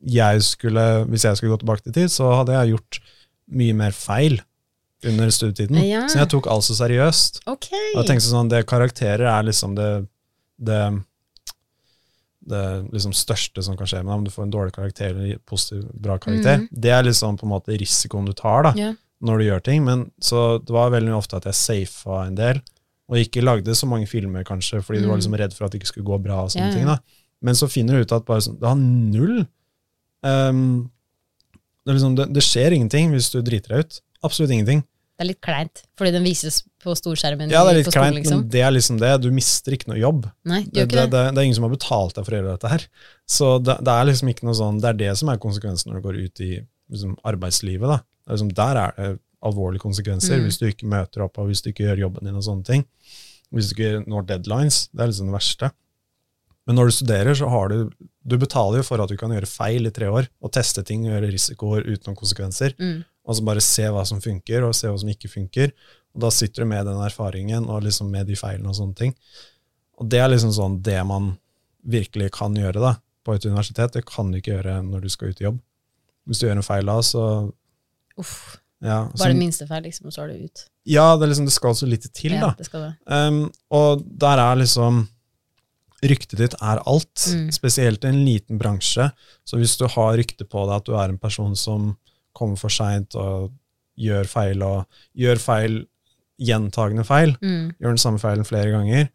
jeg 0.08 0.43
skulle, 0.45 0.84
hvis 1.10 1.26
jeg 1.26 1.38
skulle 1.38 1.55
gå 1.55 1.60
tilbake 1.62 1.84
til 1.88 1.93
tid, 1.93 2.12
så 2.14 2.30
hadde 2.39 2.53
jeg 2.53 2.76
gjort 2.76 2.99
mye 3.58 3.74
mer 3.78 3.95
feil 3.95 4.39
under 5.05 5.30
studietiden. 5.34 5.78
Ja. 5.86 6.03
Så 6.10 6.20
jeg 6.22 6.30
tok 6.34 6.47
alt 6.51 6.66
så 6.66 6.76
seriøst. 6.78 7.41
Okay. 7.49 7.91
Og 7.95 8.01
jeg 8.01 8.10
tenkte 8.10 8.28
sånn, 8.30 8.49
det 8.51 8.64
Karakterer 8.70 9.28
er 9.30 9.45
liksom 9.45 9.76
det, 9.78 9.89
det, 10.58 10.80
det 12.47 12.64
liksom 12.93 13.14
største 13.16 13.64
som 13.66 13.78
kan 13.78 13.89
skje 13.89 14.01
med 14.03 14.12
deg, 14.12 14.18
om 14.22 14.26
du 14.28 14.32
får 14.34 14.47
en 14.47 14.53
dårlig 14.53 14.74
karakter 14.78 15.12
eller 15.14 15.41
positiv, 15.49 15.86
bra 15.93 16.18
karakter. 16.22 16.64
Mm. 16.64 16.70
Det 16.72 16.93
er 16.95 17.05
liksom 17.08 17.38
på 17.39 17.47
en 17.47 17.53
måte 17.53 17.78
risikoen 17.78 18.30
du 18.30 18.34
tar 18.38 18.70
da, 18.70 18.74
Ja. 18.78 18.93
når 19.22 19.38
du 19.41 19.47
gjør 19.49 19.64
ting. 19.66 19.86
Men 19.86 20.08
Så 20.22 20.60
det 20.64 20.74
var 20.74 20.93
veldig 20.93 21.14
ofte 21.18 21.38
at 21.38 21.45
jeg 21.49 21.58
safa 21.62 22.26
en 22.28 22.36
del, 22.38 22.62
og 23.10 23.18
ikke 23.22 23.43
lagde 23.45 23.76
så 23.76 23.88
mange 23.88 24.08
filmer, 24.08 24.43
kanskje, 24.43 24.82
fordi 24.84 24.99
du 25.01 25.08
var 25.08 25.16
Mm. 25.18 25.22
liksom 25.22 25.38
redd 25.39 25.53
for 25.55 25.66
at 25.66 25.72
det 25.72 25.80
ikke 25.82 25.91
skulle 25.93 26.05
gå 26.10 26.18
bra. 26.24 26.41
og 26.43 26.49
sånne 26.51 26.68
Ja, 26.68 26.72
ja. 26.72 26.76
ting 26.76 26.86
da. 26.86 26.97
Men 27.41 27.53
så 27.55 27.70
finner 27.70 27.93
du 27.95 28.01
ut 28.01 28.12
at 28.12 28.26
bare 28.26 28.41
sånn, 28.41 28.60
det 28.60 28.68
har 28.68 28.76
null 28.76 29.47
um, 30.24 30.89
det, 31.86 31.93
liksom, 31.95 32.16
det, 32.18 32.26
det 32.36 32.43
skjer 32.43 32.74
ingenting 32.76 33.12
hvis 33.14 33.30
du 33.32 33.41
driter 33.41 33.76
deg 33.78 33.86
ut. 33.86 33.99
Absolutt 34.28 34.51
ingenting. 34.51 34.82
Det 35.18 35.24
er 35.26 35.30
litt 35.32 35.41
kleint, 35.41 35.80
fordi 35.97 36.12
den 36.14 36.26
vises 36.28 36.60
på 36.84 36.93
storskjermen 36.93 37.49
Ja, 37.49 37.64
det 37.66 37.72
er 37.72 37.78
litt 37.80 37.88
skolen, 37.89 38.12
kleint, 38.12 38.18
liksom. 38.20 38.41
men 38.43 38.49
det 38.53 38.62
er 38.62 38.74
liksom 38.76 38.99
det. 39.01 39.12
Du 39.24 39.32
mister 39.34 39.74
ikke 39.74 39.88
noe 39.89 39.97
jobb. 39.97 40.28
Nei, 40.45 40.60
Det, 40.68 40.84
ikke 40.86 41.08
det, 41.08 41.10
det. 41.16 41.24
er 41.38 41.47
ingen 41.47 41.55
som 41.58 41.66
har 41.66 41.74
betalt 41.74 42.14
deg 42.20 42.28
for 42.28 42.36
å 42.36 42.38
gjøre 42.41 42.51
dette 42.58 42.70
her. 42.74 42.86
Så 43.26 43.47
det, 43.64 43.78
er 43.88 44.03
liksom 44.12 44.30
ikke 44.30 44.45
noe 44.45 44.58
sånn, 44.60 44.82
det 44.84 44.89
er 44.91 44.99
det 44.99 45.14
som 45.18 45.32
er 45.34 45.39
konsekvensen 45.41 45.89
når 45.89 46.01
du 46.01 46.05
går 46.10 46.20
ut 46.28 46.43
i 46.45 46.51
liksom, 46.91 47.16
arbeidslivet. 47.26 47.88
Da. 47.89 47.97
Det 48.03 48.30
er 48.30 48.38
liksom, 48.38 48.53
der 48.60 48.82
er 48.84 48.93
det 48.99 49.10
alvorlige 49.45 49.83
konsekvenser 49.83 50.38
Mm. 50.39 50.43
hvis 50.47 50.57
du 50.59 50.65
ikke 50.67 50.88
møter 50.89 51.21
opp, 51.23 51.38
og 51.38 51.47
hvis 51.47 51.61
du 51.61 51.69
ikke 51.69 51.85
gjør 51.85 51.99
jobben 52.07 52.25
din 52.25 52.35
og 52.35 52.43
sånne 52.43 52.65
ting. 52.65 52.85
Hvis 53.53 53.69
du 53.69 53.75
ikke 53.77 54.07
når 54.07 54.25
deadlines. 54.27 54.88
Det 54.91 55.01
er 55.01 55.07
liksom 55.07 55.27
det 55.29 55.38
verste. 55.38 55.71
Men 56.67 56.75
når 56.75 56.85
du 56.85 56.91
studerer, 56.91 57.33
så 57.35 57.47
har 57.49 57.69
du 57.69 57.89
Du 58.27 58.38
betaler 58.38 58.77
jo 58.81 58.83
for 58.83 58.99
at 58.99 59.07
du 59.07 59.15
kan 59.15 59.29
gjøre 59.31 59.47
feil 59.47 59.88
i 59.88 59.89
tre 59.89 60.05
år, 60.11 60.27
og 60.43 60.51
teste 60.51 60.83
ting 60.83 61.05
og 61.05 61.13
gjøre 61.13 61.31
risikoer 61.31 61.85
uten 61.88 62.09
noen 62.11 62.17
konsekvenser. 62.19 62.73
Mm. 62.77 63.05
Og 63.25 63.35
så 63.35 63.45
bare 63.45 63.61
se 63.61 63.83
hva 63.83 64.05
som 64.05 64.19
funker, 64.19 64.63
og 64.67 64.75
se 64.75 64.88
hva 64.89 64.99
som 64.99 65.07
ikke 65.07 65.29
funker. 65.31 65.71
Og 66.13 66.19
da 66.21 66.29
sitter 66.29 66.63
du 66.63 66.67
med 66.67 66.85
den 66.85 66.99
erfaringen 66.99 67.69
og 67.69 67.83
liksom 67.83 68.09
med 68.11 68.27
de 68.27 68.35
feilene 68.35 68.67
og 68.67 68.75
sånne 68.75 68.95
ting. 68.95 69.15
Og 69.97 70.09
det 70.09 70.19
er 70.19 70.27
liksom 70.27 70.51
sånn 70.51 70.81
det 70.83 70.99
man 71.07 71.38
virkelig 71.88 72.31
kan 72.35 72.53
gjøre 72.53 72.81
da, 72.83 72.97
på 73.23 73.33
et 73.33 73.45
universitet. 73.45 73.93
Det 73.93 74.03
kan 74.05 74.29
du 74.31 74.38
ikke 74.41 74.57
gjøre 74.61 74.83
når 74.83 75.01
du 75.01 75.09
skal 75.09 75.29
ut 75.29 75.39
i 75.39 75.45
jobb. 75.47 75.61
Hvis 76.27 76.39
du 76.39 76.47
gjør 76.47 76.57
en 76.57 76.67
feil 76.67 76.85
da, 76.85 76.99
så 77.01 77.23
Uff. 78.17 78.57
Ja, 78.84 78.97
Bare 79.17 79.34
det 79.34 79.39
minste 79.39 79.65
feil, 79.67 79.84
liksom, 79.88 80.05
og 80.07 80.13
så 80.13 80.23
er 80.23 80.28
det 80.34 80.45
ut. 80.45 80.65
ja 80.86 81.15
det, 81.17 81.30
liksom, 81.32 81.45
det 81.49 81.53
skal 81.55 81.73
så 81.75 81.88
lite 81.89 82.09
til, 82.13 82.32
ja, 82.38 82.41
da. 82.41 82.49
det 82.57 82.65
skal 82.69 82.82
det. 82.88 82.91
Um, 83.09 83.51
og 83.73 84.03
der 84.05 84.38
er 84.43 84.55
liksom 84.63 85.07
Ryktet 86.05 86.38
ditt 86.38 86.53
er 86.61 86.78
alt, 86.86 87.23
Mm. 87.34 87.47
spesielt 87.51 88.03
i 88.05 88.07
en 88.11 88.19
liten 88.23 88.59
bransje. 88.59 89.07
Så 89.43 89.57
hvis 89.57 89.75
du 89.80 89.88
har 89.89 90.13
rykte 90.19 90.45
på 90.45 90.67
deg 90.67 90.75
at 90.75 90.86
du 90.86 90.91
er 90.93 91.09
en 91.09 91.17
person 91.17 91.55
som 91.57 91.97
kommer 92.38 92.55
for 92.55 92.69
seint 92.69 93.15
og 93.15 93.51
gjør 93.97 94.28
feil, 94.30 94.61
og 94.61 94.86
gjør 95.17 95.39
feil, 95.41 95.88
gjentagende 96.39 97.03
feil, 97.03 97.34
Mm. 97.41 97.71
gjør 97.82 97.95
den 97.95 97.97
samme 97.97 98.19
feilen 98.21 98.45
flere 98.45 98.69
ganger, 98.69 99.09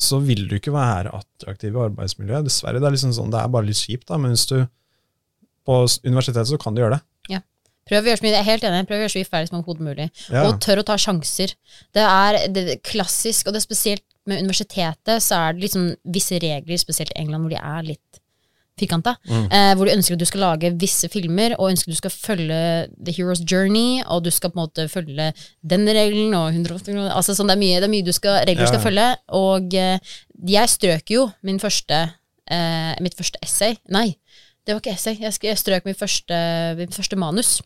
så 0.00 0.18
vil 0.24 0.48
du 0.48 0.54
ikke 0.56 0.72
være 0.72 1.12
attraktiv 1.12 1.74
i 1.76 1.84
arbeidsmiljøet. 1.90 2.44
Dessverre. 2.48 2.80
Det 2.80 2.86
er 2.88 2.96
liksom 2.96 3.12
sånn, 3.12 3.30
det 3.30 3.40
er 3.44 3.48
bare 3.48 3.66
litt 3.66 3.76
kjipt, 3.84 4.06
da, 4.06 4.16
men 4.16 4.30
hvis 4.32 4.46
du 4.48 4.66
på 5.66 5.76
universitetet 6.08 6.48
så 6.48 6.58
kan 6.58 6.74
du 6.74 6.80
gjøre 6.80 6.96
det. 6.96 7.02
Prøv 7.88 8.00
å 8.02 8.08
gjøre 8.10 8.20
så 8.20 8.24
mye, 8.26 8.32
jeg 8.34 8.40
er 8.42 8.50
helt 8.50 8.64
enig, 8.70 8.86
prøv 8.88 8.96
å 8.98 9.04
gjøre 9.04 9.12
så 9.14 9.20
mye 9.22 9.30
feil 9.34 9.46
som 9.50 9.58
overhodet 9.60 9.86
mulig. 9.90 10.08
Ja. 10.32 10.46
Og 10.48 10.58
tør 10.64 10.80
å 10.80 10.86
ta 10.88 10.96
sjanser. 11.00 11.54
Det 11.94 12.04
er, 12.08 12.38
det 12.54 12.66
er 12.76 12.82
klassisk, 12.86 13.46
og 13.46 13.54
det 13.56 13.60
er 13.62 13.68
spesielt 13.68 14.04
med 14.26 14.40
universitetet, 14.40 15.20
så 15.20 15.36
er 15.36 15.52
det 15.56 15.66
liksom 15.66 15.90
visse 16.14 16.38
regler, 16.40 16.80
spesielt 16.80 17.12
i 17.12 17.18
England, 17.20 17.44
hvor 17.44 17.52
de 17.52 17.60
er 17.60 17.88
litt 17.92 18.20
firkanta. 18.80 19.12
Mm. 19.28 19.44
Eh, 19.54 19.72
hvor 19.78 19.86
du 19.86 19.92
ønsker 19.92 20.16
at 20.16 20.22
du 20.22 20.26
skal 20.26 20.42
lage 20.42 20.70
visse 20.80 21.06
filmer, 21.12 21.52
og 21.60 21.68
ønsker 21.70 21.92
at 21.92 21.94
du 21.94 22.00
skal 22.00 22.14
følge 22.14 22.56
The 22.96 23.12
Hero's 23.14 23.44
Journey, 23.46 24.00
og 24.10 24.24
du 24.24 24.30
skal 24.34 24.50
på 24.50 24.58
en 24.58 24.64
måte 24.64 24.88
følge 24.90 25.28
den 25.62 25.84
regelen, 25.86 26.34
og 26.34 26.48
180 26.56 26.88
kroner 26.88 27.12
Altså 27.14 27.36
sånn, 27.36 27.52
det 27.52 27.54
er 27.54 27.62
mye, 27.62 27.76
det 27.84 27.86
er 27.86 27.92
mye 27.92 28.06
du 28.08 28.12
skal, 28.16 28.40
regler 28.48 28.64
du 28.64 28.66
Ja. 28.66 28.72
skal 28.72 28.82
følge. 28.82 29.06
Og 29.38 29.76
eh, 29.78 30.16
jeg 30.56 30.72
strøk 30.72 31.14
jo 31.14 31.28
min 31.46 31.60
første, 31.62 32.00
eh, 32.50 32.94
mitt 33.04 33.14
første 33.14 33.38
essay. 33.44 33.76
Nei, 33.94 34.16
det 34.66 34.74
var 34.74 34.80
ikke 34.82 34.96
essay. 34.96 35.20
Jeg, 35.20 35.36
jeg 35.44 35.60
strøk 35.60 35.86
mitt 35.86 36.00
første, 36.00 36.40
mitt 36.80 36.96
første 36.96 37.20
manus. 37.20 37.58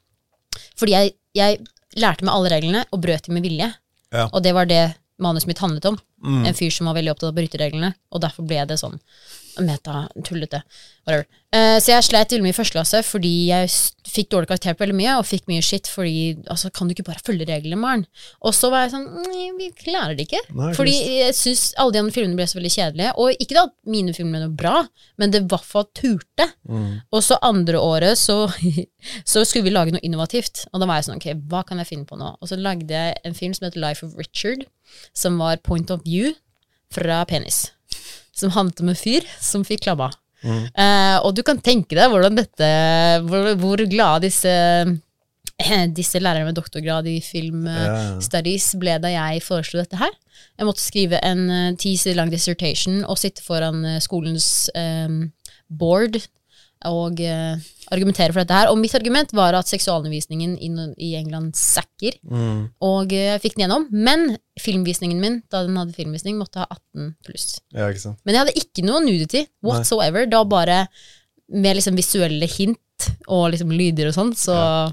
Fordi 0.78 0.94
jeg, 0.94 1.14
jeg 1.36 1.60
lærte 1.98 2.26
meg 2.26 2.34
alle 2.34 2.52
reglene 2.54 2.84
og 2.92 3.02
brøt 3.04 3.28
dem 3.28 3.38
med 3.38 3.46
vilje. 3.46 3.70
Ja. 4.14 4.28
Og 4.32 4.42
det 4.44 4.54
var 4.56 4.68
det 4.70 4.82
manuset 5.22 5.50
mitt 5.50 5.62
handlet 5.62 5.88
om. 5.90 5.98
Mm. 6.24 6.44
En 6.48 6.56
fyr 6.56 6.72
som 6.74 6.88
var 6.88 6.96
veldig 6.98 7.12
opptatt 7.14 7.30
av 7.30 7.34
å 7.34 7.38
bryte 7.38 7.60
reglene. 7.60 7.92
Og 8.14 8.22
derfor 8.24 8.46
ble 8.48 8.62
det 8.68 8.78
sånn 8.80 8.98
meta, 9.64 10.06
tullete, 10.24 10.62
whatever. 11.06 11.26
Uh, 11.48 11.78
så 11.80 11.94
jeg 11.94 12.04
sleit 12.04 12.32
veldig 12.34 12.44
mye 12.44 12.52
i 12.52 12.56
første 12.56 12.74
klasse 12.76 12.98
fordi 13.06 13.30
jeg 13.48 13.70
fikk 14.08 14.28
dårlig 14.34 14.50
karakter 14.50 14.74
på 14.76 14.84
veldig 14.84 14.96
mye, 14.98 15.14
og 15.16 15.26
fikk 15.28 15.46
mye 15.48 15.64
shit 15.64 15.88
fordi 15.88 16.34
altså, 16.52 16.68
kan 16.74 16.88
du 16.88 16.92
ikke 16.92 17.06
bare 17.06 17.22
følge 17.24 17.46
reglene, 17.48 17.78
Maren? 17.80 18.04
Og 18.44 18.52
så 18.56 18.68
var 18.72 18.84
jeg 18.84 18.92
sånn 18.94 19.06
«Nei, 19.24 19.46
Vi 19.56 19.70
klarer 19.76 20.16
det 20.16 20.26
ikke. 20.28 20.42
Nei, 20.56 20.72
fordi 20.76 20.96
jeg 21.22 21.36
syns 21.36 21.70
alle 21.80 21.94
de 21.94 22.02
andre 22.02 22.14
filmene 22.14 22.38
ble 22.38 22.48
så 22.48 22.58
veldig 22.58 22.72
kjedelige. 22.74 23.14
Og 23.20 23.40
ikke 23.42 23.56
da 23.56 23.64
at 23.68 23.74
mine 23.88 24.14
filmer 24.16 24.38
ble 24.38 24.44
noe 24.44 24.58
bra, 24.60 24.74
men 25.20 25.32
det 25.32 25.42
i 25.42 25.48
hvert 25.52 25.68
fall 25.68 25.88
turte. 25.96 26.48
Mm. 26.68 27.00
Og 27.14 27.24
så 27.24 27.40
andre 27.48 27.80
året 27.80 28.20
så, 28.20 28.40
så 29.32 29.44
skulle 29.44 29.68
vi 29.68 29.74
lage 29.74 29.96
noe 29.96 30.04
innovativt. 30.04 30.66
Og 30.72 30.82
da 30.82 30.90
var 30.90 31.00
jeg 31.00 31.08
sånn, 31.08 31.22
ok, 31.22 31.30
hva 31.50 31.64
kan 31.68 31.80
jeg 31.82 31.90
finne 31.92 32.08
på 32.08 32.20
nå? 32.20 32.34
Og 32.38 32.52
så 32.52 32.60
lagde 32.60 32.92
jeg 32.92 33.16
en 33.24 33.38
film 33.38 33.56
som 33.56 33.68
heter 33.68 33.82
Life 33.82 34.06
of 34.06 34.16
Richard, 34.20 34.68
som 35.16 35.40
var 35.40 35.64
point 35.64 35.90
of 35.94 36.04
view 36.04 36.36
fra 36.92 37.22
penis. 37.28 37.68
Som 38.38 38.54
handlet 38.54 38.84
om 38.84 38.92
en 38.92 38.98
fyr 38.98 39.26
som 39.42 39.66
fikk 39.66 39.88
klamma. 39.88 40.12
Mm. 40.46 40.68
Eh, 40.70 41.16
og 41.26 41.32
du 41.34 41.42
kan 41.42 41.58
tenke 41.58 41.98
deg 41.98 42.12
hvordan 42.12 42.38
dette, 42.38 42.70
hvor, 43.26 43.52
hvor 43.58 43.82
glade 43.90 44.28
disse 44.28 44.54
disse 45.98 46.20
lærerne 46.22 46.46
med 46.46 46.58
doktorgrad 46.58 47.08
i 47.10 47.18
film 47.24 47.66
yeah. 47.66 48.18
Studies 48.22 48.70
ble 48.78 48.94
da 49.02 49.10
jeg 49.10 49.42
foreslo 49.42 49.80
dette 49.82 49.98
her. 49.98 50.12
Jeg 50.58 50.68
måtte 50.68 50.84
skrive 50.84 51.18
en 51.26 51.48
eh, 51.50 51.72
ti 51.78 51.96
sider 51.98 52.20
lang 52.20 52.30
dissertation 52.30 53.02
og 53.04 53.18
sitte 53.18 53.42
foran 53.42 53.82
eh, 53.86 54.02
skolens 54.02 54.68
um, 54.78 55.24
board 55.68 56.20
og 56.86 57.18
eh, 57.20 57.58
argumentere 57.94 58.32
for 58.32 58.42
dette 58.42 58.54
her. 58.56 58.70
Og 58.72 58.78
mitt 58.80 58.94
argument 58.94 59.32
var 59.36 59.54
at 59.58 59.66
seksualundervisningen 59.70 60.56
i, 60.60 61.14
England 61.18 61.54
sacker, 61.56 62.18
Mm. 62.28 62.70
og 62.82 63.12
eh, 63.12 63.32
jeg 63.34 63.42
fikk 63.42 63.56
den 63.56 63.64
gjennom. 63.66 63.86
Men 63.90 64.36
filmvisningen 64.60 65.20
min, 65.20 65.42
da 65.50 65.62
den 65.66 65.76
hadde 65.76 65.94
filmvisning, 65.96 66.36
måtte 66.38 66.60
ha 66.62 66.66
18 66.70 67.14
pluss. 67.24 67.60
ja. 67.72 67.88
Men 68.24 68.34
jeg 68.34 68.40
hadde 68.44 68.58
ikke 68.60 68.84
noe 68.84 69.00
nudity 69.04 69.46
whatsoever. 69.62 70.26
Nei. 70.26 70.30
Da 70.30 70.44
bare 70.44 70.88
med 71.48 71.76
liksom 71.76 71.96
visuelle 71.96 72.46
hint 72.46 72.78
og 73.28 73.52
liksom 73.52 73.70
lyder 73.72 74.08
og 74.10 74.14
sånn, 74.14 74.34
så 74.36 74.54
Ja, 74.54 74.92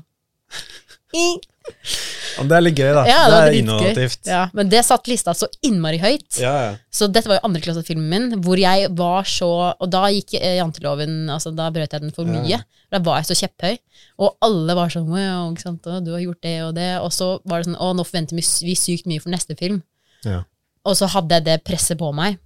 det 2.45 2.55
er 2.57 2.63
litt 2.63 2.77
gøy, 2.77 2.91
da. 2.93 3.03
Ja, 3.09 3.19
det 3.25 3.35
det, 3.35 3.41
er 3.47 3.57
innovativt. 3.59 4.19
Ja, 4.29 4.41
men 4.53 4.69
det 4.69 4.81
satt 4.85 5.07
lista 5.09 5.33
så 5.37 5.47
innmari 5.65 5.97
høyt. 6.01 6.37
Ja, 6.41 6.53
ja. 6.65 6.71
Så 6.93 7.07
dette 7.11 7.31
var 7.31 7.39
jo 7.39 7.47
andreklassefilmen 7.47 8.07
min, 8.11 8.39
hvor 8.45 8.59
jeg 8.59 8.89
var 8.95 9.27
så 9.29 9.49
Og 9.73 9.89
da 9.91 10.05
gikk 10.13 10.35
eh, 10.37 10.57
janteloven 10.59 11.29
Altså, 11.31 11.51
da 11.55 11.69
brøt 11.73 11.95
jeg 11.95 12.03
den 12.03 12.13
for 12.15 12.29
mye. 12.29 12.59
Da 12.93 13.01
var 13.03 13.21
jeg 13.21 13.29
så 13.31 13.39
kjepphøy. 13.41 13.77
Og 14.21 14.35
alle 14.45 14.77
var 14.77 14.93
sånn 14.93 15.09
Wow, 15.09 15.51
ikke 15.53 15.65
sant, 15.65 15.87
og 15.89 16.05
du 16.05 16.13
har 16.15 16.23
gjort 16.23 16.43
det 16.45 16.55
og 16.67 16.73
det. 16.77 16.91
Og 17.01 17.11
så 17.15 17.29
var 17.47 17.61
det 17.61 17.69
sånn 17.69 17.79
Å, 17.79 17.91
nå 17.97 18.07
forventer 18.07 18.37
vi 18.37 18.77
sykt 18.77 19.09
mye 19.09 19.23
for 19.23 19.33
neste 19.33 19.57
film. 19.59 19.81
Ja. 20.27 20.43
Og 20.85 20.99
så 20.99 21.09
hadde 21.15 21.39
jeg 21.39 21.47
det 21.47 21.61
presset 21.65 21.97
på 21.97 22.11
meg, 22.13 22.37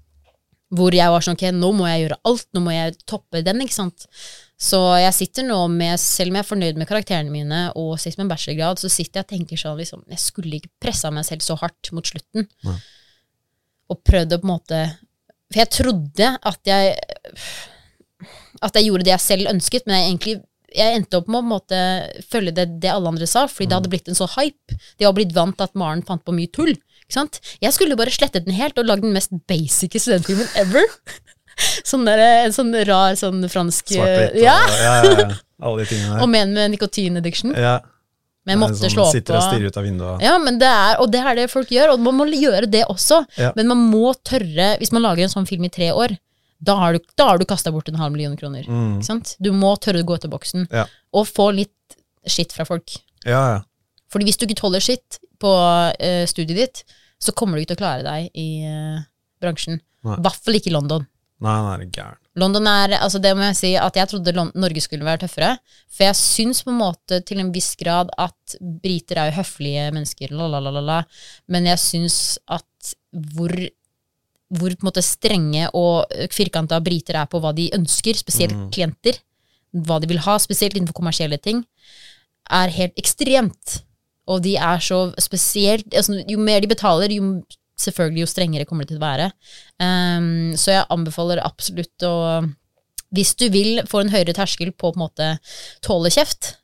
hvor 0.72 0.96
jeg 0.96 1.12
var 1.12 1.26
sånn 1.26 1.36
Ok, 1.36 1.50
nå 1.56 1.74
må 1.76 1.90
jeg 1.90 2.06
gjøre 2.06 2.22
alt. 2.30 2.48
Nå 2.56 2.64
må 2.64 2.76
jeg 2.78 2.96
toppe 3.10 3.44
den, 3.46 3.66
ikke 3.66 3.82
sant. 3.82 4.08
Så 4.60 4.80
jeg 4.99 5.16
sitter 5.16 5.45
nå 5.47 5.57
med, 5.72 5.95
selv 6.01 6.34
om 6.34 6.38
jeg 6.38 6.43
er 6.43 6.49
fornøyd 6.49 6.80
med 6.82 6.89
karakterene 6.89 7.32
mine 7.32 7.62
og 7.80 7.93
sitter 7.95 8.20
med 8.20 8.26
en 8.26 8.32
bachelorgrad, 8.34 8.82
så 8.82 8.91
sitter 8.91 9.22
jeg 9.22 9.28
og 9.28 9.32
tenker 9.32 9.62
sånn 9.62 9.80
liksom, 9.80 10.01
Jeg 10.12 10.20
skulle 10.20 10.60
ikke 10.60 10.74
pressa 10.84 11.12
meg 11.16 11.28
selv 11.28 11.45
så 11.45 11.55
hardt 11.62 11.91
mot 11.95 12.07
slutten. 12.07 12.49
Nei. 12.68 12.76
Og 13.89 14.01
prøvd 14.05 14.36
å 14.36 14.41
på 14.41 14.45
en 14.45 14.51
måte 14.51 14.80
For 15.49 15.62
jeg 15.64 15.72
trodde 15.74 16.28
at 16.51 16.70
jeg 16.70 16.99
At 18.68 18.76
jeg 18.76 18.89
gjorde 18.89 19.07
det 19.07 19.16
jeg 19.16 19.24
selv 19.24 19.49
ønsket, 19.53 19.88
men 19.88 19.95
jeg 19.95 20.10
egentlig 20.10 20.36
jeg 20.70 20.99
endte 20.99 21.18
opp 21.18 21.30
med 21.32 21.39
å 21.39 21.49
måte 21.55 21.78
følge 22.30 22.51
det, 22.53 22.66
det 22.84 22.91
alle 22.91 23.10
andre 23.10 23.26
sa, 23.26 23.47
fordi 23.49 23.72
det 23.72 23.78
hadde 23.80 23.89
blitt 23.89 24.10
en 24.12 24.18
så 24.18 24.28
hype. 24.36 24.76
De 24.99 25.07
var 25.07 25.16
blitt 25.18 25.34
vant 25.34 25.55
til 25.57 25.66
at 25.66 25.80
Maren 25.80 26.03
fant 26.05 26.22
på 26.22 26.36
mye 26.36 26.51
tull. 26.53 26.76
Jeg 27.10 27.74
skulle 27.74 27.97
bare 27.97 28.14
slette 28.14 28.43
den 28.45 28.53
helt 28.53 28.78
og 28.78 28.86
lage 28.86 29.01
den 29.01 29.16
mest 29.16 29.34
basic 29.49 29.97
studentfilmen 29.97 30.45
ever. 30.62 30.86
Sånn 31.89 32.05
der, 32.07 32.22
en 32.45 32.53
sånn 32.55 32.74
rar 32.88 33.16
sånn 33.20 33.43
fransk 33.51 33.93
Svart-hvitt 33.95 34.36
og 34.38 34.43
ja, 34.47 34.57
ja, 34.80 35.30
alle 35.60 35.84
de 35.84 35.88
tingene 35.89 36.18
Og 36.20 36.26
der. 36.26 36.32
med 36.34 36.41
en 36.47 36.53
med 36.57 36.72
nikotinaddiction. 36.76 37.55
Ja. 37.57 37.80
Men 38.47 38.62
måtte 38.62 38.80
sånn, 38.80 38.93
slå 38.93 39.05
Sitter 39.12 39.36
og 39.38 39.43
stirrer 39.45 39.70
ut 39.70 39.78
av 39.78 39.84
vinduet. 39.86 40.24
ja, 40.26 40.38
men 40.41 40.57
det 40.62 40.70
er, 40.72 40.95
og 41.03 41.12
det 41.14 41.20
er 41.22 41.36
det 41.38 41.49
folk 41.51 41.70
gjør, 41.74 41.91
og 41.93 42.01
man 42.05 42.16
må 42.18 42.26
gjøre 42.32 42.70
det 42.72 42.86
også. 42.89 43.20
Ja. 43.38 43.51
Men 43.57 43.68
man 43.70 43.84
må 43.91 44.14
tørre, 44.26 44.72
hvis 44.80 44.93
man 44.95 45.03
lager 45.05 45.26
en 45.28 45.34
sånn 45.34 45.47
film 45.49 45.68
i 45.68 45.72
tre 45.74 45.91
år, 45.93 46.16
da 46.60 46.76
har 46.80 46.95
du, 46.95 47.03
da 47.20 47.28
har 47.30 47.39
du 47.39 47.45
kasta 47.47 47.72
bort 47.72 47.88
en 47.91 47.99
halv 47.99 48.16
million 48.16 48.34
kroner. 48.39 48.66
Mm. 48.68 48.97
Ikke 48.97 49.07
sant? 49.12 49.36
Du 49.39 49.51
må 49.55 49.76
tørre 49.84 50.01
å 50.01 50.07
gå 50.07 50.16
etter 50.18 50.32
boksen, 50.32 50.66
Ja. 50.74 50.88
og 51.16 51.28
få 51.30 51.51
litt 51.55 51.99
skitt 52.28 52.55
fra 52.55 52.66
folk. 52.68 52.97
Ja, 53.28 53.43
ja. 53.53 53.60
Fordi 54.12 54.26
hvis 54.28 54.39
du 54.39 54.47
ikke 54.47 54.57
tåler 54.64 54.82
skitt 54.84 55.20
på 55.39 55.51
uh, 55.53 56.26
studiet 56.28 56.57
ditt, 56.57 56.84
så 57.22 57.32
kommer 57.36 57.55
du 57.60 57.62
ikke 57.64 57.76
til 57.76 57.80
å 57.80 57.84
klare 57.84 58.03
deg 58.07 58.32
i 58.34 58.47
uh, 58.66 58.99
bransjen. 59.43 59.80
I 60.07 60.16
hvert 60.24 60.41
fall 60.41 60.57
ikke 60.57 60.72
i 60.72 60.76
London. 60.76 61.05
Nei, 61.40 61.56
han 61.56 61.84
er 61.86 61.92
gæren. 61.96 62.18
London 62.40 62.68
er, 62.68 62.94
altså 63.00 63.20
det 63.24 63.32
må 63.36 63.44
jeg 63.50 63.58
si 63.60 63.70
at 63.80 63.96
jeg 63.96 64.10
trodde 64.12 64.34
London, 64.36 64.62
Norge 64.62 64.82
skulle 64.84 65.08
være 65.08 65.22
tøffere. 65.24 65.54
For 65.92 66.06
jeg 66.08 66.18
syns 66.20 66.62
på 66.64 66.72
en 66.74 66.80
måte 66.80 67.20
til 67.28 67.40
en 67.40 67.52
viss 67.56 67.74
grad 67.80 68.12
at 68.20 68.56
briter 68.84 69.20
er 69.20 69.30
jo 69.30 69.38
høflige 69.40 69.90
mennesker, 69.96 70.34
lalalala. 70.36 71.02
Men 71.52 71.68
jeg 71.72 71.80
syns 71.84 72.18
at 72.48 72.94
hvor, 73.12 73.52
hvor 74.52 74.76
på 74.76 74.84
en 74.84 74.90
måte 74.90 75.04
strenge 75.06 75.68
og 75.76 76.12
firkanta 76.36 76.80
briter 76.84 77.20
er 77.22 77.28
på 77.32 77.42
hva 77.44 77.52
de 77.56 77.70
ønsker, 77.76 78.20
spesielt 78.20 78.56
Mm. 78.56 78.70
klienter, 78.76 79.20
hva 79.74 80.00
de 80.02 80.08
vil 80.08 80.20
ha, 80.26 80.38
spesielt 80.40 80.76
innenfor 80.76 80.98
kommersielle 80.98 81.38
ting, 81.38 81.64
er 82.50 82.72
helt 82.74 82.96
ekstremt. 82.98 83.84
Og 84.28 84.44
de 84.44 84.56
er 84.58 84.80
så 84.80 85.14
spesielt 85.22 85.88
altså, 85.94 86.24
Jo 86.28 86.38
mer 86.40 86.60
de 86.62 86.68
betaler, 86.68 87.12
jo 87.12 87.44
selvfølgelig 87.80 88.26
jo 88.26 88.30
strengere 88.30 88.68
kommer 88.70 88.86
det 88.86 88.94
til 88.94 89.02
å 89.02 89.06
være. 89.06 89.30
Um, 89.82 90.56
så 90.60 90.76
jeg 90.78 90.88
anbefaler 90.94 91.44
absolutt 91.46 92.08
å 92.08 92.16
Hvis 93.16 93.34
du 93.40 93.48
vil 93.50 93.82
få 93.90 94.04
en 94.04 94.12
høyere 94.14 94.36
terskel 94.38 94.72
på 94.72 94.92
på 94.92 94.98
en 94.98 95.04
måte 95.08 95.30
tåle 95.86 96.12
kjeft, 96.14 96.58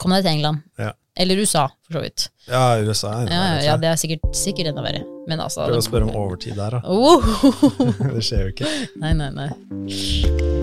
kom 0.00 0.14
deg 0.14 0.24
til 0.24 0.32
England. 0.32 0.64
Ja. 0.80 0.92
Eller 1.16 1.38
USA, 1.38 1.68
for 1.86 1.98
så 1.98 2.00
vidt. 2.02 2.30
Ja, 2.48 2.78
USA 2.82 3.12
Ja, 3.22 3.28
ja, 3.30 3.60
ja, 3.62 3.76
det 3.78 3.92
er 3.92 4.00
sikkert, 4.00 4.26
sikkert 4.34 4.72
enda 4.72 4.82
verre. 4.82 5.04
Men 5.28 5.40
altså 5.40 5.68
Prøv 5.68 5.78
å 5.78 5.86
spørre 5.86 6.08
om 6.10 6.18
overtid 6.24 6.58
der, 6.58 6.80
da. 6.80 6.82
oh, 6.90 7.22
Det 8.16 8.26
skjer 8.26 8.48
jo 8.48 8.56
ikke. 8.56 8.74
Nei, 8.98 9.14
nei, 9.14 9.30
nei. 9.38 10.53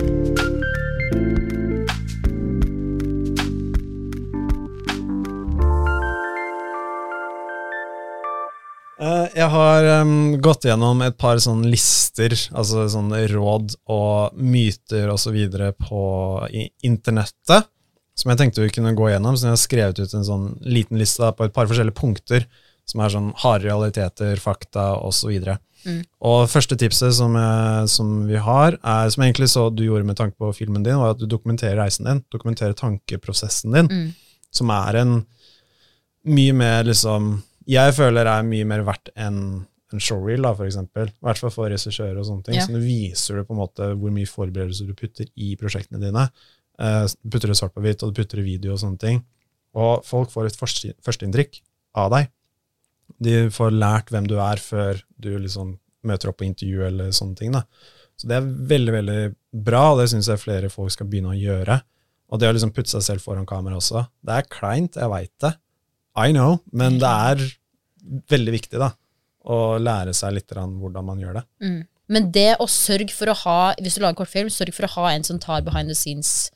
Jeg 9.42 9.50
har 9.50 9.86
um, 10.04 10.36
gått 10.42 10.68
gjennom 10.68 11.00
et 11.02 11.16
par 11.18 11.40
sånne 11.42 11.66
lister, 11.72 12.34
altså 12.54 12.84
sånne 12.92 13.24
råd 13.32 13.74
og 13.90 14.36
myter 14.38 15.10
videre 15.34 15.72
på 15.74 16.02
internettet, 16.86 17.66
som 18.14 18.30
jeg 18.30 18.38
tenkte 18.38 18.62
vi 18.62 18.70
kunne 18.76 18.94
gå 18.94 19.08
gjennom, 19.10 19.34
så 19.34 19.48
jeg 19.48 19.56
har 19.56 19.62
skrevet 19.62 20.02
ut 20.02 20.14
en 20.14 20.28
sånn 20.28 20.46
liten 20.62 21.00
liste 21.00 21.32
på 21.34 21.48
et 21.48 21.56
par 21.56 21.66
forskjellige 21.66 21.98
punkter, 21.98 22.46
som 22.86 23.02
er 23.02 23.14
sånn 23.14 23.30
harde 23.42 23.66
realiteter, 23.66 24.38
fakta 24.42 24.92
videre. 25.26 25.58
Mm. 25.82 26.02
Og 26.28 26.46
første 26.52 26.78
tipset 26.78 27.16
som, 27.16 27.34
jeg, 27.34 27.90
som 27.90 28.16
vi 28.28 28.38
har, 28.38 28.76
er, 28.78 29.10
som 29.10 29.24
jeg 29.24 29.32
egentlig 29.32 29.50
så 29.50 29.68
du 29.74 29.86
gjorde 29.88 30.06
med 30.06 30.20
tanke 30.20 30.38
på 30.38 30.52
filmen 30.54 30.86
din, 30.86 31.00
var 31.00 31.16
at 31.16 31.22
du 31.22 31.26
dokumenterer 31.26 31.80
reisen 31.82 32.06
din, 32.06 32.22
dokumenterer 32.30 32.78
tankeprosessen 32.78 33.74
din, 33.74 33.90
Mm. 33.90 34.12
som 34.52 34.70
er 34.70 35.00
en 35.00 35.22
mye 36.28 36.54
mer 36.54 36.84
liksom 36.86 37.40
Jeg 37.68 37.94
føler 37.94 38.26
er 38.26 38.46
mye 38.46 38.66
mer 38.68 38.82
verdt 38.86 39.12
enn 39.14 39.38
en 39.92 40.00
showreel, 40.00 40.40
da, 40.40 40.54
for 40.56 40.64
eksempel. 40.64 41.10
I 41.12 41.26
hvert 41.26 41.40
fall 41.42 41.52
for 41.52 41.68
regissører 41.68 42.16
og 42.16 42.24
sånne 42.24 42.46
ting. 42.46 42.56
Ja. 42.56 42.64
Så 42.64 42.72
nå 42.72 42.80
viser 42.80 43.36
du 43.38 43.44
på 43.44 43.52
en 43.52 43.60
måte 43.60 43.90
hvor 43.92 44.14
mye 44.14 44.28
forberedelser 44.28 44.88
du 44.88 44.94
putter 44.96 45.28
i 45.36 45.52
prosjektene 45.60 46.00
dine. 46.00 46.26
Uh, 46.80 47.04
putter 47.28 47.52
det 47.52 47.58
svart 47.60 47.74
på 47.76 47.82
hvitt, 47.84 48.02
og 48.02 48.12
du 48.14 48.22
putter 48.22 48.40
det 48.40 48.46
video 48.46 48.72
og 48.72 48.80
sånne 48.80 48.98
ting. 49.02 49.20
Og 49.76 50.04
folk 50.08 50.32
får 50.32 50.48
et 50.48 50.56
første- 50.56 50.94
førsteinntrykk 51.04 51.60
av 52.00 52.10
deg. 52.14 52.30
De 53.22 53.36
får 53.52 53.76
lært 53.76 54.08
hvem 54.12 54.26
du 54.30 54.38
er 54.40 54.56
før 54.56 55.02
du 55.20 55.34
liksom 55.38 55.76
møter 56.08 56.32
opp 56.32 56.40
på 56.40 56.48
intervju 56.48 56.86
eller 56.88 57.12
sånne 57.12 57.36
ting. 57.36 57.52
da. 57.52 57.62
Så 58.16 58.28
det 58.28 58.36
er 58.38 58.48
veldig, 58.72 58.92
veldig 58.96 59.20
bra, 59.64 59.92
og 59.92 60.00
det 60.00 60.08
syns 60.10 60.28
jeg 60.28 60.40
flere 60.40 60.70
folk 60.72 60.90
skal 60.90 61.06
begynne 61.06 61.34
å 61.34 61.38
gjøre. 61.38 61.82
Og 62.32 62.40
det 62.40 62.48
å 62.48 62.54
liksom 62.56 62.72
putte 62.72 62.88
seg 62.88 63.02
selv 63.02 63.20
foran 63.20 63.46
kamera 63.46 63.76
også. 63.76 64.06
Det 64.24 64.32
er 64.38 64.48
kleint, 64.48 64.96
jeg 64.96 65.12
veit 65.12 65.32
det. 65.44 65.52
I 66.18 66.32
know, 66.34 66.58
men 66.72 66.98
det 67.00 67.08
er 67.08 67.46
veldig 68.32 68.52
viktig 68.56 68.80
da, 68.82 68.90
å 69.48 69.78
lære 69.80 70.14
seg 70.16 70.36
litt 70.36 70.52
hvordan 70.52 71.06
man 71.06 71.22
gjør 71.22 71.40
det. 71.40 71.44
Mm. 71.64 71.80
Men 72.12 72.28
det 72.34 72.50
å 72.60 72.68
sørge 72.68 73.14
for 73.14 73.30
å 73.32 73.38
ha, 73.44 73.60
hvis 73.80 73.96
du 73.96 74.02
lager 74.04 74.20
kortfilm, 74.20 74.50
sørg 74.52 74.74
for 74.76 74.88
å 74.88 74.94
ha 74.98 75.14
en 75.14 75.24
som 75.24 75.40
tar 75.40 75.64
behind 75.64 75.88
the 75.88 75.96
scenes 75.96 76.50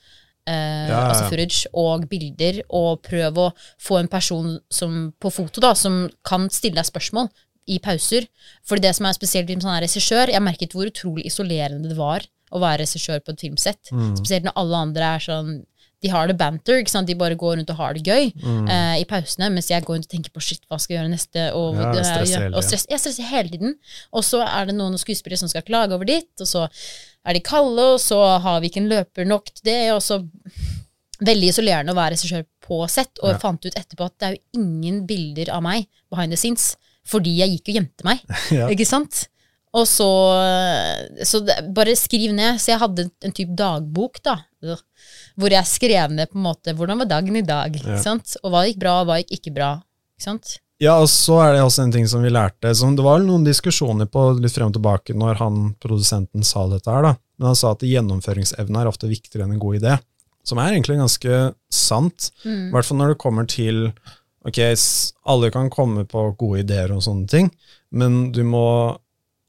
eh, 0.49 0.53
Ja, 0.53 0.91
ja, 0.91 0.99
ja. 0.99 1.03
altså 1.09 1.31
footage 1.31 1.71
og 1.73 2.05
bilder, 2.11 2.61
og 2.69 3.01
prøv 3.07 3.41
å 3.47 3.49
få 3.83 4.01
en 4.03 4.11
person 4.13 4.59
som, 4.69 5.13
på 5.23 5.33
foto 5.33 5.65
da, 5.65 5.73
som 5.79 6.05
kan 6.27 6.51
stille 6.53 6.77
deg 6.77 6.89
spørsmål 6.91 7.31
i 7.73 7.81
pauser. 7.83 8.29
For 8.67 8.83
det 8.83 8.93
som 8.99 9.09
er 9.09 9.17
spesielt 9.17 9.51
med 9.51 9.65
sånn 9.65 9.81
regissør, 9.83 10.35
jeg 10.35 10.45
merket 10.45 10.77
hvor 10.77 10.91
utrolig 10.91 11.27
isolerende 11.31 11.91
det 11.91 11.99
var 11.99 12.27
å 12.55 12.61
være 12.63 12.85
regissør 12.85 13.23
på 13.25 13.35
et 13.35 13.47
filmsett. 13.47 13.91
Mm. 13.91 14.13
Spesielt 14.21 14.47
når 14.47 14.61
alle 14.61 14.83
andre 14.89 15.15
er 15.17 15.25
sånn 15.25 15.57
de 16.03 16.09
har 16.13 16.27
det 16.29 16.37
banter, 16.39 16.79
ikke 16.83 16.91
sant? 16.93 17.07
de 17.09 17.15
bare 17.17 17.35
går 17.35 17.57
rundt 17.57 17.71
og 17.73 17.77
har 17.77 17.95
det 17.97 18.03
gøy 18.05 18.33
Mm. 18.43 18.69
uh, 18.69 18.97
i 19.01 19.05
pausene, 19.09 19.49
mens 19.51 19.69
jeg 19.71 19.83
går 19.83 19.95
rundt 19.97 20.07
og 20.07 20.13
tenker 20.13 20.31
på 20.31 20.43
shit, 20.45 20.61
hva 20.69 20.79
skal 20.79 20.95
jeg 20.95 21.01
gjøre 21.03 21.13
neste? 21.15 21.47
Og, 21.57 21.75
Ja, 21.75 21.91
er- 21.93 22.05
stresser 22.05 22.55
og 22.55 22.63
stress, 22.65 22.87
jeg 22.91 23.01
stresser 23.01 23.23
hele 23.31 23.49
tiden. 23.49 23.75
Og 24.13 24.23
så 24.23 24.43
er 24.47 24.67
det 24.67 24.75
noen 24.77 24.99
skuespillere 24.99 25.39
som 25.39 25.49
skal 25.49 25.63
klage 25.63 25.93
over 25.97 26.05
ditt, 26.05 26.29
og 26.41 26.47
så 26.47 26.69
er 27.27 27.33
de 27.35 27.41
kalde, 27.41 27.81
og 27.95 27.99
så 28.01 28.21
har 28.41 28.61
vi 28.61 28.69
ikke 28.69 28.83
en 28.85 28.89
løper 28.93 29.27
nok 29.27 29.47
til 29.55 29.65
det, 29.65 29.93
og 29.93 30.01
så 30.03 30.23
Veldig 31.17 31.49
isolerende 31.49 31.95
å 31.95 31.97
være 31.97 32.13
regissør 32.13 32.43
på 32.61 32.83
sett, 32.93 33.09
og 33.23 33.31
Ja. 33.31 33.33
jeg 33.33 33.41
fant 33.41 33.65
ut 33.65 33.73
etterpå 33.75 34.05
at 34.05 34.19
det 34.21 34.27
er 34.29 34.33
jo 34.37 34.61
ingen 34.61 35.07
bilder 35.07 35.49
av 35.55 35.63
meg 35.63 35.87
behind 36.13 36.31
the 36.31 36.37
scenes, 36.37 36.77
fordi 37.09 37.39
jeg 37.39 37.55
gikk 37.57 37.71
og 37.71 37.75
gjemte 37.79 38.05
meg. 38.05 38.21
Ja. 38.53 38.69
Ikke 38.69 38.85
sant? 38.85 39.29
Og 39.75 39.87
så, 39.89 40.07
så 41.27 41.41
det, 41.45 41.57
bare 41.75 41.97
skriv 41.99 42.33
ned. 42.37 42.61
Så 42.63 42.73
jeg 42.73 42.81
hadde 42.81 43.09
en 43.25 43.33
type 43.37 43.57
dagbok, 43.59 44.21
da. 44.25 44.39
Hvor 45.37 45.53
jeg 45.53 45.69
skrev 45.69 46.15
ned 46.17 46.31
på 46.33 46.39
en 46.39 46.47
måte 46.47 46.73
hvordan 46.77 47.03
var 47.03 47.11
dagen 47.11 47.37
i 47.37 47.45
dag. 47.47 47.77
Ja. 47.85 47.99
Og 48.43 48.53
hva 48.55 48.63
gikk 48.67 48.79
bra, 48.83 49.01
og 49.03 49.11
hva 49.11 49.19
gikk 49.21 49.37
ikke 49.41 49.53
bra. 49.59 49.73
Ikke 50.17 50.25
sant? 50.31 50.55
Ja, 50.81 50.99
og 51.01 51.09
så 51.09 51.39
er 51.41 51.55
det 51.55 51.63
også 51.65 51.87
en 51.87 51.93
ting 51.93 52.09
som 52.09 52.25
vi 52.25 52.29
lærte, 52.33 52.73
som 52.77 52.97
det 52.97 53.05
var 53.05 53.23
noen 53.25 53.45
diskusjoner 53.47 54.09
på 54.13 54.27
litt 54.41 54.53
frem 54.53 54.69
og 54.69 54.75
tilbake 54.77 55.15
når 55.17 55.39
han, 55.41 55.61
produsenten 55.81 56.45
sa 56.45 56.67
dette 56.69 56.93
her 56.93 57.03
da, 57.07 57.13
men 57.41 57.47
han 57.49 57.57
sa 57.57 57.71
at 57.73 57.85
gjennomføringsevne 57.87 58.83
er 58.83 58.91
ofte 58.91 59.09
viktigere 59.09 59.47
enn 59.47 59.55
en 59.57 59.63
god 59.63 59.79
idé. 59.81 59.95
som 60.47 60.61
er 60.63 60.77
egentlig 60.77 60.99
ganske 61.01 61.39
sant. 61.75 62.29
I 62.45 62.49
Mm. 62.49 62.71
hvert 62.71 62.85
fall 62.87 62.99
når 63.01 63.09
det 63.09 63.19
kommer 63.19 63.49
til 63.51 63.93
Ok, 64.47 64.61
alle 65.27 65.51
kan 65.51 65.69
komme 65.71 66.05
på 66.07 66.37
gode 66.39 66.61
ideer 66.61 66.93
og 66.95 67.03
sånne 67.03 67.27
ting, 67.27 67.51
men 67.91 68.31
du 68.31 68.45
må 68.45 68.97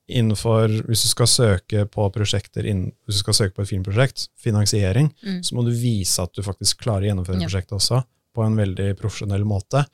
innenfor 0.07 0.69
Hvis 0.87 1.01
du 1.03 1.07
skal 1.11 1.27
søke 1.27 1.85
på 1.91 2.05
prosjekter 2.15 2.65
innen, 2.65 2.93
hvis 3.05 3.19
du 3.19 3.23
skal 3.25 3.33
søke 3.33 3.55
på 3.57 3.61
et 3.65 3.71
filmprosjekt, 3.73 4.29
finansiering, 4.39 5.09
Mm. 5.23 5.41
så 5.43 5.55
må 5.55 5.65
du 5.65 5.71
vise 5.71 6.19
at 6.23 6.33
du 6.33 6.41
faktisk 6.41 6.79
klarer 6.79 7.03
å 7.03 7.09
gjennomføre 7.11 7.41
Ja. 7.41 7.47
prosjektet 7.47 7.75
også, 7.75 8.03
på 8.33 8.45
en 8.45 8.55
veldig 8.55 8.95
profesjonell 8.97 9.43
måte. 9.43 9.85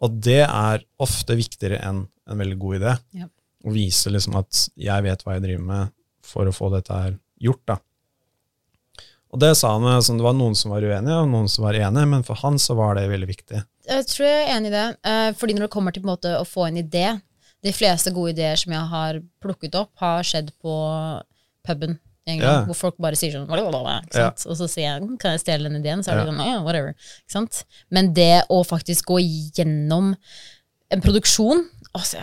Og 0.00 0.20
det 0.20 0.46
er 0.46 0.84
ofte 1.00 1.34
viktigere 1.34 1.80
enn 1.82 2.06
en 2.28 2.38
veldig 2.38 2.58
god 2.58 2.80
idé. 2.80 2.98
Ja. 3.14 3.26
Å 3.66 3.72
vise 3.72 4.10
liksom 4.10 4.36
at 4.38 4.68
jeg 4.76 5.02
vet 5.02 5.24
hva 5.24 5.32
jeg 5.34 5.42
driver 5.42 5.64
med, 5.64 5.90
for 6.22 6.44
å 6.46 6.52
få 6.54 6.70
dette 6.70 6.92
her 6.94 7.18
gjort. 7.40 7.64
da. 7.66 7.78
Og 9.32 9.40
det 9.40 9.56
sa 9.56 9.72
han, 9.76 9.82
altså, 9.82 10.16
Det 10.16 10.22
var 10.24 10.32
noen 10.32 10.54
som 10.56 10.70
var 10.70 10.80
uenige, 10.80 11.16
og 11.22 11.28
noen 11.28 11.48
som 11.50 11.64
var 11.64 11.74
enige, 11.74 12.08
men 12.08 12.22
for 12.22 12.34
han 12.36 12.54
så 12.56 12.74
var 12.76 12.94
det 12.94 13.08
veldig 13.10 13.26
viktig. 13.28 13.64
Jeg 13.88 14.04
tror 14.06 14.24
jeg 14.26 14.48
er 14.48 14.54
enig 14.56 14.66
i 14.68 14.70
det. 14.70 14.96
Eh, 15.04 15.32
fordi 15.32 15.54
når 15.54 15.66
det 15.66 15.70
kommer 15.70 15.92
til 15.92 16.02
måte, 16.02 16.32
å 16.38 16.46
få 16.46 16.66
en 16.68 16.76
idé 16.76 17.20
De 17.64 17.72
fleste 17.72 18.12
gode 18.14 18.30
ideer 18.36 18.56
som 18.56 18.72
jeg 18.72 18.88
har 18.92 19.20
plukket 19.42 19.74
opp, 19.74 19.90
har 19.98 20.22
skjedd 20.22 20.52
på 20.62 20.74
puben. 21.66 21.98
England, 22.28 22.44
Ja. 22.58 22.64
Hvor 22.68 22.76
folk 22.76 22.96
bare 23.00 23.16
sier 23.16 23.32
sånn 23.32 23.46
sant? 24.12 24.44
Og 24.46 24.56
så 24.58 24.68
sier 24.68 24.84
jeg 24.84 25.02
"Mm, 25.02 25.18
kan 25.18 25.30
jeg 25.32 25.40
stjele 25.40 25.62
den 25.70 25.80
ideen, 25.82 26.02
så 26.04 26.12
er 26.12 26.16
det 26.16 26.26
Ja. 26.26 26.32
sånn 26.32 26.46
ja, 26.46 26.62
whatever. 26.62 26.94
Men 27.90 28.12
det 28.12 28.44
å 28.50 28.62
faktisk 28.66 29.04
gå 29.06 29.18
gjennom 29.56 30.14
en 30.90 31.00
produksjon 31.00 31.64
altså, 31.94 32.16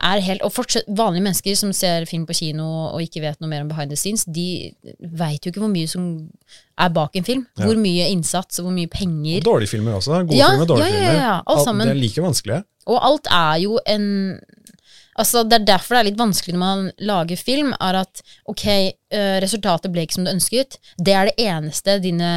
er 0.00 0.20
helt, 0.20 0.42
Og 0.42 0.52
fortsatt, 0.52 0.84
vanlige 0.88 1.22
mennesker 1.22 1.56
som 1.56 1.72
ser 1.72 2.04
film 2.04 2.26
på 2.26 2.34
kino 2.34 2.92
og 2.94 3.00
ikke 3.00 3.20
vet 3.22 3.40
noe 3.40 3.48
mer 3.48 3.62
om 3.62 3.68
behind 3.68 3.90
the 3.90 3.96
scenes, 3.96 4.24
de 4.24 4.74
veit 5.00 5.40
jo 5.44 5.50
ikke 5.50 5.60
hvor 5.60 5.72
mye 5.72 5.88
som 5.88 6.30
er 6.78 6.88
bak 6.90 7.16
en 7.16 7.24
film. 7.24 7.46
Ja. 7.58 7.64
Hvor 7.64 7.76
mye 7.76 8.10
innsats 8.12 8.58
og 8.60 8.66
hvor 8.66 8.72
mye 8.74 8.88
penger. 8.88 9.38
Og 9.38 9.44
dårlige 9.44 9.68
filmer 9.70 9.94
også. 9.96 10.26
Gode 10.28 10.36
Ja, 10.36 10.48
filmer 10.50 10.62
og 10.62 10.68
dårlige 10.68 10.92
ja, 10.92 11.00
ja, 11.00 11.00
ja, 11.00 11.12
ja. 11.12 11.40
filmer. 11.42 11.66
Alt- 11.66 11.88
Det 11.88 11.88
er 11.88 11.94
like 11.94 12.22
vanskelig. 12.22 12.64
Og 12.86 12.98
alt 13.02 13.26
er 13.30 13.54
jo 13.62 13.78
en 13.86 14.40
Altså 15.18 15.42
Det 15.48 15.58
er 15.60 15.66
derfor 15.72 15.96
det 15.96 16.00
er 16.00 16.08
litt 16.10 16.20
vanskelig 16.20 16.54
når 16.54 16.62
man 16.62 16.86
lager 17.08 17.40
film, 17.40 17.72
er 17.80 18.00
at 18.02 18.20
ok, 18.48 18.64
eh, 18.68 19.36
resultatet 19.40 19.92
ble 19.92 20.04
ikke 20.04 20.18
som 20.18 20.26
du 20.26 20.32
ønsket. 20.32 20.78
Det 21.00 21.14
er 21.16 21.30
det 21.30 21.46
eneste 21.46 21.98
dine 22.04 22.30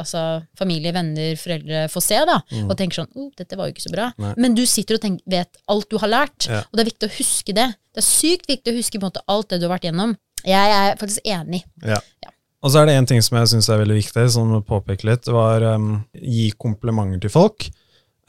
altså, 0.00 0.42
familie, 0.58 0.94
venner, 0.96 1.36
foreldre 1.40 1.84
får 1.92 2.06
se, 2.06 2.20
da. 2.28 2.40
Og 2.64 2.74
tenker 2.78 3.02
sånn 3.02 3.12
oh, 3.14 3.30
'Dette 3.36 3.58
var 3.58 3.68
jo 3.68 3.76
ikke 3.76 3.86
så 3.86 3.94
bra'. 3.94 4.10
Nei. 4.22 4.34
Men 4.40 4.56
du 4.58 4.64
sitter 4.68 4.98
og 4.98 5.04
tenker, 5.04 5.24
vet 5.28 5.60
alt 5.68 5.88
du 5.90 5.98
har 6.02 6.12
lært, 6.12 6.48
Ja. 6.48 6.64
og 6.64 6.76
det 6.76 6.84
er 6.84 6.90
viktig 6.92 7.10
å 7.10 7.16
huske 7.18 7.56
det. 7.56 7.68
Det 7.92 8.00
er 8.00 8.08
sykt 8.08 8.48
viktig 8.48 8.72
å 8.72 8.78
huske 8.78 8.98
på 8.98 9.04
en 9.04 9.10
måte 9.12 9.26
alt 9.28 9.52
det 9.52 9.60
du 9.60 9.68
har 9.68 9.76
vært 9.76 9.90
gjennom. 9.90 10.16
Jeg 10.48 10.76
er 10.78 10.96
faktisk 10.98 11.20
enig. 11.28 11.62
Ja. 11.84 12.00
Ja. 12.24 12.30
Og 12.62 12.70
så 12.70 12.80
er 12.80 12.86
det 12.86 12.94
en 12.94 13.06
ting 13.10 13.22
som 13.22 13.36
jeg 13.38 13.50
syns 13.50 13.68
er 13.68 13.80
veldig 13.82 13.98
viktig, 13.98 14.24
som 14.30 14.50
du 14.52 14.60
påpeke 14.62 15.06
litt, 15.08 15.26
var 15.26 15.64
um, 15.74 16.04
gi 16.14 16.52
komplimenter 16.62 17.24
til 17.24 17.32
folk. 17.34 17.66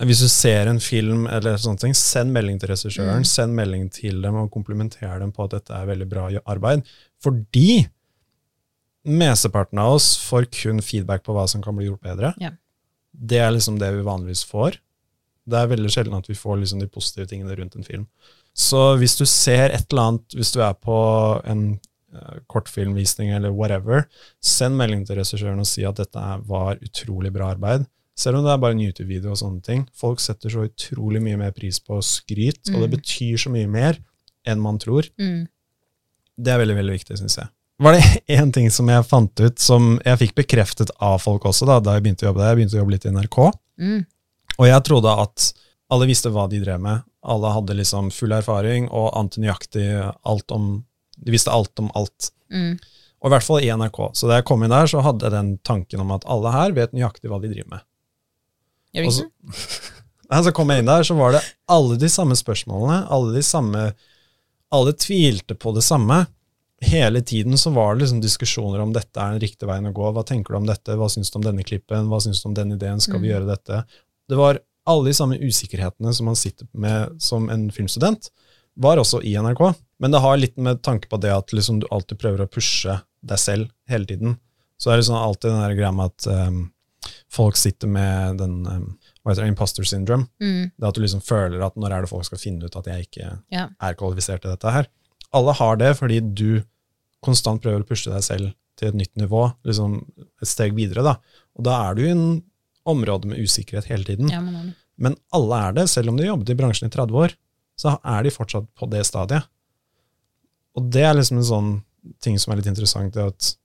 Hvis 0.06 0.20
du 0.24 0.28
ser 0.32 0.68
en 0.68 0.80
film, 0.80 1.26
eller 1.28 1.58
sånne 1.62 1.80
ting, 1.80 1.94
send 1.94 2.32
melding 2.34 2.60
til 2.60 2.70
regissøren, 2.70 3.22
Mm. 3.22 3.26
send 3.26 3.54
melding 3.56 3.90
til 3.92 4.22
dem 4.22 4.36
og 4.36 4.52
komplimenter 4.52 5.20
dem 5.20 5.32
på 5.32 5.44
at 5.46 5.52
dette 5.52 5.72
er 5.74 5.86
veldig 5.86 6.10
bra 6.10 6.30
arbeid. 6.46 6.84
Fordi 7.22 7.88
mesteparten 9.06 9.80
av 9.80 9.94
oss 9.98 10.14
får 10.24 10.46
kun 10.52 10.80
feedback 10.82 11.24
på 11.26 11.34
hva 11.36 11.48
som 11.50 11.62
kan 11.64 11.76
bli 11.76 11.90
gjort 11.90 12.02
bedre. 12.06 12.34
Ja. 12.40 12.52
Det 13.14 13.40
er 13.44 13.52
liksom 13.52 13.78
det 13.80 13.92
vi 13.98 14.02
vanligvis 14.06 14.46
får. 14.48 14.78
Det 15.46 15.60
er 15.60 15.68
veldig 15.68 15.92
sjelden 15.92 16.16
at 16.18 16.30
vi 16.32 16.38
får 16.40 16.62
liksom 16.62 16.80
de 16.80 16.88
positive 16.88 17.28
tingene 17.28 17.56
rundt 17.60 17.76
en 17.76 17.84
film. 17.84 18.06
Så 18.56 18.98
hvis 19.02 19.18
du 19.20 19.26
ser 19.26 19.72
et 19.74 19.86
eller 19.92 20.04
annet, 20.08 20.38
hvis 20.38 20.54
du 20.56 20.62
er 20.64 20.74
på 20.74 20.96
en 21.50 21.80
eh, 22.16 22.40
kortfilmvisning 22.48 23.34
eller 23.36 23.52
whatever, 23.52 24.06
send 24.42 24.78
melding 24.80 25.04
til 25.08 25.18
regissøren 25.20 25.60
og 25.60 25.68
si 25.68 25.84
at 25.84 26.00
dette 26.00 26.24
var 26.48 26.78
utrolig 26.86 27.34
bra 27.34 27.52
arbeid. 27.56 27.86
Selv 28.16 28.38
om 28.38 28.44
det 28.46 28.52
er 28.54 28.62
bare 28.62 28.76
en 28.76 28.82
YouTube-video 28.84 29.32
og 29.34 29.40
sånne 29.40 29.64
ting. 29.66 29.88
Folk 29.98 30.20
setter 30.22 30.52
så 30.54 30.68
utrolig 30.68 31.22
mye 31.26 31.38
mer 31.40 31.52
pris 31.56 31.80
på 31.82 31.98
skryt, 32.06 32.62
og 32.74 32.82
det 32.84 32.90
Mm. 32.92 32.96
betyr 32.98 33.38
så 33.42 33.50
mye 33.50 33.68
mer 33.68 33.98
enn 34.46 34.60
man 34.62 34.78
tror. 34.78 35.08
Mm. 35.18 35.48
Det 36.38 36.52
er 36.54 36.60
veldig, 36.62 36.76
veldig 36.78 36.94
viktig, 37.00 37.18
syns 37.18 37.38
jeg. 37.38 37.48
Var 37.82 37.94
det 37.98 38.04
én 38.38 38.52
ting 38.54 38.70
som 38.70 38.88
jeg 38.90 39.06
fant 39.10 39.40
ut, 39.42 39.58
som 39.60 40.00
jeg 40.06 40.20
fikk 40.20 40.36
bekreftet 40.36 40.92
av 41.02 41.20
folk 41.22 41.44
også, 41.50 41.66
da, 41.66 41.80
da 41.80 41.96
jeg 41.98 42.04
begynte 42.06 42.26
å 42.28 42.30
jobbe 42.32 42.42
der? 42.44 42.54
Jeg 42.54 42.58
begynte 42.62 42.78
å 42.78 42.82
jobbe 42.84 42.96
litt 42.96 43.06
i 43.06 43.14
NRK. 43.16 43.40
Mm. 43.82 44.06
Og 44.60 44.68
jeg 44.70 44.84
trodde 44.86 45.16
at 45.26 45.54
alle 45.90 46.06
visste 46.10 46.30
hva 46.34 46.48
de 46.50 46.60
drev 46.62 46.80
med. 46.82 47.02
Alle 47.24 47.50
hadde 47.56 47.76
liksom 47.80 48.12
full 48.14 48.32
erfaring 48.36 48.90
og 48.92 49.14
ante 49.18 49.40
nøyaktig 49.42 49.88
alt 50.28 50.52
om 50.52 50.84
De 51.24 51.32
visste 51.32 51.52
alt 51.54 51.78
om 51.80 51.90
alt. 51.96 52.32
Mm. 52.52 52.78
Og 53.22 53.30
i 53.30 53.32
hvert 53.32 53.46
fall 53.46 53.62
i 53.64 53.70
NRK. 53.72 54.00
Så 54.18 54.28
da 54.28 54.40
jeg 54.40 54.46
kom 54.50 54.64
inn 54.66 54.74
der, 54.74 54.88
så 54.90 55.00
hadde 55.06 55.24
jeg 55.24 55.32
den 55.32 55.52
tanken 55.64 56.02
om 56.02 56.12
at 56.12 56.26
alle 56.28 56.52
her 56.52 56.74
vet 56.76 56.92
nøyaktig 56.92 57.30
hva 57.32 57.38
de 57.40 57.52
driver 57.54 57.70
med. 57.78 57.84
Gjør 58.94 59.04
vi 59.04 59.10
ikke 59.10 59.18
så- 59.20 59.90
Nei, 60.34 60.40
så 60.48 60.52
kom 60.56 60.70
jeg 60.72 60.80
inn 60.82 60.88
der, 60.90 61.04
så 61.06 61.16
var 61.18 61.36
det 61.36 61.42
alle 61.70 61.98
de 62.02 62.08
samme 62.10 62.34
spørsmålene. 62.40 63.04
Alle 63.14 63.34
de 63.36 63.44
samme 63.46 63.94
Alle 64.74 64.94
tvilte 64.98 65.54
på 65.54 65.70
det 65.76 65.84
samme. 65.86 66.24
Hele 66.82 67.22
tiden 67.22 67.54
så 67.62 67.70
var 67.76 67.94
det 67.94 68.02
liksom 68.08 68.22
diskusjoner 68.24 68.82
om 68.82 68.92
dette 68.96 69.20
er 69.22 69.36
den 69.36 69.44
riktige 69.44 69.70
veien 69.70 69.86
å 69.86 69.94
gå. 69.94 70.08
Hva 70.16 70.24
tenker 70.26 70.50
du 70.56 70.58
om 70.58 70.66
dette? 70.66 70.96
Hva 70.98 71.06
syns 71.14 71.30
du 71.30 71.38
om 71.38 71.44
denne 71.46 71.62
klippen? 71.64 72.08
Hva 72.10 72.18
syns 72.26 72.42
du 72.42 72.48
om 72.50 72.56
den 72.58 72.72
ideen? 72.74 73.00
Skal 73.00 73.20
vi 73.22 73.28
Mm. 73.30 73.34
gjøre 73.36 73.52
dette? 73.54 73.84
Det 74.28 74.36
var 74.36 74.60
alle 74.88 75.06
de 75.06 75.14
samme 75.14 75.38
usikkerhetene 75.38 76.12
som 76.16 76.26
man 76.26 76.36
sitter 76.36 76.68
med 76.74 77.22
som 77.22 77.50
en 77.54 77.70
filmstudent, 77.70 78.32
var 78.76 78.98
også 78.98 79.22
i 79.24 79.36
NRK. 79.38 79.76
Men 80.00 80.12
det 80.12 80.20
har 80.22 80.38
litt 80.38 80.58
med 80.58 80.82
tanke 80.82 81.08
på 81.08 81.22
det 81.22 81.30
at 81.32 81.54
liksom 81.54 81.80
du 81.80 81.88
alltid 81.92 82.18
prøver 82.18 82.42
å 82.42 82.50
pushe 82.50 82.98
deg 83.24 83.38
selv 83.38 83.70
hele 83.88 84.06
tiden. 84.10 84.40
Så 84.82 84.90
det 84.90 84.94
er 84.98 85.02
liksom 85.04 85.16
alltid 85.22 85.52
den 85.52 85.62
der 85.62 85.76
greia 85.78 85.94
med 85.94 86.06
at 86.10 86.28
um, 86.48 86.73
folk 87.34 87.58
sitter 87.58 87.90
med 87.90 88.38
den 88.42 88.60
um, 88.70 88.84
hva 89.24 89.32
heter 89.34 89.46
det, 89.48 89.52
imposter 89.54 89.88
syndrome. 89.88 90.28
Mm. 90.44 90.72
Det 90.78 90.88
at 90.90 90.98
du 90.98 91.02
liksom 91.02 91.24
føler 91.26 91.64
at 91.66 91.78
når 91.80 91.96
er 91.96 92.06
det 92.06 92.12
folk 92.12 92.28
skal 92.28 92.42
finne 92.42 92.68
ut 92.68 92.76
at 92.78 92.90
jeg 92.92 93.08
ikke 93.08 93.30
Ja. 93.56 93.68
er 93.82 93.96
kvalifisert 93.98 94.44
til 94.44 94.54
dette 94.54 94.74
her. 94.76 94.90
Alle 95.34 95.56
har 95.58 95.80
det 95.82 95.94
fordi 95.98 96.20
du 96.22 96.62
konstant 97.26 97.62
prøver 97.64 97.82
å 97.82 97.88
pushe 97.88 98.12
deg 98.12 98.22
selv 98.26 98.52
til 98.78 98.90
et 98.92 98.98
nytt 99.00 99.16
nivå, 99.18 99.48
liksom 99.66 100.00
et 100.42 100.50
steg 100.50 100.76
videre. 100.78 101.04
da. 101.06 101.16
Og 101.58 101.64
da 101.66 101.78
er 101.90 101.96
du 101.96 102.02
i 102.06 102.12
en 102.12 102.44
område 102.86 103.30
med 103.32 103.40
usikkerhet 103.40 103.86
hele 103.90 104.04
tiden. 104.04 104.30
Ja, 104.30 104.42
men. 104.42 104.76
Men 104.98 105.16
alle 105.34 105.60
er 105.70 105.74
det, 105.80 105.88
selv 105.90 106.10
om 106.12 106.18
de 106.18 106.28
jobbet 106.28 106.52
i 106.54 106.56
bransjen 106.60 106.90
i 106.90 106.94
30 106.94 107.16
år, 107.18 107.34
så 107.80 107.96
er 108.06 108.24
de 108.24 108.30
fortsatt 108.30 108.68
på 108.78 108.90
det 108.92 109.06
stadiet. 109.08 109.48
Og 110.78 110.90
det 110.94 111.02
er 111.06 111.16
liksom 111.18 111.40
en 111.40 111.48
sånn 111.50 111.72
ting 112.22 112.38
som 112.42 112.52
er 112.54 112.60
litt 112.60 112.70
interessant, 112.70 113.14
det 113.16 113.24
at 113.26 113.56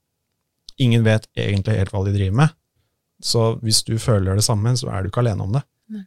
ingen 0.79 1.03
vet 1.05 1.27
egentlig 1.37 1.77
helt 1.77 1.91
hva 1.93 2.03
de 2.07 2.13
driver 2.15 2.37
med. 2.41 2.55
Så 3.21 3.57
hvis 3.65 3.81
du 3.87 3.97
føler 3.99 4.35
det 4.39 4.45
samme, 4.45 4.71
så 4.79 4.89
er 4.93 5.03
du 5.03 5.09
ikke 5.11 5.23
alene 5.25 5.43
om 5.43 5.51
det. 5.57 5.63
Nei. 5.91 6.05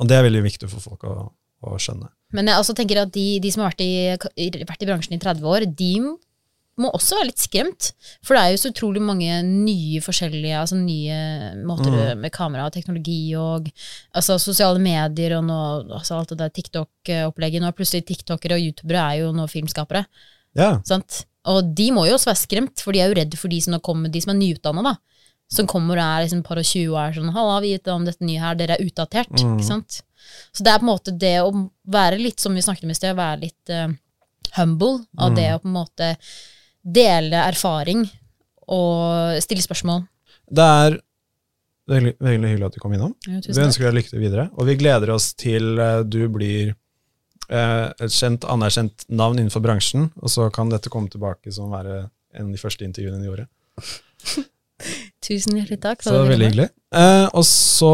Og 0.00 0.08
det 0.08 0.16
er 0.16 0.24
veldig 0.24 0.42
viktig 0.46 0.70
for 0.72 0.80
folk 0.80 1.04
å, 1.04 1.28
å 1.66 1.76
skjønne. 1.80 2.08
Men 2.32 2.46
jeg 2.48 2.62
også 2.62 2.74
tenker 2.78 3.02
at 3.02 3.12
de, 3.12 3.26
de 3.42 3.50
som 3.52 3.64
har 3.64 3.72
vært 3.74 3.82
i, 3.84 4.60
vært 4.64 4.82
i 4.84 4.88
bransjen 4.88 5.16
i 5.16 5.20
30 5.20 5.48
år, 5.50 5.66
de 5.76 5.92
må 6.80 6.88
også 6.96 7.18
være 7.18 7.28
litt 7.28 7.42
skremt. 7.42 7.90
For 8.24 8.32
det 8.38 8.40
er 8.42 8.52
jo 8.54 8.60
så 8.62 8.70
utrolig 8.72 9.02
mange 9.04 9.40
nye 9.44 10.00
forskjellige 10.00 10.60
altså 10.62 10.78
nye 10.78 11.18
måter 11.68 11.90
Mm. 11.92 12.20
med 12.22 12.32
kamera 12.32 12.68
og 12.70 12.72
teknologi 12.72 13.34
og 13.36 13.68
altså 14.16 14.38
sosiale 14.40 14.80
medier 14.80 15.34
og 15.36 15.44
nå, 15.44 15.58
altså 15.98 16.16
alt 16.22 16.32
det 16.32 16.38
der 16.40 16.54
TikTok-opplegget. 16.56 17.60
Nå 17.60 17.68
er 17.68 17.76
plutselig 17.76 18.06
tiktokere 18.08 18.56
og 18.56 18.64
youtubere 18.64 19.02
er 19.10 19.20
jo 19.26 19.34
nå 19.36 19.44
filmskapere. 19.50 20.06
Ja, 20.56 20.78
Sant? 20.88 21.26
Og 21.50 21.74
de 21.76 21.90
må 21.92 22.06
jo 22.08 22.14
også 22.16 22.30
være 22.30 22.40
skremt, 22.46 22.80
for 22.84 22.92
de 22.92 23.00
er 23.00 23.08
jo 23.12 23.16
redde 23.16 23.36
for 23.40 23.48
de 23.52 23.60
som, 23.64 23.76
kommer, 23.80 24.08
de 24.12 24.20
som 24.20 24.32
er 24.34 24.40
nyutdanna. 24.40 24.94
Som 25.50 25.66
kommer 25.66 25.98
og 25.98 26.04
er 26.04 26.24
liksom 26.24 26.44
par 26.46 26.60
og 26.60 26.66
20 26.66 26.92
og 26.92 27.00
er 27.02 27.16
sånn 27.16 27.32
'Halla, 27.34 27.60
vi 27.64 27.72
vet 27.74 27.88
om 27.90 28.04
dette 28.06 28.22
nye 28.24 28.38
her, 28.38 28.54
dere 28.54 28.76
er 28.78 28.84
utdatert'. 28.84 29.34
Mm. 29.34 29.56
ikke 29.58 29.66
sant? 29.66 30.02
Så 30.52 30.62
det 30.62 30.70
er 30.72 30.78
på 30.78 30.86
en 30.86 30.92
måte 30.92 31.16
det 31.18 31.36
å 31.42 31.50
være 31.90 32.20
litt, 32.20 32.38
som 32.38 32.54
vi 32.54 32.62
snakket 32.62 32.86
om 32.86 32.90
i 32.94 32.94
sted, 32.94 33.14
å 33.14 33.18
være 33.18 33.40
litt 33.40 33.72
uh, 33.74 33.90
humble. 34.56 35.04
av 35.18 35.32
Mm. 35.32 35.36
det 35.36 35.48
å 35.54 35.60
på 35.62 35.68
en 35.68 35.78
måte 35.78 36.16
dele 36.84 37.36
erfaring 37.50 38.08
og 38.68 39.42
stille 39.42 39.62
spørsmål. 39.62 40.06
det 40.50 40.66
er 40.66 41.00
veldig, 41.90 42.14
veldig 42.18 42.48
hyggelig 42.48 42.66
at 42.66 42.74
du 42.74 42.80
kom 42.82 42.94
innom. 42.94 43.14
Ja, 43.26 43.40
Vi 43.42 43.62
ønsker 43.62 43.86
deg 43.86 43.98
lykke 43.98 44.10
til 44.10 44.22
videre, 44.22 44.50
og 44.56 44.66
vi 44.66 44.76
gleder 44.78 45.10
oss 45.14 45.32
til 45.34 45.78
eh, 45.78 46.02
du 46.02 46.28
blir 46.28 46.74
uh, 47.50 47.90
et 47.98 48.14
kjent, 48.14 48.46
anerkjent 48.46 49.06
navn 49.08 49.38
innenfor 49.38 49.62
bransjen, 49.64 50.10
og 50.20 50.30
så 50.30 50.50
kan 50.54 50.70
dette 50.70 50.90
komme 50.90 51.10
tilbake 51.10 51.52
som 51.54 51.70
være 51.70 52.10
en 52.34 52.46
av 52.46 52.52
de 52.54 52.62
første 52.62 52.86
intervjuene 52.86 53.26
i 53.26 53.30
året. 53.30 53.48
Tusen 55.26 55.58
hjertelig 55.58 55.80
takk. 55.82 56.04
Så 56.04 56.14
veldig 56.26 56.50
hyggelig. 56.50 56.68
Eh, 56.96 57.26
og 57.38 57.44
så 57.46 57.90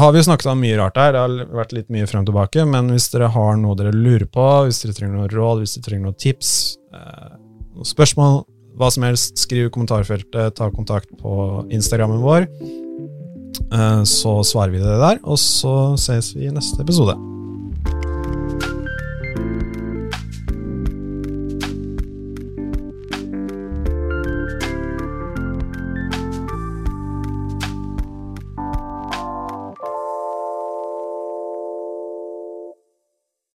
har 0.00 0.12
vi 0.12 0.22
jo 0.22 0.26
snakket 0.28 0.48
om 0.52 0.62
mye 0.62 0.78
rart 0.80 0.96
her, 1.00 1.12
det 1.12 1.22
har 1.24 1.54
vært 1.58 1.74
litt 1.76 1.90
mye 1.92 2.08
frem 2.08 2.24
og 2.24 2.30
tilbake, 2.30 2.64
men 2.68 2.88
hvis 2.94 3.10
dere 3.12 3.28
har 3.34 3.60
noe 3.60 3.76
dere 3.78 3.92
lurer 3.92 4.24
på, 4.30 4.46
hvis 4.64 4.80
dere 4.84 4.96
trenger 4.96 5.20
noe 5.20 5.32
råd, 5.32 5.62
hvis 5.62 5.76
dere 5.76 5.88
trenger 5.90 6.08
noen 6.08 6.20
tips, 6.22 6.50
eh, 6.96 7.36
noen 7.76 7.92
spørsmål, 7.92 8.42
hva 8.76 8.90
som 8.92 9.06
helst, 9.08 9.36
skriv 9.40 9.68
i 9.68 9.72
kommentarfeltet, 9.72 10.56
ta 10.56 10.72
kontakt 10.72 11.12
på 11.20 11.64
Instagrammen 11.76 12.24
vår, 12.24 12.48
eh, 13.68 14.02
så 14.08 14.38
svarer 14.44 14.76
vi 14.76 14.84
det 14.84 15.00
der, 15.04 15.24
og 15.24 15.40
så 15.40 15.96
ses 16.00 16.32
vi 16.36 16.48
i 16.48 16.54
neste 16.54 16.80
episode. 16.84 17.35